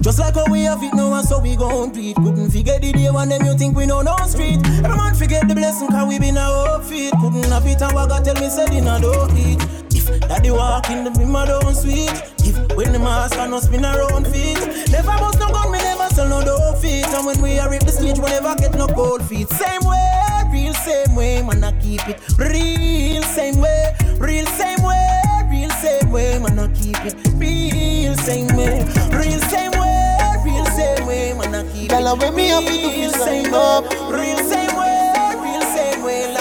Just 0.00 0.18
like 0.18 0.34
how 0.34 0.50
we 0.50 0.62
have 0.62 0.82
it 0.82 0.94
now, 0.94 1.20
so 1.22 1.40
we 1.40 1.56
gon' 1.56 1.90
do 1.90 2.00
it. 2.00 2.16
Couldn't 2.16 2.50
forget 2.50 2.80
the 2.80 2.92
day 2.92 3.10
when 3.10 3.28
them 3.28 3.44
you 3.44 3.56
think 3.58 3.76
we 3.76 3.86
know 3.86 4.02
no 4.02 4.16
street. 4.26 4.60
Every 4.84 4.96
man 4.96 5.14
forget 5.14 5.48
the 5.48 5.54
blessing, 5.54 5.88
cause 5.88 6.08
we 6.08 6.18
been 6.18 6.36
hope 6.36 6.84
feet. 6.84 7.12
Couldn't 7.20 7.50
have 7.50 7.66
it 7.66 7.82
and 7.82 7.92
wagga 7.92 8.22
tell 8.22 8.40
me 8.40 8.48
said 8.48 8.72
in 8.72 8.86
a 8.86 9.00
don't 9.00 9.36
eat. 9.36 9.60
If 9.90 10.06
daddy 10.28 10.50
walk 10.50 10.90
in 10.90 11.04
the 11.04 11.10
I 11.10 11.46
don't 11.46 11.74
sweet. 11.74 12.10
If 12.46 12.56
when 12.76 12.92
the 12.92 12.98
and 12.98 13.50
no 13.50 13.58
spin 13.60 13.84
around 13.84 14.26
feet. 14.28 14.58
Never 14.90 15.18
bust 15.18 15.40
no 15.40 15.48
gun, 15.50 15.72
me 15.72 15.78
never 15.78 16.08
sell 16.14 16.28
no 16.28 16.44
dope 16.44 16.78
feet. 16.78 17.06
And 17.06 17.26
when 17.26 17.42
we 17.42 17.58
are 17.58 17.68
rip 17.68 17.82
the 17.82 17.92
stage, 17.92 18.18
we 18.18 18.26
never 18.30 18.54
get 18.56 18.74
no 18.74 18.86
cold 18.86 19.22
feet. 19.24 19.48
Same 19.50 19.82
way, 19.84 20.29
real 20.50 20.74
same 20.74 21.14
way, 21.14 21.42
man, 21.42 21.62
I 21.64 21.72
keep 21.80 22.06
it 22.08 22.20
real 22.38 23.22
same 23.22 23.60
way, 23.60 23.94
real 24.18 24.46
same 24.46 24.82
way, 24.82 25.20
real 25.50 25.70
same 25.70 26.10
way, 26.10 26.38
man, 26.38 26.58
I 26.58 26.68
keep 26.74 26.96
it 27.04 27.14
real 27.34 28.14
same 28.16 28.48
way, 28.56 28.84
real 29.12 29.40
same 29.40 29.72
way, 29.72 30.18
real 30.44 30.66
same 30.66 31.06
way, 31.06 31.32
man, 31.34 31.54
I 31.54 31.72
keep 31.72 31.90
Girl, 31.90 32.06
it 32.14 32.18
when 32.18 32.34
me 32.34 32.48
to 32.50 32.60
real 32.60 32.90
feel 32.90 33.12
same 33.12 33.54
up. 33.54 33.84
real 34.10 34.38
same 34.38 34.76
way, 34.76 35.34
real 35.42 35.62
same 35.74 36.02
way. 36.02 36.34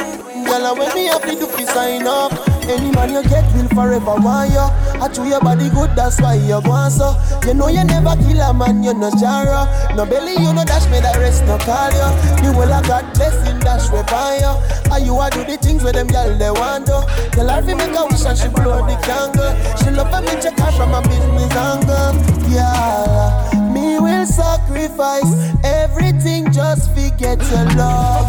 Girl, 0.46 0.76
when 0.76 0.94
me 0.96 1.06
happy 1.06 1.36
to 1.36 1.46
fi 1.46 1.64
sign 1.66 2.08
up 2.08 2.34
Any 2.68 2.92
man 2.92 3.14
you 3.14 3.24
get 3.30 3.46
will 3.54 3.68
forever 3.70 4.16
want 4.18 4.52
you 4.52 4.89
I 5.02 5.08
chew 5.08 5.26
your 5.26 5.40
body 5.40 5.70
good, 5.70 5.96
that's 5.96 6.20
why 6.20 6.36
you 6.36 6.60
want 6.60 6.94
so. 6.94 7.16
You 7.48 7.54
know 7.54 7.68
you 7.68 7.84
never 7.84 8.16
kill 8.20 8.42
a 8.42 8.54
man, 8.54 8.84
you 8.84 8.94
no 8.94 9.10
jara 9.12 9.64
No 9.96 10.06
belly, 10.06 10.34
you 10.34 10.54
no 10.54 10.64
dash 10.66 10.86
me, 10.92 11.00
the 11.00 11.16
rest 11.20 11.46
no 11.46 11.58
call 11.58 11.90
you 11.92 12.10
The 12.44 12.52
will 12.52 12.72
of 12.72 12.86
God 12.86 13.08
blessing, 13.16 13.60
dash 13.60 13.90
we 13.92 14.04
by 14.04 14.44
you. 14.44 14.54
And 14.92 15.06
you 15.06 15.16
a 15.20 15.30
do 15.30 15.46
the 15.46 15.58
things 15.58 15.84
where 15.84 15.94
them 15.94 16.08
girl 16.08 16.38
they 16.38 16.52
want 16.52 16.88
to 16.88 17.00
Tell 17.32 17.48
her 17.48 17.62
fi 17.64 17.74
make 17.74 17.96
a 17.96 18.06
wish 18.06 18.26
and 18.26 18.38
she 18.38 18.50
blow 18.50 18.84
the 18.84 18.96
candle. 19.08 19.56
She 19.80 19.90
love 19.92 20.12
me 20.24 20.36
check 20.42 20.60
her 20.60 20.72
from 20.76 20.94
a 20.94 21.02
business 21.02 21.56
angle. 21.56 22.20
Yeah, 22.52 23.72
me 23.72 24.00
will 24.00 24.26
sacrifice 24.26 25.32
everything 25.64 26.52
just 26.52 26.94
fi 26.94 27.10
get 27.16 27.40
your 27.52 27.66
love. 27.78 28.28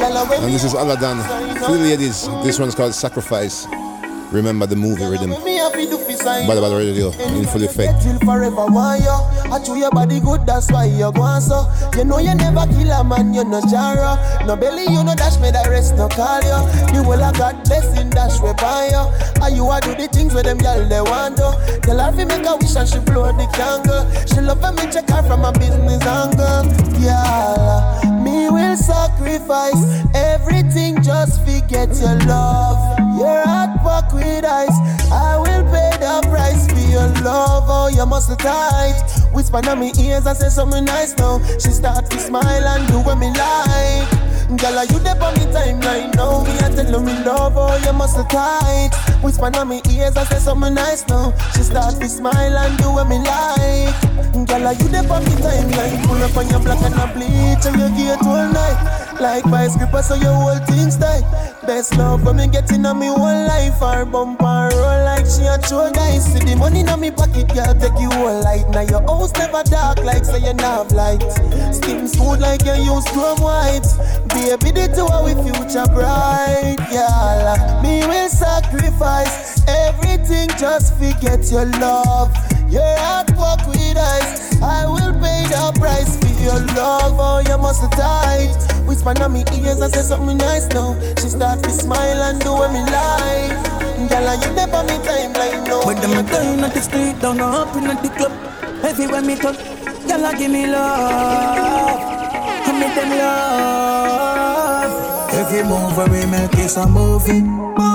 And 0.00 0.52
this 0.52 0.64
is 0.64 0.74
Aladon. 0.74 1.22
The 1.60 1.68
ladies, 1.70 2.26
this 2.42 2.58
one's 2.58 2.74
called 2.74 2.94
Sacrifice. 2.94 3.66
Remember 4.32 4.66
the 4.66 4.76
movie 4.76 5.04
rhythm. 5.04 5.30
me 5.44 5.56
happy 5.56 5.86
to 5.86 5.96
fi 5.98 6.14
sign 6.14 6.46
Badda 6.48 6.60
Badda 6.60 6.76
Radio 6.76 7.10
in 7.36 7.44
full 7.46 7.62
effect. 7.62 8.02
till 8.02 8.18
forever 8.20 8.66
you. 8.98 9.16
I 9.52 9.60
chew 9.64 9.76
your 9.76 9.90
body 9.90 10.20
good, 10.20 10.46
that's 10.46 10.70
why 10.72 10.86
you 10.86 11.12
go 11.12 11.38
so. 11.40 11.70
You 11.96 12.04
know 12.04 12.18
you 12.18 12.34
never 12.34 12.66
kill 12.72 12.90
a 12.90 13.04
man, 13.04 13.34
you 13.34 13.44
no. 13.44 13.60
No 14.46 14.56
belly, 14.56 14.82
you 14.92 15.02
no 15.04 15.14
dash 15.14 15.38
me, 15.40 15.50
the 15.50 15.64
rest 15.70 15.96
no 15.96 16.08
call 16.08 16.42
you. 16.42 17.02
Will 17.08 17.22
of 17.22 17.36
God 17.38 17.62
blessing, 17.64 18.10
dash 18.10 18.40
we 18.40 18.52
by 18.54 18.88
you. 18.88 19.04
And 19.42 19.56
you 19.56 19.70
a 19.70 19.80
do 19.80 19.94
the 19.94 20.08
things 20.08 20.34
where 20.34 20.42
them 20.42 20.58
girl 20.58 20.88
they 20.88 21.00
want. 21.00 21.36
Tell 21.36 21.98
her 21.98 22.12
fi 22.12 22.24
make 22.24 22.46
a 22.46 22.56
wish 22.56 22.76
and 22.76 22.88
she 22.88 22.98
blow 23.00 23.30
the 23.32 23.46
candle. 23.52 24.04
She 24.26 24.40
love 24.40 24.60
me 24.74 24.90
check 24.92 25.08
her 25.10 25.22
from 25.22 25.44
a 25.44 25.52
business 25.52 26.02
angle. 26.04 26.66
Yeah, 27.00 28.13
me 28.34 28.50
will 28.50 28.76
sacrifice 28.76 29.80
everything 30.14 31.02
just 31.02 31.44
fi 31.44 31.60
get 31.68 31.90
your 32.00 32.18
love. 32.26 32.78
Your 33.18 33.40
heart 33.46 33.82
walk 33.84 34.12
with 34.12 34.44
ice. 34.44 34.78
I 35.10 35.36
will 35.38 35.64
pay 35.72 35.92
the 36.04 36.26
price 36.28 36.66
for 36.66 36.86
your 36.90 37.08
love. 37.22 37.64
Oh, 37.68 37.88
you 37.88 38.04
muscle 38.06 38.36
tight. 38.36 38.98
Whisper 39.32 39.60
in 39.70 39.78
me 39.78 39.92
ears 39.98 40.26
and 40.26 40.36
say 40.36 40.48
something 40.48 40.84
nice 40.84 41.16
now. 41.16 41.38
She 41.62 41.70
start 41.70 42.10
to 42.10 42.18
smile 42.18 42.64
and 42.72 42.88
do 42.88 42.98
what 43.00 43.18
me 43.18 43.30
like. 43.30 44.33
Girl, 44.44 44.76
are 44.76 44.84
you 44.84 44.98
there 45.00 45.16
on 45.22 45.32
me 45.34 45.46
timeline 45.48 46.14
now? 46.14 46.44
Me 46.44 46.52
I 46.60 46.68
tell 46.76 47.00
me 47.00 47.12
love, 47.24 47.54
oh 47.56 47.80
you 47.84 47.92
muscle 47.94 48.24
tight. 48.24 48.90
Whisper 49.22 49.48
in 49.48 49.68
me 49.68 49.80
ears 49.90 50.16
and 50.16 50.28
say 50.28 50.38
something 50.38 50.74
nice 50.74 51.06
now. 51.08 51.32
She 51.54 51.62
start 51.62 51.96
to 51.98 52.08
smile 52.08 52.58
and 52.58 52.76
do 52.76 52.92
what 52.92 53.08
me 53.08 53.18
like. 53.24 53.94
Girl, 54.46 54.66
are 54.66 54.74
you 54.74 54.88
there 54.88 55.10
on 55.10 55.24
me 55.24 55.30
timeline? 55.40 56.04
Pull 56.04 56.22
up 56.22 56.36
on 56.36 56.48
your 56.50 56.60
black 56.60 56.82
and 56.84 56.94
a 56.94 57.06
bleach 57.14 57.64
and 57.64 57.80
you 57.80 57.88
get 57.96 58.20
all 58.22 58.52
night. 58.52 59.13
Like 59.20 59.44
vice 59.44 59.76
gripper, 59.76 60.02
so 60.02 60.14
your 60.14 60.34
whole 60.34 60.58
thing's 60.66 60.96
tight. 60.96 61.24
Best 61.66 61.96
love 61.96 62.24
when 62.24 62.36
me 62.36 62.48
get 62.48 62.70
in 62.72 62.84
on 62.84 62.98
me 62.98 63.06
whole 63.06 63.46
life. 63.46 63.78
Her 63.80 64.04
bumper 64.04 64.44
roll 64.44 65.04
like 65.04 65.24
she 65.26 65.46
a 65.46 65.56
true 65.58 65.90
guys. 65.92 66.24
See 66.32 66.40
the 66.40 66.56
money 66.56 66.80
in 66.80 67.00
me 67.00 67.10
pocket, 67.10 67.48
girl, 67.54 67.74
take 67.74 67.98
you 68.00 68.10
all 68.10 68.42
light. 68.42 68.68
Now 68.70 68.82
your 68.82 69.02
house 69.02 69.32
never 69.34 69.62
dark 69.64 69.98
like 70.04 70.24
say 70.24 70.40
you 70.40 70.54
have 70.58 70.92
light. 70.92 71.22
Skin 71.72 72.06
smooth 72.06 72.40
like 72.40 72.64
you 72.64 72.74
use 72.74 73.04
chrome 73.10 73.40
white. 73.40 73.86
Baby, 74.28 74.72
the 74.76 74.92
two 74.94 75.06
are 75.06 75.24
with 75.24 75.40
future 75.46 75.86
bright. 75.94 76.76
Yeah, 76.92 77.80
me 77.82 78.06
will 78.06 78.28
sacrifice 78.28 79.62
everything 79.68 80.48
just 80.58 80.94
forget 80.98 81.50
your 81.50 81.66
love. 81.80 82.34
Your 82.68 82.96
heart 82.98 83.30
walk 83.36 83.66
with 83.66 83.96
ice. 83.96 84.60
I 84.62 84.86
will 84.86 85.12
pay 85.20 85.44
the 85.48 85.72
price 85.78 86.16
for 86.18 86.34
your 86.42 86.60
love. 86.74 87.16
Oh, 87.18 87.38
you 87.46 87.58
must 87.58 87.82
tight. 87.92 88.56
Whisper 88.86 89.12
in 89.12 89.32
me 89.32 89.44
ears 89.56 89.80
and 89.80 89.92
say 89.92 90.02
something 90.02 90.36
nice 90.38 90.66
now. 90.68 90.96
She 91.20 91.28
start 91.28 91.62
to 91.64 91.70
smile 91.70 92.22
and 92.22 92.40
do 92.40 92.52
what 92.52 92.72
me 92.72 92.80
like. 92.80 93.84
Girl, 94.08 94.28
are 94.28 94.36
you 94.36 94.54
there 94.54 94.74
on 94.74 94.86
me 94.86 94.98
timeline 95.06 95.66
now? 95.66 95.86
When 95.86 95.96
them 96.00 96.12
a 96.18 96.22
down 96.22 96.64
at 96.64 96.74
the 96.74 96.80
street, 96.80 97.20
down 97.20 97.40
up 97.40 97.74
in 97.76 97.84
the 97.84 97.94
club, 98.16 98.32
everywhere 98.84 99.22
me 99.22 99.36
touch, 99.36 99.56
girl 100.06 100.24
a 100.26 100.36
give 100.36 100.50
me 100.50 100.66
love, 100.66 102.00
I 102.66 102.72
make 102.78 102.94
them 102.94 103.10
love. 103.18 104.90
Every 105.32 105.62
move 105.62 105.96
where 105.96 106.08
we 106.08 106.26
make 106.30 106.58
is 106.58 106.76
a 106.76 106.86
movie. 106.86 107.93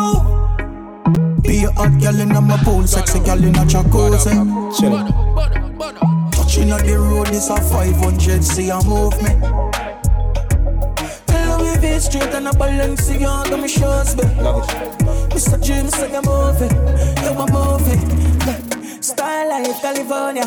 Move. 1.60 1.66
Be 1.66 1.66
a 1.66 1.72
hot 1.72 2.02
girl 2.02 2.20
in 2.20 2.30
my 2.48 2.58
pool, 2.64 2.88
sexy 2.88 3.20
girl 3.20 3.44
in 3.44 3.56
a 3.56 3.66
jacuzzi. 3.66 4.32
Touching 6.32 6.72
on 6.72 6.86
the 6.86 6.98
road, 6.98 7.28
this 7.28 7.50
a 7.50 7.58
500, 7.58 8.44
see 8.44 8.70
a 8.70 8.82
move 8.86 9.22
me. 9.22 9.30
V 11.80 12.00
straight 12.00 12.34
and 12.36 12.48
a 12.48 12.52
Balenciaga, 12.52 13.62
me 13.62 13.68
shows 13.68 14.16
me. 14.16 14.24
Mr. 15.34 15.62
James, 15.64 15.96
say 15.96 16.14
a 16.14 16.22
movie. 16.22 16.68
you 17.24 17.32
a 17.40 17.46
movie. 17.52 18.00
Yeah. 18.46 19.00
Style 19.00 19.50
life, 19.50 19.82
California. 19.82 20.44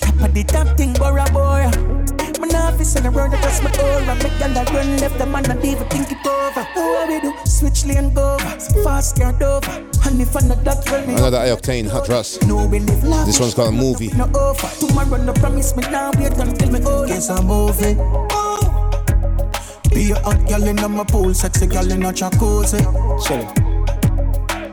Top 0.00 0.20
of 0.20 0.34
the 0.34 0.44
top 0.44 0.76
thing, 0.76 0.92
Bora 0.92 1.26
Bora. 1.32 2.21
My 2.52 2.58
office 2.68 2.94
and 2.96 3.06
I 3.06 3.10
run 3.10 3.32
across 3.32 3.62
my 3.62 3.70
aura. 3.82 4.14
Make 4.16 4.38
girl 4.38 4.52
that 4.54 4.70
run 4.70 4.96
left, 4.98 5.18
the 5.18 5.26
man 5.26 5.42
not 5.44 5.64
even 5.64 5.88
think 5.88 6.12
it 6.12 6.26
over. 6.26 6.62
What 6.74 7.08
we 7.08 7.20
do? 7.20 7.34
Switch 7.46 7.86
lane, 7.86 8.12
go 8.12 8.34
over. 8.34 8.60
Fast 8.84 9.16
car 9.18 9.34
over. 9.42 9.70
And 10.04 10.20
if 10.20 10.36
I'm 10.36 10.48
not 10.48 10.62
that, 10.64 10.84
well, 10.90 11.06
me 11.06 11.14
Another 11.14 11.38
I 11.38 11.48
Octane 11.48 11.88
hot 11.88 12.08
Ross. 12.08 12.36
This 12.38 13.40
one's 13.40 13.54
called 13.54 13.68
a 13.68 13.72
Movie. 13.72 14.08
no 14.08 14.24
offer. 14.34 14.86
Tomorrow 14.86 15.22
no 15.22 15.32
promise 15.32 15.74
me 15.76 15.82
now. 15.90 16.10
Wait 16.18 16.36
until 16.36 16.70
me 16.70 16.80
oh, 16.84 16.98
old. 16.98 17.08
Guess 17.08 17.30
I'm 17.30 17.46
moving. 17.46 17.96
Be 19.94 20.10
a 20.10 20.18
hot 20.20 20.46
girl 20.48 20.64
in 20.64 20.76
my 20.76 21.04
pool, 21.04 21.32
sexy 21.34 21.66
girl 21.66 21.90
in 21.90 22.02
a 22.02 22.12
jacuzzi. 22.12 22.80
Chill. 23.26 23.44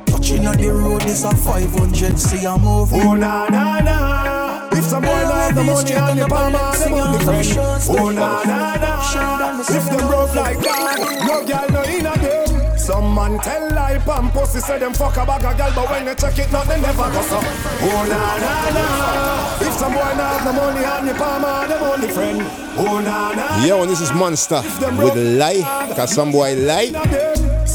Touching 0.05 0.47
on 0.47 0.57
the 0.57 0.69
road 0.73 1.05
is 1.05 1.23
a 1.23 1.33
500, 1.35 2.19
see 2.19 2.45
I'm 2.45 2.61
moving. 2.61 3.01
Oh 3.01 3.15
na 3.15 3.47
na 3.47 3.79
na. 3.79 4.38
If 4.79 4.85
some 4.85 5.03
boy 5.03 5.23
like 5.27 5.55
the 5.55 5.63
money 5.63 5.93
on 5.95 6.17
your 6.17 6.29
palm, 6.29 6.53
them 6.53 6.93
on 6.93 7.11
the 7.11 7.19
friend. 7.25 7.47
Oh 7.89 8.11
na 8.11 8.43
na 8.43 8.75
na. 8.79 9.59
If 9.59 9.85
them 9.89 10.07
broke 10.07 10.33
like 10.33 10.57
that, 10.59 10.97
no 11.27 11.43
girl 11.45 11.67
no 11.69 11.81
in 11.83 12.05
a 12.05 12.15
them. 12.17 12.77
Some 12.77 13.13
man 13.13 13.37
tell 13.39 13.69
lie 13.75 13.99
pam 13.99 14.31
pussy 14.31 14.59
say 14.59 14.79
them 14.79 14.93
fuck 14.93 15.17
a 15.17 15.25
bag 15.25 15.43
of 15.43 15.57
girl, 15.57 15.71
but 15.75 15.89
when 15.91 16.05
they 16.05 16.15
check 16.15 16.39
it, 16.39 16.49
not 16.53 16.65
they 16.65 16.79
never 16.79 17.11
go 17.11 17.21
so. 17.23 17.39
Oh 17.43 18.05
na 18.07 18.37
na 18.39 18.53
na. 18.71 19.67
If 19.67 19.73
some 19.73 19.91
boy 19.91 19.99
not 19.99 20.39
have 20.39 20.45
the 20.47 20.53
money 20.53 20.85
on 20.85 21.05
your 21.05 21.15
palm, 21.15 21.43
ah, 21.45 21.67
them 21.67 21.83
on 21.83 21.99
the 21.99 22.07
friend. 22.07 22.41
Oh 22.77 23.01
na 23.01 23.33
na. 23.33 23.65
Yo, 23.65 23.81
and 23.81 23.91
this 23.91 23.99
is 23.99 24.13
Monster 24.13 24.61
with 24.95 25.15
Lie. 25.37 25.91
Cause 25.93 26.15
some 26.15 26.31
boy 26.31 26.55
lie. 26.55 27.28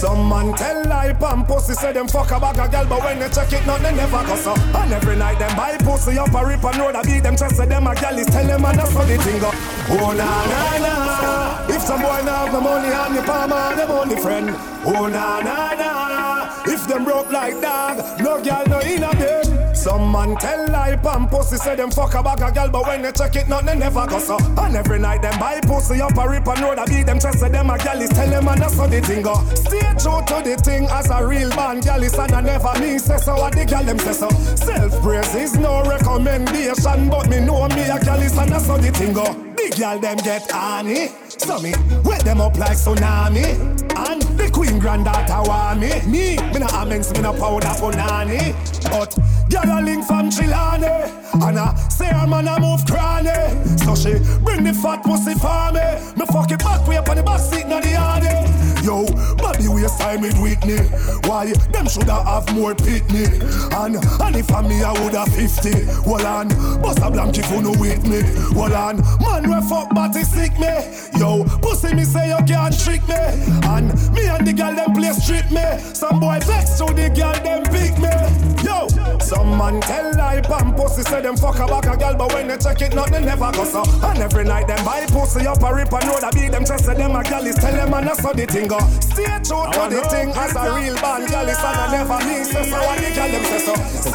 Some 0.05 0.29
man 0.29 0.53
tell 0.53 0.85
lie 0.87 1.15
pam 1.15 1.47
pussy 1.47 1.73
say 1.73 1.95
them 1.95 2.07
fuck 2.09 2.31
a 2.31 2.39
bag 2.39 2.59
of 2.59 2.71
girl, 2.71 2.85
but 2.91 3.03
when 3.05 3.19
they 3.19 3.29
check 3.31 3.51
it, 3.55 3.65
not 3.65 3.81
they 3.81 3.95
never 3.97 4.23
go 4.27 4.37
so. 4.37 4.53
And 4.53 4.93
every 4.93 5.17
night 5.17 5.39
them 5.39 5.57
buy 5.57 5.79
pussy 5.79 6.19
up 6.19 6.35
a 6.35 6.45
rip 6.45 6.63
and 6.63 6.77
road 6.77 6.95
a 6.95 7.03
beat 7.03 7.23
them 7.23 7.37
chest 7.39 7.57
say 7.57 7.65
them 7.65 7.87
a 7.87 7.95
gal 7.95 8.19
is 8.19 8.27
tell 8.27 8.47
them 8.47 8.67
and 8.67 8.79
that's 8.79 8.93
how 8.93 9.03
the 9.03 9.17
thing 9.17 9.41
go. 9.41 9.51
Oh 9.97 10.13
na 10.13 10.29
na 10.53 10.77
na. 10.85 11.75
If 11.75 11.81
some 11.81 12.03
boy 12.03 12.21
not 12.21 12.37
have 12.37 12.53
the 12.53 12.61
money 12.61 12.93
on 12.93 13.15
the 13.15 13.23
palm, 13.23 13.49
them 13.49 13.91
only 13.91 14.17
friend. 14.17 14.51
Oh 14.85 15.09
na 15.09 15.41
na 15.41 15.73
na. 15.73 16.63
If 16.67 16.87
them 16.87 17.05
broke 17.05 17.33
like 17.33 17.59
dog, 17.63 18.05
no 18.21 18.45
girl 18.45 18.65
no 18.69 18.81
in 18.81 19.05
a 19.05 19.15
them. 19.15 19.44
Some 19.85 20.11
man 20.13 20.35
tell 20.37 20.67
lie 20.69 20.97
pam 20.97 21.29
pussy 21.29 21.59
say 21.59 21.77
them 21.77 21.91
fuck 21.91 22.15
a 22.15 22.23
bag 22.23 22.41
of 22.41 22.55
girl, 22.55 22.71
but 22.71 22.87
when 22.87 23.03
they 23.03 23.13
check 23.13 23.37
it, 23.37 23.51
not 23.51 23.67
they 23.67 23.77
never 23.77 24.07
go 24.07 24.19
so. 24.19 24.39
And 24.57 24.75
every 24.75 24.99
night 24.99 25.21
them 25.21 25.39
buy 25.39 25.61
pussy 25.61 26.01
up 26.01 26.17
a 26.17 26.27
rip 26.27 26.47
and 26.49 26.61
road 26.61 26.79
a 26.79 26.87
beat 26.87 27.05
them 27.05 27.21
chest 27.21 27.41
say 27.41 27.51
them 27.51 27.69
a 27.69 27.77
gal 27.77 28.01
is 28.01 28.09
tell 28.09 28.31
them 28.31 28.49
and 28.49 28.63
that's 28.63 28.79
how 28.79 28.87
the 28.87 29.03
thing 29.03 29.21
go. 29.21 29.35
Stay 29.55 29.81
true 30.01 30.25
to 30.25 30.41
the 30.43 30.59
thing 30.65 30.87
as 30.89 31.11
a 31.11 31.27
real 31.27 31.51
man 31.51 31.81
gal 31.81 32.03
is 32.03 32.15
and 32.15 32.33
I 32.33 32.41
never 32.41 32.81
me 32.81 32.97
say 32.97 33.19
so 33.19 33.35
what 33.35 33.55
the 33.55 33.67
gal 33.67 33.85
them 33.85 33.99
say 33.99 34.15
so. 34.15 34.31
Self 34.31 35.03
praise 35.03 35.35
is 35.35 35.59
no 35.59 35.83
recommendation, 35.85 37.11
but 37.11 37.29
me 37.29 37.41
know 37.41 37.69
me 37.69 37.83
a 37.83 38.01
gal 38.01 38.23
is 38.23 38.39
and 38.39 38.51
that's 38.51 38.67
how 38.67 38.79
the 38.79 38.91
thing 38.91 39.13
go. 39.13 39.25
The 39.25 39.75
gal 39.77 39.99
them 39.99 40.17
get 40.17 40.51
honey, 40.51 41.09
so 41.29 41.61
me 41.61 41.75
wet 42.05 42.25
them 42.25 42.41
up 42.41 42.57
like 42.57 42.79
tsunami. 42.79 43.84
And 44.15 44.23
the 44.39 44.49
queen 44.49 44.79
granddaughter 44.79 45.43
want 45.49 45.81
me. 45.81 45.89
Me, 46.07 46.37
me 46.53 46.61
no 46.61 46.67
amens, 46.67 47.13
me 47.13 47.21
no 47.21 47.33
powder 47.33 47.75
for 47.75 47.91
nanny. 47.91 48.55
But 48.85 49.19
gal 49.49 49.67
a 49.67 49.83
link 49.83 50.05
from 50.05 50.31
Chilane, 50.31 51.11
and 51.35 51.59
I 51.59 51.75
say 51.89 52.13
her 52.13 52.25
man 52.25 52.47
a 52.47 52.61
move 52.61 52.87
cranny. 52.87 53.29
So 53.79 53.97
she 53.97 54.13
bring 54.45 54.63
the 54.63 54.73
fat 54.73 55.03
pussy 55.03 55.35
for 55.35 55.73
me. 55.73 55.83
Me 56.15 56.27
fuck 56.27 56.51
it 56.53 56.61
back 56.61 56.87
way 56.87 56.97
up 56.97 57.09
on 57.09 57.17
the 57.17 57.25
back 57.25 57.41
seat 57.41 57.67
now 57.67 57.81
the 57.81 57.91
yard. 57.91 58.54
Yo, 58.85 59.07
body 59.37 59.67
waist 59.67 59.99
time 59.99 60.21
with 60.21 60.39
Whitney. 60.39 60.77
Why 61.27 61.51
them 61.73 61.89
shoulda 61.89 62.23
have 62.23 62.55
more 62.55 62.75
pitney? 62.75 63.25
And 63.73 63.97
and 63.97 64.37
if 64.37 64.53
I'm 64.53 64.69
me 64.69 64.83
I 64.83 64.93
woulda 64.93 65.25
50. 65.25 66.09
Well 66.09 66.27
on, 66.27 66.49
bust 66.83 66.99
a 66.99 67.11
blank 67.11 67.39
if 67.39 67.51
you 67.51 67.63
no 67.63 67.71
with 67.71 68.07
me. 68.07 68.21
Well 68.55 68.75
on, 68.75 69.01
man 69.21 69.49
we 69.49 69.69
fuck 69.69 69.89
body 69.95 70.23
sick 70.23 70.53
me. 70.59 70.69
Yo, 71.19 71.45
pussy 71.63 71.95
me 71.95 72.05
say 72.05 72.29
you 72.29 72.45
can't 72.45 72.79
trick 72.79 73.01
me. 73.09 73.15
And 73.65 73.89
me 74.13 74.29
and 74.29 74.47
the 74.47 74.53
girl 74.53 74.75
them 74.75 74.93
play 74.93 75.13
strip 75.13 75.51
me. 75.51 75.65
Some 75.95 76.21
boy 76.21 76.41
vex 76.41 76.77
so 76.77 76.85
the 76.85 77.09
girl 77.09 77.33
them 77.43 77.65
pick 77.73 77.97
me. 77.99 78.54
Yo, 78.65 78.89
some 79.19 79.59
man 79.59 79.81
tell 79.83 80.11
lie 80.17 80.41
pam 80.41 80.75
pussy 80.75 81.03
say 81.03 81.21
them 81.21 81.37
fuck 81.37 81.59
a 81.59 81.67
back 81.67 81.85
a 81.85 81.97
girl, 81.97 82.17
but 82.17 82.33
when 82.33 82.49
they 82.49 82.57
check 82.57 82.81
it, 82.81 82.95
nothing 82.95 83.13
they 83.13 83.25
never 83.25 83.53
go 83.53 83.65
so. 83.65 83.83
And 84.03 84.19
every 84.21 84.45
night 84.45 84.67
them 84.67 84.83
buy 84.85 85.05
pussy 85.07 85.47
up 85.47 85.63
a 85.63 85.75
rip 85.75 85.93
and 85.93 86.07
know 86.07 86.19
that 86.21 86.33
beat 86.35 86.51
them 86.51 86.65
chest 86.65 86.87
say 86.87 86.95
them 86.95 87.15
a 87.15 87.23
gal 87.23 87.47
is 87.47 87.57
tell 87.57 87.73
them 87.73 87.93
and 87.93 88.07
that's 88.07 88.21
how 88.21 88.33
the 88.33 88.47
thing 88.47 88.69
go. 88.69 88.79
Stay 89.01 89.29
true 89.45 89.69
to 89.69 89.83
the 89.93 90.01
thing 90.09 90.31
as 90.31 90.57
a 90.57 90.65
real 90.75 90.97
band 90.97 91.29
gal 91.29 91.49
is 91.49 91.59
and 91.59 91.77
I 91.77 91.93
never 91.93 92.19
me 92.25 92.45
say 92.45 92.65
so 92.65 92.77
what 92.81 92.99
the 92.99 93.11
gal 93.13 93.29
them 93.29 93.45
say 93.45 93.61
so. 93.69 93.75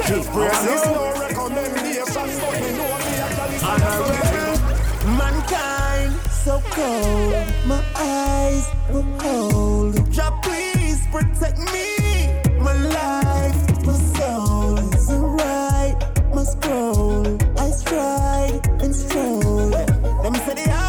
Self 0.10 0.26
praise 0.34 0.66
is 0.66 0.86
no 0.86 1.14
recommendation, 1.22 2.28
but 2.41 2.54
me 2.58 2.70
know 2.74 2.93
me 3.06 3.14
a 3.22 3.30
gal 3.38 3.54
is 3.54 3.64
and 3.64 3.84
I. 3.86 4.50
Mankind 5.18 6.14
so 6.32 6.62
cold, 6.72 7.34
my 7.68 7.84
eyes 7.95 8.66
were 8.91 9.06
cold. 9.18 10.12
Jah, 10.12 10.34
please 10.41 11.06
protect 11.12 11.60
me. 11.72 11.99
My 16.40 16.46
scroll, 16.46 17.38
I 17.58 17.70
stride 17.72 18.66
and 18.82 18.96
stroll. 18.96 19.72
Them 20.24 20.36
say 20.36 20.54
the 20.54 20.70
half 20.70 20.89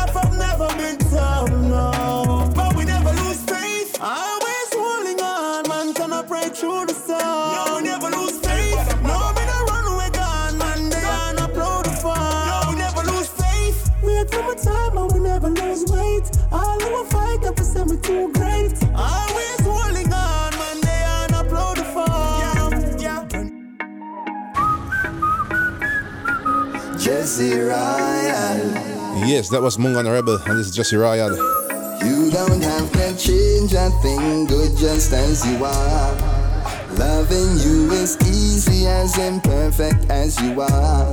Yes, 29.30 29.48
that 29.50 29.62
was 29.62 29.76
Munga 29.76 29.98
Honorable, 30.00 30.42
and 30.42 30.58
this 30.58 30.66
is 30.66 30.74
Jesse 30.74 30.96
Royal. 30.96 31.30
You 32.02 32.32
don't 32.32 32.60
have 32.60 32.90
to 32.90 33.16
change 33.16 33.72
a 33.74 33.88
thing, 34.02 34.46
good 34.46 34.76
just 34.76 35.12
as 35.12 35.46
you 35.46 35.64
are. 35.64 36.12
Loving 36.98 37.54
you 37.62 37.92
is 37.92 38.18
easy 38.26 38.88
as 38.88 39.16
imperfect 39.18 40.10
as 40.10 40.34
you 40.42 40.60
are. 40.60 41.06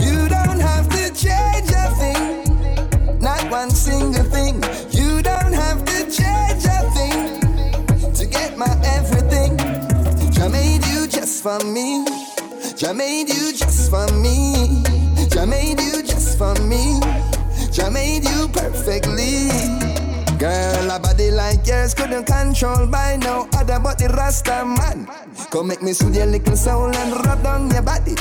You 0.00 0.30
don't 0.32 0.60
have 0.64 0.88
to 0.88 1.12
change 1.12 1.68
a 1.76 1.92
thing, 2.00 3.20
not 3.20 3.50
one 3.50 3.68
single 3.68 4.24
thing. 4.24 4.54
You 4.96 5.20
don't 5.20 5.52
have 5.52 5.84
to 5.84 6.08
change 6.08 6.64
a 6.64 6.80
thing 6.96 8.14
to 8.14 8.24
get 8.24 8.56
my 8.56 8.72
everything. 8.96 9.58
Jah 10.32 10.48
made 10.48 10.86
you 10.86 11.06
just 11.06 11.42
for 11.42 11.60
me. 11.66 12.06
Jah 12.78 12.94
made 12.94 13.28
you 13.28 13.52
just 13.52 13.90
for 13.90 14.08
me. 14.24 14.82
Jah 15.28 15.44
made 15.44 15.78
you 15.78 16.02
just 16.02 16.38
for 16.38 16.54
me. 16.62 17.25
Jah 17.76 17.90
made 17.90 18.24
you 18.24 18.48
perfectly. 18.48 19.50
Girl, 20.38 20.90
a 20.90 20.98
body 20.98 21.30
like 21.30 21.66
yours 21.66 21.92
couldn't 21.92 22.24
control 22.24 22.86
by 22.86 23.16
no 23.16 23.46
other 23.52 23.78
but 23.78 23.98
the 23.98 24.08
Rasta 24.16 24.64
man. 24.64 25.06
Come 25.50 25.68
make 25.68 25.82
me 25.82 25.92
soothe 25.92 26.16
your 26.16 26.24
little 26.24 26.56
soul 26.56 26.88
and 26.88 27.12
rub 27.26 27.42
down 27.42 27.68
your 27.70 27.82
body 27.82 28.14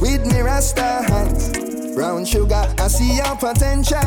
with 0.00 0.24
me 0.24 0.40
Rasta 0.40 1.04
hands. 1.04 1.50
Brown 1.94 2.24
sugar, 2.24 2.64
I 2.78 2.88
see 2.88 3.16
your 3.16 3.36
potential. 3.36 4.00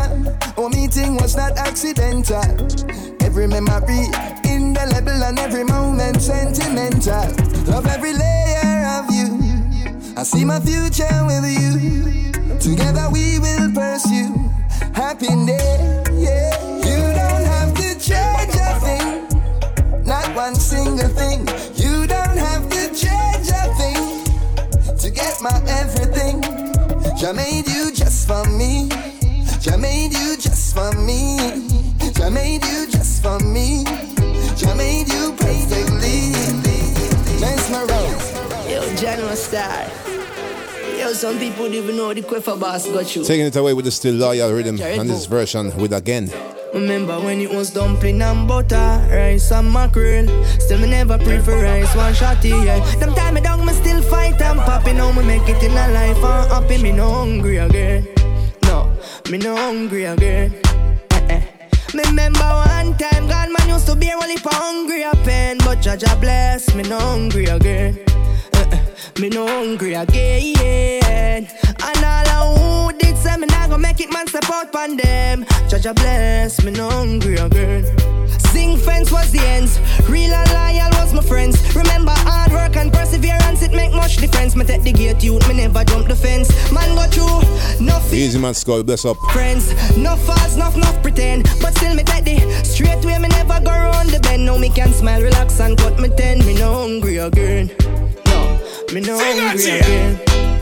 Oh, 0.57 0.69
meeting 0.69 1.17
was 1.17 1.35
not 1.35 1.55
accidental. 1.55 2.41
Every 3.21 3.45
memory 3.45 4.09
indelible 4.43 5.21
and 5.21 5.37
every 5.37 5.65
moment 5.65 6.19
sentimental. 6.19 7.29
Love 7.71 7.85
every 7.85 8.13
layer 8.13 8.87
of 8.97 9.13
you. 9.13 9.37
I 10.17 10.23
see 10.23 10.43
my 10.43 10.59
future 10.61 11.13
with 11.29 11.45
you. 11.45 12.57
Together 12.57 13.07
we 13.13 13.37
will 13.37 13.71
pursue 13.71 14.54
happiness. 14.93 16.09
Yeah. 16.13 16.53
You 16.87 17.01
don't 17.19 17.45
have 17.55 17.73
to 17.75 17.89
change 17.99 18.55
a 18.55 18.71
thing, 18.85 19.07
not 20.05 20.27
one 20.35 20.55
single 20.55 21.09
thing. 21.09 21.47
You 21.75 22.07
don't 22.07 22.37
have 22.37 22.69
to 22.69 22.87
change 22.93 23.49
a 23.49 23.65
thing 23.79 24.97
to 24.97 25.09
get 25.09 25.41
my 25.41 25.55
everything. 25.67 26.41
Jah 27.17 27.33
made 27.33 27.67
you 27.67 27.91
just 27.91 28.27
for 28.27 28.43
me. 28.49 28.89
Jah 29.59 29.77
made 29.77 30.13
you 30.13 30.37
just 30.37 30.75
for 30.75 30.91
me. 31.01 31.37
Jah 32.13 32.29
made 32.29 32.63
you 32.65 32.87
just 32.87 33.23
for 33.23 33.39
me. 33.39 33.83
Jah 34.55 34.75
made 34.75 35.07
you 35.07 35.33
perfectly. 35.37 36.31
Mesmerized. 37.39 38.35
Yo, 38.69 38.95
General 38.95 39.35
Star. 39.35 39.85
Yo, 41.05 41.13
some 41.13 41.37
people 41.37 41.71
even 41.71 41.97
know 41.97 42.11
the 42.15 42.23
Quiff 42.23 42.45
boss 42.59 42.87
got 42.89 43.15
you. 43.15 43.23
Taking 43.23 43.45
it 43.45 43.55
away 43.55 43.75
with 43.75 43.85
the 43.85 43.91
still 43.91 44.15
loyal 44.15 44.51
rhythm 44.51 44.81
and 44.81 45.07
this 45.07 45.27
Vershon 45.27 45.71
with 45.77 45.93
again 45.93 46.31
Remember 46.73 47.19
when 47.19 47.39
it 47.41 47.51
was 47.51 47.69
dumpling 47.69 48.23
and 48.23 48.47
butter, 48.47 49.07
rice 49.11 49.51
and 49.51 49.71
mackerel. 49.71 50.25
Still 50.59 50.79
me 50.79 50.89
never 50.89 51.19
prefer 51.19 51.61
rice, 51.61 51.95
one 51.95 52.11
shotty, 52.11 52.49
yeah. 52.65 52.83
Them 52.95 53.13
time 53.13 53.35
me 53.35 53.41
down, 53.41 53.63
me 53.63 53.73
still 53.73 54.01
fight 54.01 54.41
and 54.41 54.59
poppy. 54.61 54.93
Now 54.93 55.11
me 55.11 55.23
make 55.23 55.47
it 55.47 55.61
in 55.61 55.73
a 55.73 55.87
life 55.93 56.17
and 56.17 56.51
happy. 56.51 56.81
Me 56.81 56.91
no 56.91 57.07
hungry 57.07 57.57
again. 57.57 58.07
No, 58.63 58.91
me 59.29 59.37
no 59.37 59.55
hungry 59.55 60.05
again. 60.05 60.55
Eh. 61.29 61.41
Me 61.93 62.01
remember 62.03 62.39
one 62.39 62.97
time, 62.97 63.27
God 63.27 63.49
man 63.51 63.69
used 63.69 63.85
to 63.85 63.95
be 63.95 64.11
only 64.11 64.37
for 64.37 64.53
hungry 64.53 65.03
a 65.03 65.11
pain, 65.23 65.59
but 65.59 65.77
Jaja 65.81 66.19
bless 66.19 66.73
me 66.73 66.81
no 66.81 66.97
hungry 66.97 67.45
again. 67.45 67.99
Me 69.19 69.29
no 69.29 69.47
hungry 69.47 69.93
again. 69.93 71.47
And 71.83 72.27
all 72.29 72.57
who 72.57 72.97
did 72.97 73.17
say 73.17 73.37
me 73.37 73.47
nah 73.47 73.67
go 73.67 73.77
make 73.77 73.99
it, 73.99 74.11
man 74.11 74.27
step 74.27 74.49
out 74.49 74.71
pon 74.71 74.97
them. 74.97 75.45
Jaja 75.69 75.95
bless 75.95 76.63
me 76.63 76.71
no 76.71 76.89
hungry 76.89 77.35
again. 77.35 77.83
Sing 78.51 78.77
fence 78.77 79.11
was 79.11 79.31
the 79.31 79.39
ends. 79.39 79.79
Real 80.09 80.33
and 80.33 80.49
loyal 80.51 80.89
was 81.01 81.13
my 81.13 81.21
friends. 81.21 81.55
Remember 81.75 82.13
hard 82.15 82.51
work 82.51 82.75
and 82.77 82.91
perseverance, 82.91 83.61
it 83.61 83.71
make 83.71 83.91
much 83.91 84.17
difference. 84.17 84.55
Me 84.55 84.63
take 84.63 84.83
the 84.83 84.93
gate 84.93 85.23
youth, 85.23 85.47
me 85.47 85.55
never 85.55 85.83
jump 85.83 86.07
the 86.07 86.15
fence. 86.15 86.49
Man 86.71 86.95
go 86.95 87.05
through, 87.07 87.85
no 87.85 87.99
fear. 87.99 88.19
Easy 88.19 88.39
man, 88.39 88.53
skull, 88.53 88.83
bless 88.83 89.05
up. 89.05 89.17
Friends, 89.33 89.73
no 89.97 90.15
false, 90.15 90.55
no, 90.55 90.69
no 90.71 90.91
pretend. 91.01 91.43
But 91.61 91.75
still 91.77 91.93
me 91.95 92.03
take 92.03 92.25
the 92.25 92.39
straight 92.63 93.03
way, 93.03 93.17
me 93.19 93.27
never 93.29 93.59
go 93.59 93.71
round 93.71 94.09
the 94.09 94.19
bend. 94.21 94.45
Now 94.45 94.57
me 94.57 94.69
can 94.69 94.93
smile, 94.93 95.21
relax 95.21 95.59
and 95.59 95.77
cut 95.77 95.99
me 95.99 96.09
ten. 96.09 96.39
Me 96.45 96.53
no 96.55 96.73
hungry 96.73 97.17
again. 97.17 97.71
No, 98.87 98.93
me 98.93 99.01
no 99.01 99.17
Sing 99.17 99.37
hungry 99.39 99.79
again. 99.79 100.15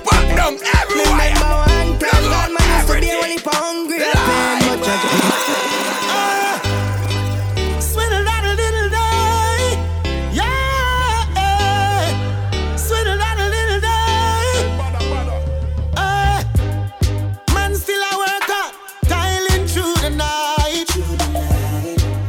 Back 0.05 0.35
down 0.35 0.53
everywhere. 0.53 1.33
Remember 1.33 1.55
one 1.59 1.99
time, 1.99 2.23
God 2.23 2.49
man 2.51 2.67
used 2.79 2.87
to 2.87 2.99
be 3.01 3.11
only 3.11 3.37
for 3.37 3.53
hungry 3.53 3.97
a 3.97 3.99
pain, 4.01 4.59
but 4.63 4.79
Jaja. 4.85 5.09
Swiddle 7.81 8.23
a 8.23 8.55
little 8.55 8.89
day. 8.89 9.77
Yeah. 10.31 11.25
Swiddle 12.77 13.17
that 13.17 13.37
a 13.39 13.47
little 13.55 13.81
day. 13.81 14.53
Eh. 15.97 16.43
Man 17.53 17.75
still 17.75 18.01
a 18.01 18.17
work 18.17 18.49
tiling 19.07 19.67
through 19.67 19.95
the 20.01 20.09
night. 20.15 20.89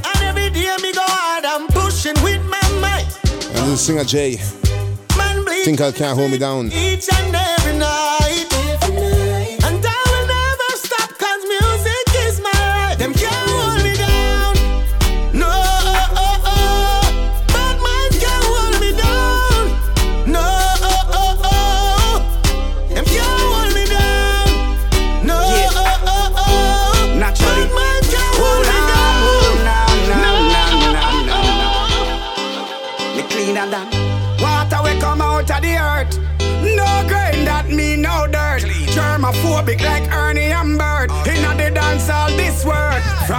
And 0.04 0.20
every 0.24 0.50
day 0.50 0.76
me 0.82 0.92
go 0.92 1.02
hard, 1.04 1.44
I'm 1.44 1.66
pushing 1.68 2.16
with 2.24 2.42
my 2.44 2.60
might. 2.80 3.06
And 3.56 3.78
Singer 3.78 4.04
J. 4.04 4.40
I 5.66 5.92
can't 5.92 6.18
hold 6.18 6.30
me 6.30 6.36
down. 6.36 6.66
each 6.66 7.08
and 7.10 7.34
every 7.34 7.78
night. 7.78 8.13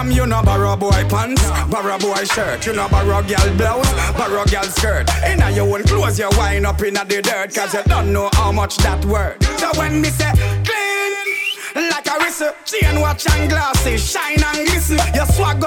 From 0.05 0.13
you 0.13 0.27
know 0.27 0.43
borrow 0.43 0.75
boy 0.75 1.03
pants, 1.09 1.41
borrow 1.67 1.97
boy 1.97 2.25
shirt. 2.25 2.63
You 2.67 2.73
know 2.73 2.87
borrow 2.87 3.23
girl 3.23 3.57
blouse, 3.57 3.91
borrow 4.13 4.45
girl 4.45 4.61
skirt. 4.65 5.09
Inna 5.25 5.49
your 5.49 5.65
own 5.65 5.81
clothes 5.81 6.19
you 6.19 6.29
wind 6.37 6.67
up 6.67 6.79
inna 6.83 7.03
the 7.05 7.23
dirt. 7.23 7.55
Cause 7.55 7.73
you 7.73 7.81
don't 7.85 8.13
know 8.13 8.29
how 8.33 8.51
much 8.51 8.77
that 8.77 9.03
worth. 9.05 9.43
So 9.59 9.71
when 9.79 10.01
me 10.01 10.09
say 10.09 10.31
clean. 10.63 11.89
Like 11.89 12.07
a 12.07 12.23
whistle, 12.23 12.53
chain 12.65 13.01
watch 13.01 13.25
and 13.31 13.49
glasses, 13.49 14.07
shine 14.07 14.43
and 14.43 14.67
glisten. 14.67 14.99
Your 15.15 15.25
swag 15.25 15.63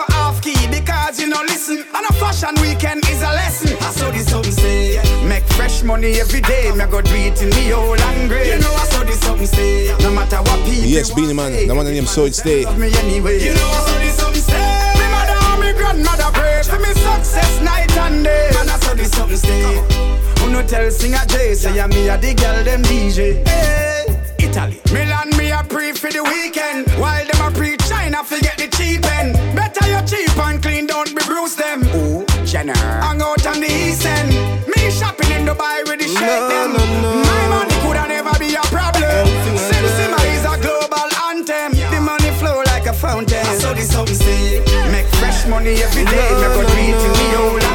key 0.55 0.67
because 0.69 1.21
you 1.21 1.29
know 1.29 1.43
listen. 1.43 1.85
And 1.95 2.05
a 2.09 2.13
fashion 2.15 2.55
weekend 2.61 3.05
is 3.09 3.23
a 3.23 3.33
lesson. 3.41 3.77
I 3.81 3.91
saw 3.93 4.11
this 4.11 4.31
something 4.31 4.53
say, 4.53 4.97
make 5.27 5.45
fresh 5.57 5.83
money 5.83 6.21
every 6.21 6.41
day. 6.41 6.71
Me 6.73 6.85
go 6.87 7.01
do 7.01 7.15
it 7.15 7.41
in 7.43 7.51
me 7.51 7.73
old 7.73 8.01
and 8.01 8.29
grey. 8.29 8.53
You 8.53 8.59
know 8.59 8.73
I 8.73 8.85
saw 8.87 9.05
this 9.05 9.21
something 9.21 9.47
say, 9.47 9.95
no 10.01 10.11
matter 10.11 10.39
what 10.39 10.59
people 10.65 10.89
Yes, 10.89 11.13
Beenie 11.13 11.35
Man, 11.35 11.53
the 11.67 11.75
one 11.75 11.87
named 11.87 12.09
So 12.09 12.25
It 12.25 12.35
Stay. 12.35 12.65
me 12.77 12.89
anyway. 12.99 13.43
You 13.45 13.55
know 13.55 13.69
I 13.69 13.81
saw 13.87 13.99
this 13.99 14.17
something 14.17 14.43
say, 14.43 14.93
me 14.99 15.07
mother 15.15 15.39
and 15.51 15.61
me 15.61 15.73
grandmother 15.73 16.31
pray 16.33 16.63
for 16.63 16.79
me 16.79 16.93
success 16.95 17.61
night 17.61 17.93
and 17.97 18.25
day. 18.25 18.51
Man 18.55 18.69
I 18.69 18.79
saw 18.79 18.95
this 18.95 19.11
something 19.13 19.37
say, 19.37 19.63
who 20.41 20.51
no 20.51 20.63
tell 20.67 20.91
singer 20.91 21.25
J 21.29 21.55
say 21.55 21.81
I'm 21.81 21.91
me 21.91 22.09
a 22.09 22.17
the 22.17 22.35
girl 22.35 22.65
them 22.65 22.83
DJ. 22.83 23.47
Hey. 23.47 23.89
Italy. 24.39 24.81
Milan 24.93 25.31
me 25.37 25.51
a 25.51 25.63
pre 25.65 25.93
for 25.93 26.11
the 26.11 26.23
weekend 26.23 26.89
While 27.01 27.27
them 27.27 27.41
a 27.43 27.51
pre 27.51 27.77
China 27.77 28.23
forget 28.25 28.57
the 28.57 28.69
cheap 28.77 29.05
end 29.05 29.38
Jenner. 32.59 32.75
Hang 32.75 33.23
out 33.23 33.47
on 33.47 33.61
the 33.61 33.71
east 33.71 34.05
end 34.05 34.31
Me 34.67 34.91
shopping 34.91 35.31
in 35.31 35.47
Dubai 35.47 35.87
with 35.87 36.01
the 36.01 36.09
shake 36.11 36.47
them. 36.51 36.73
My 36.75 37.43
money 37.55 37.77
coulda 37.83 38.09
never 38.09 38.35
be 38.39 38.51
a 38.55 38.65
problem. 38.75 39.27
Sensima 39.69 40.19
is 40.35 40.43
a 40.43 40.59
global 40.59 41.09
anthem. 41.31 41.71
The 41.93 42.01
money 42.01 42.31
flow 42.41 42.63
like 42.67 42.87
a 42.87 42.93
fountain. 42.93 43.47
I 43.47 43.55
saw 43.63 43.75
this 43.75 43.93
something 43.93 44.15
say 44.15 44.59
Make 44.91 45.07
fresh 45.21 45.47
money 45.47 45.75
every 45.87 46.05
day. 46.05 46.29
Go 46.43 46.63
do 46.67 46.75
it 46.75 46.99
in 47.07 47.13
the 47.21 47.29
old 47.39 47.68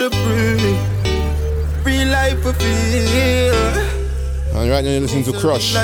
me 0.00 0.08
Job 0.08 0.14
of 0.14 0.18
the 0.22 1.82
free, 1.82 2.04
life 2.06 2.42
for 2.42 2.52
feel. 2.54 3.99
And 4.60 4.68
right 4.68 4.84
now 4.84 4.90
you're 4.90 5.00
listening 5.00 5.24
to 5.24 5.32
Qrush. 5.32 5.74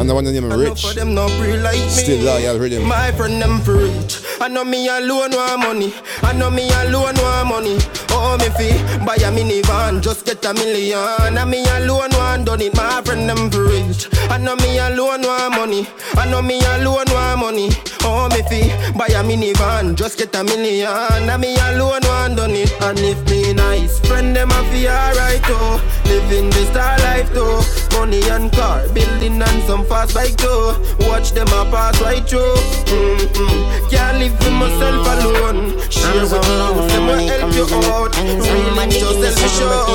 And 0.00 0.08
the 0.08 0.14
one 0.14 0.24
named 0.24 0.50
Rich. 0.54 0.80
For 0.80 0.94
them 0.94 1.12
no 1.14 1.28
free 1.36 1.58
like 1.58 1.76
me. 1.76 1.88
Still 1.90 2.24
loyal 2.24 2.58
rhythm. 2.58 2.88
My 2.88 3.12
friend 3.12 3.42
them 3.42 3.60
for 3.60 3.76
rich. 3.76 4.24
I 4.40 4.48
know 4.48 4.64
me 4.64 4.88
alone 4.88 5.32
want 5.32 5.60
money. 5.60 5.92
I 6.22 6.32
know 6.32 6.50
me 6.50 6.70
alone 6.70 7.14
want 7.16 7.48
money. 7.48 7.76
Oh 8.08 8.38
me 8.40 8.48
fee 8.56 8.72
buy 9.04 9.16
a 9.16 9.28
minivan, 9.30 10.00
just 10.02 10.24
get 10.24 10.42
a 10.46 10.54
million. 10.54 10.96
I 11.36 11.44
me 11.44 11.62
alone 11.76 12.08
want 12.12 12.46
done 12.46 12.62
it. 12.62 12.74
My 12.74 13.02
friend 13.02 13.28
them 13.28 13.50
for 13.50 13.64
rich. 13.64 14.08
I 14.30 14.38
know 14.38 14.56
me 14.56 14.78
alone 14.78 15.22
want 15.22 15.54
money. 15.54 15.86
I 16.14 16.24
know 16.30 16.40
me 16.40 16.58
alone 16.58 17.12
want 17.12 17.38
money. 17.38 17.68
Oh 18.00 18.30
me 18.30 18.40
fee 18.48 18.72
buy 18.96 19.08
a 19.08 19.22
minivan, 19.22 19.94
just 19.94 20.16
get 20.16 20.34
a 20.34 20.42
million. 20.42 20.88
I 20.88 21.36
me 21.36 21.54
alone 21.68 22.00
want 22.04 22.36
done 22.38 22.52
it. 22.52 22.72
And 22.80 22.98
if 22.98 23.22
me 23.28 23.52
nice 23.52 24.00
friend 24.00 24.34
them 24.34 24.50
a 24.50 24.64
feel 24.70 24.90
alright 24.90 25.42
oh. 25.48 25.84
Living 26.06 26.48
the 26.48 26.64
star 26.72 26.96
life 26.98 27.30
though. 27.34 27.60
Money 27.98 28.21
and 28.30 28.52
car, 28.52 28.86
building 28.94 29.40
and 29.42 29.62
some 29.64 29.84
fast 29.86 30.14
bike 30.14 30.36
too. 30.36 30.74
Watch 31.08 31.32
them 31.32 31.48
a 31.48 31.64
pass 31.70 32.00
right 32.00 32.26
through. 32.28 32.56
Mm-mm. 32.86 33.90
Can't 33.90 34.18
live 34.18 34.32
with 34.38 34.52
myself 34.52 35.06
alone. 35.06 35.78
Share 35.90 36.22
with 36.22 36.32
you, 36.32 36.88
them 36.88 37.06
will 37.06 37.18
help 37.28 37.54
you 37.54 37.66
out. 37.90 38.16
Really 38.16 38.98
just 38.98 39.20
selfish 39.20 39.60
out. 39.62 39.88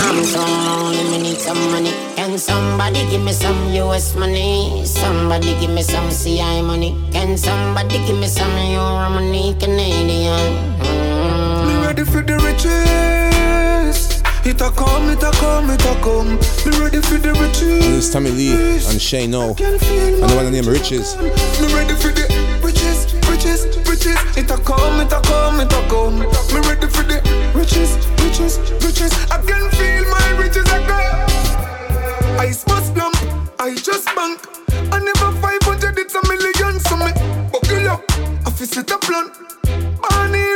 I'm 0.00 0.24
so 0.24 0.40
lonely, 0.40 1.04
me 1.10 1.18
need 1.22 1.38
some 1.38 1.60
money. 1.70 1.92
Can 2.16 2.38
somebody 2.38 3.08
give 3.10 3.22
me 3.22 3.32
some 3.32 3.72
US 3.74 4.14
money? 4.14 4.84
Somebody 4.84 5.58
give 5.60 5.70
me 5.70 5.82
some 5.82 6.10
CI 6.10 6.62
money. 6.62 6.96
Can 7.12 7.36
somebody 7.36 7.98
give 8.06 8.18
me 8.18 8.26
some 8.26 8.50
Euro 8.72 9.10
money? 9.10 9.54
Canadian. 9.58 10.78
Mm. 10.80 11.66
Me 11.66 11.86
ready 11.86 12.04
for 12.04 12.22
the 12.22 12.36
riches. 12.38 13.29
It 14.42 14.60
a 14.62 14.70
come, 14.70 15.10
it 15.10 15.22
a 15.22 15.30
come, 15.32 15.68
it 15.70 15.84
a 15.84 15.94
come. 16.02 16.36
Me 16.64 16.72
ready 16.80 17.00
for 17.02 17.18
the 17.18 17.32
riches. 17.38 17.84
And 17.84 17.94
is 17.96 18.10
Tommy 18.10 18.30
Lee 18.30 18.52
and 18.88 19.00
Shane 19.00 19.34
O. 19.34 19.50
And 19.50 19.56
the 19.58 20.34
one 20.34 20.50
named 20.50 20.66
Riches. 20.66 21.16
Me 21.60 21.68
ready 21.74 21.94
for 21.94 22.08
the 22.08 22.24
riches, 22.64 23.12
riches, 23.28 23.66
riches. 23.86 24.16
It 24.36 24.50
a 24.50 24.56
come, 24.56 25.00
it 25.00 25.12
a 25.12 25.20
come, 25.20 25.60
it 25.60 25.72
a 25.72 25.80
come. 25.88 26.20
Me 26.56 26.60
ready 26.66 26.88
for 26.88 27.04
the 27.04 27.20
riches, 27.54 27.96
riches, 28.24 28.58
riches. 28.82 29.12
I 29.30 29.38
can 29.44 29.68
feel 29.76 30.08
my 30.08 30.42
riches 30.42 30.66
a 30.72 30.80
go. 30.88 30.98
I 32.40 32.48
must 32.66 32.96
lump, 32.96 33.16
I 33.60 33.74
just 33.74 34.06
bank. 34.16 34.40
I 34.90 34.98
never 34.98 35.32
500, 35.36 35.98
it's 35.98 36.14
a 36.14 36.22
million. 36.26 36.80
So 36.80 36.96
me 36.96 37.12
buckle 37.52 37.88
up, 37.88 38.02
I 38.46 38.50
feel 38.50 38.66
set 38.66 38.90
a 38.90 38.98
plan. 38.98 39.28
Man 40.10 40.49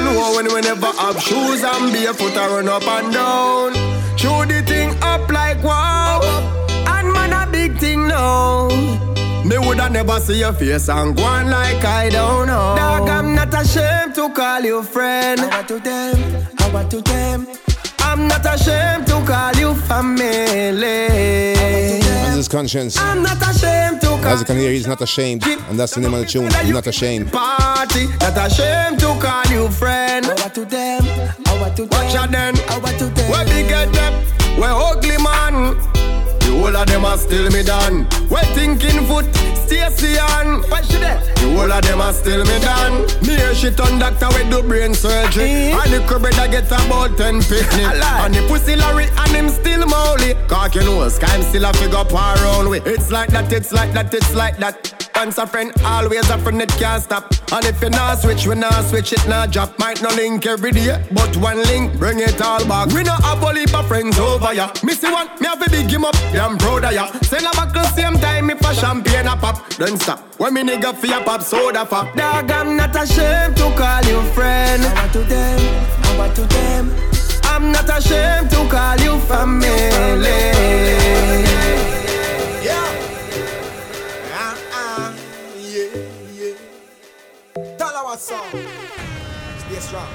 no 0.00 0.12
know 0.12 0.32
when 0.36 0.46
we 0.52 0.60
never 0.60 0.92
have 0.98 1.20
shoes 1.20 1.62
and 1.62 1.92
barefoot 1.92 2.36
I 2.36 2.46
run 2.48 2.68
up 2.68 2.86
and 2.86 3.12
down. 3.12 3.72
Show 4.16 4.44
the 4.44 4.62
thing 4.62 4.90
up 5.02 5.28
like 5.30 5.62
wow. 5.62 6.20
And 6.86 7.12
man 7.12 7.32
a 7.32 7.50
big 7.50 7.78
thing 7.78 8.08
now. 8.08 8.68
Me 9.44 9.56
woulda 9.58 9.88
never 9.88 10.20
see 10.20 10.40
your 10.40 10.52
face 10.52 10.88
and 10.88 11.16
go 11.16 11.22
on 11.22 11.50
like 11.50 11.84
I 11.84 12.10
don't 12.10 12.46
know. 12.46 12.74
Dog, 12.76 13.08
I'm 13.08 13.34
not 13.34 13.54
ashamed 13.54 14.14
to 14.16 14.28
call 14.30 14.60
you 14.62 14.82
friend. 14.82 15.40
How 15.40 15.62
to 15.62 15.78
them? 15.78 16.46
How 16.58 16.82
to 16.82 17.00
them? 17.00 17.46
I'm 18.00 18.26
not 18.26 18.44
ashamed 18.46 19.06
to 19.08 19.22
call 19.26 19.54
you 19.56 19.74
family. 19.74 20.24
And 20.78 22.38
this 22.38 22.48
Konshens. 22.48 22.98
I'm 22.98 23.22
not 23.22 23.36
ashamed 23.42 24.00
to 24.00 24.06
call 24.06 24.07
As 24.24 24.40
you 24.40 24.46
can 24.46 24.56
hear, 24.56 24.70
he's 24.72 24.86
not 24.86 25.00
ashamed. 25.00 25.44
And 25.46 25.78
that's 25.78 25.94
the 25.94 26.00
name 26.00 26.12
of 26.14 26.20
the 26.20 26.26
tune. 26.26 26.50
He's 26.64 26.70
not 26.70 26.86
ashamed. 26.86 27.32
party. 27.32 28.06
Not 28.20 28.36
ashamed 28.36 29.00
to 29.00 29.06
call 29.20 29.44
you 29.50 29.68
friend. 29.70 30.26
How 30.26 30.48
to 30.48 30.64
them? 30.64 31.02
How 31.46 31.68
to 31.70 31.84
them? 31.84 31.88
Watch 31.90 32.14
out 32.14 32.30
then. 32.30 32.54
How 32.68 32.80
to 32.80 33.04
them? 33.06 33.30
Where 33.30 33.44
we 33.46 33.68
get 33.68 33.92
them? 33.92 34.12
Where 34.60 34.70
ugly 34.72 35.16
man? 35.22 35.76
The 36.40 36.50
whole 36.50 36.76
of 36.76 36.86
them 36.86 37.04
are 37.04 37.16
still 37.18 37.50
me 37.50 37.62
done. 37.62 38.04
Where 38.28 38.44
thinking 38.54 39.06
foot, 39.06 39.26
Stacy 39.68 40.18
on. 40.18 40.62
What 40.70 40.86
she 40.86 40.96
there? 40.96 41.20
The 41.20 41.52
whole 41.54 41.70
of 41.70 41.82
them 41.82 42.00
are 42.00 42.12
still 42.14 42.42
me 42.42 42.58
done. 42.60 43.02
Me 43.20 43.36
hear 43.36 43.54
she 43.54 43.70
turn 43.70 43.98
doctor 43.98 44.28
with 44.28 44.50
do 44.50 44.62
brain 44.62 44.94
surgery. 44.94 45.44
Eh? 45.44 45.78
And 45.78 45.92
the 45.92 46.00
crib 46.08 46.22
that 46.22 46.50
get 46.50 46.72
about 46.72 47.18
10 47.18 47.42
picnic. 47.42 47.84
And 48.24 48.34
the 48.34 48.40
pussy 48.48 48.76
Larry 48.76 49.08
and 49.12 49.30
him 49.36 49.48
still 49.50 49.84
molly. 49.86 50.32
Cock 50.48 50.74
you 50.74 50.84
know, 50.84 51.06
sky 51.10 51.36
him 51.36 51.42
still 51.42 51.66
a 51.66 51.72
figure 51.74 52.04
par 52.04 52.36
around 52.38 52.70
with. 52.70 52.86
It's 52.86 53.10
like 53.10 53.28
that, 53.30 53.52
it's 53.52 53.70
like 53.70 53.92
that, 53.92 54.14
it's 54.14 54.34
like 54.34 54.56
that. 54.56 55.07
Once 55.18 55.36
a 55.36 55.46
friend, 55.48 55.72
always 55.84 56.30
a 56.30 56.38
friend, 56.38 56.62
it 56.62 56.68
can't 56.78 57.02
stop. 57.02 57.24
And 57.50 57.64
if 57.64 57.82
you 57.82 57.90
not 57.90 58.20
switch, 58.20 58.46
we 58.46 58.54
not 58.54 58.84
switch, 58.84 59.12
it 59.12 59.26
not 59.26 59.50
drop. 59.50 59.76
Might 59.76 60.00
not 60.00 60.14
link 60.14 60.46
every 60.46 60.70
day, 60.70 61.04
but 61.10 61.36
one 61.38 61.60
link, 61.64 61.98
bring 61.98 62.20
it 62.20 62.40
all 62.40 62.64
back. 62.68 62.86
We 62.94 63.02
not 63.02 63.20
have 63.24 63.42
a 63.42 63.52
heap 63.52 63.74
of 63.74 63.88
friends 63.88 64.16
over 64.16 64.54
ya. 64.54 64.70
Missy 64.84 65.10
one, 65.10 65.26
me 65.40 65.48
have 65.48 65.60
a 65.60 65.68
big 65.68 65.90
him 65.90 66.04
up, 66.04 66.14
I'm 66.34 66.56
proud 66.56 66.84
of 66.84 66.92
ya. 66.92 67.10
Send 67.22 67.46
a 67.46 67.50
buckle 67.50 67.82
same 67.96 68.14
time 68.20 68.48
if 68.48 68.60
a 68.60 68.72
champagne 68.72 69.26
a 69.26 69.34
pop. 69.36 69.68
Don't 69.70 70.00
stop, 70.00 70.20
when 70.38 70.54
me 70.54 70.62
nigga 70.62 70.94
fi 70.94 71.20
a 71.20 71.24
pop 71.24 71.42
soda 71.42 71.84
for. 71.84 72.04
Dog, 72.14 72.48
I'm 72.52 72.76
not 72.76 72.94
ashamed 72.94 73.56
to 73.56 73.72
call 73.76 74.04
you 74.04 74.22
friend. 74.34 74.84
How 74.84 75.08
to 75.08 75.18
them, 75.18 75.58
I 76.04 76.16
want 76.16 76.36
to 76.36 76.42
them. 76.42 76.94
I'm 77.42 77.72
not 77.72 77.88
ashamed 77.90 78.50
to 78.50 78.68
call 78.68 78.96
you 79.00 79.18
family. 79.26 80.28
Our 88.18 88.24
song. 88.24 88.50
Stay 89.58 89.78
strong. 89.78 90.08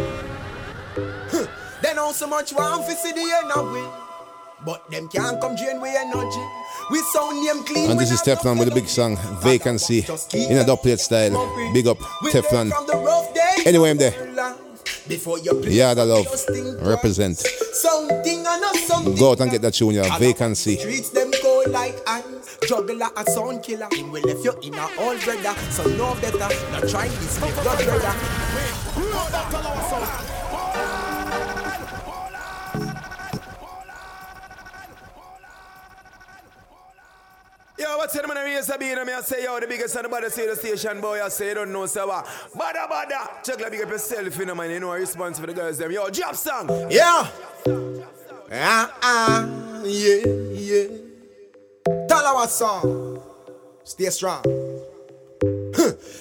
They 1.81 1.93
know 1.93 2.11
so 2.11 2.27
much 2.27 2.51
want 2.51 2.85
fi 2.85 2.95
see 2.95 3.13
the 3.13 3.21
of. 3.55 4.65
But 4.65 4.91
them 4.91 5.07
can't 5.07 5.39
come 5.39 5.55
drain 5.55 5.79
we 5.79 5.87
energy. 5.87 6.43
We 6.91 6.99
sound 7.13 7.45
name 7.45 7.63
clean. 7.63 7.91
And 7.91 7.97
this 7.99 8.11
is 8.11 8.21
Teflon 8.21 8.59
with 8.59 8.67
a 8.67 8.75
big 8.75 8.89
song, 8.89 9.15
Vacancy, 9.41 9.99
in 9.99 10.57
a 10.57 10.65
dubplate 10.65 10.99
style. 10.99 11.31
Big 11.73 11.87
up, 11.87 11.97
Teflon. 12.25 12.71
Anyway, 13.65 13.91
I'm 13.91 13.97
there. 13.97 14.55
Before 15.07 15.39
you 15.39 15.53
play, 15.61 15.71
Yeah, 15.71 15.93
the 15.93 16.05
love. 16.05 16.27
Represent. 16.85 17.37
something 17.37 18.37
and 18.37 18.61
not 18.61 18.75
something. 18.75 19.15
Go 19.15 19.31
out 19.31 19.39
and 19.39 19.51
get 19.51 19.61
that 19.61 19.73
tune, 19.73 19.91
yeah. 19.93 20.17
Vacancy. 20.17 20.75
Cold 21.63 21.73
like 21.73 21.95
ice. 22.07 22.57
Juggler 22.67 23.09
a 23.15 23.23
sound 23.31 23.63
killer. 23.63 23.87
Him 23.91 24.11
will 24.11 24.21
left 24.21 24.43
you 24.43 24.53
in 24.61 24.73
a 24.75 24.87
old 24.99 25.19
brother. 25.21 25.59
So 25.71 25.83
no 25.95 26.15
better. 26.15 26.37
Now 26.37 26.79
try 26.81 27.07
this 27.07 27.41
with 27.41 27.61
blood 27.61 27.83
brother. 27.85 28.13
Yo, 37.77 37.97
what's 37.97 38.15
your 38.15 38.27
man? 38.27 38.37
I'm 38.37 38.63
Sabina. 38.63 39.05
Me 39.05 39.13
I 39.13 39.21
say 39.21 39.43
yo, 39.43 39.59
the 39.59 39.67
biggest 39.67 39.95
and 39.95 40.05
the 40.05 40.09
baddest 40.09 40.37
radio 40.37 40.55
station 40.55 41.01
boy. 41.01 41.23
I 41.23 41.29
say 41.29 41.49
you 41.49 41.55
don't 41.55 41.71
know 41.71 41.85
so 41.85 42.07
what. 42.07 42.25
Badda 42.57 42.87
badda. 42.89 43.29
Check 43.43 43.59
like 43.59 43.71
big 43.71 43.81
up 43.81 43.89
yourself, 43.89 44.37
you 44.37 44.45
know 44.45 44.55
man. 44.55 44.71
You 44.71 44.79
know 44.79 44.91
a 44.91 44.99
response 44.99 45.39
for 45.39 45.47
the 45.47 45.53
girls 45.53 45.77
them. 45.77 45.91
Yo, 45.91 46.09
drop 46.09 46.35
song. 46.35 46.69
Yeah. 46.89 47.27
Ah 48.51 48.97
ah. 49.01 49.81
Yeah 49.83 50.43
yeah. 50.63 51.02
Our 52.11 52.47
song. 52.47 53.21
Stay 53.83 54.09
strong. 54.09 54.43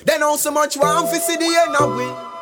They 0.04 0.18
know 0.18 0.36
so 0.36 0.50
much 0.50 0.76
want 0.76 1.08
fi 1.10 1.18
see 1.18 1.36
the 1.36 1.46
we. 1.96 2.32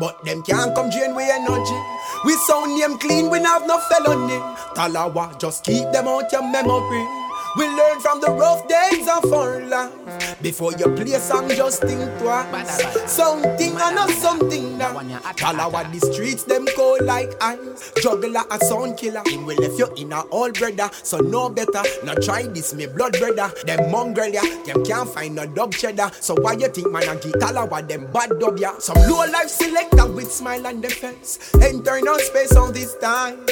But 0.00 0.24
them 0.24 0.42
can't 0.42 0.74
come 0.74 0.90
drain 0.90 1.14
we 1.14 1.24
energy. 1.24 1.78
We 2.24 2.32
sound 2.46 2.78
name 2.78 2.98
clean, 2.98 3.30
we 3.30 3.38
have 3.40 3.66
no 3.66 3.78
felony. 3.78 4.38
Talawah, 4.74 5.38
just 5.38 5.64
keep 5.64 5.90
them 5.92 6.08
out 6.08 6.32
your 6.32 6.42
memory. 6.42 7.21
We 7.54 7.66
learn 7.66 8.00
from 8.00 8.20
the 8.20 8.30
rough 8.30 8.66
days 8.66 9.06
of 9.08 9.30
our 9.30 9.60
life. 9.66 10.40
Before 10.42 10.72
you 10.72 10.86
play 10.94 11.18
song, 11.18 11.50
just 11.50 11.82
think 11.82 12.00
twice. 12.18 13.10
Something 13.10 13.72
and 13.76 13.94
not 13.94 14.10
something 14.10 14.78
now. 14.78 14.94
Talawah, 15.34 15.92
the 15.92 16.00
streets 16.12 16.44
them 16.44 16.66
cold 16.74 17.02
like 17.02 17.30
ice. 17.42 17.92
Juggler 18.02 18.42
a 18.50 18.58
sound 18.64 18.96
killer. 18.96 19.22
Him 19.26 19.44
will 19.44 19.56
left 19.56 19.78
you 19.78 19.92
in 19.96 20.12
a 20.12 20.24
old 20.28 20.54
brother. 20.58 20.88
So 21.02 21.18
no 21.18 21.50
better. 21.50 21.82
Now 22.04 22.14
try 22.14 22.44
this, 22.44 22.72
me 22.74 22.86
blood 22.86 23.12
brother. 23.18 23.52
Them 23.66 23.90
mongrel 23.90 24.32
ya. 24.32 24.42
Them 24.64 24.82
can't 24.84 25.08
find 25.08 25.34
no 25.34 25.46
dub 25.46 25.74
cheddar. 25.74 26.10
So 26.20 26.34
why 26.40 26.54
you 26.54 26.68
think 26.68 26.90
man 26.90 27.02
a 27.02 27.14
get 27.16 27.34
Talawah 27.34 27.86
them 27.86 28.10
bad 28.12 28.30
dub 28.40 28.58
ya? 28.58 28.78
Some 28.78 28.96
low 29.10 29.26
life 29.30 29.48
selector 29.48 30.10
with 30.10 30.32
smile 30.32 30.66
on 30.66 30.80
the 30.80 30.88
face. 30.88 31.52
Enter 31.60 32.00
no 32.00 32.16
space 32.16 32.56
all 32.56 32.72
this 32.72 32.96
time. 32.96 33.44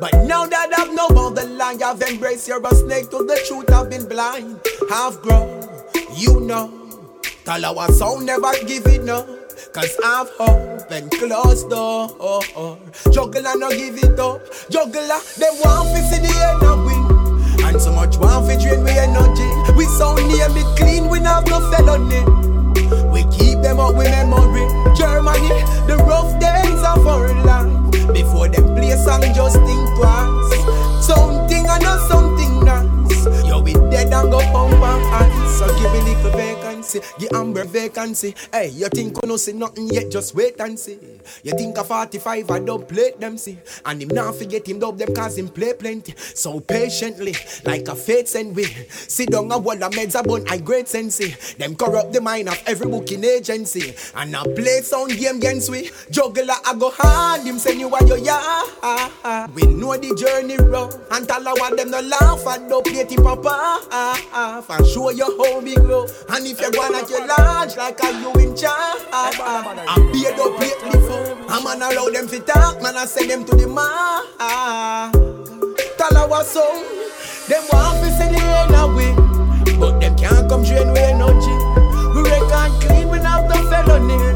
But 0.00 0.14
now 0.24 0.46
that 0.46 0.72
I've 0.76 0.94
know 0.94 1.06
about 1.06 1.34
the 1.36 1.46
line, 1.46 1.82
I've 1.82 2.00
embraced 2.00 2.48
you're 2.48 2.66
a 2.66 2.74
snake 2.74 3.10
to 3.10 3.18
the 3.18 3.41
truth. 3.46 3.70
I've 3.70 3.90
been 3.90 4.08
blind, 4.08 4.60
I've 4.90 5.20
grown, 5.20 5.68
you 6.14 6.40
know. 6.40 6.70
Talawah 7.44 7.90
sound 7.90 8.26
never 8.26 8.52
give 8.66 8.86
it 8.86 9.08
up. 9.08 9.26
Cause 9.72 9.96
I've 10.04 10.28
hope 10.38 10.90
and 10.90 11.10
closed 11.10 11.70
door. 11.70 12.08
Juggler 13.10 13.56
no 13.56 13.70
give 13.70 13.96
it 13.96 14.18
up. 14.18 14.42
Juggler, 14.70 15.20
them 15.38 15.54
want 15.64 15.88
to 15.96 16.02
see 16.10 16.20
the 16.20 16.32
end 16.44 16.62
of 16.62 16.84
win. 16.84 17.64
And 17.66 17.80
so 17.80 17.92
much 17.92 18.18
want 18.18 18.50
to 18.50 18.58
drain 18.60 18.84
we 18.84 18.90
energy. 18.90 19.48
We 19.76 19.86
sound 19.96 20.28
near 20.28 20.48
me 20.50 20.62
clean, 20.76 21.08
we 21.08 21.20
have 21.20 21.46
no 21.46 21.58
felony. 21.70 22.20
We 23.10 23.24
keep 23.32 23.60
them 23.62 23.80
up 23.80 23.96
with 23.96 24.10
memory. 24.10 24.68
Germany, 24.94 25.48
the 25.88 25.96
rough 26.06 26.38
days 26.38 26.82
of 26.84 27.06
our 27.06 27.32
life. 27.44 28.12
Before 28.12 28.48
them 28.48 28.74
play 28.74 28.94
song, 28.96 29.22
just 29.34 29.56
think 29.56 29.96
twice. 29.96 31.06
Something 31.06 31.66
and 31.66 31.82
not 31.82 32.08
something 32.08 32.51
we 33.74 33.90
dead 33.90 34.12
and 34.12 34.30
go 34.30 34.38
pump 34.52 34.72
and. 34.82 35.48
So 35.58 35.66
give 35.78 35.92
me 35.92 36.14
little 36.14 36.30
vacancy, 36.82 37.00
give 37.18 37.32
Amber 37.32 37.64
vacancy. 37.64 38.34
Hey, 38.52 38.68
you 38.68 38.88
think 38.88 39.16
you 39.22 39.28
no 39.28 39.36
see 39.36 39.52
nothing 39.52 39.88
yet? 39.88 40.10
Just 40.10 40.34
wait 40.34 40.58
and 40.60 40.78
see. 40.78 40.98
You 41.42 41.52
think 41.52 41.78
a 41.78 41.84
45, 41.84 42.50
I 42.50 42.58
don't 42.58 42.88
play 42.88 43.12
them 43.18 43.38
see. 43.38 43.58
And 43.84 44.02
him 44.02 44.08
not 44.08 44.34
forget 44.34 44.66
him 44.66 44.78
dub 44.78 44.98
them 44.98 45.14
cause 45.14 45.38
him 45.38 45.48
play 45.48 45.74
plenty. 45.74 46.14
So 46.16 46.60
patiently, 46.60 47.34
like 47.64 47.88
a 47.88 47.94
fate 47.94 48.28
send 48.28 48.56
we. 48.56 48.64
Sit 48.64 49.30
down 49.30 49.52
a 49.52 49.58
wall 49.58 49.82
of 49.82 49.92
meds 49.92 50.18
about 50.18 50.50
I 50.50 50.58
great 50.58 50.88
sensei. 50.88 51.34
Them 51.58 51.76
corrupt 51.76 52.12
the 52.12 52.20
mind 52.20 52.48
of 52.48 52.60
every 52.66 52.90
booking 52.90 53.24
agency. 53.24 53.94
And 54.14 54.36
I 54.36 54.42
play 54.42 54.80
sound 54.80 55.16
game 55.16 55.36
against 55.36 55.70
we. 55.70 55.90
Juggler 56.10 56.54
I 56.64 56.74
go 56.74 56.90
hard, 56.90 57.42
him 57.42 57.58
send 57.58 57.80
you 57.80 57.88
what 57.88 58.08
you 58.08 58.16
yeah. 58.16 59.48
We 59.54 59.62
know 59.66 59.96
the 59.96 60.14
journey 60.14 60.56
rough. 60.56 60.94
And 61.10 61.28
tell 61.28 61.44
what 61.44 61.76
them 61.76 61.90
no 61.90 62.00
laugh 62.00 62.46
and 62.46 62.68
don't 62.68 62.84
papa. 63.22 63.80
And 64.68 64.86
show 64.86 65.10
you 65.10 65.24
how 65.24 65.60
we 65.60 65.74
grow. 65.74 66.06
And 66.30 66.46
if 66.46 66.60
you 66.60 66.71
wanna 66.74 67.06
get 67.06 67.26
large 67.28 67.76
like 67.76 68.02
a 68.02 68.12
you 68.20 68.32
in 68.40 68.56
charge. 68.56 69.02
I 69.12 70.10
beard 70.12 70.38
up 70.38 70.58
lately 70.58 71.00
for. 71.06 71.22
I'm 71.50 71.64
man 71.64 71.82
allow 71.82 72.08
them 72.08 72.28
to 72.28 72.40
talk, 72.40 72.82
man 72.82 72.96
I 72.96 73.04
send 73.06 73.30
them 73.30 73.44
to 73.44 73.56
the 73.56 73.68
her 76.16 76.28
what 76.28 76.46
song. 76.46 76.82
Them 77.48 77.62
want 77.72 77.98
to 78.00 78.10
see 78.16 78.28
the 78.30 78.40
end 78.40 78.74
away. 78.74 79.12
But 79.78 80.00
them 80.00 80.16
can't 80.16 80.48
come 80.48 80.64
drain 80.64 80.92
we 80.92 81.00
energy. 81.00 81.56
We 82.14 82.22
record 82.22 82.72
clean, 82.82 83.08
we 83.08 83.18
have 83.18 83.48
no 83.48 83.56
felony. 83.68 84.31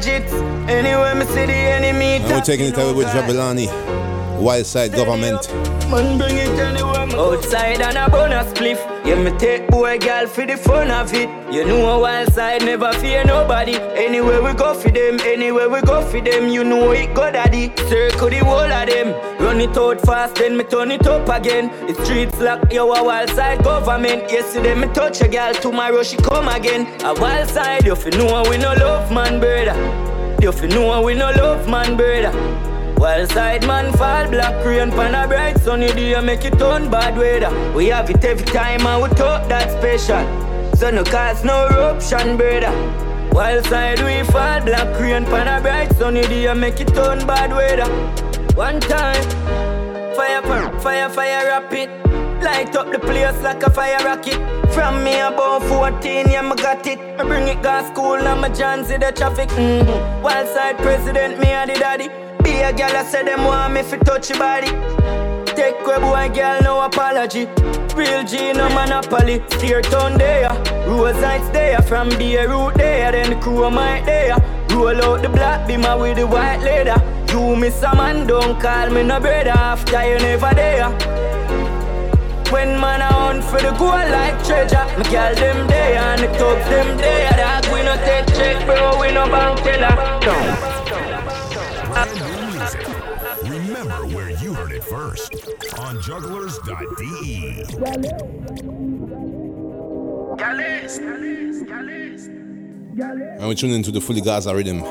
Gadgets. 0.00 0.32
Anywhere 0.70 1.14
me 1.14 1.26
see 1.26 1.46
the 1.46 1.52
enemy. 1.52 2.16
And 2.16 2.24
we're 2.24 2.40
taking 2.40 2.66
it 2.66 2.76
away 2.78 2.94
with 2.94 3.06
Jahvillani, 3.08 4.40
Wild 4.40 4.64
Side 4.64 4.92
Government. 4.92 5.46
Man 5.90 6.16
bring 6.16 6.36
it 6.36 6.58
anywhere 6.58 7.00
Outside 7.20 7.82
and 7.82 7.98
a 7.98 8.08
bonus 8.08 8.50
spliff. 8.52 8.89
Yeah, 9.04 9.22
me 9.22 9.36
take 9.38 9.66
boy 9.68 9.98
girl 9.98 10.26
for 10.26 10.46
the 10.46 10.56
fun 10.56 10.90
of 10.90 11.12
it. 11.14 11.28
You 11.52 11.64
know 11.64 11.88
a 11.88 12.00
wild 12.00 12.32
side 12.32 12.64
never 12.64 12.92
fear 12.92 13.24
nobody. 13.24 13.74
Anywhere 13.74 14.42
we 14.42 14.52
go 14.52 14.74
for 14.74 14.90
them, 14.90 15.18
anywhere 15.20 15.68
we 15.68 15.80
go 15.80 16.02
for 16.02 16.20
them, 16.20 16.48
you 16.48 16.62
know 16.64 16.92
it 16.92 17.14
go 17.14 17.30
daddy. 17.32 17.72
Circle 17.88 18.30
the 18.30 18.38
whole 18.38 18.72
of 18.80 18.86
them. 18.88 19.08
Run 19.40 19.60
it 19.60 19.76
out 19.76 20.00
fast, 20.02 20.36
then 20.36 20.56
me 20.56 20.64
turn 20.64 20.90
it 20.90 21.06
up 21.06 21.28
again. 21.28 21.68
The 21.86 21.94
streets 22.04 22.38
lock, 22.40 22.72
yo 22.72 22.92
a 22.92 23.02
wild 23.02 23.30
side 23.30 23.64
government. 23.64 24.30
Yesterday 24.30 24.74
me 24.74 24.86
touch 24.92 25.20
a 25.22 25.28
girl, 25.28 25.54
tomorrow 25.54 26.02
she 26.02 26.16
come 26.18 26.48
again. 26.48 26.86
A 27.02 27.14
wild 27.14 27.48
side, 27.48 27.84
you 27.84 27.96
fi 27.96 28.10
know 28.10 28.42
we 28.48 28.58
no 28.58 28.74
love 28.74 29.10
man 29.10 29.40
brother. 29.40 29.76
You 30.42 30.52
fi 30.52 30.66
know 30.68 31.02
we 31.02 31.14
no 31.14 31.30
love 31.30 31.68
man 31.68 31.96
brother. 31.96 32.69
Wileside 33.00 33.66
man 33.66 33.90
fall 33.94 34.28
black 34.28 34.62
rain 34.62 34.90
pan 34.90 35.14
a 35.14 35.26
bright 35.26 35.58
sunny 35.60 35.86
day 35.94 36.20
make 36.20 36.44
it 36.44 36.58
turn 36.58 36.90
bad 36.90 37.16
weather. 37.16 37.50
We 37.72 37.86
have 37.86 38.10
it 38.10 38.22
every 38.22 38.44
time 38.44 38.86
and 38.86 39.02
we 39.02 39.08
talk 39.16 39.48
that 39.48 39.70
special. 39.70 40.22
So 40.76 40.90
no 40.90 41.02
cause 41.04 41.42
no 41.42 41.66
eruption 41.68 42.36
brother. 42.36 42.74
Wileside 43.30 44.04
we 44.04 44.22
fall 44.30 44.60
black 44.60 45.00
rain 45.00 45.24
pan 45.24 45.48
a 45.48 45.62
bright 45.62 45.90
sunny 45.96 46.20
day 46.24 46.52
make 46.52 46.78
it 46.78 46.88
turn 46.88 47.26
bad 47.26 47.52
weather. 47.52 47.90
One 48.54 48.80
time, 48.80 49.24
fire 50.14 50.42
fire 50.82 51.08
fire 51.08 51.46
rapid. 51.46 51.88
Light 52.44 52.76
up 52.76 52.92
the 52.92 52.98
place 52.98 53.40
like 53.42 53.62
a 53.62 53.70
fire 53.70 54.04
rocket. 54.04 54.40
From 54.74 55.02
me 55.04 55.20
about 55.20 55.62
14, 55.62 56.28
yeah, 56.28 56.42
me 56.42 56.54
got 56.56 56.86
it. 56.86 56.98
Me 57.18 57.24
bring 57.24 57.48
it 57.48 57.62
got 57.62 57.86
school, 57.86 58.16
and 58.16 58.40
my 58.42 58.50
John 58.50 58.84
see 58.84 58.98
the 58.98 59.10
traffic. 59.12 59.48
Mm-hmm. 59.50 60.54
Side 60.54 60.78
president, 60.78 61.38
me 61.38 61.48
and 61.48 61.70
the 61.70 61.74
daddy. 61.74 62.19
Be 62.42 62.60
a 62.60 62.72
girl, 62.72 62.96
I 62.96 63.04
say 63.04 63.24
them 63.24 63.44
want 63.44 63.74
me 63.74 63.82
fi 63.82 63.96
touch 63.98 64.30
your 64.30 64.38
body. 64.38 64.68
Take 65.54 65.80
a 65.80 66.00
boy, 66.00 66.30
girl, 66.34 66.60
no 66.62 66.80
apology. 66.80 67.46
Real 67.94 68.24
G, 68.24 68.52
no 68.52 68.68
monopoly. 68.70 69.42
Steer 69.50 69.82
town 69.82 70.16
there, 70.16 70.50
Rose 70.86 71.16
Heights 71.16 71.48
there. 71.50 71.82
From 71.82 72.08
route 72.08 72.74
there, 72.74 73.12
then 73.12 73.30
the 73.30 73.36
crew 73.36 73.70
might 73.70 74.04
there. 74.06 74.36
Roll 74.70 75.02
out 75.02 75.22
the 75.22 75.28
black 75.28 75.66
beamer 75.66 75.98
with 75.98 76.16
the 76.16 76.26
white 76.26 76.62
leather. 76.62 77.00
You 77.32 77.56
miss 77.56 77.82
a 77.82 77.94
man, 77.94 78.26
don't 78.26 78.60
call 78.60 78.90
me 78.90 79.02
no 79.02 79.20
brother 79.20 79.50
after 79.50 80.02
you 80.08 80.18
never 80.18 80.54
there. 80.54 80.90
When 82.50 82.80
man 82.80 83.00
a 83.00 83.06
hunt 83.06 83.44
for 83.44 83.60
the 83.60 83.70
gold 83.78 84.10
like 84.10 84.42
treasure, 84.44 84.86
me 84.98 85.04
girl 85.10 85.34
them 85.34 85.66
there 85.68 85.98
and 85.98 86.22
the 86.22 86.28
thugs 86.38 86.68
them 86.68 86.96
there. 86.96 87.30
Dog 87.36 87.72
we 87.72 87.82
no 87.82 87.94
take 88.04 88.26
check, 88.34 88.66
bro, 88.66 89.00
we 89.00 89.12
no 89.12 89.26
bank 89.26 89.60
teller. 89.62 90.70
Remember 91.90 92.29
first 95.10 95.34
on 95.78 95.96
Jugglerz.de. 95.98 97.64
And 103.38 103.48
we 103.48 103.54
tune 103.54 103.70
into 103.72 103.90
the 103.90 104.00
fully 104.00 104.20
Gaza 104.20 104.54
rhythm. 104.54 104.82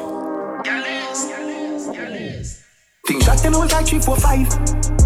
Things 3.08 3.26
shot 3.26 3.38
them 3.40 3.56
out 3.56 3.72
like 3.72 3.88
three, 3.88 4.00
four, 4.00 4.18
five. 4.18 4.48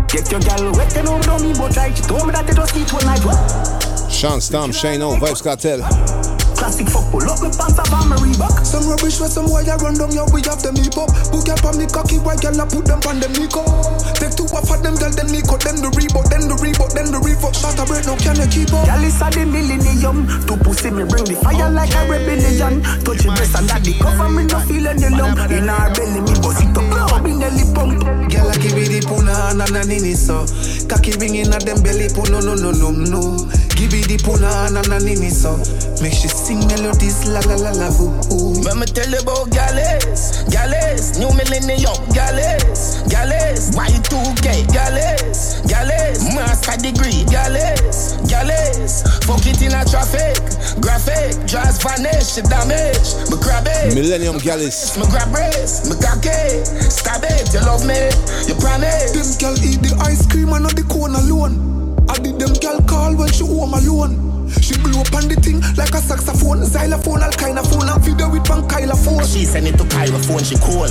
Get 0.08 0.32
your 0.32 0.42
gal 0.42 0.72
wet, 0.74 0.90
they 0.92 1.04
know 1.04 1.22
don't 1.22 1.42
mean 1.42 1.56
but 1.58 1.76
right. 1.76 1.96
She 1.96 2.04
told 2.04 2.26
me 2.26 2.32
that 2.32 2.46
they 2.48 2.54
just 2.54 2.76
eat 2.76 2.92
one 2.94 3.06
night. 3.06 3.24
What? 3.24 4.12
Shawn 4.12 4.42
Storm, 4.42 4.72
Shane 4.72 5.02
O, 5.02 5.16
Vybz 5.16 5.44
Kartel. 5.44 6.23
Classic 6.64 6.88
fuck, 6.88 7.04
pull 7.12 7.28
up 7.28 7.44
with 7.44 7.60
pants 7.60 7.76
up 7.76 7.92
on 7.92 8.08
my 8.08 8.16
Reebok. 8.24 8.64
Some 8.64 8.88
rubbish 8.88 9.20
where 9.20 9.28
some 9.28 9.52
a 9.52 9.76
run 9.84 10.00
down, 10.00 10.16
yo, 10.16 10.24
we 10.32 10.40
have 10.48 10.64
them 10.64 10.80
hip 10.80 10.96
up. 10.96 11.12
Book 11.28 11.52
up 11.52 11.60
on 11.68 11.76
me 11.76 11.84
cocky, 11.92 12.24
white 12.24 12.40
girl, 12.40 12.56
I 12.56 12.64
put 12.64 12.88
them 12.88 13.04
on 13.04 13.20
them 13.20 13.36
Nico. 13.36 13.68
Take 14.16 14.40
two 14.40 14.48
off 14.56 14.72
of 14.72 14.80
them, 14.80 14.96
girl, 14.96 15.12
then 15.12 15.28
me 15.28 15.44
Nico, 15.44 15.60
then 15.60 15.84
the 15.84 15.92
Reebok, 15.92 16.32
then 16.32 16.48
the 16.48 16.56
Reebok, 16.56 16.96
then 16.96 17.12
the 17.12 17.20
Reebok. 17.20 17.52
Shot 17.52 17.76
a 17.76 17.84
break, 17.84 18.08
no 18.08 18.16
can 18.16 18.40
you 18.40 18.48
keep 18.48 18.72
up? 18.72 18.88
Gal 18.88 19.04
is 19.04 19.20
a 19.20 19.28
the 19.28 19.44
millennium. 19.44 20.24
To 20.48 20.56
pussy 20.56 20.88
me 20.88 21.04
bring 21.04 21.28
the 21.28 21.36
fire 21.44 21.68
like 21.68 21.92
a 22.00 22.08
rebellion. 22.08 22.80
Touch 23.04 23.28
your 23.28 23.36
breast 23.36 23.60
and 23.60 23.68
that 23.68 23.84
the 23.84 24.00
cover 24.00 24.32
me 24.32 24.48
no 24.48 24.64
feel 24.64 24.88
any 24.88 25.12
lump. 25.12 25.44
In 25.52 25.68
her 25.68 25.92
belly 25.92 26.24
me 26.24 26.32
bust 26.40 26.64
it 26.64 26.72
up, 26.80 26.88
blow 26.88 27.20
me 27.28 27.36
nelly 27.44 27.68
pump. 27.76 28.08
Girl, 28.32 28.48
I 28.48 28.56
give 28.64 28.80
it 28.80 28.88
the 28.88 29.04
puna 29.04 29.52
and 29.52 29.68
a 29.68 29.84
nini 29.84 30.16
so. 30.16 30.48
Cocky 30.88 31.12
ringing 31.20 31.52
at 31.52 31.68
them 31.68 31.84
belly 31.84 32.08
put 32.08 32.32
no 32.32 32.40
no 32.40 32.56
no 32.56 32.72
no 32.72 32.88
no. 32.88 33.52
Give 33.76 33.94
it 33.94 34.08
the 34.08 34.18
puna 34.22 34.70
and 34.70 34.80
a 34.80 35.00
nini 35.04 35.30
so. 35.30 35.58
Make 36.02 36.14
she 36.14 36.28
sing 36.28 36.62
melodies 36.68 37.26
la 37.28 37.42
la 37.50 37.56
la 37.58 37.72
la 37.74 37.90
ooh 38.00 38.14
ooh. 38.32 38.62
Let 38.64 38.78
me 38.78 38.86
tell 38.86 39.10
you 39.10 39.20
about 39.20 39.50
Galis, 39.52 40.46
Galis, 40.48 41.20
new 41.20 41.32
millennium, 41.36 41.98
Galis, 42.16 43.04
Galis, 43.10 43.76
Y2K, 43.76 44.70
Galis, 44.72 45.62
Galis, 45.68 46.22
master 46.32 46.78
degree, 46.80 47.26
Galis, 47.28 48.22
Galis, 48.30 49.04
fuck 49.26 49.44
it 49.46 49.62
in 49.62 49.74
a 49.74 49.84
traffic, 49.84 50.38
graphic, 50.80 51.36
just 51.50 51.84
vanish, 51.84 52.40
damage, 52.46 53.16
me 53.32 53.38
grab 53.42 53.68
it. 53.68 53.96
Millennium 53.96 54.38
Galis. 54.40 54.96
Me 54.98 55.06
grab 55.10 55.32
brace, 55.34 55.90
me 55.90 55.96
cock 56.00 56.24
it, 56.24 56.66
stab 56.88 57.24
it, 57.26 57.52
you 57.54 57.60
love 57.66 57.84
me, 57.86 58.00
you 58.48 58.56
promise. 58.62 59.12
Them 59.12 59.28
girl 59.42 59.58
eat 59.66 59.82
the 59.82 59.92
ice 60.06 60.26
cream 60.30 60.54
and 60.54 60.64
not 60.64 60.76
the 60.76 60.84
cone 60.88 61.16
alone. 61.16 61.73
I 62.10 62.18
did 62.20 62.40
them 62.40 62.54
girl 62.54 62.80
call 62.88 63.16
when 63.16 63.32
she 63.32 63.46
home 63.46 63.74
alone. 63.74 64.50
She 64.62 64.78
blew 64.78 65.00
up 65.00 65.14
on 65.16 65.28
the 65.28 65.36
thing 65.36 65.62
like 65.76 65.94
a 65.94 66.02
saxophone, 66.02 66.64
xylophone, 66.66 67.24
all 67.24 67.32
kind 67.32 67.58
of 67.58 67.70
phone, 67.70 67.90
and 67.90 68.02
video 68.04 68.30
with 68.30 68.46
van 68.48 68.68
Kyla 68.68 68.96
phone. 68.96 69.26
She 69.26 69.46
send 69.46 69.68
it 69.68 69.78
to 69.78 69.86
Kyla 69.86 70.20
phone, 70.20 70.44
she 70.44 70.56
call. 70.58 70.90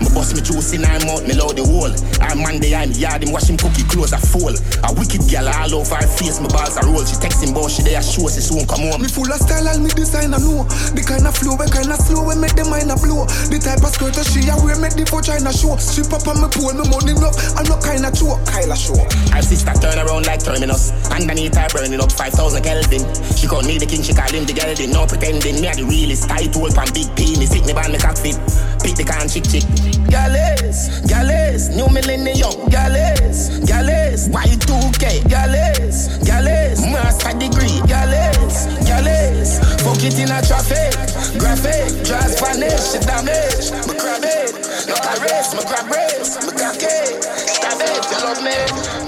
Me 0.00 0.08
bust 0.14 0.34
me 0.34 0.40
juice 0.42 0.72
in 0.72 0.82
her 0.82 0.98
mouth, 1.06 1.26
me 1.26 1.34
load 1.34 1.56
the 1.58 1.64
hole. 1.64 1.92
Her 2.22 2.34
man 2.34 2.58
dey 2.58 2.74
in 2.74 2.90
the 2.90 2.98
yard, 3.04 3.22
him 3.22 3.30
wash 3.30 3.50
him 3.50 3.56
cookie 3.56 3.84
clothes 3.86 4.12
a 4.12 4.18
full. 4.18 4.54
A 4.54 4.88
wicked 4.94 5.22
girl 5.30 5.48
all 5.48 5.82
over 5.82 5.98
her 5.98 6.08
face, 6.08 6.40
me 6.40 6.48
balls 6.48 6.76
a 6.76 6.82
roll. 6.86 7.04
She 7.04 7.16
text 7.18 7.42
him, 7.42 7.54
boss, 7.54 7.76
she 7.76 7.82
there, 7.82 8.02
show, 8.02 8.26
she 8.30 8.42
soon 8.42 8.66
come 8.66 8.86
home. 8.88 9.02
Me 9.02 9.08
full 9.08 9.28
of 9.30 9.38
style, 9.38 9.68
and 9.68 9.82
me 9.82 9.90
design 9.94 10.34
I 10.34 10.38
know. 10.38 10.64
The 10.94 11.02
kind 11.04 11.26
of 11.26 11.34
flow, 11.36 11.54
we 11.54 11.66
kind 11.70 11.90
of 11.90 12.00
slow, 12.02 12.26
we 12.26 12.34
make 12.38 12.56
the 12.56 12.64
mind 12.66 12.90
a 12.90 12.96
blow. 12.98 13.26
The 13.50 13.58
type 13.58 13.82
of 13.82 13.92
skirt 13.94 14.14
that 14.18 14.26
she 14.26 14.46
a 14.50 14.54
wear, 14.62 14.78
make 14.80 14.98
the 14.98 15.06
vagina 15.06 15.52
show. 15.54 15.76
She 15.78 16.02
pop 16.06 16.26
on 16.26 16.42
me 16.42 16.48
pole, 16.50 16.74
me 16.74 16.84
money 16.88 17.14
enough, 17.14 17.36
I'm 17.54 17.66
not 17.66 17.82
kind 17.82 18.02
of 18.02 18.12
choke. 18.14 18.40
Kyla 18.48 18.76
show. 18.76 18.98
Her 19.30 19.42
sister 19.42 19.74
turn 19.78 19.98
around 19.98 20.26
like 20.26 20.42
terminus. 20.42 20.90
Underneath 21.10 21.54
her 21.54 21.68
burning 21.70 22.00
up 22.00 22.12
5,000 22.12 22.62
Kelvin. 22.62 23.02
She 23.36 23.46
call 23.46 23.62
me 23.62 23.78
the 23.78 23.86
king, 23.86 24.02
she 24.02 24.14
call 24.14 24.30
him 24.30 24.44
the 24.44 24.54
gelding. 24.54 24.90
No 24.90 25.06
pretending, 25.06 25.60
me 25.60 25.68
a 25.68 25.74
the 25.74 25.84
realest. 25.84 26.28
Tight 26.28 26.54
hold 26.54 26.74
pan 26.74 26.88
big 26.94 27.08
penis, 27.16 27.52
hit 27.52 27.66
me 27.66 27.72
band 27.72 27.92
me 27.92 27.98
cock 27.98 28.16
fit. 28.16 28.38
Pick 28.82 28.96
the 28.96 29.04
can 29.04 29.28
chick 29.28 29.44
chick. 29.44 29.64
Galis, 30.08 31.00
Galis, 31.06 31.68
new 31.74 31.88
millennium, 31.88 32.54
Galis, 32.70 33.60
Galis, 33.66 34.28
Y2K, 34.28 35.28
Galis, 35.28 36.18
Galis, 36.24 36.80
master 36.90 37.36
degree, 37.38 37.80
Galis, 37.86 38.66
Galis, 38.86 39.58
fuck 39.82 40.02
it 40.02 40.18
in 40.18 40.30
a 40.30 40.40
traffic, 40.42 40.94
graphic, 41.38 42.04
just 42.04 42.40
vanish, 42.40 42.92
damage, 43.04 43.72
me 43.86 43.94
grab 43.98 44.24
it, 44.24 44.54
no 44.88 44.94
caress, 44.94 45.54
me 45.54 45.62
grab 45.68 45.90
race, 45.90 46.36
me 46.44 46.52
cock 46.56 46.80
it, 46.80 47.22
stab 47.22 47.80
it, 47.80 48.04
you 48.10 48.18
love 48.24 48.42
me. 48.42 49.03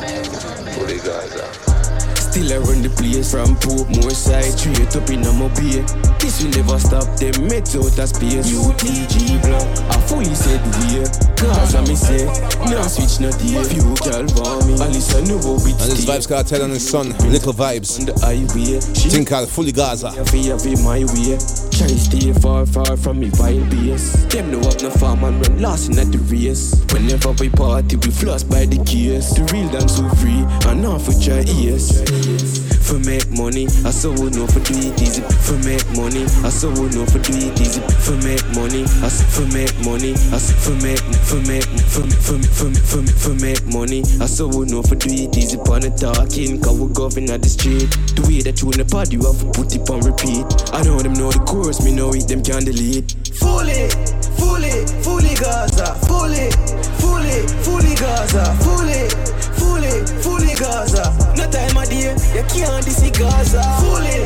Still 2.47 2.63
I 2.63 2.65
run 2.65 2.81
the 2.81 2.91
place 2.91 3.33
from 3.33 3.57
Portmore 3.59 4.15
side 4.15 4.55
Straight 4.55 4.95
up 4.95 5.11
in 5.11 5.27
a 5.27 5.33
mobile 5.35 5.83
This 6.23 6.39
will 6.39 6.55
never 6.55 6.79
stop 6.79 7.03
them 7.19 7.35
Met 7.51 7.67
out 7.75 7.99
of 7.99 8.07
space. 8.07 8.47
UTG 8.47 9.43
block 9.43 9.67
I 9.91 9.99
fully 10.07 10.31
said 10.31 10.63
we. 10.79 11.03
Cause 11.35 11.75
I 11.75 11.83
me 11.83 11.97
say 11.99 12.23
No 12.71 12.87
switch 12.87 13.19
not 13.19 13.35
here 13.43 13.65
Few 13.67 13.83
girl 13.99 14.31
for 14.31 14.63
me 14.63 14.79
Alice 14.79 15.11
I 15.19 15.27
know 15.27 15.43
how 15.43 15.59
it 15.59 15.75
And 15.75 15.91
this 15.91 16.07
Vybz 16.07 16.31
Kartel 16.31 16.63
and 16.63 16.73
his 16.73 16.89
son, 16.89 17.11
Likkle 17.35 17.51
Vybz. 17.51 17.99
On 17.99 18.07
the 18.07 18.15
highway 18.23 18.79
Thing 18.79 19.25
called 19.25 19.51
Fully 19.51 19.73
Gaza. 19.73 20.15
Be 20.31 20.79
my 20.87 21.03
way 21.03 21.35
Try 21.77 21.89
stay 21.89 22.33
far, 22.33 22.65
far 22.65 22.97
from 22.97 23.21
me 23.21 23.31
wild 23.39 23.69
base 23.69 24.25
Them 24.33 24.51
know 24.51 24.61
up 24.61 24.81
no 24.81 24.89
farm 24.89 25.25
and 25.25 25.47
run 25.47 25.61
lost 25.61 25.91
in 25.91 25.99
at 25.99 26.11
the 26.11 26.17
race 26.21 26.75
Whenever 26.91 27.33
we 27.33 27.51
party 27.51 27.97
we 27.97 28.11
floss 28.11 28.43
by 28.43 28.65
the 28.65 28.83
case 28.85 29.35
The 29.35 29.43
real 29.53 29.69
dance 29.69 29.97
so 29.97 30.09
free 30.17 30.47
and 30.71 30.87
off 30.87 31.07
with 31.07 31.27
your 31.27 31.41
ears 31.41 32.76
For 32.87 33.01
make 33.01 33.27
money, 33.35 33.67
I 33.83 33.91
so 33.91 34.13
would 34.15 34.37
know 34.39 34.47
for 34.47 34.61
do 34.63 34.79
it 34.79 35.03
easy 35.03 35.21
For 35.43 35.59
make 35.67 35.83
money, 35.99 36.23
I 36.47 36.51
so 36.55 36.71
would 36.71 36.95
know 36.95 37.05
for 37.05 37.19
do 37.19 37.35
it 37.35 37.61
easy 37.61 37.81
For 38.07 38.15
make 38.23 38.47
money, 38.55 38.87
I 39.03 39.11
for 39.11 39.43
make 39.51 39.75
money 39.83 40.15
I 40.31 40.39
for 40.39 40.71
make, 40.79 41.03
for 41.27 41.43
make, 41.51 41.67
for 41.91 42.07
for 42.07 42.39
for 42.47 42.71
for 42.71 43.03
for 43.03 43.35
make 43.43 43.67
money 43.67 44.07
I 44.23 44.27
so 44.27 44.47
would 44.47 44.71
know 44.71 44.83
for 44.83 44.95
do 44.95 45.11
it 45.11 45.37
easy 45.37 45.59
Pon 45.59 45.83
the 45.83 45.91
talking, 45.99 46.63
cause 46.63 46.79
we 46.79 46.87
govern 46.95 47.29
at 47.29 47.43
the 47.43 47.49
street 47.51 47.91
The 48.15 48.23
way 48.23 48.39
that 48.47 48.63
you 48.63 48.71
in 48.71 48.79
the 48.79 48.87
party, 48.87 49.19
you 49.19 49.27
have 49.27 49.41
to 49.43 49.51
put 49.51 49.75
it 49.75 49.83
on 49.91 50.07
repeat 50.07 50.47
I 50.71 50.87
know 50.87 51.03
them 51.03 51.15
know 51.19 51.35
the 51.35 51.43
chorus, 51.43 51.83
me 51.83 51.91
know 51.91 52.15
it, 52.15 52.31
them 52.31 52.39
can 52.39 52.63
delete 52.63 53.19
Fully, 53.35 53.91
fully, 54.39 54.87
fully 55.03 55.35
Gaza, 55.35 55.99
fully, 56.07 56.55
fully, 57.03 57.51
fully 57.67 57.95
Gaza, 57.99 58.55
fully, 58.63 59.11
fully, 59.59 60.07
fully 60.23 60.36
Gaza. 60.59 61.13
No 61.37 61.51
time 61.51 61.77
of 61.77 61.89
day, 61.89 62.13
you 62.35 62.45
can't 62.49 62.85
dis 62.85 63.01
Gaza. 63.11 63.63
Fully, 63.81 64.25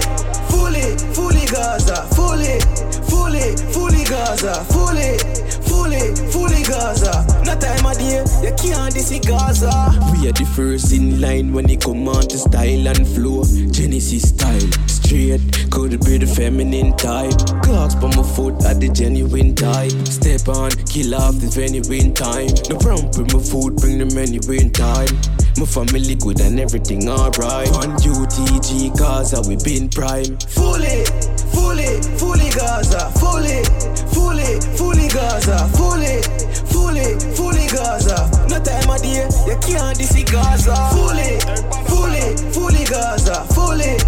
fully, 0.51 0.97
fully 1.14 1.47
Gaza, 1.47 2.07
fully, 2.14 2.61
fully, 3.11 3.57
fully 3.72 4.05
Gaza, 4.05 4.64
fully, 4.70 5.18
fully, 5.66 6.14
fully 6.31 6.62
Gaza. 6.62 7.26
No 7.45 7.55
time 7.59 7.85
of 7.85 7.99
day, 7.99 8.22
you 8.43 8.55
can't 8.57 8.95
this 8.95 9.11
Gaza. 9.26 9.70
We 10.12 10.28
are 10.28 10.33
the 10.33 10.45
first 10.55 10.93
in 10.93 11.20
line 11.20 11.53
when 11.53 11.68
it 11.68 11.83
come 11.83 12.09
on 12.09 12.22
to 12.28 12.39
style 12.39 12.89
and 12.89 13.07
flow. 13.07 13.45
Genesis 13.70 14.28
style, 14.28 14.70
straight, 14.87 15.41
could 15.70 15.99
be 16.05 16.18
the 16.18 16.26
feminine 16.26 16.97
type. 16.97 17.35
Clocks 17.62 17.97
by 17.97 18.07
my 18.14 18.22
foot 18.22 18.64
at 18.64 18.81
the 18.81 18.89
genuine 18.89 19.55
type. 19.55 19.91
Step 20.07 20.49
on, 20.49 20.70
kill 20.87 21.14
off 21.14 21.35
the 21.41 21.51
genuine 21.51 22.14
time. 22.14 22.55
No 22.70 22.78
problem 22.78 23.11
with 23.18 23.35
my 23.35 23.43
food, 23.43 23.76
bring 23.76 23.99
the 23.99 24.07
many 24.14 24.39
anywhere 24.39 24.70
time. 24.70 25.39
My 25.61 25.66
family 25.66 26.14
good 26.14 26.40
and 26.40 26.58
everything 26.58 27.06
alright. 27.06 27.68
On 27.68 27.92
UTG 28.00 28.96
Gaza, 28.96 29.42
we 29.46 29.56
been 29.56 29.90
prime. 29.90 30.38
Fully, 30.48 31.04
fully, 31.52 32.00
fully 32.16 32.48
Gaza. 32.48 33.12
Fully, 33.20 33.61
fully, 34.08 34.56
fully 34.80 35.08
Gaza. 35.08 35.68
Fully, 35.76 36.22
fully, 36.64 37.12
fully 37.36 37.66
Gaza. 37.68 38.30
No 38.48 38.56
time 38.64 38.88
of 38.88 39.02
day, 39.02 39.28
you 39.44 39.58
can't 39.61 39.98
this 39.98 40.16
Gaza. 40.32 40.74
Fully, 40.96 41.36
fully, 41.92 42.24
fully 42.56 42.84
Gaza. 42.88 43.44
Fully, 43.52 43.98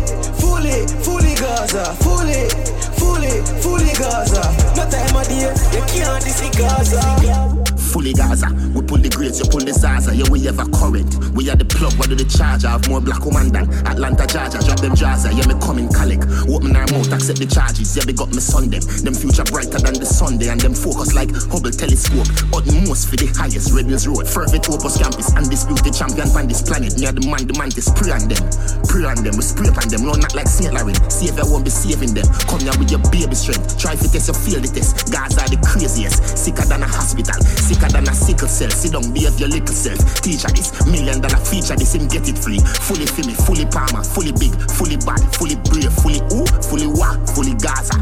fully, 0.41 0.87
fully 1.05 1.35
Gaza. 1.35 1.85
Fully, 2.01 2.49
fully, 2.97 3.45
fully 3.61 3.93
Gaza. 4.01 4.41
No 4.75 4.89
time 4.89 5.17
of 5.21 5.29
day, 5.29 5.53
you 5.77 5.85
can't 5.93 6.25
this 6.25 6.41
Gaza. 6.57 7.62
Fully 7.93 8.15
Gaza, 8.15 8.49
we 8.73 8.81
pull 8.81 8.97
the 8.97 9.13
grades, 9.13 9.37
you 9.39 9.45
pull 9.45 9.61
the 9.61 9.73
Zaza. 9.73 10.17
Yeah, 10.17 10.25
we 10.33 10.41
have 10.49 10.59
a 10.59 10.65
current. 10.73 11.13
We 11.37 11.51
are 11.53 11.57
the 11.57 11.69
plug, 11.69 11.93
what 12.01 12.09
do 12.09 12.17
the 12.17 12.25
charger? 12.25 12.73
Have 12.73 12.89
more 12.89 13.05
black 13.05 13.21
woman 13.29 13.53
than 13.53 13.69
Atlanta, 13.85 14.25
Georgia. 14.25 14.65
Drop 14.65 14.81
them 14.81 14.97
Jaza, 14.97 15.29
yeah, 15.37 15.45
me 15.45 15.53
coming 15.61 15.93
colic. 15.93 16.25
Open 16.49 16.73
our 16.73 16.89
mouth, 16.89 17.13
accept 17.13 17.37
the 17.37 17.45
charges. 17.45 17.93
Yeah, 17.93 18.09
they 18.09 18.17
got 18.17 18.33
me 18.33 18.41
son 18.41 18.73
them. 18.73 18.81
Future 19.13 19.45
brighter 19.45 19.77
than 19.77 19.93
the 20.01 20.09
Sunday, 20.09 20.49
and 20.49 20.59
them 20.59 20.73
focus 20.73 21.13
like 21.13 21.29
Hubble 21.53 21.71
telescope. 21.71 22.27
Utmost 22.57 23.13
for 23.13 23.21
the 23.21 23.29
highest, 23.37 23.77
Red 23.77 23.93
Hills 23.93 24.09
Road. 24.09 24.25
Fervent 24.25 24.65
Opus 24.73 24.97
campus, 24.97 25.29
undisputed 25.37 25.93
champion 25.93 26.33
on 26.33 26.49
this 26.49 26.65
planet. 26.65 26.97
Me 26.97 27.05
are 27.05 27.13
the 27.13 27.21
man, 27.29 27.45
the 27.45 27.53
man 27.61 27.69
to 27.77 27.83
spray 27.85 28.09
on 28.09 28.25
them. 28.25 28.41
Pray 28.89 29.05
on 29.05 29.21
them, 29.21 29.37
we 29.37 29.45
spray 29.45 29.69
on 29.69 29.87
them. 29.93 30.09
No, 30.09 30.17
not 30.17 30.33
like 30.33 30.49
St. 30.49 30.73
Laurent. 30.73 30.97
Savior 31.13 31.45
won't 31.45 31.69
be 31.69 31.71
saving 31.71 32.17
them. 32.17 32.25
Come 32.49 32.65
here 32.65 32.73
with 32.81 32.89
your 32.89 33.05
baby 33.13 33.37
strength. 33.37 33.77
Try 33.77 34.01
to 34.01 34.07
test, 34.09 34.33
you 34.33 34.37
feel 34.37 34.61
the 34.65 34.73
test. 34.73 35.13
Gaza 35.13 35.45
are 35.45 35.53
the 35.53 35.61
craziest. 35.61 36.25
Sicker 36.41 36.65
than 36.65 36.83
a 36.83 36.89
hospital. 36.89 37.37
Sicker 37.61 37.82
than 37.89 38.09
a 38.09 38.15
sickle 38.15 38.49
cell. 38.49 38.71
Sit 38.71 38.93
down, 38.93 39.13
behave 39.13 39.39
your 39.39 39.49
little 39.49 39.75
self. 39.75 39.99
Teacher 40.23 40.49
this, 40.49 40.71
million 40.87 41.21
dollar 41.21 41.43
feature 41.45 41.77
this, 41.77 41.95
him 41.95 42.09
get 42.09 42.29
it 42.29 42.39
free. 42.39 42.59
Fully 42.59 43.07
for 43.07 43.27
me, 43.27 43.35
fully 43.35 43.67
palmer, 43.67 44.05
fully 44.05 44.33
big, 44.33 44.53
fully 44.73 44.97
bad, 44.97 45.21
fully 45.35 45.57
brave, 45.69 45.93
fully 46.01 46.21
ooh, 46.35 46.47
fully 46.67 46.87
whack, 46.87 47.19
fully 47.35 47.55
Gaza. 47.55 47.97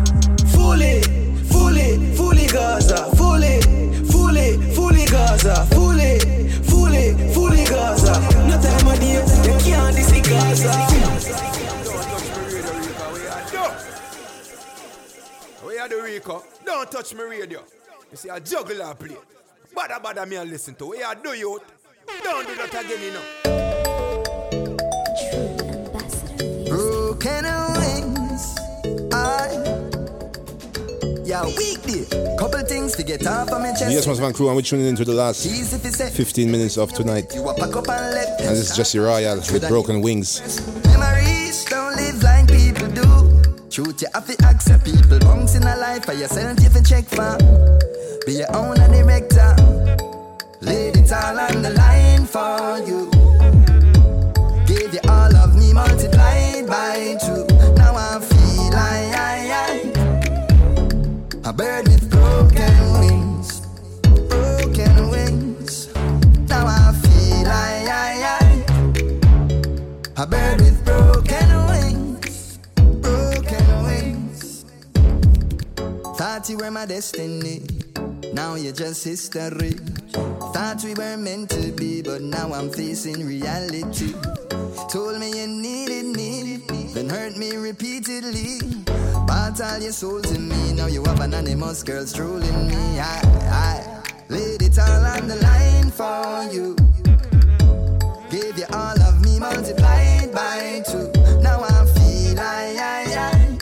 Fully, 0.52 1.02
fully, 1.48 2.14
fully 2.16 2.46
Gaza. 2.46 3.10
Fully, 3.16 3.60
fully, 4.10 4.56
fully 4.74 5.04
Gaza. 5.06 5.66
Fully, 5.72 6.18
fully, 6.68 7.14
fully 7.32 7.64
Gaza. 7.64 8.14
No 8.48 8.56
time 8.60 8.88
of 8.88 9.00
day, 9.00 9.14
you 9.14 9.56
can't 9.64 9.96
this 9.96 10.12
Gaza. 10.28 10.72
We 15.66 15.78
are 15.78 15.88
the 15.88 16.02
Rico. 16.02 16.42
Don't 16.64 16.90
touch 16.90 17.14
my 17.14 17.22
radio. 17.22 17.60
You 18.10 18.16
see, 18.16 18.30
I 18.30 18.40
juggle 18.40 18.82
and 18.82 18.98
play. 18.98 19.16
Badda 19.74 20.00
badda 20.00 20.26
me 20.26 20.36
and 20.36 20.50
listen 20.50 20.74
to. 20.76 20.86
We 20.86 21.02
are 21.02 21.14
do 21.14 21.32
youth. 21.32 21.62
Don't 22.24 22.46
do 22.46 22.54
that 22.56 22.74
again, 22.74 23.02
you 23.02 23.12
know. 23.12 23.22
Broken 26.68 27.44
wings. 27.78 28.56
I. 29.12 29.48
Yeah, 31.24 31.44
weekly. 31.44 32.06
Couple 32.36 32.60
things 32.66 32.96
to 32.96 33.04
get 33.04 33.26
off 33.26 33.50
of 33.50 33.60
my 33.60 33.70
chest. 33.70 33.92
Yes, 33.92 34.06
my 34.06 34.14
Van 34.14 34.32
Crew, 34.32 34.48
and 34.48 34.56
we're 34.56 34.62
tuning 34.62 34.86
into 34.86 35.04
the 35.04 35.14
last 35.14 35.46
15 35.46 36.50
minutes 36.50 36.76
of 36.76 36.92
tonight. 36.92 37.32
You 37.34 37.48
a 37.48 37.54
pack 37.54 37.76
up 37.76 37.88
and 37.88 38.16
this 38.38 38.70
is 38.70 38.76
Jesse 38.76 38.98
Royal 38.98 39.36
with 39.36 39.68
Broken 39.68 40.00
Wings. 40.00 40.60
Memories 40.84 41.64
don't 41.66 41.94
live 41.94 42.22
like 42.22 42.48
people 42.48 42.88
do. 42.88 43.42
Truth, 43.70 44.02
you 44.02 44.08
have 44.14 44.26
to 44.26 44.46
accept 44.46 44.84
people. 44.84 45.20
Bunks 45.20 45.54
in 45.54 45.62
a 45.62 45.76
life 45.76 46.06
for 46.06 46.14
yourself, 46.14 46.58
you 46.58 46.68
have 46.68 46.84
check 46.84 47.04
for. 47.04 47.38
Be 48.26 48.32
your 48.32 48.56
own 48.56 48.80
director. 49.20 49.59
It 51.10 51.16
all 51.16 51.40
on 51.40 51.62
the 51.62 51.70
line 51.70 52.24
for 52.24 52.78
you. 52.86 53.10
Gave 54.64 54.94
you 54.94 55.00
all 55.08 55.34
of 55.34 55.56
me 55.56 55.72
multiplied 55.72 56.68
by 56.68 57.16
two. 57.20 57.44
Now 57.74 57.96
I 57.96 58.20
feel 58.20 58.76
I, 58.76 59.10
I, 59.18 59.50
I. 59.66 61.48
A 61.48 61.52
bird 61.52 61.88
with 61.88 62.08
broken 62.08 62.92
wings. 63.00 63.60
Broken 64.28 65.10
wings. 65.10 65.88
Now 66.48 66.66
I 66.68 66.92
feel 67.02 67.42
like 67.42 67.88
I. 67.88 68.62
A 70.16 70.26
bird 70.28 70.60
with 70.60 70.84
broken 70.84 71.66
wings. 71.66 72.58
Broken 73.00 73.82
wings. 73.82 74.64
Thought 76.16 76.48
you 76.48 76.58
were 76.58 76.70
my 76.70 76.86
destiny. 76.86 77.62
Now 78.32 78.54
you're 78.54 78.72
just 78.72 79.02
history. 79.02 79.74
Thought 80.52 80.82
we 80.84 80.94
were 80.94 81.16
meant 81.16 81.50
to 81.50 81.70
be, 81.72 82.02
but 82.02 82.22
now 82.22 82.52
I'm 82.52 82.70
facing 82.70 83.24
reality. 83.26 84.12
Told 84.88 85.18
me 85.20 85.30
you 85.40 85.46
needed 85.46 86.06
me, 86.06 86.56
then 86.92 87.08
hurt 87.08 87.36
me 87.36 87.56
repeatedly. 87.56 88.58
Bought 89.26 89.60
all 89.60 89.78
your 89.78 89.92
soul 89.92 90.20
to 90.20 90.38
me, 90.38 90.72
now 90.72 90.86
you 90.86 91.04
have 91.04 91.20
anonymous 91.20 91.84
girl 91.84 92.04
trolling 92.04 92.66
me. 92.66 92.98
I, 92.98 93.20
I 93.50 94.02
laid 94.28 94.62
it 94.62 94.78
all 94.78 95.06
on 95.06 95.28
the 95.28 95.36
line 95.36 95.90
for 95.90 96.52
you. 96.52 96.74
Gave 98.30 98.58
you 98.58 98.66
all 98.72 99.00
of 99.02 99.20
me 99.24 99.38
multiplied 99.38 100.32
by 100.32 100.82
two. 100.84 101.12
Now 101.42 101.62
I 101.62 101.84
feel 101.94 102.40
I, 102.40 102.76
I, 102.78 103.04
I. 103.16 103.58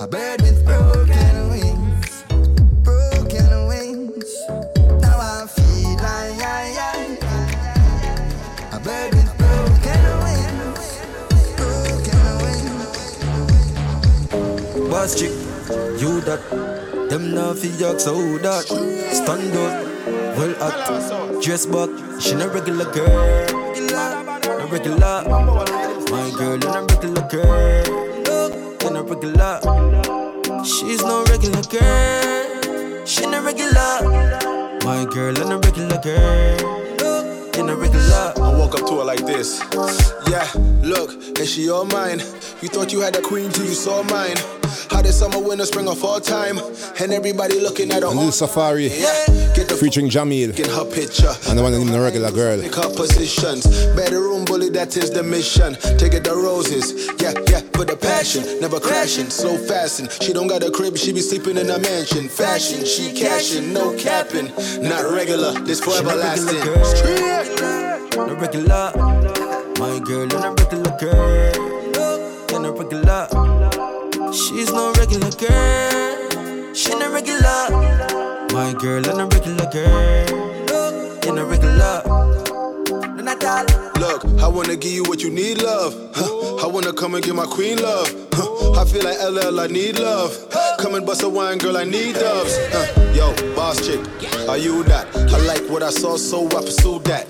A 0.00 0.06
bird 0.08 0.42
with 0.42 0.64
broken 0.64 1.27
Boss 14.98 15.14
chick, 15.14 15.30
you 16.00 16.20
that. 16.22 16.42
Them 17.08 17.32
now 17.32 17.54
fi 17.54 17.68
so 17.98 18.18
that. 18.38 18.66
Stand 19.14 19.54
up, 19.54 19.72
well 20.36 20.54
at. 20.60 21.40
Dress 21.40 21.66
back, 21.66 21.88
she 22.20 22.34
no 22.34 22.48
regular 22.48 22.90
girl. 22.90 23.46
No 24.58 24.66
regular. 24.66 25.22
My 26.10 26.26
girl, 26.36 26.58
no 26.58 26.82
regular 26.90 27.22
girl. 27.30 27.86
You 28.82 28.90
no 28.90 29.04
regular. 29.04 29.60
She's 30.64 31.00
no 31.04 31.22
regular 31.30 31.62
girl. 31.70 33.06
She 33.06 33.24
no 33.26 33.40
regular. 33.44 34.02
My 34.82 35.06
girl, 35.14 35.32
girl. 36.02 36.58
You 37.54 37.62
no 37.62 37.76
regular. 37.76 38.32
I 38.36 38.58
walk 38.58 38.74
up 38.74 38.84
to 38.88 38.98
her 38.98 39.04
like 39.04 39.24
this. 39.24 39.62
Yeah, 40.26 40.50
look, 40.82 41.12
is 41.38 41.48
she 41.48 41.70
all 41.70 41.84
mine? 41.84 42.18
You 42.62 42.68
thought 42.68 42.92
you 42.92 43.00
had 43.00 43.14
a 43.14 43.22
queen 43.22 43.52
till 43.52 43.64
you 43.64 43.74
saw 43.74 44.02
mine. 44.02 44.57
How 44.90 45.02
did 45.02 45.12
summer, 45.12 45.38
winter, 45.38 45.66
spring, 45.66 45.88
or 45.88 45.96
fall 45.96 46.20
time? 46.20 46.58
And 47.00 47.12
everybody 47.12 47.60
looking 47.60 47.90
at 47.92 48.02
her. 48.02 48.08
And 48.08 48.18
this 48.18 48.40
is 48.40 48.48
Safaree 48.48 48.90
featuring 49.78 50.08
Jahmiel. 50.08 50.58
In 50.58 50.70
her 50.70 50.84
picture. 50.84 51.32
And 51.48 51.58
the 51.58 51.62
one 51.62 51.72
named 51.72 51.90
the 51.90 52.00
regular 52.00 52.30
girl. 52.30 52.60
Pick 52.60 52.78
up 52.78 52.96
positions. 52.96 53.66
Bedroom 53.94 54.44
bully, 54.44 54.70
that 54.70 54.96
is 54.96 55.10
the 55.10 55.22
mission. 55.22 55.74
Take 55.98 56.14
it 56.14 56.24
the 56.24 56.34
roses. 56.34 57.06
Yeah, 57.20 57.34
yeah, 57.48 57.60
for 57.74 57.84
the 57.84 57.96
passion. 57.96 58.60
Never 58.60 58.80
crashing, 58.80 59.30
slow 59.30 59.56
fasting. 59.56 60.08
She 60.20 60.32
don't 60.32 60.48
got 60.48 60.62
a 60.62 60.70
crib, 60.70 60.96
she 60.96 61.12
be 61.12 61.20
sleeping 61.20 61.56
in 61.56 61.70
a 61.70 61.78
mansion. 61.78 62.28
Fashion, 62.28 62.84
she 62.84 63.12
cashing, 63.12 63.72
no 63.72 63.96
capping. 63.96 64.46
Not 64.82 65.12
regular, 65.12 65.52
this 65.64 65.80
forever 65.80 66.14
lasting. 66.14 66.58
No 68.16 68.34
regular. 68.34 68.92
My 69.78 70.00
girl, 70.00 70.26
no 70.26 70.54
regular 70.54 70.96
girl. 70.98 71.78
You 72.50 72.58
no 72.60 72.72
regular. 72.72 73.47
She's 74.32 74.72
no 74.72 74.92
regular 74.92 75.30
girl. 75.30 76.74
She 76.74 76.90
no 76.90 77.10
regular. 77.12 77.70
My 78.52 78.74
girl, 78.78 79.00
no 79.02 79.26
regular 79.26 79.66
girl. 79.70 81.18
You 81.24 81.32
no 81.34 81.44
regular. 81.46 82.47
Not 84.08 84.24
at 84.24 84.24
all. 84.24 84.30
Look, 84.30 84.42
I 84.42 84.48
wanna 84.48 84.76
give 84.76 84.92
you 84.92 85.02
what 85.04 85.22
you 85.22 85.30
need, 85.30 85.62
love. 85.62 85.94
Huh. 86.14 86.56
I 86.56 86.66
wanna 86.66 86.92
come 86.92 87.14
and 87.14 87.24
give 87.24 87.34
my 87.34 87.46
queen 87.46 87.80
love. 87.80 88.28
Huh. 88.32 88.72
I 88.80 88.84
feel 88.84 89.02
like 89.02 89.18
LL, 89.20 89.60
I 89.60 89.66
need 89.66 89.98
love. 89.98 90.32
Come 90.78 90.94
and 90.94 91.04
bust 91.04 91.22
a 91.22 91.28
wine, 91.28 91.58
girl, 91.58 91.76
I 91.76 91.84
need 91.84 92.14
dubs. 92.14 92.56
Uh, 92.72 93.12
yo, 93.14 93.34
boss 93.54 93.86
chick, 93.86 94.00
are 94.48 94.56
you 94.56 94.82
that? 94.84 95.06
I 95.14 95.38
like 95.46 95.68
what 95.68 95.82
I 95.82 95.90
saw, 95.90 96.16
so 96.16 96.46
I 96.48 96.62
pursued 96.62 97.04
that. 97.04 97.26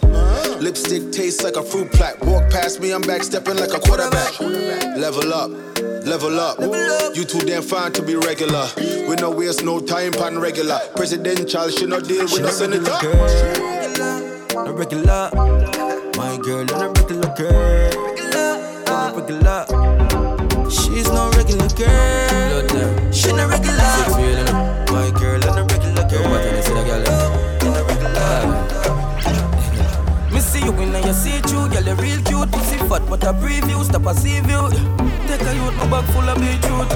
Lipstick 0.60 1.12
tastes 1.12 1.42
like 1.42 1.56
a 1.56 1.62
fruit 1.62 1.90
plat. 1.92 2.20
Walk 2.24 2.50
past 2.50 2.80
me, 2.80 2.92
I'm 2.92 3.02
back 3.02 3.22
stepping 3.22 3.56
like 3.56 3.72
a 3.72 3.80
quarterback. 3.80 4.38
Level 4.40 5.32
up. 5.32 5.50
Level 6.04 6.38
up. 6.40 6.58
You 7.16 7.24
too 7.24 7.40
damn 7.40 7.62
fine 7.62 7.92
to 7.92 8.02
be 8.02 8.16
regular. 8.16 8.68
We 8.76 9.16
no 9.16 9.30
waste 9.30 9.64
no 9.64 9.80
time 9.80 10.12
pan 10.12 10.38
regular. 10.38 10.80
Presidential, 10.96 11.68
should 11.70 11.88
not 11.88 12.04
deal 12.04 12.24
with 12.24 12.40
no 12.40 12.48
senator. 12.48 12.98
A 14.58 14.72
regular, 14.72 15.30
my 16.18 16.36
girl, 16.38 16.60
and 16.60 16.70
a 16.70 16.88
regular 16.98 17.32
girl. 17.36 17.90
Not 18.86 19.14
a 19.14 19.16
regular. 19.16 19.64
She's 20.68 21.08
no 21.12 21.30
regular 21.30 21.68
girl. 21.78 23.12
She 23.12 23.32
no 23.32 23.46
regular. 23.46 23.78
My 24.90 25.10
girl, 25.14 25.40
and 25.46 25.58
a 25.58 25.64
regular 25.70 26.04
girl. 26.10 26.34
I 26.34 26.60
say, 26.60 26.82
girl? 26.88 27.04
Me 30.32 30.40
see 30.40 30.64
you 30.64 30.72
in 30.72 30.92
your 30.92 31.14
see 31.14 31.38
through, 31.42 31.68
girl, 31.68 31.86
you 31.86 31.94
real 31.94 32.20
cute. 32.24 32.50
Pussy 32.50 32.78
fat, 32.88 33.02
but 33.08 33.22
a 33.22 33.32
preview, 33.32 33.84
stop 33.84 34.06
a 34.06 34.14
see 34.14 34.40
view. 34.40 35.07
Take 35.28 35.42
a 35.42 35.54
youth, 35.54 35.76
my 35.76 35.86
bag 35.90 36.04
full 36.14 36.26
of 36.26 36.40
beetroot. 36.40 36.88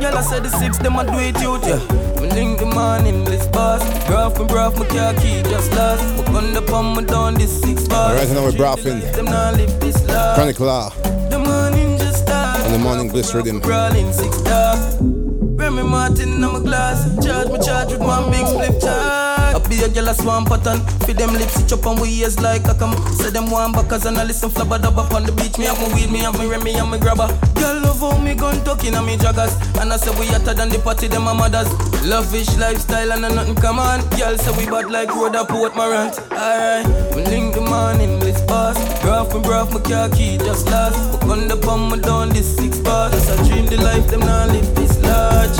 Girl, 0.00 0.16
I 0.16 0.22
said 0.22 0.44
the 0.44 0.50
six, 0.50 0.78
them 0.78 0.94
a 0.94 1.04
do 1.04 1.18
it 1.18 1.36
youth, 1.40 1.66
yeah. 1.66 1.80
Me 2.20 2.30
link 2.30 2.60
the 2.60 2.66
man 2.66 3.06
in 3.06 3.24
this 3.24 3.48
bus. 3.48 3.82
Graph 4.06 4.38
me, 4.38 4.46
graph 4.46 4.78
my 4.78 4.86
car 4.86 5.12
key, 5.14 5.42
just 5.42 5.72
lost. 5.72 6.04
My 6.16 6.32
gun 6.32 6.56
up 6.56 6.72
on 6.72 6.96
me 6.96 7.04
down 7.04 7.34
this 7.34 7.60
six 7.60 7.88
bars. 7.88 8.12
Alright, 8.12 8.30
now 8.30 8.44
we're 8.44 8.52
Braffing. 8.52 9.00
Them 9.00 9.24
not 9.24 9.56
live 9.56 9.80
this 9.80 10.00
life. 10.06 10.36
Chronic 10.36 10.60
Law. 10.60 10.90
The 11.30 11.40
morning 11.40 11.98
just 11.98 12.22
started. 12.22 12.66
And 12.66 12.74
the 12.74 12.78
morning 12.78 13.08
bliss 13.08 13.34
rhythm. 13.34 13.60
Crawling 13.60 14.12
six 14.12 14.36
stars. 14.36 15.21
Remy 15.54 15.82
Martin 15.82 16.32
in 16.34 16.40
my 16.40 16.60
glass. 16.60 17.04
Charge 17.24 17.48
me 17.48 17.58
charge 17.58 17.90
with 17.90 18.00
one 18.00 18.30
big 18.30 18.46
split 18.46 18.80
charge. 18.80 19.32
I 19.54 19.58
be 19.68 19.82
a 19.82 19.88
girl 19.88 20.08
a 20.08 20.14
swamp 20.14 20.48
pattern. 20.48 20.80
Feed 21.04 21.18
them 21.18 21.32
lips, 21.34 21.60
it 21.60 21.68
chop 21.68 21.86
on 21.86 22.00
we 22.00 22.08
ears 22.08 22.40
like 22.40 22.66
a 22.66 22.74
come. 22.74 22.96
Say 23.12 23.30
them 23.30 23.50
one 23.50 23.72
backers 23.72 24.06
and 24.06 24.16
I 24.16 24.24
listen 24.24 24.50
flabba 24.50 24.80
dub 24.80 24.98
up 24.98 25.12
on 25.12 25.24
the 25.24 25.32
beach. 25.32 25.58
Me 25.58 25.66
have 25.66 25.78
my 25.80 25.94
weed, 25.94 26.10
me 26.10 26.20
have 26.20 26.36
my 26.38 26.46
Remy 26.46 26.74
and 26.74 26.90
my 26.90 26.98
grabber. 26.98 27.28
Girl 27.54 27.80
love 27.80 28.00
how 28.00 28.18
me 28.18 28.34
gun 28.34 28.64
talking 28.64 28.94
and 28.94 29.06
me 29.06 29.16
joggers. 29.16 29.52
And 29.80 29.92
I 29.92 29.96
say 29.96 30.10
we 30.18 30.26
hotter 30.26 30.54
than 30.54 30.70
the 30.70 30.78
party, 30.78 31.08
them 31.08 31.24
my 31.24 31.32
mothers. 31.32 31.68
Lavish 32.06 32.56
lifestyle 32.56 33.12
and 33.12 33.24
a 33.24 33.34
nothing 33.34 33.54
come 33.56 33.78
on. 33.78 34.00
Girl 34.16 34.36
say 34.38 34.56
we 34.56 34.70
bad 34.70 34.90
like 34.90 35.14
road 35.14 35.36
up 35.36 35.48
Port 35.48 35.76
Morant. 35.76 36.18
Alright, 36.32 36.86
we 37.14 37.22
link 37.24 37.54
the 37.54 37.60
morning 37.60 38.18
bliss 38.18 38.40
boss. 38.42 38.78
Graph 39.02 39.34
me, 39.34 39.42
graph 39.42 39.72
my 39.72 39.80
car 39.80 40.08
key 40.08 40.38
just 40.38 40.66
last. 40.66 40.96
But 41.12 41.26
gun 41.28 41.48
the 41.48 41.56
palm 41.56 41.90
me 41.90 42.00
down 42.00 42.30
this 42.30 42.56
six 42.56 42.78
bars. 42.78 43.12
I 43.28 43.36
dream 43.48 43.66
the 43.66 43.76
life, 43.76 44.08
them 44.08 44.20
not 44.20 44.48
live 44.48 44.74
this 44.74 45.01
large. 45.12 45.58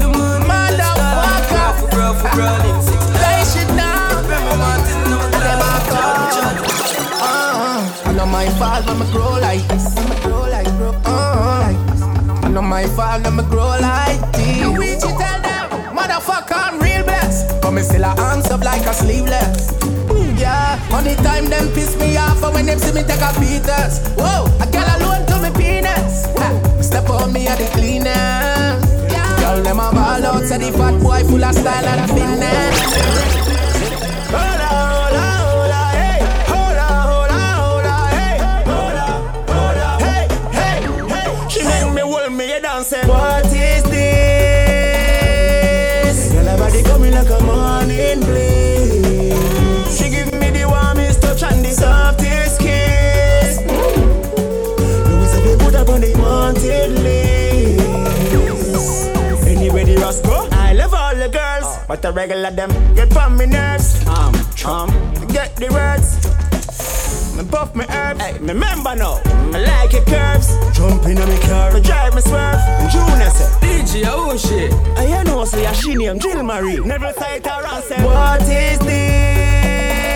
The 0.00 0.06
morning 0.14 0.78
just 0.78 0.94
start. 0.94 1.42
Graph 1.50 1.78
me, 1.82 1.88
graph 1.94 2.20
me, 2.24 2.30
crawling 2.36 2.80
six 2.88 3.00
Lay 3.22 3.40
shit 3.52 3.68
down. 3.76 4.14
Remy 4.30 4.54
Martin 4.62 4.98
in 5.04 5.10
my 5.12 5.26
glass. 5.34 5.82
Charge 6.36 6.58
me, 6.62 6.68
charge 6.78 7.98
me. 8.00 8.08
I 8.08 8.12
know 8.16 8.26
my 8.26 8.46
fault 8.58 8.86
me 8.98 9.06
grow 9.12 9.32
like 9.46 9.64
this. 9.68 9.86
Me 10.08 10.16
grow 10.24 10.44
like 10.54 10.70
grow, 10.78 10.92
like. 10.92 11.80
I 12.44 12.48
know 12.54 12.62
my 12.62 12.86
fault 12.96 13.24
me 13.38 13.42
grow 13.50 13.72
like 13.80 14.20
this. 14.32 14.56
You 14.60 14.68
reach 14.76 15.00
tell 15.00 15.40
them, 15.46 15.66
motherfucker, 15.96 16.56
I'm 16.66 16.78
real 16.80 17.02
blessed. 17.04 17.60
But 17.62 17.72
me 17.72 17.82
still 17.82 18.04
a 18.04 18.12
hands 18.20 18.50
up 18.50 18.62
like 18.62 18.84
a 18.86 18.94
sleeveless. 18.94 19.72
Mm, 20.12 20.38
Yeah, 20.38 20.78
money 20.90 21.14
time 21.26 21.46
them 21.46 21.66
piss 21.74 21.96
me 21.98 22.16
off, 22.16 22.42
and 22.42 22.54
when 22.54 22.66
them 22.66 22.78
see 22.78 22.92
me 22.92 23.02
take 23.02 23.20
a 23.20 23.30
beaters. 23.40 23.94
Whoa, 24.16 24.46
a 24.62 24.66
girl 24.72 24.88
alone 24.96 25.24
to 25.30 25.36
me 25.42 25.50
penis. 25.58 26.26
Ha, 26.38 26.48
step 26.80 27.08
on 27.10 27.32
me 27.32 27.46
at 27.48 27.58
the 27.58 27.66
cleanest. 27.76 28.55
Girl, 29.56 29.64
them 29.64 29.80
a 29.80 29.90
ball 29.90 30.26
out, 30.26 30.44
say 30.44 30.58
the 30.58 30.70
fat 30.76 31.00
boy 31.00 31.24
full 31.24 31.42
of 31.42 31.54
style 31.54 31.86
and 31.86 32.10
fitness. 32.10 32.76
But 61.88 62.02
the 62.02 62.12
regular 62.12 62.50
them 62.50 62.70
get 62.94 63.16
on 63.16 63.36
me 63.36 63.46
nerves. 63.46 64.06
Um, 64.06 64.34
um, 64.66 64.90
get 65.28 65.54
the 65.56 65.68
words. 65.72 66.16
Me 67.36 67.42
buff 67.44 67.74
me 67.74 67.84
herbs. 67.88 68.20
Hey, 68.20 68.38
me 68.38 68.52
remember 68.52 68.94
now. 68.96 69.20
I 69.52 69.58
like 69.60 69.92
your 69.92 70.04
curves. 70.04 70.48
Jump 70.76 71.04
in 71.06 71.18
on 71.18 71.28
me 71.28 71.38
car. 71.40 71.72
Me 71.72 71.80
drive 71.80 72.14
me 72.14 72.20
swerve. 72.22 72.60
Junior 72.90 73.30
say, 73.30 73.50
DJ, 73.60 74.04
oh 74.06 74.36
shit. 74.36 74.72
I 74.96 75.06
hear 75.06 75.24
no 75.24 75.44
say 75.44 75.72
she 75.74 75.94
name 75.94 76.18
Jill 76.18 76.42
Marie. 76.42 76.80
Never 76.80 77.12
sight 77.12 77.46
her 77.46 77.66
and 77.66 77.84
say, 77.84 78.02
What 78.04 78.42
is 78.42 78.78
this? 78.80 80.08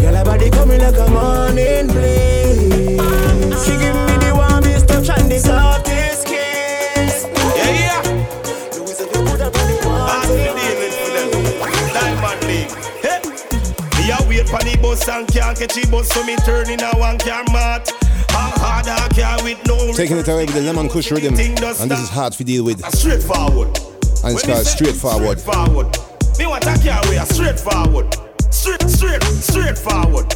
Girl, 0.00 0.14
her 0.14 0.24
body 0.24 0.50
coming 0.50 0.80
like 0.80 0.96
a 0.96 1.08
morning 1.10 1.86
blaze. 1.88 2.98
She 3.64 3.72
give 3.76 3.94
me 3.94 4.16
the 4.24 4.32
warmest 4.34 4.88
touch 4.88 5.08
and 5.10 5.30
the 5.30 5.38
softest 5.38 5.77
Wait 14.38 14.48
for 14.48 14.58
the 14.58 14.78
bus 14.80 15.08
and 15.08 15.26
can't 15.26 15.58
catch 15.58 15.74
the 15.74 15.84
bus, 15.90 16.08
so 16.10 16.24
me 16.24 16.36
turn 16.36 16.70
in 16.70 16.80
a 16.80 16.90
one 16.96 17.18
car 17.18 17.42
mat. 17.50 17.90
Taking 19.96 20.18
it 20.18 20.28
away 20.28 20.44
with 20.44 20.54
the 20.54 20.62
Lemon 20.62 20.88
Kush 20.88 21.10
rhythm. 21.10 21.34
And 21.34 21.90
this 21.90 22.00
is 22.00 22.08
hard 22.08 22.34
to 22.34 22.44
deal 22.44 22.64
with. 22.64 22.78
straightforward. 22.94 23.76
And 24.22 24.34
it's 24.34 24.46
called 24.46 24.64
Straightforward. 24.64 25.40
Forward. 25.40 25.96
forward 25.96 26.38
Me 26.38 26.46
want 26.46 26.64
a 26.66 26.78
car 26.78 27.02
way 27.10 27.18
straightforward. 27.24 28.14
Straight, 28.50 28.88
straight, 28.88 29.22
straightforward. 29.24 30.32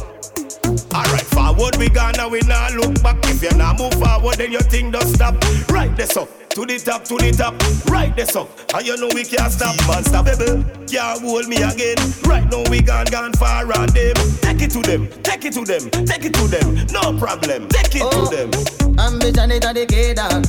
Alright, 0.93 1.25
forward 1.25 1.75
we 1.77 1.89
gone 1.89 2.13
now 2.17 2.29
we 2.29 2.39
nah 2.41 2.69
look 2.75 3.01
back. 3.01 3.17
If 3.25 3.41
you 3.41 3.49
nah 3.57 3.73
move 3.73 3.93
forward, 3.93 4.35
then 4.35 4.51
your 4.51 4.61
thing 4.61 4.91
don't 4.91 5.07
stop. 5.07 5.33
Right 5.69 5.95
this 5.97 6.15
up, 6.15 6.29
to 6.49 6.65
the 6.65 6.77
top, 6.77 7.03
to 7.05 7.17
the 7.17 7.31
top. 7.31 7.55
Right 7.89 8.15
this 8.15 8.35
up, 8.35 8.47
and 8.75 8.85
you 8.85 8.95
know 8.97 9.09
we 9.13 9.23
can't 9.23 9.51
stop. 9.51 9.73
Unstoppable, 9.89 10.63
can't 10.85 11.21
hold 11.21 11.47
me 11.47 11.57
again. 11.57 11.97
Right 12.25 12.45
now 12.45 12.63
we 12.69 12.81
gone, 12.81 13.07
gone 13.09 13.33
far 13.33 13.65
on 13.73 13.89
them. 13.89 14.13
Take 14.45 14.61
it 14.61 14.71
to 14.71 14.81
them, 14.81 15.09
take 15.23 15.45
it 15.45 15.53
to 15.53 15.65
them, 15.65 15.89
take 16.05 16.25
it 16.25 16.33
to 16.35 16.47
them. 16.47 16.85
No 16.93 17.17
problem, 17.17 17.69
take 17.69 17.95
it 17.95 18.05
to 18.05 18.21
them. 18.29 18.53
Ambition 18.99 19.49
it 19.49 19.65
a 19.65 19.73
the 19.73 19.85
K 19.89 20.13
dog. 20.13 20.45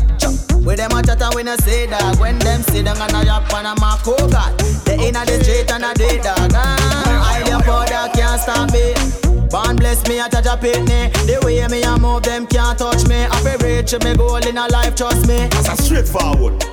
With 0.65 0.77
them 0.77 0.93
a 0.93 1.03
chat 1.03 1.23
and 1.23 1.35
we 1.35 1.43
no 1.43 1.57
say 1.57 1.87
dog. 1.87 2.21
When 2.21 2.39
them 2.39 2.61
sit 2.63 2.85
down 2.85 3.01
and 3.01 3.17
a 3.17 3.25
yap 3.25 3.53
and 3.55 3.67
a 3.67 3.81
mark 3.81 4.05
oh 4.05 4.29
God. 4.29 4.59
They 4.85 5.09
inna 5.09 5.25
the 5.25 5.43
street 5.43 5.73
and 5.73 5.85
a 5.85 5.95
day 5.95 6.21
dog. 6.21 6.53
Ah, 6.53 7.33
I 7.33 7.49
your 7.49 7.61
powder 7.63 8.13
can't 8.13 8.41
stop 8.41 8.73
me. 8.73 9.24
Born 9.55 9.77
bless 9.77 10.05
me 10.09 10.19
a 10.19 10.29
judge 10.29 10.47
a 10.47 10.57
pitney. 10.57 11.13
The 11.31 11.39
way 11.47 11.65
me 11.69 11.81
a 11.85 11.97
move 11.97 12.25
them 12.25 12.45
can't 12.45 12.77
touch 12.77 13.07
me. 13.07 13.23
I 13.23 13.39
fi 13.39 13.55
reach 13.63 13.95
me 14.03 14.17
goal 14.17 14.43
in 14.43 14.59
a 14.59 14.67
life, 14.67 14.97
trust 14.97 15.29
me. 15.29 15.47
That's 15.47 15.69
a 15.69 15.81
straightforward. 15.81 16.65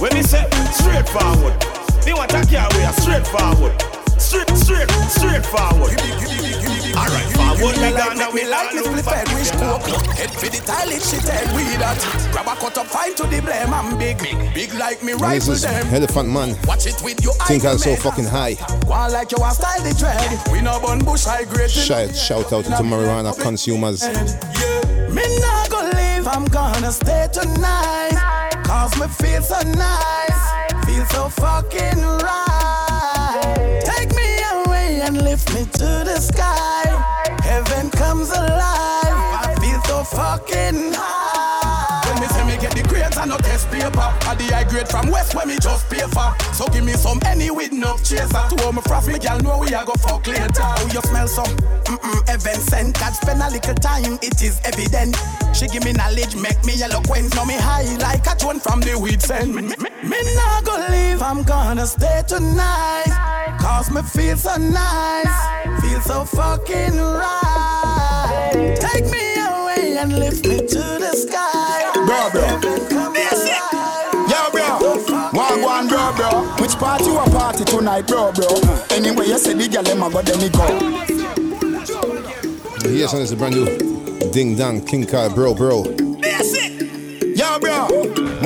When 0.00 0.12
me 0.12 0.20
say 0.20 0.44
straightforward, 0.70 1.56
me 2.04 2.12
want 2.12 2.34
a 2.36 2.44
car 2.44 2.68
way 2.76 2.84
a 2.84 2.92
straightforward. 2.92 3.72
Straight, 4.20 4.50
straight, 4.50 4.90
straightforward. 5.08 5.96
Alright, 6.96 7.28
forward 7.36 7.76
we 7.76 7.90
gone 7.92 8.16
now 8.16 8.30
we 8.32 8.48
like 8.48 8.74
me 8.74 8.80
flip 8.80 9.04
head 9.04 9.28
wish 9.36 9.50
coke 9.52 9.86
Head 10.16 10.30
for 10.30 10.48
the 10.48 10.60
toilet 10.64 11.02
shit 11.02 11.28
head 11.28 11.46
we 11.54 11.64
that. 11.76 12.00
Grab 12.32 12.46
a 12.46 12.56
cut 12.58 12.78
up 12.78 12.86
fine 12.86 13.14
to 13.16 13.24
the 13.24 13.40
blame 13.40 13.72
I'm 13.72 13.98
big. 13.98 14.18
Big. 14.54 14.72
Like 14.74 15.02
me 15.02 15.12
rifle 15.14 15.54
them. 15.54 15.86
Elephant 15.94 16.28
Man. 16.28 16.56
Watch 16.66 16.86
it 16.86 17.00
with 17.02 17.22
your 17.22 17.32
eyes 17.40 17.48
Think 17.48 17.64
I'm 17.64 17.78
so 17.78 17.96
fucking 17.96 18.24
high. 18.24 18.54
Go 18.86 19.08
like 19.12 19.30
you 19.32 19.38
a 19.44 19.50
style 19.50 19.82
the 19.82 19.94
dread. 19.98 20.52
We 20.52 20.60
no 20.60 20.80
bun 20.80 21.04
bush 21.04 21.24
high 21.24 21.44
grade 21.44 21.70
Shout, 21.70 22.14
shout 22.14 22.52
out 22.52 22.64
to 22.64 22.70
marijuana 22.82 23.38
consumers. 23.40 24.02
Me 25.12 25.22
not 25.40 25.70
gonna 25.70 25.96
leave, 25.96 26.26
I'm 26.26 26.44
gonna 26.46 26.92
stay 26.92 27.28
tonight. 27.32 28.16
Cause 28.64 28.98
me 29.00 29.06
feel 29.08 29.42
so 29.42 29.60
nice, 29.62 30.86
feel 30.86 31.06
so 31.06 31.28
fucking 31.28 32.00
right. 32.24 33.82
Take 33.84 34.14
me 34.14 34.40
away 34.52 35.00
and 35.02 35.22
lift 35.22 35.54
me 35.54 35.64
to 35.64 36.04
the 36.04 36.18
sky. 36.20 36.85
I 43.26 43.28
no 43.28 43.36
test 43.38 43.68
paper. 43.70 43.98
At 44.30 44.38
the 44.38 44.46
high 44.54 44.62
grade 44.62 44.88
from 44.88 45.10
West 45.10 45.34
where 45.34 45.46
me 45.46 45.58
just 45.58 45.90
pay 45.90 46.06
for. 46.14 46.30
So 46.54 46.66
give 46.68 46.84
me 46.84 46.92
some 46.92 47.18
any 47.26 47.50
with 47.50 47.72
no 47.72 47.96
chaser. 47.98 48.30
To 48.30 48.72
my 48.72 48.80
frost, 48.82 49.08
me 49.08 49.18
gal 49.18 49.40
know 49.40 49.58
we 49.58 49.74
a 49.74 49.84
go 49.84 49.94
fuck 49.94 50.26
later. 50.26 50.62
Oh, 50.62 50.90
you 50.94 51.00
smell 51.02 51.26
some 51.26 51.50
mm-mm 51.90 52.28
heaven 52.28 52.60
sent. 52.62 52.98
God 52.98 53.14
spend 53.14 53.42
a 53.42 53.50
little 53.50 53.74
time, 53.74 54.18
it 54.22 54.40
is 54.42 54.60
evident. 54.64 55.16
She 55.54 55.66
give 55.66 55.84
me 55.84 55.92
knowledge, 55.92 56.36
make 56.36 56.62
me 56.64 56.80
eloquent. 56.80 57.34
Now 57.34 57.44
me 57.44 57.54
high 57.54 57.90
like 57.98 58.26
a 58.30 58.36
tune 58.38 58.60
from 58.60 58.80
the 58.80 58.96
weed 58.96 59.20
send. 59.20 59.54
Me, 59.54 59.62
me, 59.62 59.74
me 59.74 60.18
not 60.36 60.64
gonna 60.64 60.88
leave, 60.90 61.20
I'm 61.20 61.42
gonna 61.42 61.86
stay 61.86 62.22
tonight. 62.28 63.10
Cause 63.58 63.90
me 63.90 64.02
feel 64.02 64.36
so 64.36 64.56
nice, 64.56 65.82
feel 65.82 66.00
so 66.00 66.24
fucking 66.24 66.94
right. 66.94 68.78
Take 68.78 69.10
me 69.10 69.34
away 69.34 69.98
and 69.98 70.16
lift 70.16 70.46
me 70.46 70.58
to 70.58 70.82
the 71.02 71.12
sky. 71.12 71.65
Bro, 72.06 72.30
bro. 72.30 72.46
Yo, 74.30 74.50
bro. 74.52 74.78
One, 75.32 75.60
one, 75.62 75.88
bro, 75.88 76.12
bro. 76.14 76.42
Which 76.60 76.76
party 76.76 77.06
you 77.06 77.18
a 77.18 77.24
party 77.30 77.64
tonight, 77.64 78.06
bro, 78.06 78.30
bro? 78.30 78.46
Anyway, 78.90 79.26
you 79.26 79.38
say 79.38 79.54
the 79.54 79.68
girl, 79.68 79.82
them 79.82 80.02
a 80.04 80.10
go, 80.10 80.22
then 80.22 80.38
me 80.38 80.48
go. 80.48 80.66
Yes, 82.88 83.12
and 83.12 83.22
it's 83.22 83.32
a 83.32 83.36
brand 83.36 83.56
new 83.56 83.66
Ding 84.30 84.54
Dong 84.54 84.84
King 84.84 85.04
Kyle 85.04 85.34
Bro 85.34 85.54
Bro. 85.54 85.82
Yo, 87.34 87.58
bro. 87.58 87.88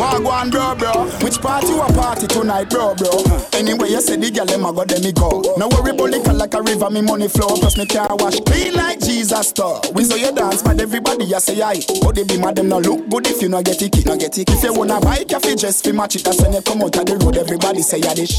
One, 0.01 0.49
bro, 0.49 0.75
bro. 0.75 1.05
Which 1.21 1.41
party 1.43 1.69
you 1.69 1.83
a 1.83 1.87
party 1.93 2.27
tonight, 2.27 2.71
bro, 2.71 2.95
bro? 2.95 3.11
Anyway, 3.53 3.91
you 3.91 4.01
say 4.01 4.17
the 4.17 4.31
girl, 4.31 4.47
them 4.47 4.65
a 4.65 4.73
go, 4.73 4.85
then 4.85 5.05
me 5.05 5.13
go. 5.13 5.45
No 5.59 5.69
worry 5.69 5.93
liquor 5.93 6.33
like 6.33 6.55
a 6.55 6.63
river, 6.63 6.89
me 6.89 7.03
money 7.03 7.29
flow. 7.29 7.49
Plus 7.61 7.77
me 7.77 7.85
car 7.85 8.09
wash 8.17 8.41
clean 8.41 8.73
like 8.73 8.99
Jesus 9.01 9.49
store. 9.49 9.81
We 9.93 10.05
saw 10.05 10.17
you 10.17 10.33
dance, 10.33 10.63
but 10.63 10.81
everybody 10.81 11.27
you 11.27 11.39
say 11.39 11.61
aye. 11.61 11.85
But 12.01 12.15
they 12.15 12.25
be 12.25 12.39
mad, 12.39 12.57
them 12.57 12.69
no 12.69 12.79
look 12.79 13.11
good 13.11 13.27
if 13.27 13.43
you 13.43 13.51
no 13.51 13.63
get 13.63 13.83
it, 13.83 14.07
no 14.07 14.17
get 14.17 14.39
it. 14.39 14.49
If 14.49 14.63
you 14.65 14.73
wanna 14.73 15.01
buy 15.01 15.25
cafe, 15.25 15.55
just 15.57 15.85
fi 15.85 15.93
match 15.93 16.17
it. 16.17 16.25
That's 16.25 16.41
when 16.41 16.55
you 16.55 16.63
come 16.63 16.81
out 16.81 16.97
of 16.97 17.05
the 17.05 17.17
road, 17.21 17.37
everybody 17.37 17.83
say 17.83 17.99
ya 17.99 18.15
this. 18.15 18.33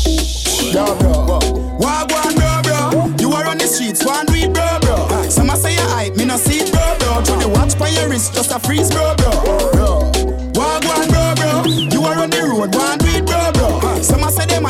Bro. 0.73 0.85
One, 1.77 2.07
one, 2.09 2.33
bro, 2.41 2.61
bro. 2.65 3.13
You 3.21 3.29
are 3.37 3.45
on 3.45 3.59
the 3.59 3.67
streets, 3.67 4.03
one 4.03 4.25
read, 4.33 4.51
bro, 4.53 4.79
bro. 4.81 5.29
Some 5.29 5.51
a 5.51 5.55
say 5.55 5.73
you 5.75 5.85
hype, 5.93 6.15
me 6.17 6.25
no 6.25 6.37
see 6.37 6.65
it, 6.65 6.71
bro, 6.71 6.97
bro. 6.97 7.21
Through 7.21 7.45
the 7.45 7.49
watch 7.49 7.77
by 7.77 7.89
your 7.89 8.09
wrist, 8.09 8.33
just 8.33 8.49
a 8.49 8.57
freeze, 8.57 8.89
bro, 8.89 9.13
bro. 9.17 9.71
bro. 9.73 9.90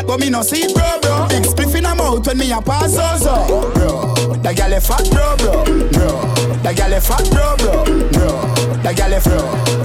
At, 0.02 0.08
but 0.08 0.20
me 0.20 0.30
no 0.30 0.42
see 0.42 0.64
it, 0.64 0.74
bro, 0.74 1.00
bro. 1.02 1.28
Big 1.30 1.44
spliff 1.44 1.76
in 1.76 1.86
a 1.86 1.96
mouth 1.96 2.26
when 2.26 2.38
me 2.38 2.52
a 2.52 2.62
pass, 2.62 2.94
so, 2.94 3.18
so. 3.18 3.72
Bro, 3.74 4.36
that 4.38 4.56
gal 4.56 4.74
a 4.74 4.80
fat, 4.82 5.10
bro, 5.12 5.36
bro, 5.38 5.64
bro. 5.64 6.10
That 6.64 6.76
gal 6.76 6.94
a 6.94 7.02
fat, 7.02 7.30
bro, 7.32 7.56
bro, 7.58 7.84
bro. 8.12 8.32
That 8.84 8.96
gal 8.96 9.14
a 9.14 9.20
fro, 9.20 9.38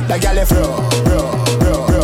that 0.08 0.20
gal 0.20 0.38
a 0.38 0.46
fro, 0.46 0.64
bro, 1.04 1.20
bro, 1.58 1.86
bro, 1.86 1.95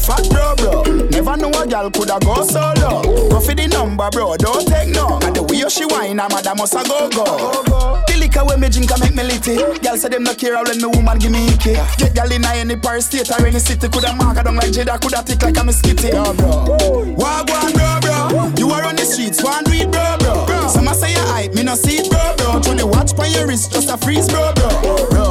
fat, 0.00 0.24
bro, 0.30 0.54
bro. 0.56 0.82
Never 1.10 1.36
know 1.36 1.50
a 1.50 1.66
gal 1.66 1.90
coulda 1.90 2.18
go 2.24 2.42
solo. 2.42 3.02
Go 3.28 3.40
for 3.40 3.54
the 3.54 3.68
number, 3.68 4.08
bro, 4.10 4.36
don't 4.36 4.66
take 4.66 4.88
no. 4.88 5.18
And 5.22 5.36
the 5.36 5.42
way 5.42 5.62
she 5.68 5.84
whine, 5.84 6.18
a 6.18 6.28
mother 6.28 6.54
must 6.56 6.74
a 6.74 6.82
go 6.88 7.08
go. 7.10 8.02
The 8.08 8.16
liquor 8.18 8.44
when 8.44 8.60
me 8.60 8.68
drink 8.68 8.90
a 8.90 8.98
make 8.98 9.14
me 9.14 9.22
litty. 9.22 9.56
Gal 9.80 9.96
say 9.96 10.08
them 10.08 10.24
no 10.24 10.34
care 10.34 10.56
when 10.56 10.80
me 10.80 10.88
woman 10.88 11.18
give 11.18 11.32
me 11.32 11.46
icky. 11.52 11.76
Get 11.98 12.14
gal 12.14 12.32
in 12.32 12.44
any 12.44 12.76
Paris 12.76 13.06
state 13.06 13.30
or 13.30 13.44
any 13.46 13.58
city, 13.60 13.88
coulda 13.88 14.14
mark 14.16 14.36
her 14.38 14.42
down 14.42 14.56
like 14.56 14.72
Jada, 14.72 15.00
coulda 15.00 15.22
tick 15.22 15.42
like 15.42 15.56
a 15.58 15.64
mosquito. 15.64 16.08
Yo, 16.08 16.32
bro. 16.34 16.64
Wagwan, 17.20 17.72
bro, 17.76 18.00
bro. 18.00 18.52
You 18.56 18.70
are 18.70 18.84
on 18.84 18.96
the 18.96 19.04
streets, 19.04 19.42
one 19.42 19.64
read, 19.68 19.90
bro, 19.92 20.16
bro. 20.18 20.68
Some 20.68 20.88
a 20.88 20.94
say 20.94 21.12
you 21.12 21.24
hype, 21.30 21.54
me 21.54 21.62
no 21.62 21.74
see 21.74 21.98
it, 21.98 22.10
bro, 22.10 22.34
bro. 22.36 22.60
Through 22.60 22.76
the 22.76 22.86
watch 22.86 23.16
by 23.16 23.26
your 23.26 23.46
wrist, 23.46 23.72
just 23.72 23.90
a 23.90 23.96
freeze, 23.96 24.28
bro, 24.28 24.52
bro, 24.54 25.08
bro. 25.10 25.29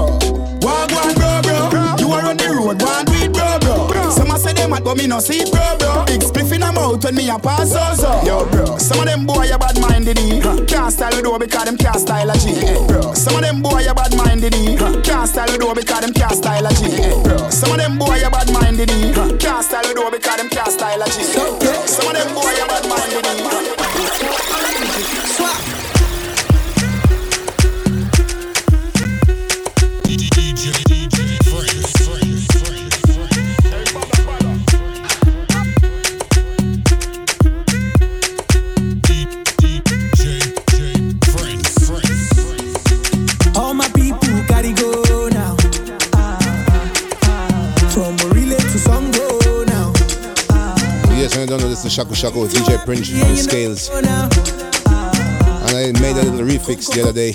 Some 4.69 4.77
a 4.77 4.77
say 4.77 4.83
them 4.83 4.83
but 4.83 4.97
me 4.97 5.07
no 5.07 5.19
see 5.19 5.39
it, 5.41 5.51
bro, 5.51 5.77
bro. 5.79 6.05
Big 6.05 6.21
spliff 6.21 6.51
in 6.53 6.61
a 6.61 6.71
mouth 6.71 7.03
when 7.03 7.15
me 7.15 7.29
a 7.29 7.39
pass, 7.39 7.71
so, 7.71 7.81
so. 7.95 8.21
Yo, 8.23 8.45
bro. 8.51 8.77
Some 8.77 8.99
of 8.99 9.05
them 9.05 9.25
boy 9.25 9.49
a 9.51 9.57
bad 9.57 9.79
minded, 9.81 10.19
eh. 10.19 10.65
Can't 10.65 10.93
style 10.93 11.11
the 11.11 11.23
door 11.23 11.39
because 11.39 11.65
them 11.65 11.77
can't 11.77 11.99
style 11.99 12.29
a 12.29 12.37
G, 12.37 12.49
eh, 12.49 12.87
bro. 12.87 13.13
Some 13.13 13.35
of 13.35 13.41
them 13.41 13.61
boy 13.61 13.81
a 13.89 13.93
bad 13.95 14.15
minded, 14.15 14.53
eh. 14.53 14.77
Can't 15.01 15.27
style 15.27 15.49
the 15.49 15.57
door 15.57 15.73
because 15.73 16.01
them 16.01 16.13
can't 16.13 16.33
style 16.33 16.65
a 16.65 16.69
G, 16.69 16.85
eh, 16.85 17.23
bro. 17.23 17.49
Some 17.49 17.71
of 17.71 17.77
them 17.77 17.97
boy 17.97 18.21
a 18.21 18.29
bad 18.29 18.51
minded, 18.53 18.91
eh. 18.91 19.37
Can't 19.37 19.65
style 19.65 19.87
the 19.87 19.93
door 19.95 20.11
because 20.11 20.37
them 20.37 20.49
can't 20.49 20.71
style 20.71 21.01
a 21.01 21.05
G. 21.05 21.23
Some 21.89 22.07
of 22.07 22.13
them 22.13 22.33
boy 22.35 22.53
a 22.53 22.67
bad 22.67 22.85
minded, 22.87 23.78
Yes, 51.49 51.55
and 51.55 51.57
I 51.57 51.57
don't 51.57 51.61
know 51.61 51.69
this 51.69 51.85
is 51.85 51.91
Shaku 51.91 52.13
Shaku 52.13 52.41
with 52.41 52.53
DJ 52.53 52.85
Prince 52.85 53.09
on 53.09 53.35
scales. 53.35 53.89
And 53.89 54.05
I 55.73 55.91
made 55.99 56.17
a 56.17 56.21
little 56.29 56.45
refix 56.45 56.93
the 56.93 57.01
other 57.01 57.13
day, 57.13 57.33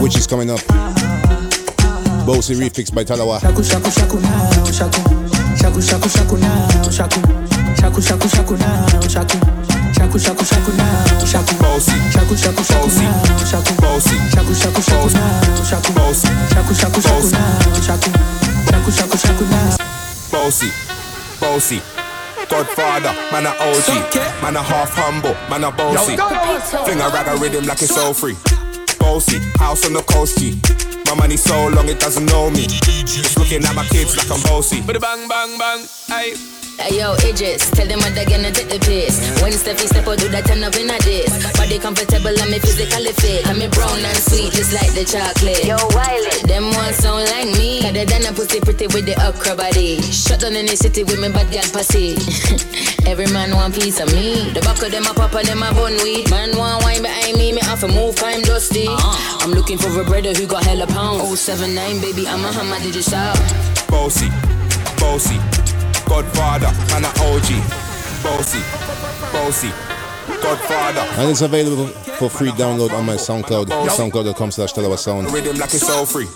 which 0.00 0.16
is 0.16 0.26
coming 0.26 0.50
up. 0.50 0.60
Bossy 2.26 2.54
refix 2.54 2.92
by 2.94 3.04
Talawah. 3.04 3.40
Shaku 3.40 3.62
shaku 3.62 3.90
shaku 3.90 4.20
now, 4.20 4.64
shaku. 4.72 5.00
Shaku 5.60 5.80
shaku 5.82 6.08
shaku 6.08 6.36
now, 6.40 6.88
shaku. 6.88 7.20
Shaku 7.76 8.00
shaku 8.00 8.28
shaku 8.28 8.56
now, 8.56 8.88
shaku. 9.12 9.38
Shaku 9.92 10.18
shaku 10.18 10.44
shaku 10.44 10.72
now, 10.76 11.04
shaku. 11.20 11.54
Bossy. 11.60 11.92
Shaku 12.16 12.34
shaku 12.36 12.64
shaku 12.64 12.96
now, 12.96 13.44
shaku. 13.44 13.72
Bossy. 13.76 14.16
Shaku 14.32 14.54
shaku 14.56 14.80
shaku 14.80 15.08
now, 15.12 15.64
shaku. 15.68 15.92
Bossy. 15.92 16.28
Shaku 16.48 16.72
shaku 16.72 17.00
shaku 17.04 17.28
now, 17.28 17.60
shaku. 17.84 18.10
Shaku 18.72 18.90
shaku 18.90 19.16
shaku 19.18 19.44
now. 19.52 19.76
Bossy, 20.32 20.70
bossy. 21.38 22.05
Godfather, 22.48 23.12
man 23.32 23.46
a 23.46 23.50
OG, 23.50 24.14
man 24.42 24.56
a 24.56 24.62
half 24.62 24.94
humble, 24.94 25.34
man 25.50 25.64
a 25.64 25.70
bossy. 25.70 26.16
Fling 26.84 27.00
a 27.00 27.08
rag 27.10 27.26
a 27.28 27.36
rhythm 27.40 27.66
like 27.66 27.82
it's 27.82 27.94
so 27.94 28.12
free. 28.12 28.36
Bossy, 28.98 29.38
house 29.58 29.86
on 29.86 29.92
the 29.92 30.02
coast 30.02 30.38
G. 30.38 30.60
My 31.06 31.14
money 31.14 31.36
so 31.36 31.68
long 31.68 31.88
it 31.88 32.00
doesn't 32.00 32.26
know 32.26 32.50
me. 32.50 32.66
Just 32.66 33.38
looking 33.38 33.64
at 33.64 33.74
my 33.74 33.84
kids 33.86 34.16
like 34.16 34.30
I'm 34.30 34.42
bossy. 34.42 34.80
But 34.80 35.00
bang 35.00 35.28
bang 35.28 35.58
bang, 35.58 35.86
aye. 36.10 36.55
Hey 36.76 37.00
yo, 37.00 37.16
Idris, 37.24 37.70
tell 37.72 37.88
them 37.88 37.98
what 38.04 38.14
they're 38.14 38.28
gonna 38.28 38.52
take 38.52 38.68
the 38.68 38.76
piss. 38.84 39.16
When 39.40 39.48
Steffi 39.52 39.88
step 39.88 40.06
out, 40.06 40.20
do 40.20 40.28
that 40.28 40.44
turn 40.44 40.60
up 40.60 40.76
in 40.76 40.92
a 40.92 40.98
this. 41.00 41.32
Body 41.56 41.80
comfortable 41.80 42.36
and 42.36 42.50
me 42.52 42.60
physically 42.60 43.16
fit. 43.16 43.48
I'm 43.48 43.58
me 43.58 43.68
brown 43.72 43.96
and 44.04 44.20
sweet, 44.28 44.52
just 44.52 44.76
like 44.76 44.92
the 44.92 45.08
chocolate. 45.08 45.64
Yo, 45.64 45.80
Wiley, 45.96 46.36
them 46.44 46.68
ones 46.76 47.00
sound 47.00 47.24
like 47.32 47.48
me. 47.56 47.80
Better 47.80 48.04
than 48.04 48.28
a 48.28 48.32
pussy 48.36 48.60
pretty 48.60 48.92
with 48.92 49.08
the 49.08 49.16
okra 49.24 49.56
body. 49.56 50.04
Shut 50.12 50.44
down 50.44 50.52
in 50.52 50.68
the 50.68 50.76
city 50.76 51.00
with 51.00 51.16
me 51.16 51.32
bad 51.32 51.48
girl 51.48 51.64
pussy. 51.72 52.20
Every 53.08 53.26
man 53.32 53.56
want 53.56 53.72
piece 53.72 53.96
of 53.96 54.12
me. 54.12 54.52
The 54.52 54.60
back 54.60 54.76
of 54.84 54.92
them 54.92 55.08
a 55.08 55.16
pop 55.16 55.32
and 55.32 55.48
them 55.48 55.64
a 55.64 55.72
bun 55.72 55.96
weed. 56.04 56.28
Man 56.28 56.52
want 56.60 56.84
wine 56.84 57.00
behind 57.00 57.40
me, 57.40 57.56
me 57.56 57.64
off 57.72 57.82
a 57.84 57.88
move, 57.88 58.20
I'm 58.20 58.44
dusty. 58.44 58.84
Uh-huh. 58.84 59.40
I'm 59.40 59.56
looking 59.56 59.80
for 59.80 59.88
a 59.96 60.04
brother 60.04 60.36
who 60.36 60.44
got 60.44 60.68
hella 60.68 60.86
pounds. 60.92 61.40
079, 61.40 62.04
baby, 62.04 62.28
I'm 62.28 62.44
a 62.44 62.52
hammer, 62.52 62.76
did 62.84 62.94
you 62.94 63.02
stop? 63.02 63.40
Bossy, 63.88 64.28
bossy. 65.00 65.40
Godfather, 66.08 66.72
man 66.90 67.04
a 67.04 67.10
OG. 67.26 67.50
Bossy, 68.22 68.62
bossy. 69.32 69.70
Godfather. 70.42 71.00
And 71.20 71.30
it's 71.30 71.42
available 71.42 71.86
for 72.18 72.28
free 72.30 72.50
download 72.50 72.92
on 72.92 73.04
my 73.04 73.14
SoundCloud, 73.14 73.66
soundcloud.com 73.88 74.50
slash 74.50 74.72
Talawah 74.72 74.98
Sound. 74.98 75.30
Rhythm 75.30 75.56
like 75.56 75.74
it's 75.74 75.86
so 75.86 76.04
free. 76.04 76.26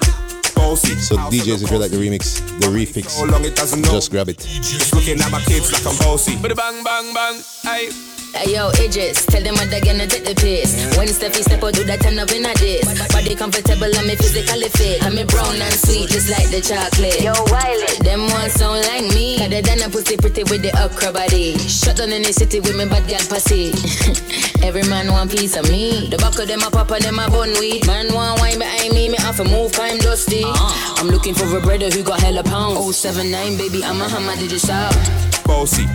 So 0.77 1.17
DJs, 1.17 1.65
if 1.65 1.71
you 1.73 1.79
like 1.79 1.91
the 1.91 1.97
remix, 1.97 2.39
the 2.61 2.69
refix, 2.69 3.11
So 3.11 3.25
long 3.25 3.45
it 3.45 3.57
just 3.57 4.11
grab 4.13 4.29
it. 4.29 4.39
Just 4.39 4.95
looking 4.95 5.21
at 5.21 5.31
my 5.31 5.41
kids 5.41 5.73
like 5.73 5.85
I'm 5.85 5.99
bossy. 5.99 6.37
But 6.41 6.57
bang 6.57 6.85
bang 6.85 7.13
bang, 7.13 7.43
aye. 7.65 8.10
Hey 8.32 8.55
yo, 8.55 8.70
Idris, 8.78 9.27
tell 9.27 9.43
them 9.43 9.55
what 9.55 9.70
they're 9.70 9.82
gonna 9.82 10.07
take 10.07 10.24
the 10.24 10.35
piss. 10.39 10.94
When 10.97 11.09
Steffi 11.09 11.43
step 11.43 11.62
out, 11.65 11.74
do 11.74 11.82
that 11.85 12.01
turn 12.01 12.19
up 12.19 12.31
in 12.31 12.47
a 12.47 12.55
this. 12.55 12.86
Body 13.11 13.35
comfortable 13.35 13.90
and 13.90 14.07
me 14.07 14.15
physically 14.15 14.70
fit. 14.78 15.02
I'm 15.02 15.19
me 15.19 15.24
brown 15.24 15.59
and 15.59 15.74
sweet, 15.74 16.09
just 16.09 16.31
like 16.31 16.47
the 16.47 16.62
chocolate. 16.62 17.19
Yo, 17.19 17.35
Wiley, 17.51 17.90
them 18.07 18.31
ones 18.31 18.55
sound 18.55 18.86
like 18.86 19.11
me. 19.11 19.39
Better 19.39 19.62
than 19.62 19.82
a 19.82 19.90
pussy 19.90 20.16
pretty 20.16 20.44
with 20.47 20.62
the 20.62 20.70
okra 20.78 21.11
body. 21.11 21.59
Shut 21.66 21.98
down 21.98 22.15
in 22.15 22.23
the 22.23 22.32
city 22.32 22.61
with 22.61 22.78
me 22.78 22.86
bad 22.86 23.02
girl 23.11 23.24
pussy. 23.27 23.74
Every 24.66 24.86
man 24.86 25.11
want 25.11 25.35
piece 25.35 25.59
of 25.59 25.66
me. 25.66 26.07
The 26.07 26.16
back 26.19 26.39
of 26.39 26.47
them 26.47 26.62
a 26.62 26.70
pop 26.70 26.94
and 26.94 27.02
them 27.02 27.19
a 27.19 27.27
bun 27.27 27.51
weed. 27.59 27.82
Man 27.90 28.15
want 28.15 28.39
wine 28.39 28.62
behind 28.62 28.94
me, 28.94 29.11
me 29.11 29.19
off 29.27 29.40
a 29.40 29.44
move, 29.44 29.74
I'm 29.74 29.98
dusty. 29.98 30.47
Uh-huh. 30.47 31.02
I'm 31.02 31.11
looking 31.11 31.35
for 31.35 31.51
a 31.51 31.61
brother 31.61 31.90
who 31.90 32.07
got 32.07 32.23
hella 32.23 32.47
pounds. 32.47 32.78
079, 32.94 33.59
baby, 33.59 33.82
I'm 33.82 34.01
a 34.01 34.07
hammer, 34.09 34.39
did 34.39 34.52
you 34.55 34.62
stop? 34.62 34.94
Bossy, 35.43 35.90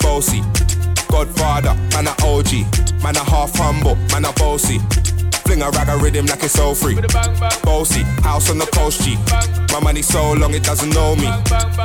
bossy. 0.00 0.40
Godfather, 1.08 1.74
man 1.92 2.06
a 2.06 2.14
OG, 2.24 3.02
man 3.02 3.16
a 3.16 3.24
half 3.24 3.54
humble, 3.56 3.96
man 4.12 4.24
a 4.24 4.32
bossy. 4.34 4.78
Fling 5.44 5.62
a 5.62 5.70
rag 5.70 5.88
a 5.88 5.96
rhythm 5.96 6.26
like 6.26 6.42
it's 6.42 6.58
all 6.58 6.74
free. 6.74 6.96
Bossy, 7.62 8.02
house 8.22 8.50
on 8.50 8.58
the 8.58 8.66
coast 8.66 9.02
G. 9.02 9.16
My 9.72 9.80
money 9.80 10.02
so 10.02 10.32
long 10.32 10.54
it 10.54 10.64
doesn't 10.64 10.90
know 10.90 11.14
me. 11.14 11.28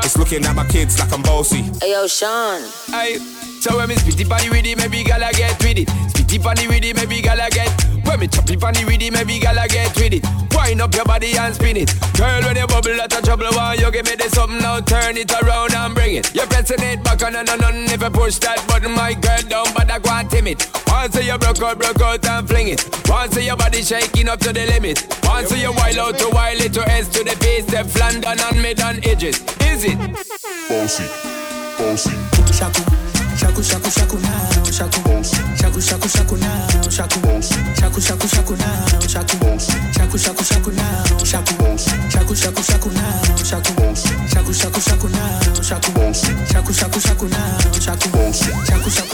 It's 0.03 0.17
looking 0.17 0.43
at 0.45 0.55
my 0.55 0.65
kids 0.67 0.99
like 0.99 1.13
I'm 1.13 1.21
bossy. 1.21 1.61
Hey 1.79 1.91
yo, 1.91 2.07
Sean. 2.07 2.61
Hey, 2.89 3.17
so 3.61 3.77
when 3.77 3.89
me 3.89 3.95
spitty 3.95 4.27
body 4.27 4.49
with 4.49 4.65
it, 4.65 4.77
maybe 4.77 5.03
gala 5.03 5.31
get 5.33 5.57
with 5.61 5.77
it. 5.77 5.87
Spitty 6.09 6.41
body 6.41 6.67
with 6.67 6.83
it, 6.83 6.95
maybe 6.95 7.21
gala 7.21 7.47
get. 7.49 7.69
When 8.03 8.19
me 8.19 8.27
choppy 8.27 8.55
body 8.55 8.83
with 8.85 9.01
it, 9.01 9.13
maybe 9.13 9.39
gala 9.39 9.67
get 9.67 9.95
with 9.95 10.13
it. 10.13 10.25
Wind 10.55 10.81
up 10.81 10.93
your 10.95 11.05
body 11.05 11.37
and 11.37 11.53
spin 11.53 11.77
it. 11.77 11.93
Girl, 12.17 12.41
when 12.41 12.55
you 12.57 12.65
bubble 12.65 12.99
out 12.99 13.13
of 13.13 13.23
trouble, 13.23 13.45
why 13.51 13.75
you 13.75 13.91
give 13.91 14.05
me 14.05 14.15
this 14.15 14.33
something 14.33 14.57
now? 14.57 14.81
Turn 14.81 15.15
it 15.15 15.31
around 15.41 15.73
and 15.75 15.93
bring 15.93 16.15
it. 16.15 16.33
You're 16.33 16.47
pressing 16.47 16.81
it 16.81 17.03
back 17.03 17.21
on 17.23 17.35
and 17.35 17.49
on 17.49 17.63
and 17.63 17.91
if 17.91 18.01
you 18.01 18.09
push 18.09 18.37
that 18.39 18.65
button, 18.67 18.93
my 18.93 19.13
girl 19.13 19.41
down, 19.47 19.67
but 19.75 19.91
I 19.91 19.99
can't 19.99 20.29
timid. 20.29 20.65
Once 20.87 21.15
you 21.23 21.37
broke 21.37 21.61
out, 21.61 21.77
broke 21.77 22.01
out 22.01 22.25
and 22.25 22.47
fling 22.47 22.69
it. 22.69 22.81
Once 23.07 23.37
your 23.37 23.55
body 23.55 23.83
shaking 23.83 24.27
up 24.27 24.39
to 24.39 24.51
the 24.51 24.65
limit. 24.65 25.05
Once 25.23 25.51
you 25.55 25.71
wild 25.71 25.97
out 25.97 26.17
to 26.17 26.29
wild 26.33 26.59
it 26.61 26.73
to 26.73 26.81
S 26.89 27.07
to 27.09 27.23
the 27.23 27.37
base, 27.39 27.67
step 27.67 27.87
London 27.99 28.39
and 28.39 28.61
mid 28.61 28.81
on 28.81 28.97
edges. 29.05 29.39
Is 29.61 29.85
it? 29.85 29.97
Bossy, 30.67 31.05
bossy. 31.77 32.31
Shaku, 32.51 33.10
shaku, 33.41 33.63
shaku, 33.63 33.89
shaku 33.89 34.17
now, 34.19 34.63
shaku, 34.71 35.01
shaku, 35.57 35.81
shaku, 35.81 36.07
shaku 36.07 36.35
now, 36.37 36.67
shaku, 36.89 37.19
shaku, 37.79 37.99
shaku, 38.01 38.27
shaku 38.27 38.55
now, 38.55 38.85
shaku, 39.07 39.37
shaku, 39.95 40.17
shaku, 40.17 40.43
shaku 40.43 40.71
now, 40.71 41.03
shaku, 41.25 41.77
shaku, 42.09 42.35
shaku, 42.35 42.61
shaku 42.63 42.89
now, 42.93 43.21
shaku, 43.43 43.73
shaku, 44.31 44.53
shaku, 44.53 44.79
shaku 44.79 45.07
now, 45.09 45.39
shaku, 45.61 45.91
shaku, 46.13 46.73
shaku, 46.73 46.99
shaku 46.99 47.27
now, 47.27 47.57
shaku, 47.79 48.09
shaku, 48.09 48.89
shaku. 48.89 49.11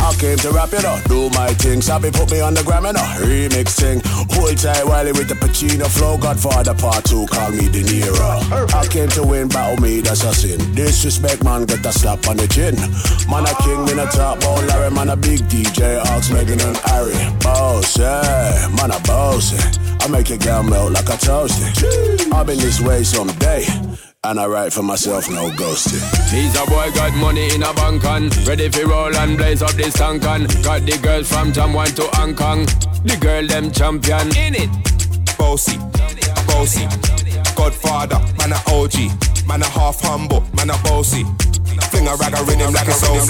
I 0.00 0.14
came 0.18 0.38
to 0.38 0.50
rap 0.50 0.72
it 0.72 0.84
up, 0.84 1.02
do 1.04 1.28
my 1.30 1.48
thing. 1.54 1.82
Sabi 1.82 2.10
put 2.10 2.30
me 2.30 2.40
on 2.40 2.54
the 2.54 2.62
gram 2.62 2.86
and 2.86 2.96
a 2.96 3.00
remix 3.26 3.74
thing. 3.76 4.00
Hold 4.04 4.56
tight 4.58 4.84
Wiley 4.86 5.12
with 5.12 5.28
the 5.28 5.34
Pacino 5.34 5.86
flow. 5.86 6.16
Godfather 6.16 6.74
part 6.74 7.04
two, 7.04 7.26
call 7.26 7.50
me 7.50 7.68
De 7.68 7.82
Niro. 7.82 8.74
I 8.74 8.86
came 8.86 9.08
to 9.10 9.22
win, 9.24 9.48
battle 9.48 9.82
me, 9.82 10.00
that's 10.00 10.24
a 10.24 10.34
sin. 10.34 10.58
Disrespect, 10.74 11.42
man, 11.44 11.66
get 11.66 11.84
a 11.84 11.92
slap 11.92 12.26
on 12.28 12.36
the 12.36 12.46
chin. 12.48 12.76
Man 13.30 13.44
a 13.44 13.54
king, 13.62 13.84
me 13.84 14.00
a 14.02 14.06
top 14.06 14.40
ball, 14.40 14.62
Larry, 14.62 14.90
man 14.90 15.08
a 15.10 15.16
big 15.16 15.40
DJ, 15.48 15.98
Ox, 16.14 16.30
Megan 16.30 16.60
and 16.60 16.76
Harry. 16.88 17.14
Boss, 17.40 17.98
yeah, 17.98 18.68
man 18.76 18.90
a 18.90 19.00
boss. 19.00 19.52
yeah. 19.52 19.96
I 20.02 20.08
make 20.08 20.28
your 20.28 20.38
girl 20.38 20.62
melt 20.62 20.92
like 20.92 21.08
a 21.08 21.18
toasty. 21.18 22.32
I've 22.32 22.46
been 22.46 22.58
this 22.58 22.80
way 22.80 23.02
someday. 23.02 23.66
And 24.26 24.40
I 24.40 24.46
write 24.46 24.72
for 24.72 24.82
myself, 24.82 25.30
no 25.30 25.50
ghosting. 25.50 26.02
He's 26.34 26.52
a 26.56 26.66
boy 26.66 26.90
got 26.92 27.14
money 27.14 27.54
in 27.54 27.62
a 27.62 27.72
bank 27.74 28.04
and 28.04 28.36
ready 28.48 28.68
for 28.68 28.84
roll 28.84 29.14
and 29.14 29.36
blaze 29.36 29.62
up 29.62 29.70
this 29.74 29.94
tank 29.94 30.24
and 30.24 30.48
got 30.64 30.82
the 30.82 30.98
girl 31.00 31.22
from 31.22 31.52
Jamwan 31.52 31.94
to 31.94 32.02
Hong 32.18 32.34
Kong. 32.34 32.66
The 33.04 33.16
girl 33.20 33.46
them 33.46 33.70
champion 33.70 34.26
in 34.36 34.56
it. 34.56 34.70
Bossy, 35.38 35.78
bossy. 36.48 36.88
Godfather, 37.54 38.18
man 38.38 38.50
a 38.50 38.58
OG. 38.66 39.46
Man 39.46 39.62
a 39.62 39.66
half 39.66 40.00
humble, 40.00 40.42
man 40.56 40.70
a 40.70 40.78
bossy. 40.82 41.22
Fling 41.90 42.08
a 42.08 42.16
rag 42.16 42.34
a 42.34 42.42
rhythm 42.42 42.74
like 42.74 42.88
it's 42.88 43.04
all 43.04 43.22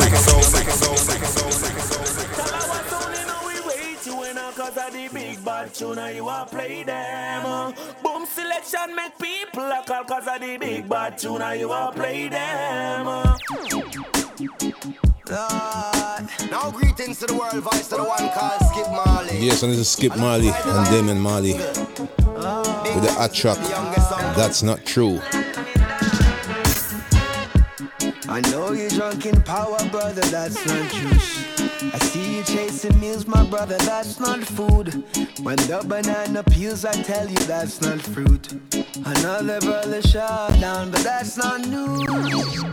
bad 5.47 5.73
tune 5.73 6.17
you 6.17 6.29
a 6.29 6.45
play 6.51 6.83
them. 6.83 7.73
Boom 8.03 8.27
selection 8.27 8.97
make 8.97 9.17
people 9.17 9.63
a 9.63 9.81
call 9.87 10.03
Cause 10.05 10.27
of 10.27 10.41
the 10.41 10.57
big 10.59 10.89
bad 10.89 11.17
tune 11.17 11.59
you 11.59 11.71
a 11.73 11.93
play 11.95 12.29
them 12.29 13.07
uh. 13.07 13.37
Lord. 15.31 16.51
Now 16.51 16.71
greetings 16.73 17.21
to 17.21 17.27
the 17.27 17.35
world, 17.35 17.63
voice 17.63 17.89
to 17.89 17.97
the 17.97 18.05
one 18.05 18.29
called 18.31 18.61
Skip 18.73 18.91
Marley. 18.91 19.39
Yes, 19.39 19.63
and 19.63 19.73
this 19.73 19.79
is 19.79 19.89
Skip 19.89 20.17
Marley 20.17 20.49
and 20.49 20.87
Damian 20.91 21.21
Marley 21.21 21.53
with 21.53 23.03
the 23.03 23.15
hot 23.17 23.33
track. 23.33 23.59
That's 24.37 24.65
not 24.65 24.85
true. 24.85 25.21
I 28.29 28.41
know 28.51 28.73
you're 28.73 28.91
drunk 28.91 29.25
in 29.25 29.41
power, 29.43 29.79
brother, 29.91 30.21
that's 30.23 30.67
not 30.67 30.91
juice. 30.91 31.45
I 31.95 31.99
see 31.99 32.39
you 32.39 32.43
chasing 32.43 32.99
meals, 32.99 33.27
my 33.27 33.45
brother, 33.45 33.79
that's 33.79 34.19
not 34.19 34.41
food. 34.41 35.05
When 35.43 35.57
the 35.57 35.85
banana 35.87 36.43
peels, 36.43 36.85
I 36.85 36.93
tell 37.03 37.29
you 37.29 37.39
that's 37.47 37.81
not 37.81 38.01
fruit. 38.01 38.53
Another 39.05 39.61
brother 39.61 40.03
shot 40.03 40.59
down, 40.61 40.91
but 40.91 41.01
that's 41.01 41.37
not 41.37 41.69
news. 41.69 42.05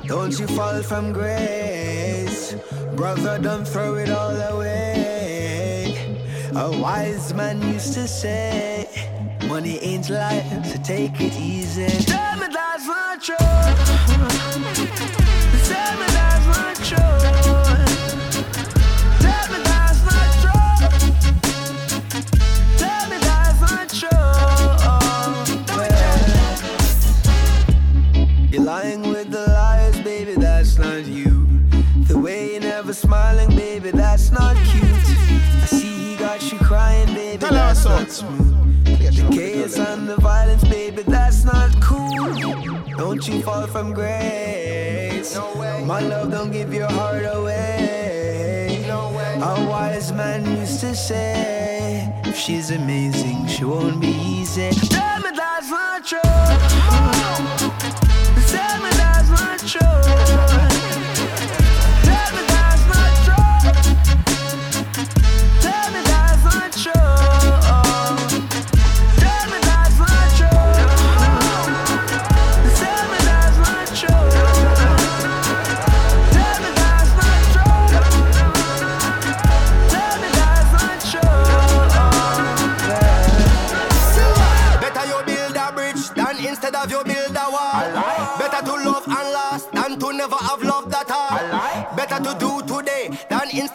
Don't 0.08 0.40
you 0.40 0.48
fall 0.48 0.82
from 0.82 1.14
grace, 1.14 2.56
brother, 2.96 3.38
don't 3.38 3.68
throw 3.68 3.96
it 3.96 4.10
all 4.10 4.36
away. 4.36 6.18
A 6.56 6.72
wise 6.80 7.32
man 7.34 7.62
used 7.62 7.94
to 7.94 8.08
say, 8.08 8.90
Money 9.48 9.78
ain't 9.80 10.10
life, 10.10 10.66
so 10.66 10.82
take 10.82 11.20
it 11.22 11.36
easy. 11.38 11.88
Tell 12.06 12.38
me 12.40 12.48
that's 12.48 12.88
not 12.88 13.22
true. 13.22 13.63
Fall 43.44 43.68
from 43.68 43.94
grace. 43.94 45.36
No 45.36 45.54
way. 45.56 45.84
My 45.86 46.00
love, 46.00 46.32
don't 46.32 46.52
give 46.52 46.74
your 46.74 46.90
heart 46.90 47.26
away. 47.26 48.86
A 48.90 49.66
wise 49.68 50.12
man 50.14 50.46
used 50.60 50.80
to 50.80 50.96
say, 50.96 52.10
if 52.24 52.38
she's 52.38 52.72
amazing, 52.72 53.48
she 53.48 53.66
won't 53.66 54.00
be 54.00 54.08
easy. 54.08 54.70
Tell 54.88 55.20
me 55.20 55.32
that's 55.36 55.70
not 55.70 56.06
true. 56.06 56.53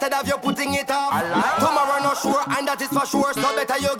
Instead 0.01 0.13
of 0.13 0.27
you 0.27 0.37
putting 0.37 0.73
it 0.75 0.89
off. 0.89 1.11
Tomorrow 1.59 2.01
not 2.03 2.17
sure 2.17 2.43
and 2.57 2.67
that 2.67 2.81
is 2.81 2.87
for 2.87 3.05
sure. 3.05 3.33
So 3.33 3.55
better 3.55 3.77
you 3.79 3.95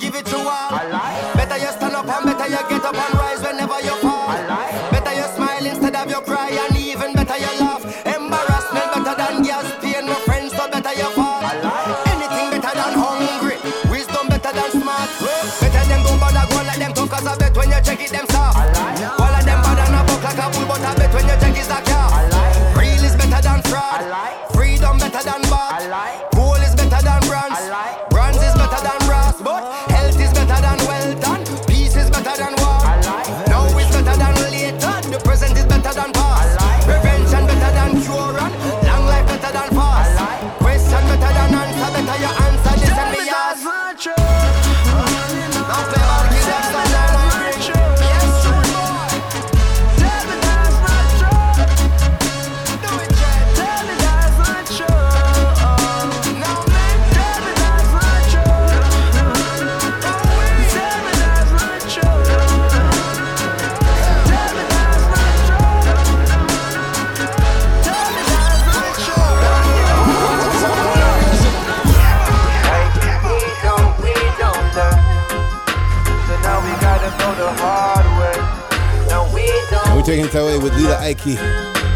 Ike, 81.20 81.38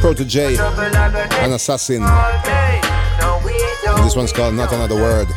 Protoje, 0.01 0.59
and 1.43 1.53
Assassin. 1.53 2.01
This 4.03 4.15
one's 4.17 4.33
called 4.33 4.55
Not 4.55 4.73
Another 4.73 4.95
Word. 4.95 5.27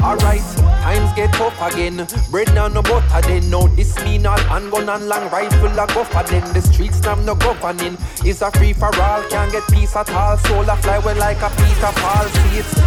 Alright, 0.00 0.40
times 0.80 1.12
get 1.16 1.32
tough 1.34 1.60
again. 1.60 2.06
Bread 2.30 2.54
now 2.54 2.68
no 2.68 2.80
butter 2.82 3.20
then. 3.26 3.50
No 3.50 3.66
this 3.68 3.96
mean 4.04 4.26
all 4.26 4.38
handgun 4.38 4.88
and 4.88 5.08
long 5.08 5.28
rifle 5.30 5.66
a 5.78 5.86
go 5.88 6.04
for 6.04 6.22
then. 6.22 6.52
The 6.54 6.62
streets 6.62 7.02
now 7.02 7.16
no 7.16 7.34
governing. 7.34 7.98
It's 8.24 8.42
a 8.42 8.50
free 8.52 8.74
for 8.74 8.94
all, 9.00 9.22
can't 9.28 9.50
get 9.50 9.66
peace 9.68 9.96
at 9.96 10.08
all. 10.10 10.38
Soul 10.38 10.70
a 10.70 10.76
fly 10.76 10.98
well 10.98 11.16
like 11.16 11.42
a 11.42 11.50
Peter 11.50 11.92
Paul. 12.00 12.26
It's 12.54 12.78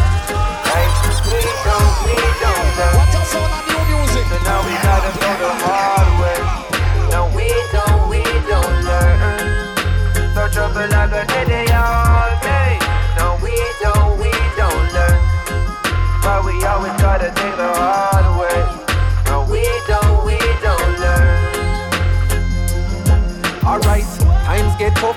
Like, 0.72 0.94
we 1.28 1.42
don't, 1.64 2.06
we 2.06 2.16
don't 2.40 2.51
new 3.68 3.82
music? 3.92 4.26
Now 4.44 4.60
we 4.64 4.74
gotta 4.86 5.12
go 5.20 5.30
the 5.44 5.52
hard 5.66 6.10
way. 6.22 6.40
We 7.36 7.50
don't, 7.72 8.10
we 8.10 8.24
don't 8.48 8.76
learn. 8.88 9.20
All 13.20 13.38
we 13.42 13.56
don't, 13.82 14.20
we 14.20 14.32
don't 14.60 14.86
learn. 14.96 15.20
But 16.24 16.46
we 16.46 16.64
always 16.66 16.96
to 17.20 17.30
take 17.36 17.56
the 17.58 17.72
hard 17.76 18.40
way. 18.40 18.51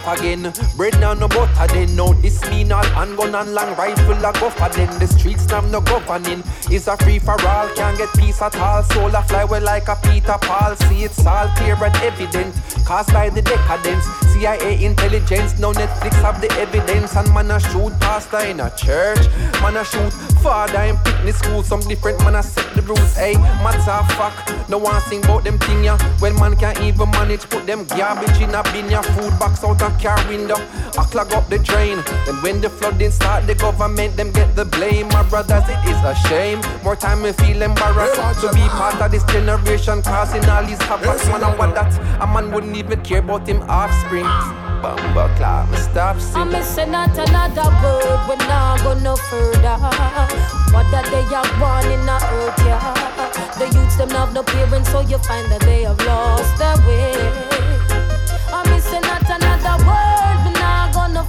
Again. 0.07 0.53
Bread 0.77 0.99
now 1.01 1.15
no 1.15 1.29
butter 1.29 1.67
then. 1.73 1.97
No 1.97 2.13
this 2.15 2.41
mean 2.51 2.73
all 2.73 2.85
handgun 2.85 3.35
and 3.35 3.55
long 3.55 3.77
rifle 3.77 4.25
a 4.25 4.33
go 4.33 4.51
for 4.51 4.69
then. 4.71 4.99
The 4.99 5.07
streets 5.07 5.47
now 5.49 5.61
no 5.61 5.81
governing. 5.81 6.43
It's 6.71 6.87
a 6.87 6.97
free 6.97 7.19
for 7.19 7.41
all, 7.47 7.69
can't 7.75 7.97
get 7.99 8.13
peace 8.15 8.41
at 8.43 8.57
all. 8.57 8.83
Soul 8.83 9.15
a 9.15 9.23
fly 9.23 9.45
well 9.45 9.63
like 9.63 9.89
a 9.89 9.97
Peter 10.03 10.37
Paul. 10.41 10.77
See 10.77 11.05
it's 11.05 11.25
all 11.27 11.49
clear 11.57 11.77
and 11.83 11.97
evident. 11.97 12.55
Caused 12.85 13.13
by 13.13 13.31
the 13.31 13.43
decadence. 13.43 14.05
CIA 14.33 14.85
intelligence, 14.85 15.59
no 15.59 15.73
Netflix 15.73 16.13
have 16.23 16.41
the 16.41 16.51
evidence. 16.61 17.17
And 17.17 17.33
man 17.33 17.51
a 17.51 17.61
shoot 17.61 17.93
pastor 18.01 18.41
in 18.41 18.61
a 18.61 18.71
church. 18.77 19.27
Man 19.63 19.77
a 19.77 19.85
shoot 19.85 20.13
father 20.43 20.83
in 20.83 20.97
picnic 20.99 21.35
school. 21.35 21.63
Some 21.63 21.81
different 21.81 22.19
man 22.21 22.35
a 22.35 22.43
set 22.43 22.75
the 22.75 22.83
rules. 22.83 23.17
Hey, 23.17 23.35
matter 23.35 23.91
of 23.91 24.09
fact, 24.13 24.69
no 24.69 24.79
one 24.79 25.01
sing 25.03 25.25
about 25.25 25.45
them 25.45 25.59
thing 25.59 25.85
ya. 25.85 25.97
Well 26.21 26.35
man 26.35 26.57
can't 26.57 26.79
even 26.81 27.11
manage 27.11 27.49
put 27.49 27.67
them 27.67 27.85
garbage 27.87 28.41
in 28.41 28.55
a 28.55 28.63
bin 28.65 28.91
ya. 28.91 29.03
Food 29.03 29.39
box 29.39 29.65
out 29.65 29.81
a 29.81 29.94
car 29.95 30.19
window. 30.29 30.57
I 30.99 31.05
clog 31.11 31.33
up 31.33 31.49
the 31.49 31.59
drain. 31.59 32.03
Then 32.27 32.37
when 32.43 32.61
the 32.61 32.71
flooding 32.71 33.11
start, 33.11 33.47
the 33.47 33.55
government 33.55 34.17
them 34.17 34.31
get 34.33 34.55
the 34.55 34.65
blame. 34.65 35.09
My 35.09 35.23
brothers, 35.29 35.65
it 35.69 35.81
is 35.89 35.99
a 36.05 36.15
shame. 36.29 36.61
More 36.83 36.97
time 36.97 37.23
we 37.23 37.33
feel 37.33 37.63
embarrassed 37.63 38.41
to 38.41 38.53
be 38.53 38.61
part 38.79 39.01
of 39.01 39.11
this 39.11 39.25
generation 39.25 40.03
causing 40.03 40.45
all 40.47 40.65
these 40.65 40.81
havoc. 40.83 41.19
Man, 41.27 41.45
I 41.45 41.57
want 41.57 41.75
that 41.75 41.93
a 42.21 42.27
man 42.27 42.53
wouldn't 42.53 42.77
even 42.77 43.01
care 43.03 43.21
about 43.21 43.49
him 43.49 43.63
offspring. 43.69 44.27
Bumble 44.83 45.29
clap, 45.37 45.71
me 45.71 45.79
stop 45.79 46.17
I'm 46.17 46.21
singing. 46.21 46.53
missing 46.53 46.91
not 46.91 47.17
another 47.17 47.71
word, 47.83 48.29
we're 48.29 48.37
not 48.47 48.83
go 48.83 48.93
no 49.01 49.17
further. 49.17 49.79
What 50.75 50.91
that 50.91 51.07
they 51.11 51.25
are 51.33 51.49
born 51.59 51.87
in 51.91 52.07
a 52.07 52.19
earth, 52.21 52.59
yeah. 52.59 53.15
The 53.59 53.67
youths 53.67 53.97
them 53.97 54.11
have 54.11 54.35
no 54.35 54.43
parents, 54.43 54.91
so 54.91 55.01
you 55.01 55.19
find 55.19 55.51
that 55.51 55.63
they 55.63 55.83
have 55.85 55.99
lost 56.05 56.59
their 56.59 56.77
way. 56.87 57.74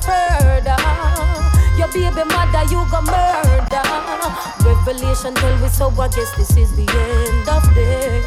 Further. 0.02 0.78
Your 1.78 1.88
baby 1.92 2.24
mother, 2.30 2.64
you 2.72 2.84
go 2.90 3.02
murder. 3.02 3.84
Revelation 4.64 5.34
tell 5.36 5.62
we 5.62 5.68
so, 5.70 5.90
I 5.90 6.08
guess 6.10 6.32
this 6.36 6.56
is 6.58 6.76
the 6.76 6.88
end 6.88 7.50
of 7.50 7.64
day. 7.76 8.24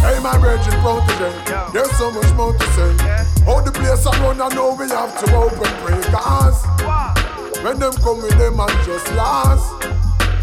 Hey, 0.00 0.18
my 0.20 0.36
virgin 0.38 0.72
Protoje, 0.80 1.72
there's 1.72 1.90
so 1.98 2.10
much 2.10 2.32
more 2.34 2.52
to 2.52 2.66
say. 2.72 2.96
How 3.44 3.60
the 3.60 3.70
place 3.72 4.06
I 4.06 4.18
run, 4.22 4.40
I 4.40 4.48
know 4.54 4.74
we 4.74 4.88
have 4.88 5.18
to 5.24 5.34
open 5.36 5.72
breakers. 5.84 6.64
When 7.62 7.78
them 7.78 7.92
come 7.94 8.22
with 8.22 8.38
them 8.38 8.58
and 8.60 8.84
just 8.84 9.12
last, 9.12 9.80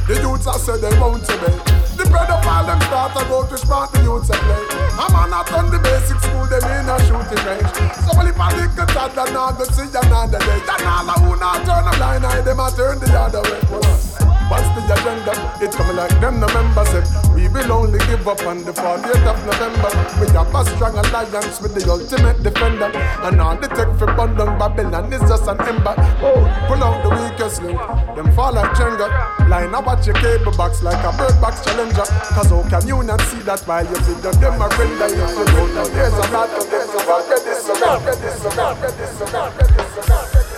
the 0.07 0.19
youths 0.21 0.47
I 0.47 0.57
said 0.57 0.81
they 0.81 0.99
want 0.99 1.25
to 1.25 1.33
be. 1.37 1.76
The 1.97 2.03
pedophile 2.03 2.67
them 2.67 2.81
start 2.81 3.17
to 3.17 3.25
go 3.25 3.43
to 3.47 3.57
smart 3.57 3.91
the 3.91 4.03
youths 4.03 4.29
a 4.29 4.33
play. 4.33 4.63
A 5.01 5.05
man 5.11 5.31
not 5.31 5.51
on 5.51 5.71
the 5.71 5.79
basic 5.79 6.19
school, 6.21 6.45
them 6.45 6.61
in 6.61 6.85
a 6.85 6.97
shooting 7.09 7.41
range. 7.41 7.73
So 8.05 8.13
well, 8.13 8.27
if 8.27 8.37
a 8.37 8.85
tad, 8.85 9.17
then 9.17 9.35
I 9.35 9.55
go 9.57 9.63
see 9.65 9.89
another 9.89 10.37
day. 10.37 10.61
Then 10.61 10.85
all 10.85 11.09
who 11.17 11.35
not 11.41 11.65
turn 11.65 11.89
a 11.89 11.97
blind 11.97 12.25
eye, 12.25 12.41
them 12.41 12.59
a 12.59 12.69
turn 12.69 12.99
the 12.99 13.09
other 13.17 13.41
way. 13.41 14.36
What's 14.47 14.63
the 14.71 14.81
agenda? 14.87 15.35
It 15.59 15.71
coming 15.75 15.97
like 15.97 16.15
them 16.21 16.39
November 16.39 16.85
said 16.85 17.03
We 17.35 17.49
will 17.49 17.71
only 17.71 17.99
give 18.07 18.25
up 18.27 18.39
on 18.47 18.63
the 18.63 18.71
40th 18.71 19.27
of 19.27 19.37
November 19.43 19.91
We 20.23 20.31
have 20.31 20.55
a 20.55 20.63
strong 20.71 20.95
alliance 20.95 21.59
with 21.59 21.75
the 21.75 21.83
ultimate 21.91 22.41
defender 22.41 22.87
And 23.27 23.41
all 23.41 23.57
the 23.57 23.67
tech 23.67 23.91
for 23.99 24.07
Bundung 24.07 24.57
Babylon 24.57 25.11
is 25.11 25.19
just 25.27 25.47
an 25.51 25.59
ember 25.67 25.95
Oh, 26.23 26.47
pull 26.67 26.79
out 26.79 27.03
the 27.03 27.11
weakest 27.11 27.61
link 27.61 27.79
Them 28.15 28.31
fall 28.31 28.53
like 28.53 28.71
Jenga 28.71 29.11
Line 29.49 29.75
up 29.75 29.85
watch 29.85 30.07
your 30.07 30.15
cable 30.15 30.55
box 30.55 30.81
like 30.81 31.03
a 31.03 31.11
bird 31.17 31.35
box 31.41 31.65
challenger 31.65 32.07
Cause 32.31 32.47
how 32.47 32.63
can 32.69 32.87
you 32.87 33.03
not 33.03 33.19
see 33.27 33.39
that 33.43 33.59
while 33.67 33.83
you 33.83 33.99
video 34.07 34.31
them 34.31 34.61
a 34.63 34.67
render 34.79 35.09
you 35.11 35.27
don't 35.27 35.75
know 35.75 35.87
there's 35.91 36.13
a 36.13 36.27
lot 36.31 36.47
of 36.55 36.63
them 36.71 36.87
So 36.87 36.99
already 37.03 37.51
so 37.51 37.75
already 37.83 38.31
so 38.31 38.47
already 38.63 39.05
so 39.11 39.27
already 39.27 39.83
so 39.91 40.07
already 40.07 40.57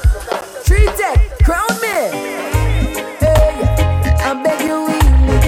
Tree 0.70 0.86
Tech, 0.96 1.40
crown 1.44 1.66
me. 1.82 2.49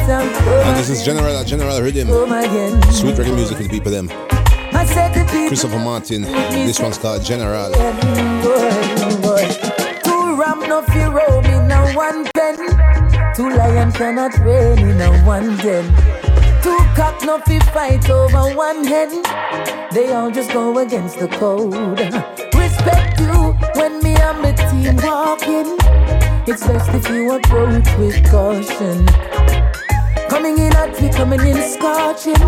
And 0.10 0.78
this 0.78 0.90
is 0.90 1.04
General 1.04 1.36
uh, 1.38 1.44
General 1.44 1.80
Rhythm. 1.80 2.08
Sweet 2.92 3.16
reggae 3.16 3.36
music 3.36 3.58
for 3.58 3.64
the 3.64 3.70
people 3.70 3.92
them. 3.92 4.08
Christopher 5.48 5.80
Martin. 5.80 6.24
This 6.24 6.80
one's 6.80 6.98
called 6.98 7.24
General. 7.24 7.72
Two 10.04 10.36
ram 10.36 10.60
no 10.68 10.82
fear 10.84 11.12
roam 11.12 11.46
in 11.46 11.72
a 11.72 11.94
one 11.94 12.26
pen. 12.34 12.58
Two 13.36 13.50
lion 13.50 13.92
cannot 13.92 14.38
reign 14.40 14.80
in 14.80 15.02
a 15.02 15.24
one 15.24 15.56
den. 15.58 15.86
Two 16.64 16.78
cock 16.96 17.24
no 17.24 17.38
fi 17.40 17.60
fight 17.72 18.10
over 18.10 18.56
one 18.56 18.84
hen. 18.84 19.22
They 19.92 20.12
all 20.14 20.32
just 20.32 20.52
go 20.52 20.80
against 20.80 21.20
the 21.20 21.28
code. 21.28 22.00
Respect 22.56 23.20
you 23.20 23.54
when 23.80 24.02
me 24.02 24.16
and 24.16 24.42
my 24.42 24.52
team 24.54 24.96
walking. 24.98 25.78
It's 26.48 26.66
best 26.66 26.90
if 26.90 27.08
you 27.10 27.32
approach 27.34 27.86
with 28.00 28.28
caution. 28.32 29.61
Coming 30.32 30.58
in 30.60 30.72
hot, 30.72 30.98
we 31.02 31.10
coming 31.10 31.42
in 31.42 31.62
scorching. 31.62 32.40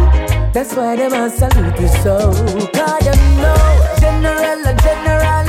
That's 0.54 0.74
why 0.74 0.96
them 0.96 1.12
a 1.12 1.30
salute 1.30 1.78
you 1.82 1.90
so. 1.90 2.32
God, 2.72 3.04
you 3.04 3.12
know, 3.44 3.96
general, 4.00 4.64
a 4.64 4.74
general, 4.86 5.48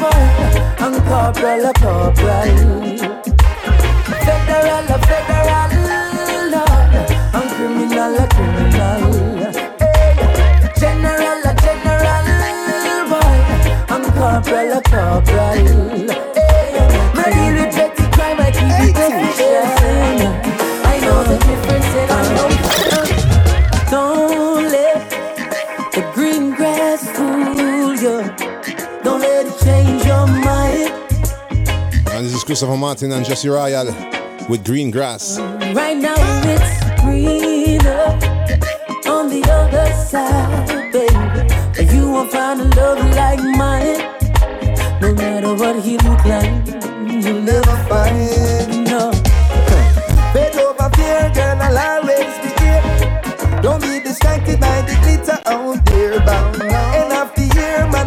boy, 0.00 0.22
and 0.80 0.96
corporal, 1.04 1.66
a 1.66 1.72
corporal. 1.74 2.56
Federal, 4.24 4.86
a 4.88 4.98
federal, 5.04 5.72
Lord, 6.54 6.94
and 7.36 7.48
criminal, 7.52 8.16
a 8.16 8.26
criminal. 8.32 9.02
General, 10.80 11.42
a 11.44 11.54
general, 11.66 12.28
boy, 13.10 13.36
and 13.92 14.06
corporal, 14.14 14.72
a 14.72 14.82
corporal. 14.88 16.21
Don't 29.04 29.20
let 29.20 29.46
it 29.46 29.58
change 29.64 30.04
your 30.04 30.26
mind. 30.26 30.92
And 32.10 32.26
this 32.26 32.34
is 32.34 32.44
Christopher 32.44 32.76
Martin 32.76 33.10
and 33.12 33.24
Jesse 33.24 33.48
Royal 33.48 33.86
with 34.48 34.64
Green 34.64 34.92
Grass. 34.92 35.38
Right 35.74 35.96
now 35.96 36.14
it's 36.44 37.00
greener 37.00 38.04
on 39.10 39.28
the 39.28 39.42
other 39.50 39.92
side, 40.04 40.92
baby. 40.92 41.14
But 41.76 41.92
you 41.92 42.10
won't 42.12 42.30
find 42.30 42.60
a 42.60 42.64
love 42.76 42.98
like 43.16 43.40
mine. 43.56 43.98
No 45.00 45.12
matter 45.14 45.54
what 45.54 45.82
he 45.82 45.98
look 45.98 46.24
like, 46.24 46.66
you'll 47.24 47.42
never 47.42 47.76
find 47.88 48.84
no. 48.84 49.10
Fade 50.32 50.56
over 50.56 50.76
oh, 50.78 50.90
fear, 50.94 51.30
girl, 51.34 51.58
I'll 51.60 52.02
always 52.02 52.38
be 52.38 52.50
here. 52.62 53.60
Don't 53.62 53.82
be 53.82 54.00
distracted 54.00 54.60
by 54.60 54.82
the 54.82 54.94
glitter 55.02 55.40
out 55.46 55.84
there, 55.86 56.20
bound. 56.20 57.11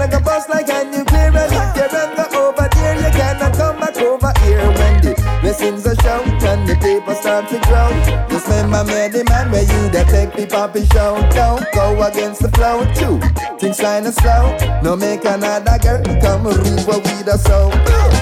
I 0.06 0.07
go 0.07 0.19
bust 0.19 0.49
like 0.49 0.69
a 0.69 0.84
nuclear 0.84 1.32
reactor. 1.32 1.90
And 1.90 2.32
go 2.32 2.49
over 2.49 2.69
there, 2.76 2.95
you 2.95 3.10
cannot 3.10 3.53
come 3.57 3.80
back 3.80 3.98
over 3.98 4.32
here 4.45 4.61
When 4.77 5.02
the 5.02 5.15
blessings 5.41 5.88
are 5.88 5.95
shout 5.95 6.27
and 6.45 6.69
the 6.69 6.76
people 6.76 7.15
start 7.15 7.49
to 7.49 7.57
grow. 7.65 7.90
Just 8.30 8.48
remember 8.48 9.10
the 9.10 9.26
man 9.27 9.49
where 9.49 9.64
you 9.64 9.90
that 9.90 10.07
take 10.10 10.34
the 10.34 10.45
poppy 10.45 10.86
show. 10.94 11.18
Don't 11.34 11.65
go 11.73 12.03
against 12.06 12.44
the 12.44 12.49
flow. 12.49 12.86
Too 12.94 13.18
Things 13.57 13.80
kinda 13.80 14.11
slow. 14.11 14.56
No 14.84 14.95
make 14.95 15.26
another 15.26 15.80
girl 15.82 16.03
come 16.22 16.45
read 16.53 16.86
what 16.86 17.02
we 17.02 17.23
da 17.23 17.38
so 17.38 17.72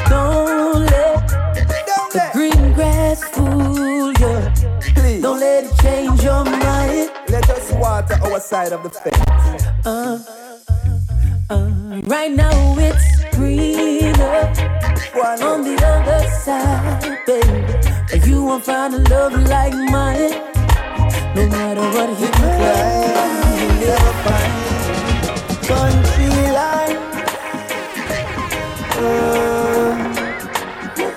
Don't 0.08 0.86
let 0.88 1.28
the 2.16 2.30
green 2.32 2.72
grass 2.76 3.26
fool 3.26 4.14
you. 4.24 4.36
Please. 4.96 5.22
Don't 5.22 5.42
let 5.42 5.66
it 5.66 5.78
change 5.82 6.24
your 6.24 6.46
mind. 6.46 7.12
Let 7.28 7.50
us 7.50 7.74
water 7.74 8.18
our 8.24 8.40
side 8.40 8.72
of 8.72 8.84
the 8.84 8.90
fence. 8.90 9.68
Uh 9.86 10.43
uh, 11.50 12.02
right 12.06 12.32
now 12.32 12.76
it's 12.78 13.24
greener 13.36 14.54
on 15.42 15.64
the 15.64 15.76
other 15.86 16.28
side, 16.44 17.20
baby. 17.26 18.30
You 18.30 18.44
won't 18.46 18.64
find 18.66 18.94
a 18.94 19.00
love 19.10 19.34
like 19.48 19.74
mine, 19.74 20.32
no 21.36 21.48
matter 21.48 21.82
what 21.96 22.10
you 22.20 22.28
climb. 22.28 23.60
You 23.60 23.68
never 23.84 24.14
find 24.24 24.54
country 25.68 26.30
life. 26.60 27.00
Uh, 28.98 29.94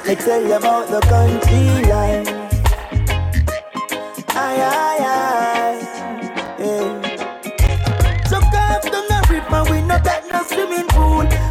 me 0.07 0.15
tell 0.17 0.43
you 0.43 0.55
about 0.55 0.89
the 0.89 1.01
country 1.03 1.67
life. 1.91 2.29
Aye, 4.31 4.61
aye. 4.63 4.96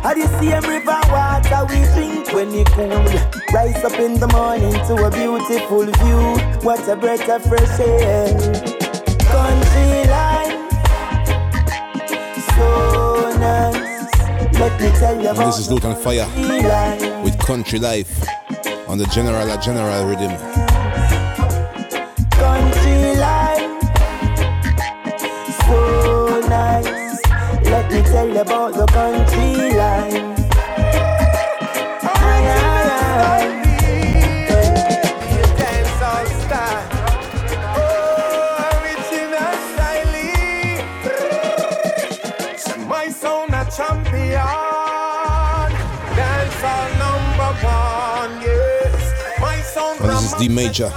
At 0.06 0.18
the 0.18 0.27
same 0.38 0.61
river 0.69 0.99
water 1.10 1.65
we 1.68 1.82
drink 1.95 2.32
when 2.32 2.53
it 2.53 2.68
cool. 2.68 2.88
Rise 3.52 3.84
up 3.84 3.99
in 3.99 4.19
the 4.19 4.27
morning 4.27 4.73
to 4.86 5.03
a 5.03 5.10
beautiful 5.10 5.84
view. 5.84 6.61
What 6.61 6.88
a 6.88 6.95
breath 6.95 7.27
of 7.27 7.41
fresh 7.41 7.80
air. 7.80 8.27
Country 9.34 10.06
life, 10.06 10.53
so 12.53 13.36
nice. 13.40 14.60
Let 14.60 14.80
me 14.80 14.90
tell 14.99 15.19
you 15.19 15.30
about 15.30 15.48
this 15.48 15.57
is 15.57 15.72
Luton 15.72 15.95
Fyah 15.95 16.27
life. 16.61 17.23
with 17.23 17.40
Country 17.40 17.80
Life 17.80 18.30
on 18.88 18.99
the 18.99 19.07
General 19.07 19.49
a 19.49 19.60
General 19.60 20.06
Rhythm. 20.06 20.65
Tell 28.03 28.27
you 28.27 28.39
about 28.39 28.73
the 28.73 28.85
country 28.88 29.73
life. 29.77 30.35
This 50.01 50.34
is 50.34 50.34
D 50.39 50.49
Major 50.49 50.91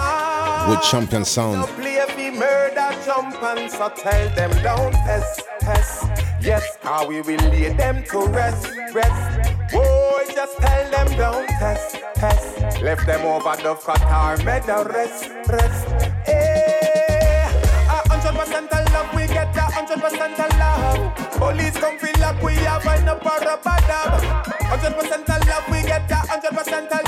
with 0.68 0.82
Champion 0.82 1.24
Sound. 1.24 1.66
play 1.76 1.98
fi 2.08 2.30
murder 2.30 2.90
jump 3.04 3.42
and 3.42 3.70
so 3.70 3.88
tell 3.88 4.28
them 4.34 4.50
don't 4.62 4.92
test, 4.92 5.42
test. 5.60 6.07
Yes, 6.40 6.78
how 6.82 7.06
we 7.06 7.20
will 7.20 7.36
lay 7.51 7.73
them 7.73 8.05
to 8.05 8.19
rest, 8.28 8.70
rest. 8.94 9.73
Boy, 9.73 10.24
just 10.32 10.56
tell 10.59 10.90
them 10.90 11.06
don't 11.19 11.48
test, 11.48 11.97
test. 12.15 12.81
Left 12.81 13.05
them 13.06 13.27
over 13.27 13.56
the 13.56 13.74
Qatar, 13.74 14.39
the 14.39 14.89
rest, 14.89 15.31
rest. 15.48 15.89
Eh, 16.28 17.44
a 17.44 18.09
hundred 18.09 18.39
percent 18.39 18.73
of 18.73 18.93
love, 18.93 19.15
we 19.15 19.27
get 19.27 19.56
a 19.56 19.60
hundred 19.62 20.01
percent 20.01 20.39
of 20.39 20.59
love. 20.59 21.15
Police 21.32 21.77
come 21.77 21.98
feel 21.98 22.19
like 22.20 22.40
we 22.43 22.55
have 22.55 22.86
an 22.86 23.09
up 23.09 23.27
or 23.27 23.43
a 23.43 23.56
bad 23.59 23.90
up. 23.90 24.23
Hundred 24.62 24.94
percent 24.97 25.28
of 25.28 25.48
love, 25.48 25.65
we 25.70 25.82
get 25.82 26.10
a 26.10 26.15
hundred 26.15 26.56
percent 26.56 26.86
of 26.93 27.02
love. 27.02 27.07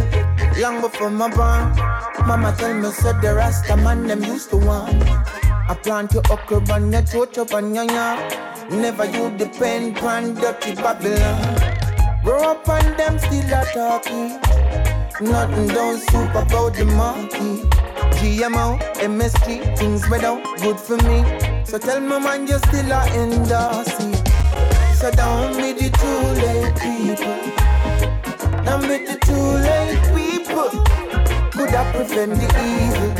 long 0.57 0.81
before 0.81 1.09
my 1.09 1.29
born. 1.29 1.75
Mama 2.27 2.53
tell 2.57 2.73
me 2.73 2.89
so 2.91 3.13
the 3.21 3.33
Rasta 3.33 3.77
man 3.77 4.07
them 4.07 4.23
used 4.23 4.49
to 4.49 4.57
want. 4.57 5.03
I 5.69 5.75
plant 5.81 6.13
your 6.13 6.23
okra 6.31 6.61
on 6.73 6.91
your 6.91 7.01
torch 7.03 7.37
up 7.37 7.53
on 7.53 7.73
your 7.73 7.85
yard. 7.85 8.19
Never 8.71 9.05
you 9.05 9.31
depend 9.37 9.97
on 9.99 10.35
dirty 10.35 10.75
Babylon. 10.75 11.81
Grow 12.23 12.51
up 12.51 12.67
on 12.69 12.85
them 12.97 13.17
still 13.19 13.53
a 13.53 13.65
talking. 13.73 14.39
Nothing 15.21 15.67
don't 15.67 15.99
soup 15.99 16.35
about 16.35 16.73
the 16.73 16.85
monkey. 16.85 17.67
GMO, 18.17 18.79
MSG, 18.99 19.77
things 19.77 20.07
without 20.09 20.43
good 20.61 20.79
for 20.79 20.97
me. 20.97 21.65
So 21.65 21.77
tell 21.77 21.99
me 21.99 22.19
man 22.19 22.47
you 22.47 22.57
still 22.57 22.91
a 22.91 23.05
endorse 23.15 23.97
So 24.99 25.11
don't 25.11 25.57
be 25.57 25.73
the 25.73 25.89
too 25.89 26.21
late 26.41 26.75
people. 26.75 27.70
Don't 28.65 28.81
be 28.81 28.97
the 29.05 29.15
too 29.25 29.45
late 29.67 30.01
people. 30.15 30.69
Could 31.51 31.71
have 31.71 31.95
prevent 31.95 32.33
the 32.35 32.47
evil. 32.69 33.11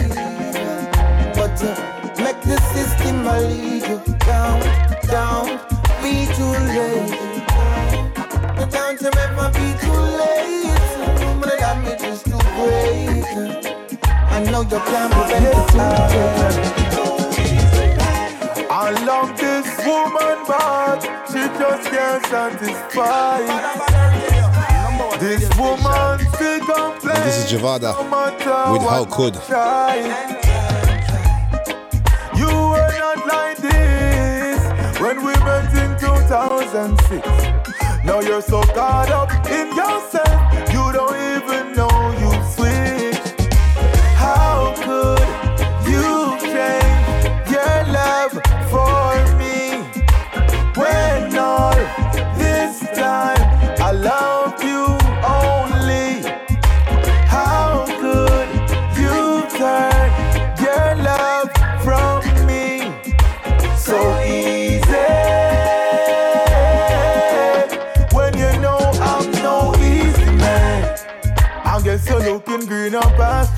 But 1.36 1.62
uh, 1.64 1.76
make 2.24 2.40
the 2.42 2.58
system 2.74 3.16
you 3.26 3.98
down, 4.20 4.60
down, 5.08 5.46
be 6.02 6.14
too 6.36 6.54
late. 6.70 7.20
Down 8.70 8.98
to 8.98 9.08
ever 9.26 9.50
be 9.58 9.68
too 9.82 10.02
late. 10.22 10.82
But 11.40 11.56
that 11.60 11.78
me 11.84 11.92
just 11.98 12.24
too 12.26 12.42
great. 12.56 13.26
I 14.06 14.08
know 14.50 14.62
you 14.62 14.80
can't 14.90 15.12
prevent 15.12 15.46
the 15.46 15.52
future. 15.72 16.62
I 18.70 18.72
love 19.06 19.30
this 19.38 19.68
woman, 19.86 20.38
but 20.48 21.00
she 21.28 21.42
just 21.60 21.90
can't 21.90 22.26
satisfy. 22.28 23.40
This 25.22 25.48
woman 25.56 26.20
still. 26.34 26.82
And 27.04 27.24
this 27.24 27.46
is 27.46 27.52
Javada 27.52 27.94
with 28.74 28.82
How 28.82 29.06
Could. 29.06 29.36
You 32.36 32.48
were 32.48 32.94
not 32.98 33.28
like 33.28 33.58
this 33.58 34.60
when 35.00 35.18
we 35.24 35.34
met 35.46 35.72
in 35.78 35.92
2006. 36.00 37.28
Now 38.04 38.20
you're 38.22 38.42
so 38.42 38.64
caught 38.74 39.12
up 39.12 39.30
in 39.46 39.68
yourself, 39.78 40.74
you 40.74 40.81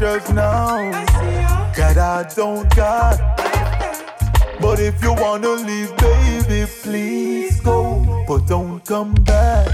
pastures 0.03 0.33
now. 0.33 0.91
God, 1.75 1.97
I 1.97 2.23
don't 2.35 2.75
got. 2.75 3.17
But 4.59 4.79
if 4.79 5.01
you 5.01 5.13
wanna 5.13 5.49
leave, 5.49 5.95
baby, 5.97 6.65
please 6.81 7.59
go. 7.61 8.25
But 8.27 8.47
don't 8.47 8.83
come 8.85 9.13
back. 9.25 9.67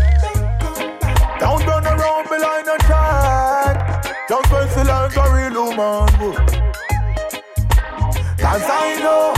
Don't 1.40 1.66
run 1.66 1.86
around 1.86 2.30
behind 2.30 2.68
a 2.68 2.78
track. 2.86 4.06
Just 4.28 4.48
face 4.50 4.78
it 4.78 4.88
like 4.88 5.16
a 5.16 5.26
real 5.36 5.66
woman. 5.66 6.36
Cause 8.38 8.66
I 8.66 9.00
know 9.04 9.34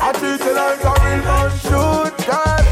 I 0.00 0.12
treat 0.18 0.40
you 0.46 0.54
like 0.54 0.82
a 0.84 0.94
real 1.04 1.22
man 1.30 1.50
should. 1.64 2.26
God, 2.26 2.65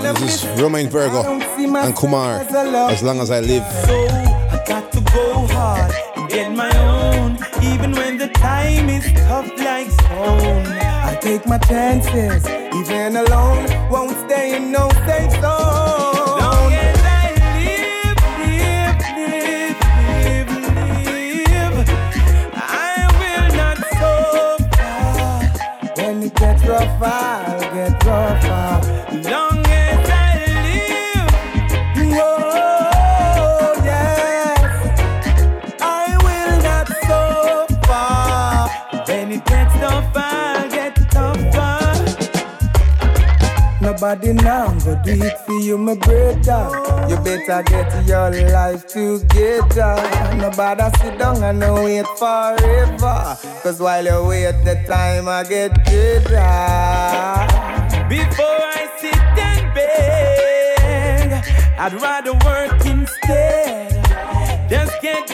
This 0.00 0.44
is 0.44 0.60
Romain 0.60 0.88
Virgo 0.88 1.22
and 1.22 1.96
Kumar. 1.96 2.40
As 2.40 3.02
long 3.02 3.20
as 3.20 3.30
I 3.32 3.40
live. 3.40 3.64
So 3.86 4.06
I 4.06 4.62
got 4.66 4.92
to 4.92 5.00
go 5.00 5.46
hard 5.48 5.92
and 6.16 6.28
get 6.28 6.52
my 6.52 6.70
own, 6.78 7.36
even 7.64 7.92
when 7.92 8.16
the 8.16 8.28
time 8.28 8.88
is 8.88 9.04
tough 9.26 9.50
like 9.58 9.90
stone. 9.90 10.66
I 10.66 11.18
take 11.20 11.46
my 11.46 11.58
chances, 11.58 12.46
even 12.48 13.16
alone, 13.16 13.66
won't 13.90 14.16
stay 14.26 14.56
in 14.56 14.70
no 14.70 14.88
safe 15.04 15.32
zone. 15.32 16.38
Long 16.38 16.72
Nobody 44.00 44.32
now 44.32 44.78
go 44.78 44.96
do 45.02 45.10
it 45.24 45.36
for 45.38 45.54
you, 45.54 45.76
my 45.76 45.96
brother. 45.96 47.08
You 47.08 47.16
better 47.16 47.64
get 47.64 48.06
your 48.06 48.30
life 48.52 48.86
together. 48.86 49.96
Nobody 50.36 50.84
sit 50.98 51.18
down 51.18 51.42
and 51.42 51.58
wait 51.74 52.06
forever. 52.16 53.36
Cause 53.64 53.80
while 53.80 54.04
you 54.04 54.24
wait, 54.28 54.52
the 54.62 54.76
time 54.86 55.28
I 55.28 55.42
get 55.42 55.74
better. 55.84 56.28
Before 58.08 58.60
I 58.78 58.88
sit 59.00 59.16
and 59.16 59.74
beg, 59.74 61.32
I'd 61.76 61.94
rather 62.00 62.34
work 62.34 62.86
instead. 62.86 63.90
Just 64.70 65.02
get 65.02 65.28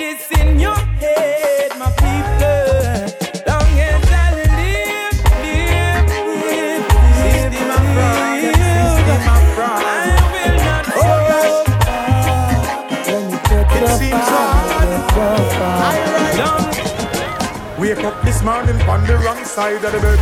morning 18.45 18.81
on 18.83 19.07
the 19.07 19.17
wrong 19.17 19.43
side 19.43 19.83
of 19.83 19.91
the 19.93 19.99
bed. 20.01 20.19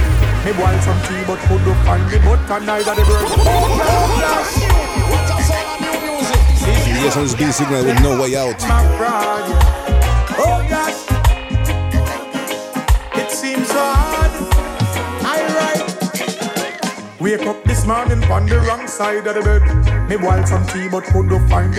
Me 0.46 0.52
boil 0.52 0.80
some 0.82 1.00
tea 1.02 1.24
but 1.26 1.38
could 1.48 1.66
not 1.66 1.84
find 1.84 2.08
the 2.08 2.18
butter 2.20 2.64
neither 2.64 2.94
the 2.94 3.02
bird. 3.02 3.26
Yes, 7.02 7.16
on 7.16 7.24
this 7.24 7.34
B 7.34 7.50
signal 7.50 7.84
with 7.84 8.00
no 8.00 8.20
way 8.22 8.36
out. 8.36 8.60
My 8.68 8.86
fraud. 8.96 9.42
Oh 10.38 10.64
gosh. 10.70 11.02
It 13.20 13.30
seems 13.32 13.68
hard. 13.72 14.30
I 15.26 15.42
right. 15.58 17.20
Wake 17.20 17.42
up 17.42 17.64
this 17.64 17.84
morning 17.84 18.22
on 18.30 18.46
the 18.46 18.60
wrong 18.60 18.86
side 18.86 19.26
of 19.26 19.34
the 19.34 19.42
bed. 19.42 19.81
Me 20.12 20.18
boil 20.18 20.44
some 20.44 20.66
tea 20.66 20.90
but 20.90 21.04
could 21.04 21.24
not 21.24 21.48
find 21.48 21.72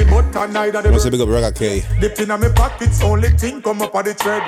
neither 0.54 0.82
the 0.82 0.92
What's 0.92 1.06
a 1.06 1.12
bird. 1.12 1.20
big 1.20 1.22
up 1.22 1.30
Raga 1.30 1.52
K? 1.52 1.86
Dipped 2.00 2.20
in 2.20 2.30
my 2.30 2.50
pockets, 2.50 3.04
only 3.04 3.30
thing 3.30 3.62
come 3.62 3.80
up 3.84 3.94
on 3.94 4.06
the 4.06 4.16
thread. 4.16 4.42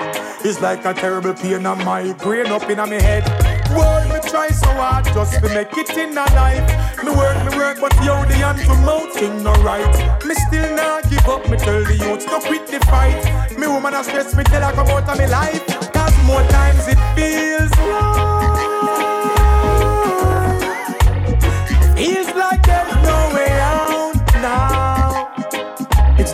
It's 0.43 0.59
like 0.59 0.83
a 0.85 0.93
terrible 0.95 1.35
pain 1.35 1.67
on 1.67 1.85
my 1.85 2.11
brain 2.13 2.47
up 2.47 2.67
in 2.67 2.77
my 2.77 2.87
head. 2.87 3.23
Boy, 3.69 4.01
me 4.09 4.19
try 4.27 4.47
so 4.47 4.69
hard 4.69 5.05
just 5.05 5.33
to 5.35 5.49
make 5.53 5.77
it 5.77 5.95
in 5.95 6.17
a 6.17 6.25
life. 6.33 6.65
Me 7.03 7.11
work, 7.11 7.37
me 7.45 7.57
work, 7.57 7.77
but 7.79 7.93
yo, 8.03 8.25
the 8.25 8.33
hand 8.33 8.57
to 8.57 8.73
mouth 8.81 9.13
thing 9.13 9.43
no 9.43 9.53
right. 9.61 10.25
Me 10.25 10.33
still 10.33 10.75
not 10.75 11.07
give 11.07 11.27
up, 11.29 11.47
me 11.47 11.55
tell 11.55 11.83
the 11.83 11.93
youth 11.93 12.25
to 12.25 12.39
quit 12.41 12.65
the 12.65 12.79
fight. 12.87 13.21
Me 13.59 13.67
woman 13.67 13.93
a 13.93 14.03
stress, 14.03 14.33
me 14.35 14.43
tell 14.45 14.63
her 14.63 14.73
come 14.73 14.87
out 14.87 15.07
of 15.07 15.19
me 15.19 15.27
life. 15.27 15.63
Cause 15.93 16.17
more 16.25 16.41
times 16.49 16.87
it 16.87 16.97
feels 17.13 17.74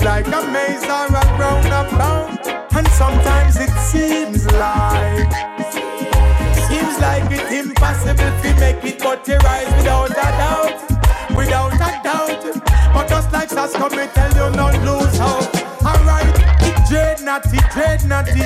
Like 0.03 0.25
a 0.27 0.41
maze 0.51 0.83
or 0.83 1.05
a 1.05 1.37
roundabout, 1.37 2.47
and 2.75 2.87
sometimes 2.87 3.55
it 3.57 3.69
seems 3.77 4.45
like 4.53 5.31
seems 6.67 6.99
like 6.99 7.31
it's 7.31 7.51
impossible 7.51 8.31
to 8.41 8.59
make 8.59 8.83
it, 8.83 8.99
but 8.99 9.27
you 9.27 9.37
rise 9.37 9.67
without 9.77 10.09
a 10.09 10.13
doubt, 10.13 11.35
without 11.35 11.73
a 11.75 12.03
doubt. 12.03 12.63
But 12.93 13.07
just 13.09 13.31
like 13.31 13.49
SAS 13.49 13.73
come, 13.73 13.95
me 13.95 14.07
tell 14.13 14.33
you 14.33 14.55
not 14.55 14.73
lose 14.83 15.17
hope. 15.19 15.60
It 17.31 17.63
dread 17.71 18.03
natty. 18.09 18.43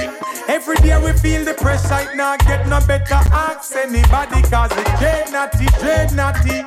Every 0.48 0.76
day 0.76 0.96
we 1.04 1.12
feel 1.14 1.44
the 1.44 1.56
pressure, 1.56 2.08
it 2.08 2.16
not 2.16 2.38
get 2.46 2.68
no 2.68 2.80
better. 2.86 3.18
Ask 3.34 3.76
anybody, 3.76 4.44
cause 4.44 4.72
it 4.78 4.86
dread 5.00 5.32
natty, 5.32 5.66
dread 5.80 6.14
natty. 6.14 6.62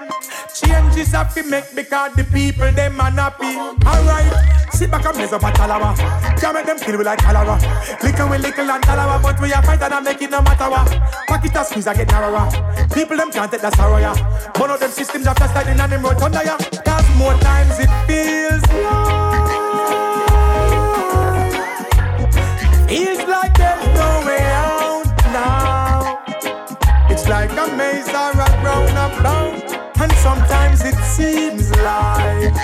Changes 0.53 1.13
have 1.13 1.33
to 1.35 1.45
make 1.45 1.73
because 1.77 2.13
the 2.15 2.25
people 2.25 2.73
them 2.73 3.01
are 3.01 3.13
happy. 3.13 3.55
Alright, 3.87 4.75
sit 4.75 4.91
back 4.91 5.07
and 5.07 5.17
mess 5.17 5.33
up 5.33 5.43
a 5.45 5.53
talawa. 5.53 5.97
Can't 6.41 6.55
make 6.55 6.67
them 6.67 6.79
feel 6.79 6.99
we 6.99 7.05
like 7.05 7.21
cholera. 7.21 7.55
Little 8.03 8.29
we 8.29 8.39
little 8.39 8.69
and 8.69 8.83
talawa, 8.83 9.23
but 9.23 9.41
we 9.41 9.53
are 9.53 9.63
fighting 9.63 9.93
and 9.93 10.05
make 10.05 10.21
it 10.21 10.31
no 10.33 10.43
matter 10.43 10.69
what. 10.69 10.91
Pocket 11.29 11.55
a 11.55 11.65
squeeze, 11.65 11.87
I 11.87 11.95
get 11.95 12.09
narrower. 12.09 12.51
People 12.95 13.17
them 13.17 13.31
can't 13.31 13.49
take 13.49 13.61
the 13.61 13.71
sorrow, 13.77 13.99
yeah. 13.99 14.17
One 14.59 14.73
of 14.73 14.81
them 14.81 14.91
systems 14.91 15.29
after 15.29 15.47
sliding 15.47 15.79
and 15.79 15.93
them 15.93 16.03
road 16.03 16.19
thunder, 16.19 16.43
yeah. 16.45 16.59
Cause 16.83 17.17
more 17.17 17.35
times 17.35 17.79
it 17.79 17.91
feels 18.09 18.63
like 18.83 19.08
Feels 22.89 23.19
like 23.29 23.57
there's 23.59 23.87
no 23.89 24.25
way 24.27 24.41
out 24.41 25.05
now. 25.35 26.25
It's 27.11 27.29
like 27.29 27.51
a 27.53 27.69
maze 27.77 28.09
or 28.09 28.33
a 28.33 28.49
roundabout, 28.65 30.01
and 30.01 30.13
sometimes 30.15 30.85
it 30.85 30.97
seems 31.05 31.71
like 31.77 32.55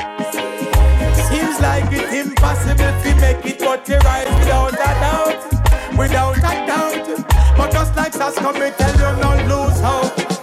seems 1.28 1.60
like 1.60 1.86
it's 1.92 2.14
impossible 2.14 2.92
to 3.02 3.16
make 3.20 3.46
it, 3.46 3.60
but 3.60 3.88
you 3.88 3.98
rise 3.98 4.28
without 4.40 4.72
a 4.72 4.76
doubt, 5.05 5.98
without 5.98 6.38
a 6.38 6.66
doubt. 6.66 7.24
But 7.56 7.72
just 7.72 7.96
like 7.96 8.14
SAS 8.14 8.36
come, 8.36 8.59
me 8.60 8.70
tell 8.78 8.94
you 8.94 9.22
not 9.22 9.46
lose 9.48 9.80
hope. 9.80 10.34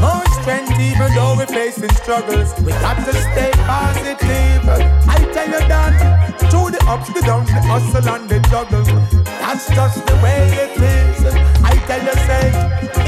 More 0.00 0.24
strength 0.40 0.78
even 0.78 1.12
though 1.14 1.34
we're 1.36 1.46
facing 1.46 1.90
struggles. 1.94 2.54
We 2.60 2.72
got 2.72 2.96
to 3.04 3.12
stay 3.12 3.50
positive. 3.66 4.62
I 5.08 5.18
tell 5.32 5.48
you 5.48 5.62
that 5.68 6.38
through 6.50 6.70
the 6.70 6.82
ups, 6.86 7.12
the 7.12 7.20
downs, 7.20 7.48
the 7.48 7.60
hustle 7.60 8.08
and 8.08 8.28
the 8.28 8.38
juggle. 8.48 8.84
That's 9.24 9.68
just 9.74 10.06
the 10.06 10.14
way 10.22 10.46
it 10.64 10.74
is. 10.78 11.24
I 11.64 11.74
tell 11.88 12.02
you, 12.04 12.16
say, 12.28 12.46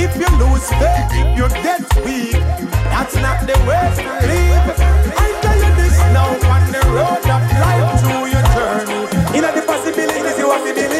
if 0.02 0.16
you 0.16 0.28
lose 0.42 0.68
faith, 0.80 1.10
if 1.20 1.28
you 1.38 1.46
get 1.62 1.82
weak, 2.04 2.32
that's 2.90 3.14
not 3.16 3.46
the 3.46 3.56
way 3.68 3.86
to 4.02 4.10
live. 4.26 4.66
I 5.14 5.28
tell 5.42 5.58
you 5.62 5.72
this 5.80 5.96
now 6.16 6.30
on 6.54 6.62
the 6.74 6.82
road 6.90 7.24
of 7.36 7.42
life 7.64 8.00
through 8.00 8.26
your 8.34 8.44
journey. 8.56 9.02
In 9.36 9.42
the 9.42 9.62
possibilities 9.66 10.38
you 10.38 10.50
have 10.50 10.64
to 10.66 10.74
believe. 10.74 10.99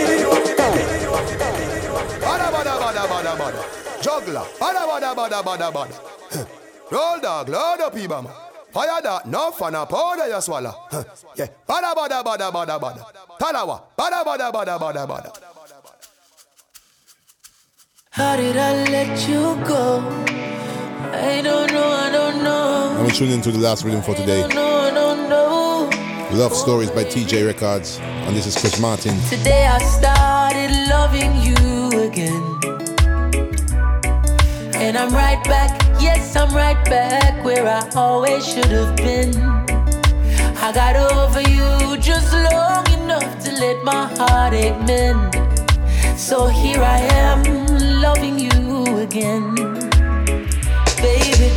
Bada. 4.31 4.45
Juggler. 4.45 4.47
Bada 4.61 4.87
bada 4.87 5.15
bada 5.15 5.43
bada 5.43 5.73
bada. 5.73 5.95
Roll 6.91 7.21
dog, 7.21 7.49
load 7.49 7.81
up, 7.81 7.95
Ibama. 7.95 8.31
Fire 8.73 9.03
that, 9.03 9.27
no 9.27 9.51
fun, 9.51 9.75
a 9.75 9.85
powder 9.85 10.29
you 10.29 10.41
swallow. 10.41 10.75
Yeah. 11.37 11.47
Bada 11.69 11.95
bada 11.95 12.23
bada 12.23 12.51
bada 12.53 12.79
bada. 12.81 13.05
Talawah. 13.39 13.83
Bada 13.99 14.25
bada 14.25 14.53
bada 14.53 14.79
bada 14.79 15.07
bada. 15.07 15.33
How 18.11 18.37
did 18.37 18.57
I 18.57 18.85
let 18.91 19.29
you 19.29 19.57
go? 19.67 20.01
I 21.13 21.41
don't 21.43 21.73
know, 21.73 21.89
I 21.91 22.11
don't 22.11 22.45
know. 22.45 22.97
And 22.99 23.07
we 23.07 23.13
tune 23.13 23.31
into 23.31 23.51
the 23.51 23.59
last 23.59 23.85
rhythm 23.85 24.03
for 24.03 24.15
today. 24.15 24.47
No, 24.49 24.81
I 24.81 24.91
don't 24.91 25.29
know. 25.29 25.91
Love 26.33 26.55
Stories 26.55 26.91
by 26.91 27.05
TJ 27.05 27.47
Records. 27.47 27.99
And 28.01 28.37
this 28.37 28.47
is 28.47 28.57
Chris 28.57 28.79
Martin. 28.81 29.19
Today 29.29 29.67
I 29.67 29.79
started 29.79 30.71
loving 30.89 31.37
you 31.37 32.09
again. 32.09 32.90
And 34.83 34.97
I'm 34.97 35.13
right 35.13 35.43
back, 35.45 35.79
yes, 36.01 36.35
I'm 36.35 36.55
right 36.55 36.83
back 36.87 37.45
where 37.45 37.67
I 37.69 37.87
always 37.95 38.47
should 38.47 38.73
have 38.79 38.97
been. 38.97 39.37
I 40.57 40.73
got 40.73 40.97
over 40.97 41.43
you 41.43 41.99
just 41.99 42.33
long 42.33 42.89
enough 42.99 43.45
to 43.45 43.53
let 43.53 43.85
my 43.85 44.07
heartache 44.17 44.81
mend. 44.87 45.35
So 46.19 46.47
here 46.47 46.81
I 46.81 46.99
am, 47.27 47.43
loving 48.01 48.39
you 48.39 48.99
again. 48.99 49.55
Baby, 50.97 51.51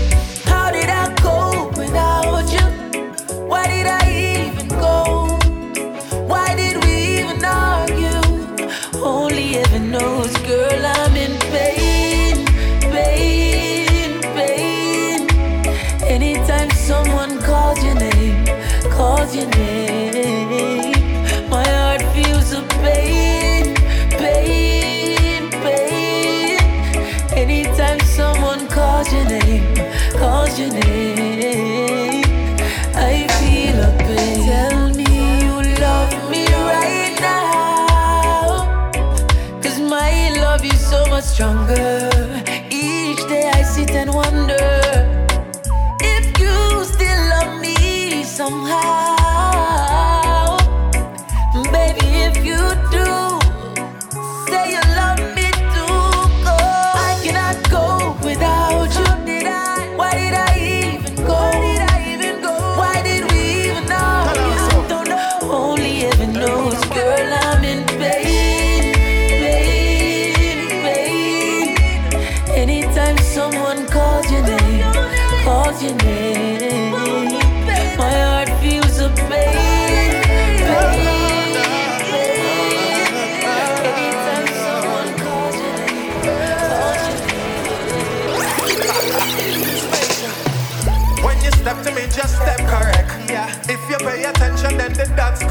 how 0.44 0.72
did 0.72 0.90
I 0.90 1.14
cope 1.18 1.78
without 1.78 2.52
you? 2.52 2.68
Why 3.48 3.68
did 3.68 3.88
I 3.88 4.04
even 4.48 4.68
go? 4.68 5.38
Why 6.28 6.56
did 6.56 6.84
we 6.84 7.20
even 7.20 7.44
argue? 7.44 8.22
Only 9.02 9.54
heaven 9.54 9.92
knows, 9.92 10.36
girl, 10.40 10.86
I'm 10.86 11.03
my 21.50 21.66
heart 21.68 22.04
feels 22.14 22.52
the 22.52 22.62
pain, 22.84 23.74
pain, 24.12 25.50
pain. 25.50 26.60
Anytime 27.36 28.00
someone 28.02 28.68
calls 28.68 29.12
your 29.12 29.26
name, 29.26 29.76
calls 30.20 30.60
your 30.60 30.70
name, 30.70 32.24
I 32.94 33.28
feel 33.40 33.82
a 33.82 33.92
pain. 34.06 34.46
Tell 34.46 34.90
me 34.94 35.42
you 35.42 35.56
love 35.82 36.14
me 36.30 36.46
right 36.46 37.18
now. 37.20 38.92
Cause 39.64 39.80
my 39.80 40.30
love 40.42 40.64
is 40.64 40.80
so 40.80 41.08
much 41.08 41.24
stronger. 41.24 42.03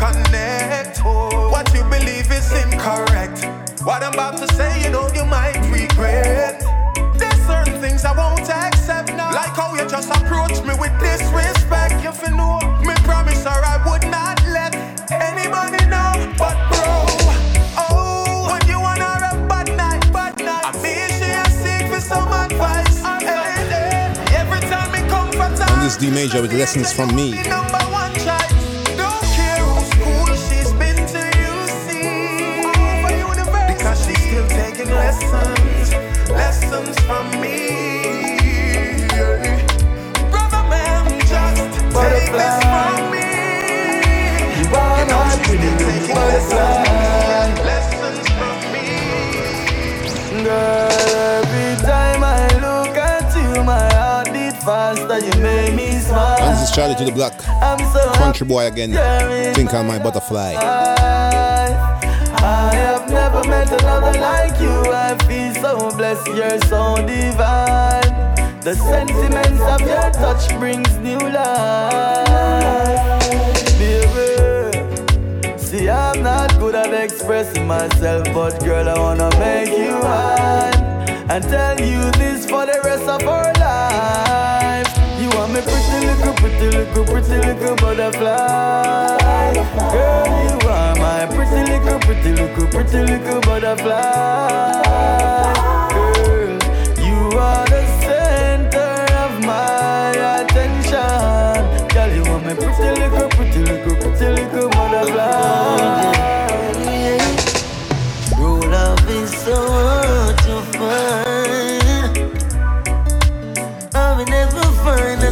Connect. 0.02 1.00
Oh. 1.04 1.50
What 1.50 1.72
you 1.74 1.84
believe 1.84 2.30
is 2.32 2.50
incorrect. 2.64 3.46
What 3.86 4.02
I'm 4.02 4.14
about 4.14 4.36
to 4.38 4.46
say, 4.54 4.82
you 4.82 4.90
know 4.90 5.06
you 5.14 5.24
might 5.24 5.58
regret. 5.70 6.58
There's 7.14 7.40
certain 7.46 7.78
things 7.80 8.04
I 8.04 8.12
won't 8.16 8.48
accept 8.48 9.08
now. 9.14 9.30
Like 9.30 9.54
how 9.60 9.74
you 9.74 9.86
just 9.88 10.10
approach 10.10 10.56
me 10.66 10.74
with 10.82 10.94
disrespect. 10.98 12.02
If 12.10 12.18
You 12.22 12.34
know, 12.36 12.58
me 12.86 12.94
promise 13.08 13.44
her 13.44 13.60
I 13.74 13.76
would 13.86 14.04
not 14.10 14.36
let 14.56 14.72
anybody 15.10 15.82
know. 15.92 16.10
But 16.42 16.56
bro, 16.70 16.88
oh, 17.84 18.50
when 18.50 18.62
you 18.70 18.78
wanna 18.86 19.10
a 19.30 19.32
bad 19.50 19.68
night, 19.82 20.02
bad 20.12 20.34
night. 20.38 20.66
I 20.66 20.72
mean, 20.82 21.08
she 21.18 21.28
a 21.42 21.44
seek 21.62 21.84
for 21.92 22.00
some 22.00 22.28
advice. 22.44 22.98
Hey, 23.22 23.54
hey. 23.74 24.34
Every 24.40 24.62
time 24.72 24.90
me 24.94 25.00
come 25.08 25.30
for 25.30 25.48
time. 25.58 25.72
On 25.78 25.80
this 25.84 25.96
D 25.96 26.10
major 26.10 26.42
with 26.42 26.52
lessons 26.52 26.92
from 26.92 27.14
me. 27.14 27.28
Country 58.32 58.46
boy 58.46 58.64
again. 58.66 58.92
Think 59.54 59.74
on 59.74 59.86
my 59.86 59.98
butterfly. 59.98 60.54
I, 60.56 61.68
have 62.72 63.10
never 63.10 63.46
met 63.46 63.70
another 63.70 64.18
like 64.18 64.58
you. 64.58 64.70
I 64.90 65.18
feel 65.28 65.52
so 65.62 65.94
blessed, 65.94 66.26
you're 66.28 66.58
so 66.60 66.96
divine. 67.06 68.08
The 68.62 68.74
sentiments 68.74 69.60
of 69.60 69.82
your 69.82 70.10
touch 70.12 70.48
brings 70.58 70.96
new 71.00 71.18
life. 71.18 72.08
Baby, 73.78 75.58
see, 75.58 75.90
I'm 75.90 76.22
not 76.22 76.58
good 76.58 76.74
at 76.74 76.94
expressing 76.94 77.66
myself, 77.66 78.24
but 78.32 78.58
girl, 78.64 78.88
I 78.88 78.98
wanna 78.98 79.28
make 79.38 79.68
you 79.68 79.92
mine 80.00 80.72
and 81.30 81.44
tell 81.44 81.78
you 81.78 82.10
this 82.12 82.46
for 82.46 82.64
the 82.64 82.80
rest 82.82 83.06
of 83.06 83.28
our. 83.28 83.51
My 85.52 85.60
pretty 85.60 85.98
little, 86.06 86.32
pretty 86.32 86.66
little, 86.70 87.04
pretty 87.04 87.36
little 87.36 87.76
butterfly. 87.76 89.52
Girl, 89.92 90.26
you 90.44 90.56
are 90.66 90.96
my 90.96 91.26
pretty 91.26 91.60
little, 91.70 91.98
pretty 92.00 92.32
little, 92.32 92.66
pretty 92.68 93.00
little 93.02 93.40
butterfly. 93.42 93.92
Girl, 95.92 96.58
you 97.04 97.38
are 97.38 97.66
the 97.66 97.84
center 98.00 98.94
of 99.24 99.32
my 99.44 100.12
attention. 100.40 101.60
Girl, 101.88 102.10
you 102.14 102.24
are 102.32 102.40
my 102.40 102.54
pretty 102.54 102.88
little, 102.98 103.28
pretty 103.28 103.58
little, 103.58 103.96
pretty 103.96 104.28
little 104.32 104.68
butterfly. 104.70 106.12
True 108.34 108.60
love 108.70 109.10
is 109.10 109.30
so 109.36 109.54
hard 109.68 110.38
to 110.38 110.62
find. 110.78 111.31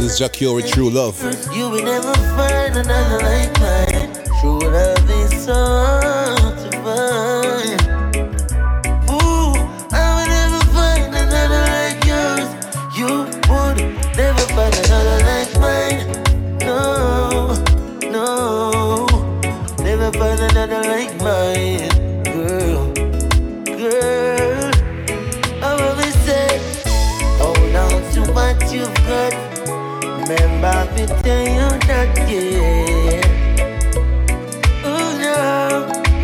This 0.01 0.13
is 0.13 0.17
Jah 0.17 0.29
Cure 0.29 0.63
True 0.63 0.89
Love. 0.89 1.21
You 1.55 1.69
will 1.69 1.83
never 1.83 2.11
find 2.35 2.75
another 2.75 3.19
like 3.21 3.53
mine. 3.59 4.11
True 4.41 4.57
love 4.57 5.09
is 5.11 5.45
so 5.45 5.53
find. 6.81 7.81
Ooh, 9.13 9.53
I 9.93 10.05
will 10.17 10.29
never 10.37 10.61
find 10.73 11.13
another 11.13 11.61
like 11.69 12.01
yours. 12.09 12.49
You 12.97 13.29
would 13.45 13.77
never 14.17 14.45
find 14.57 14.73
another 14.85 15.19
like 15.29 15.53
mine. 15.61 16.01
No, 16.65 17.53
no, 18.09 19.05
never 19.83 20.11
find 20.17 20.39
another 20.39 20.81
like 20.81 21.10
Remember 30.31 30.87
me 30.95 31.05
tell 31.23 31.43
you 31.43 31.69
that, 31.87 32.15
yeah. 32.31 33.19
Oh 34.85 35.09
no, 35.19 35.37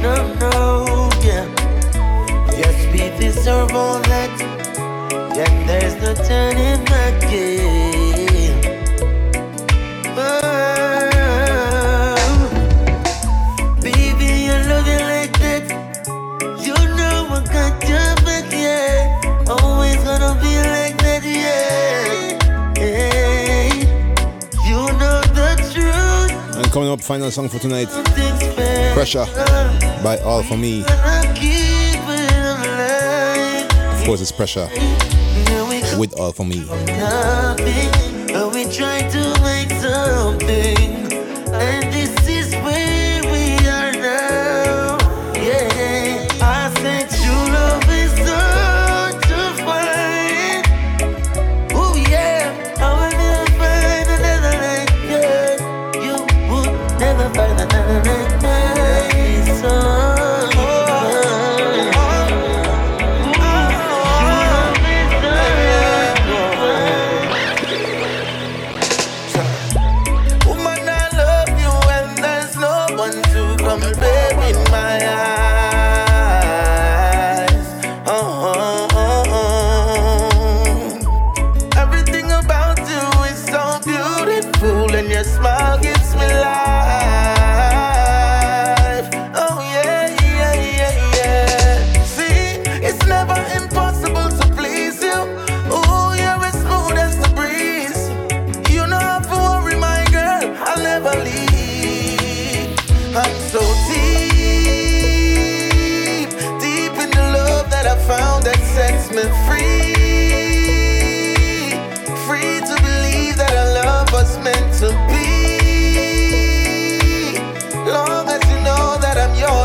no, 0.02 0.14
no, 0.40 1.10
yeah. 1.22 1.46
Yes, 2.58 2.78
we 2.94 3.10
deserve 3.20 3.74
all 3.74 4.00
that. 4.04 4.32
And 5.12 5.70
there's 5.70 5.96
no 6.02 6.14
turning 6.24 6.86
back, 6.86 7.22
yeah. 7.30 7.97
Coming 26.78 26.92
up, 26.92 27.02
final 27.02 27.32
song 27.32 27.50
for 27.50 27.58
tonight. 27.58 27.88
Pressure 28.94 29.26
by 30.04 30.20
All 30.24 30.44
For 30.44 30.56
Me. 30.58 30.82
Of 33.94 34.06
course, 34.06 34.22
it's 34.22 34.32
Pressure 34.32 34.70
with 35.98 36.14
All 36.20 36.32
For 36.32 36.46
Me. 36.46 36.68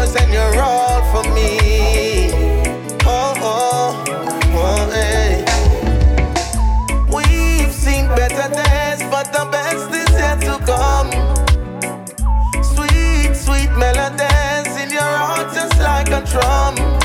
yours 0.03 0.17
and 0.17 0.33
you're 0.33 0.63
all 0.63 1.03
for 1.13 1.29
me. 1.35 2.31
Oh, 3.05 3.35
oh, 3.39 4.05
oh 4.55 4.91
hey. 4.91 5.45
We've 7.13 7.73
seen 7.73 8.09
better 8.09 8.49
days, 8.53 9.03
but 9.11 9.33
the 9.33 9.49
best 9.51 9.91
is 9.91 10.11
yet 10.13 10.41
to 10.43 10.59
come. 10.65 11.11
Sweet, 12.63 13.35
sweet 13.35 13.71
melodies 13.77 14.77
in 14.83 14.91
your 14.91 15.03
heart, 15.03 15.55
just 15.55 15.79
like 15.79 16.09
a 16.09 16.25
drum. 16.31 17.02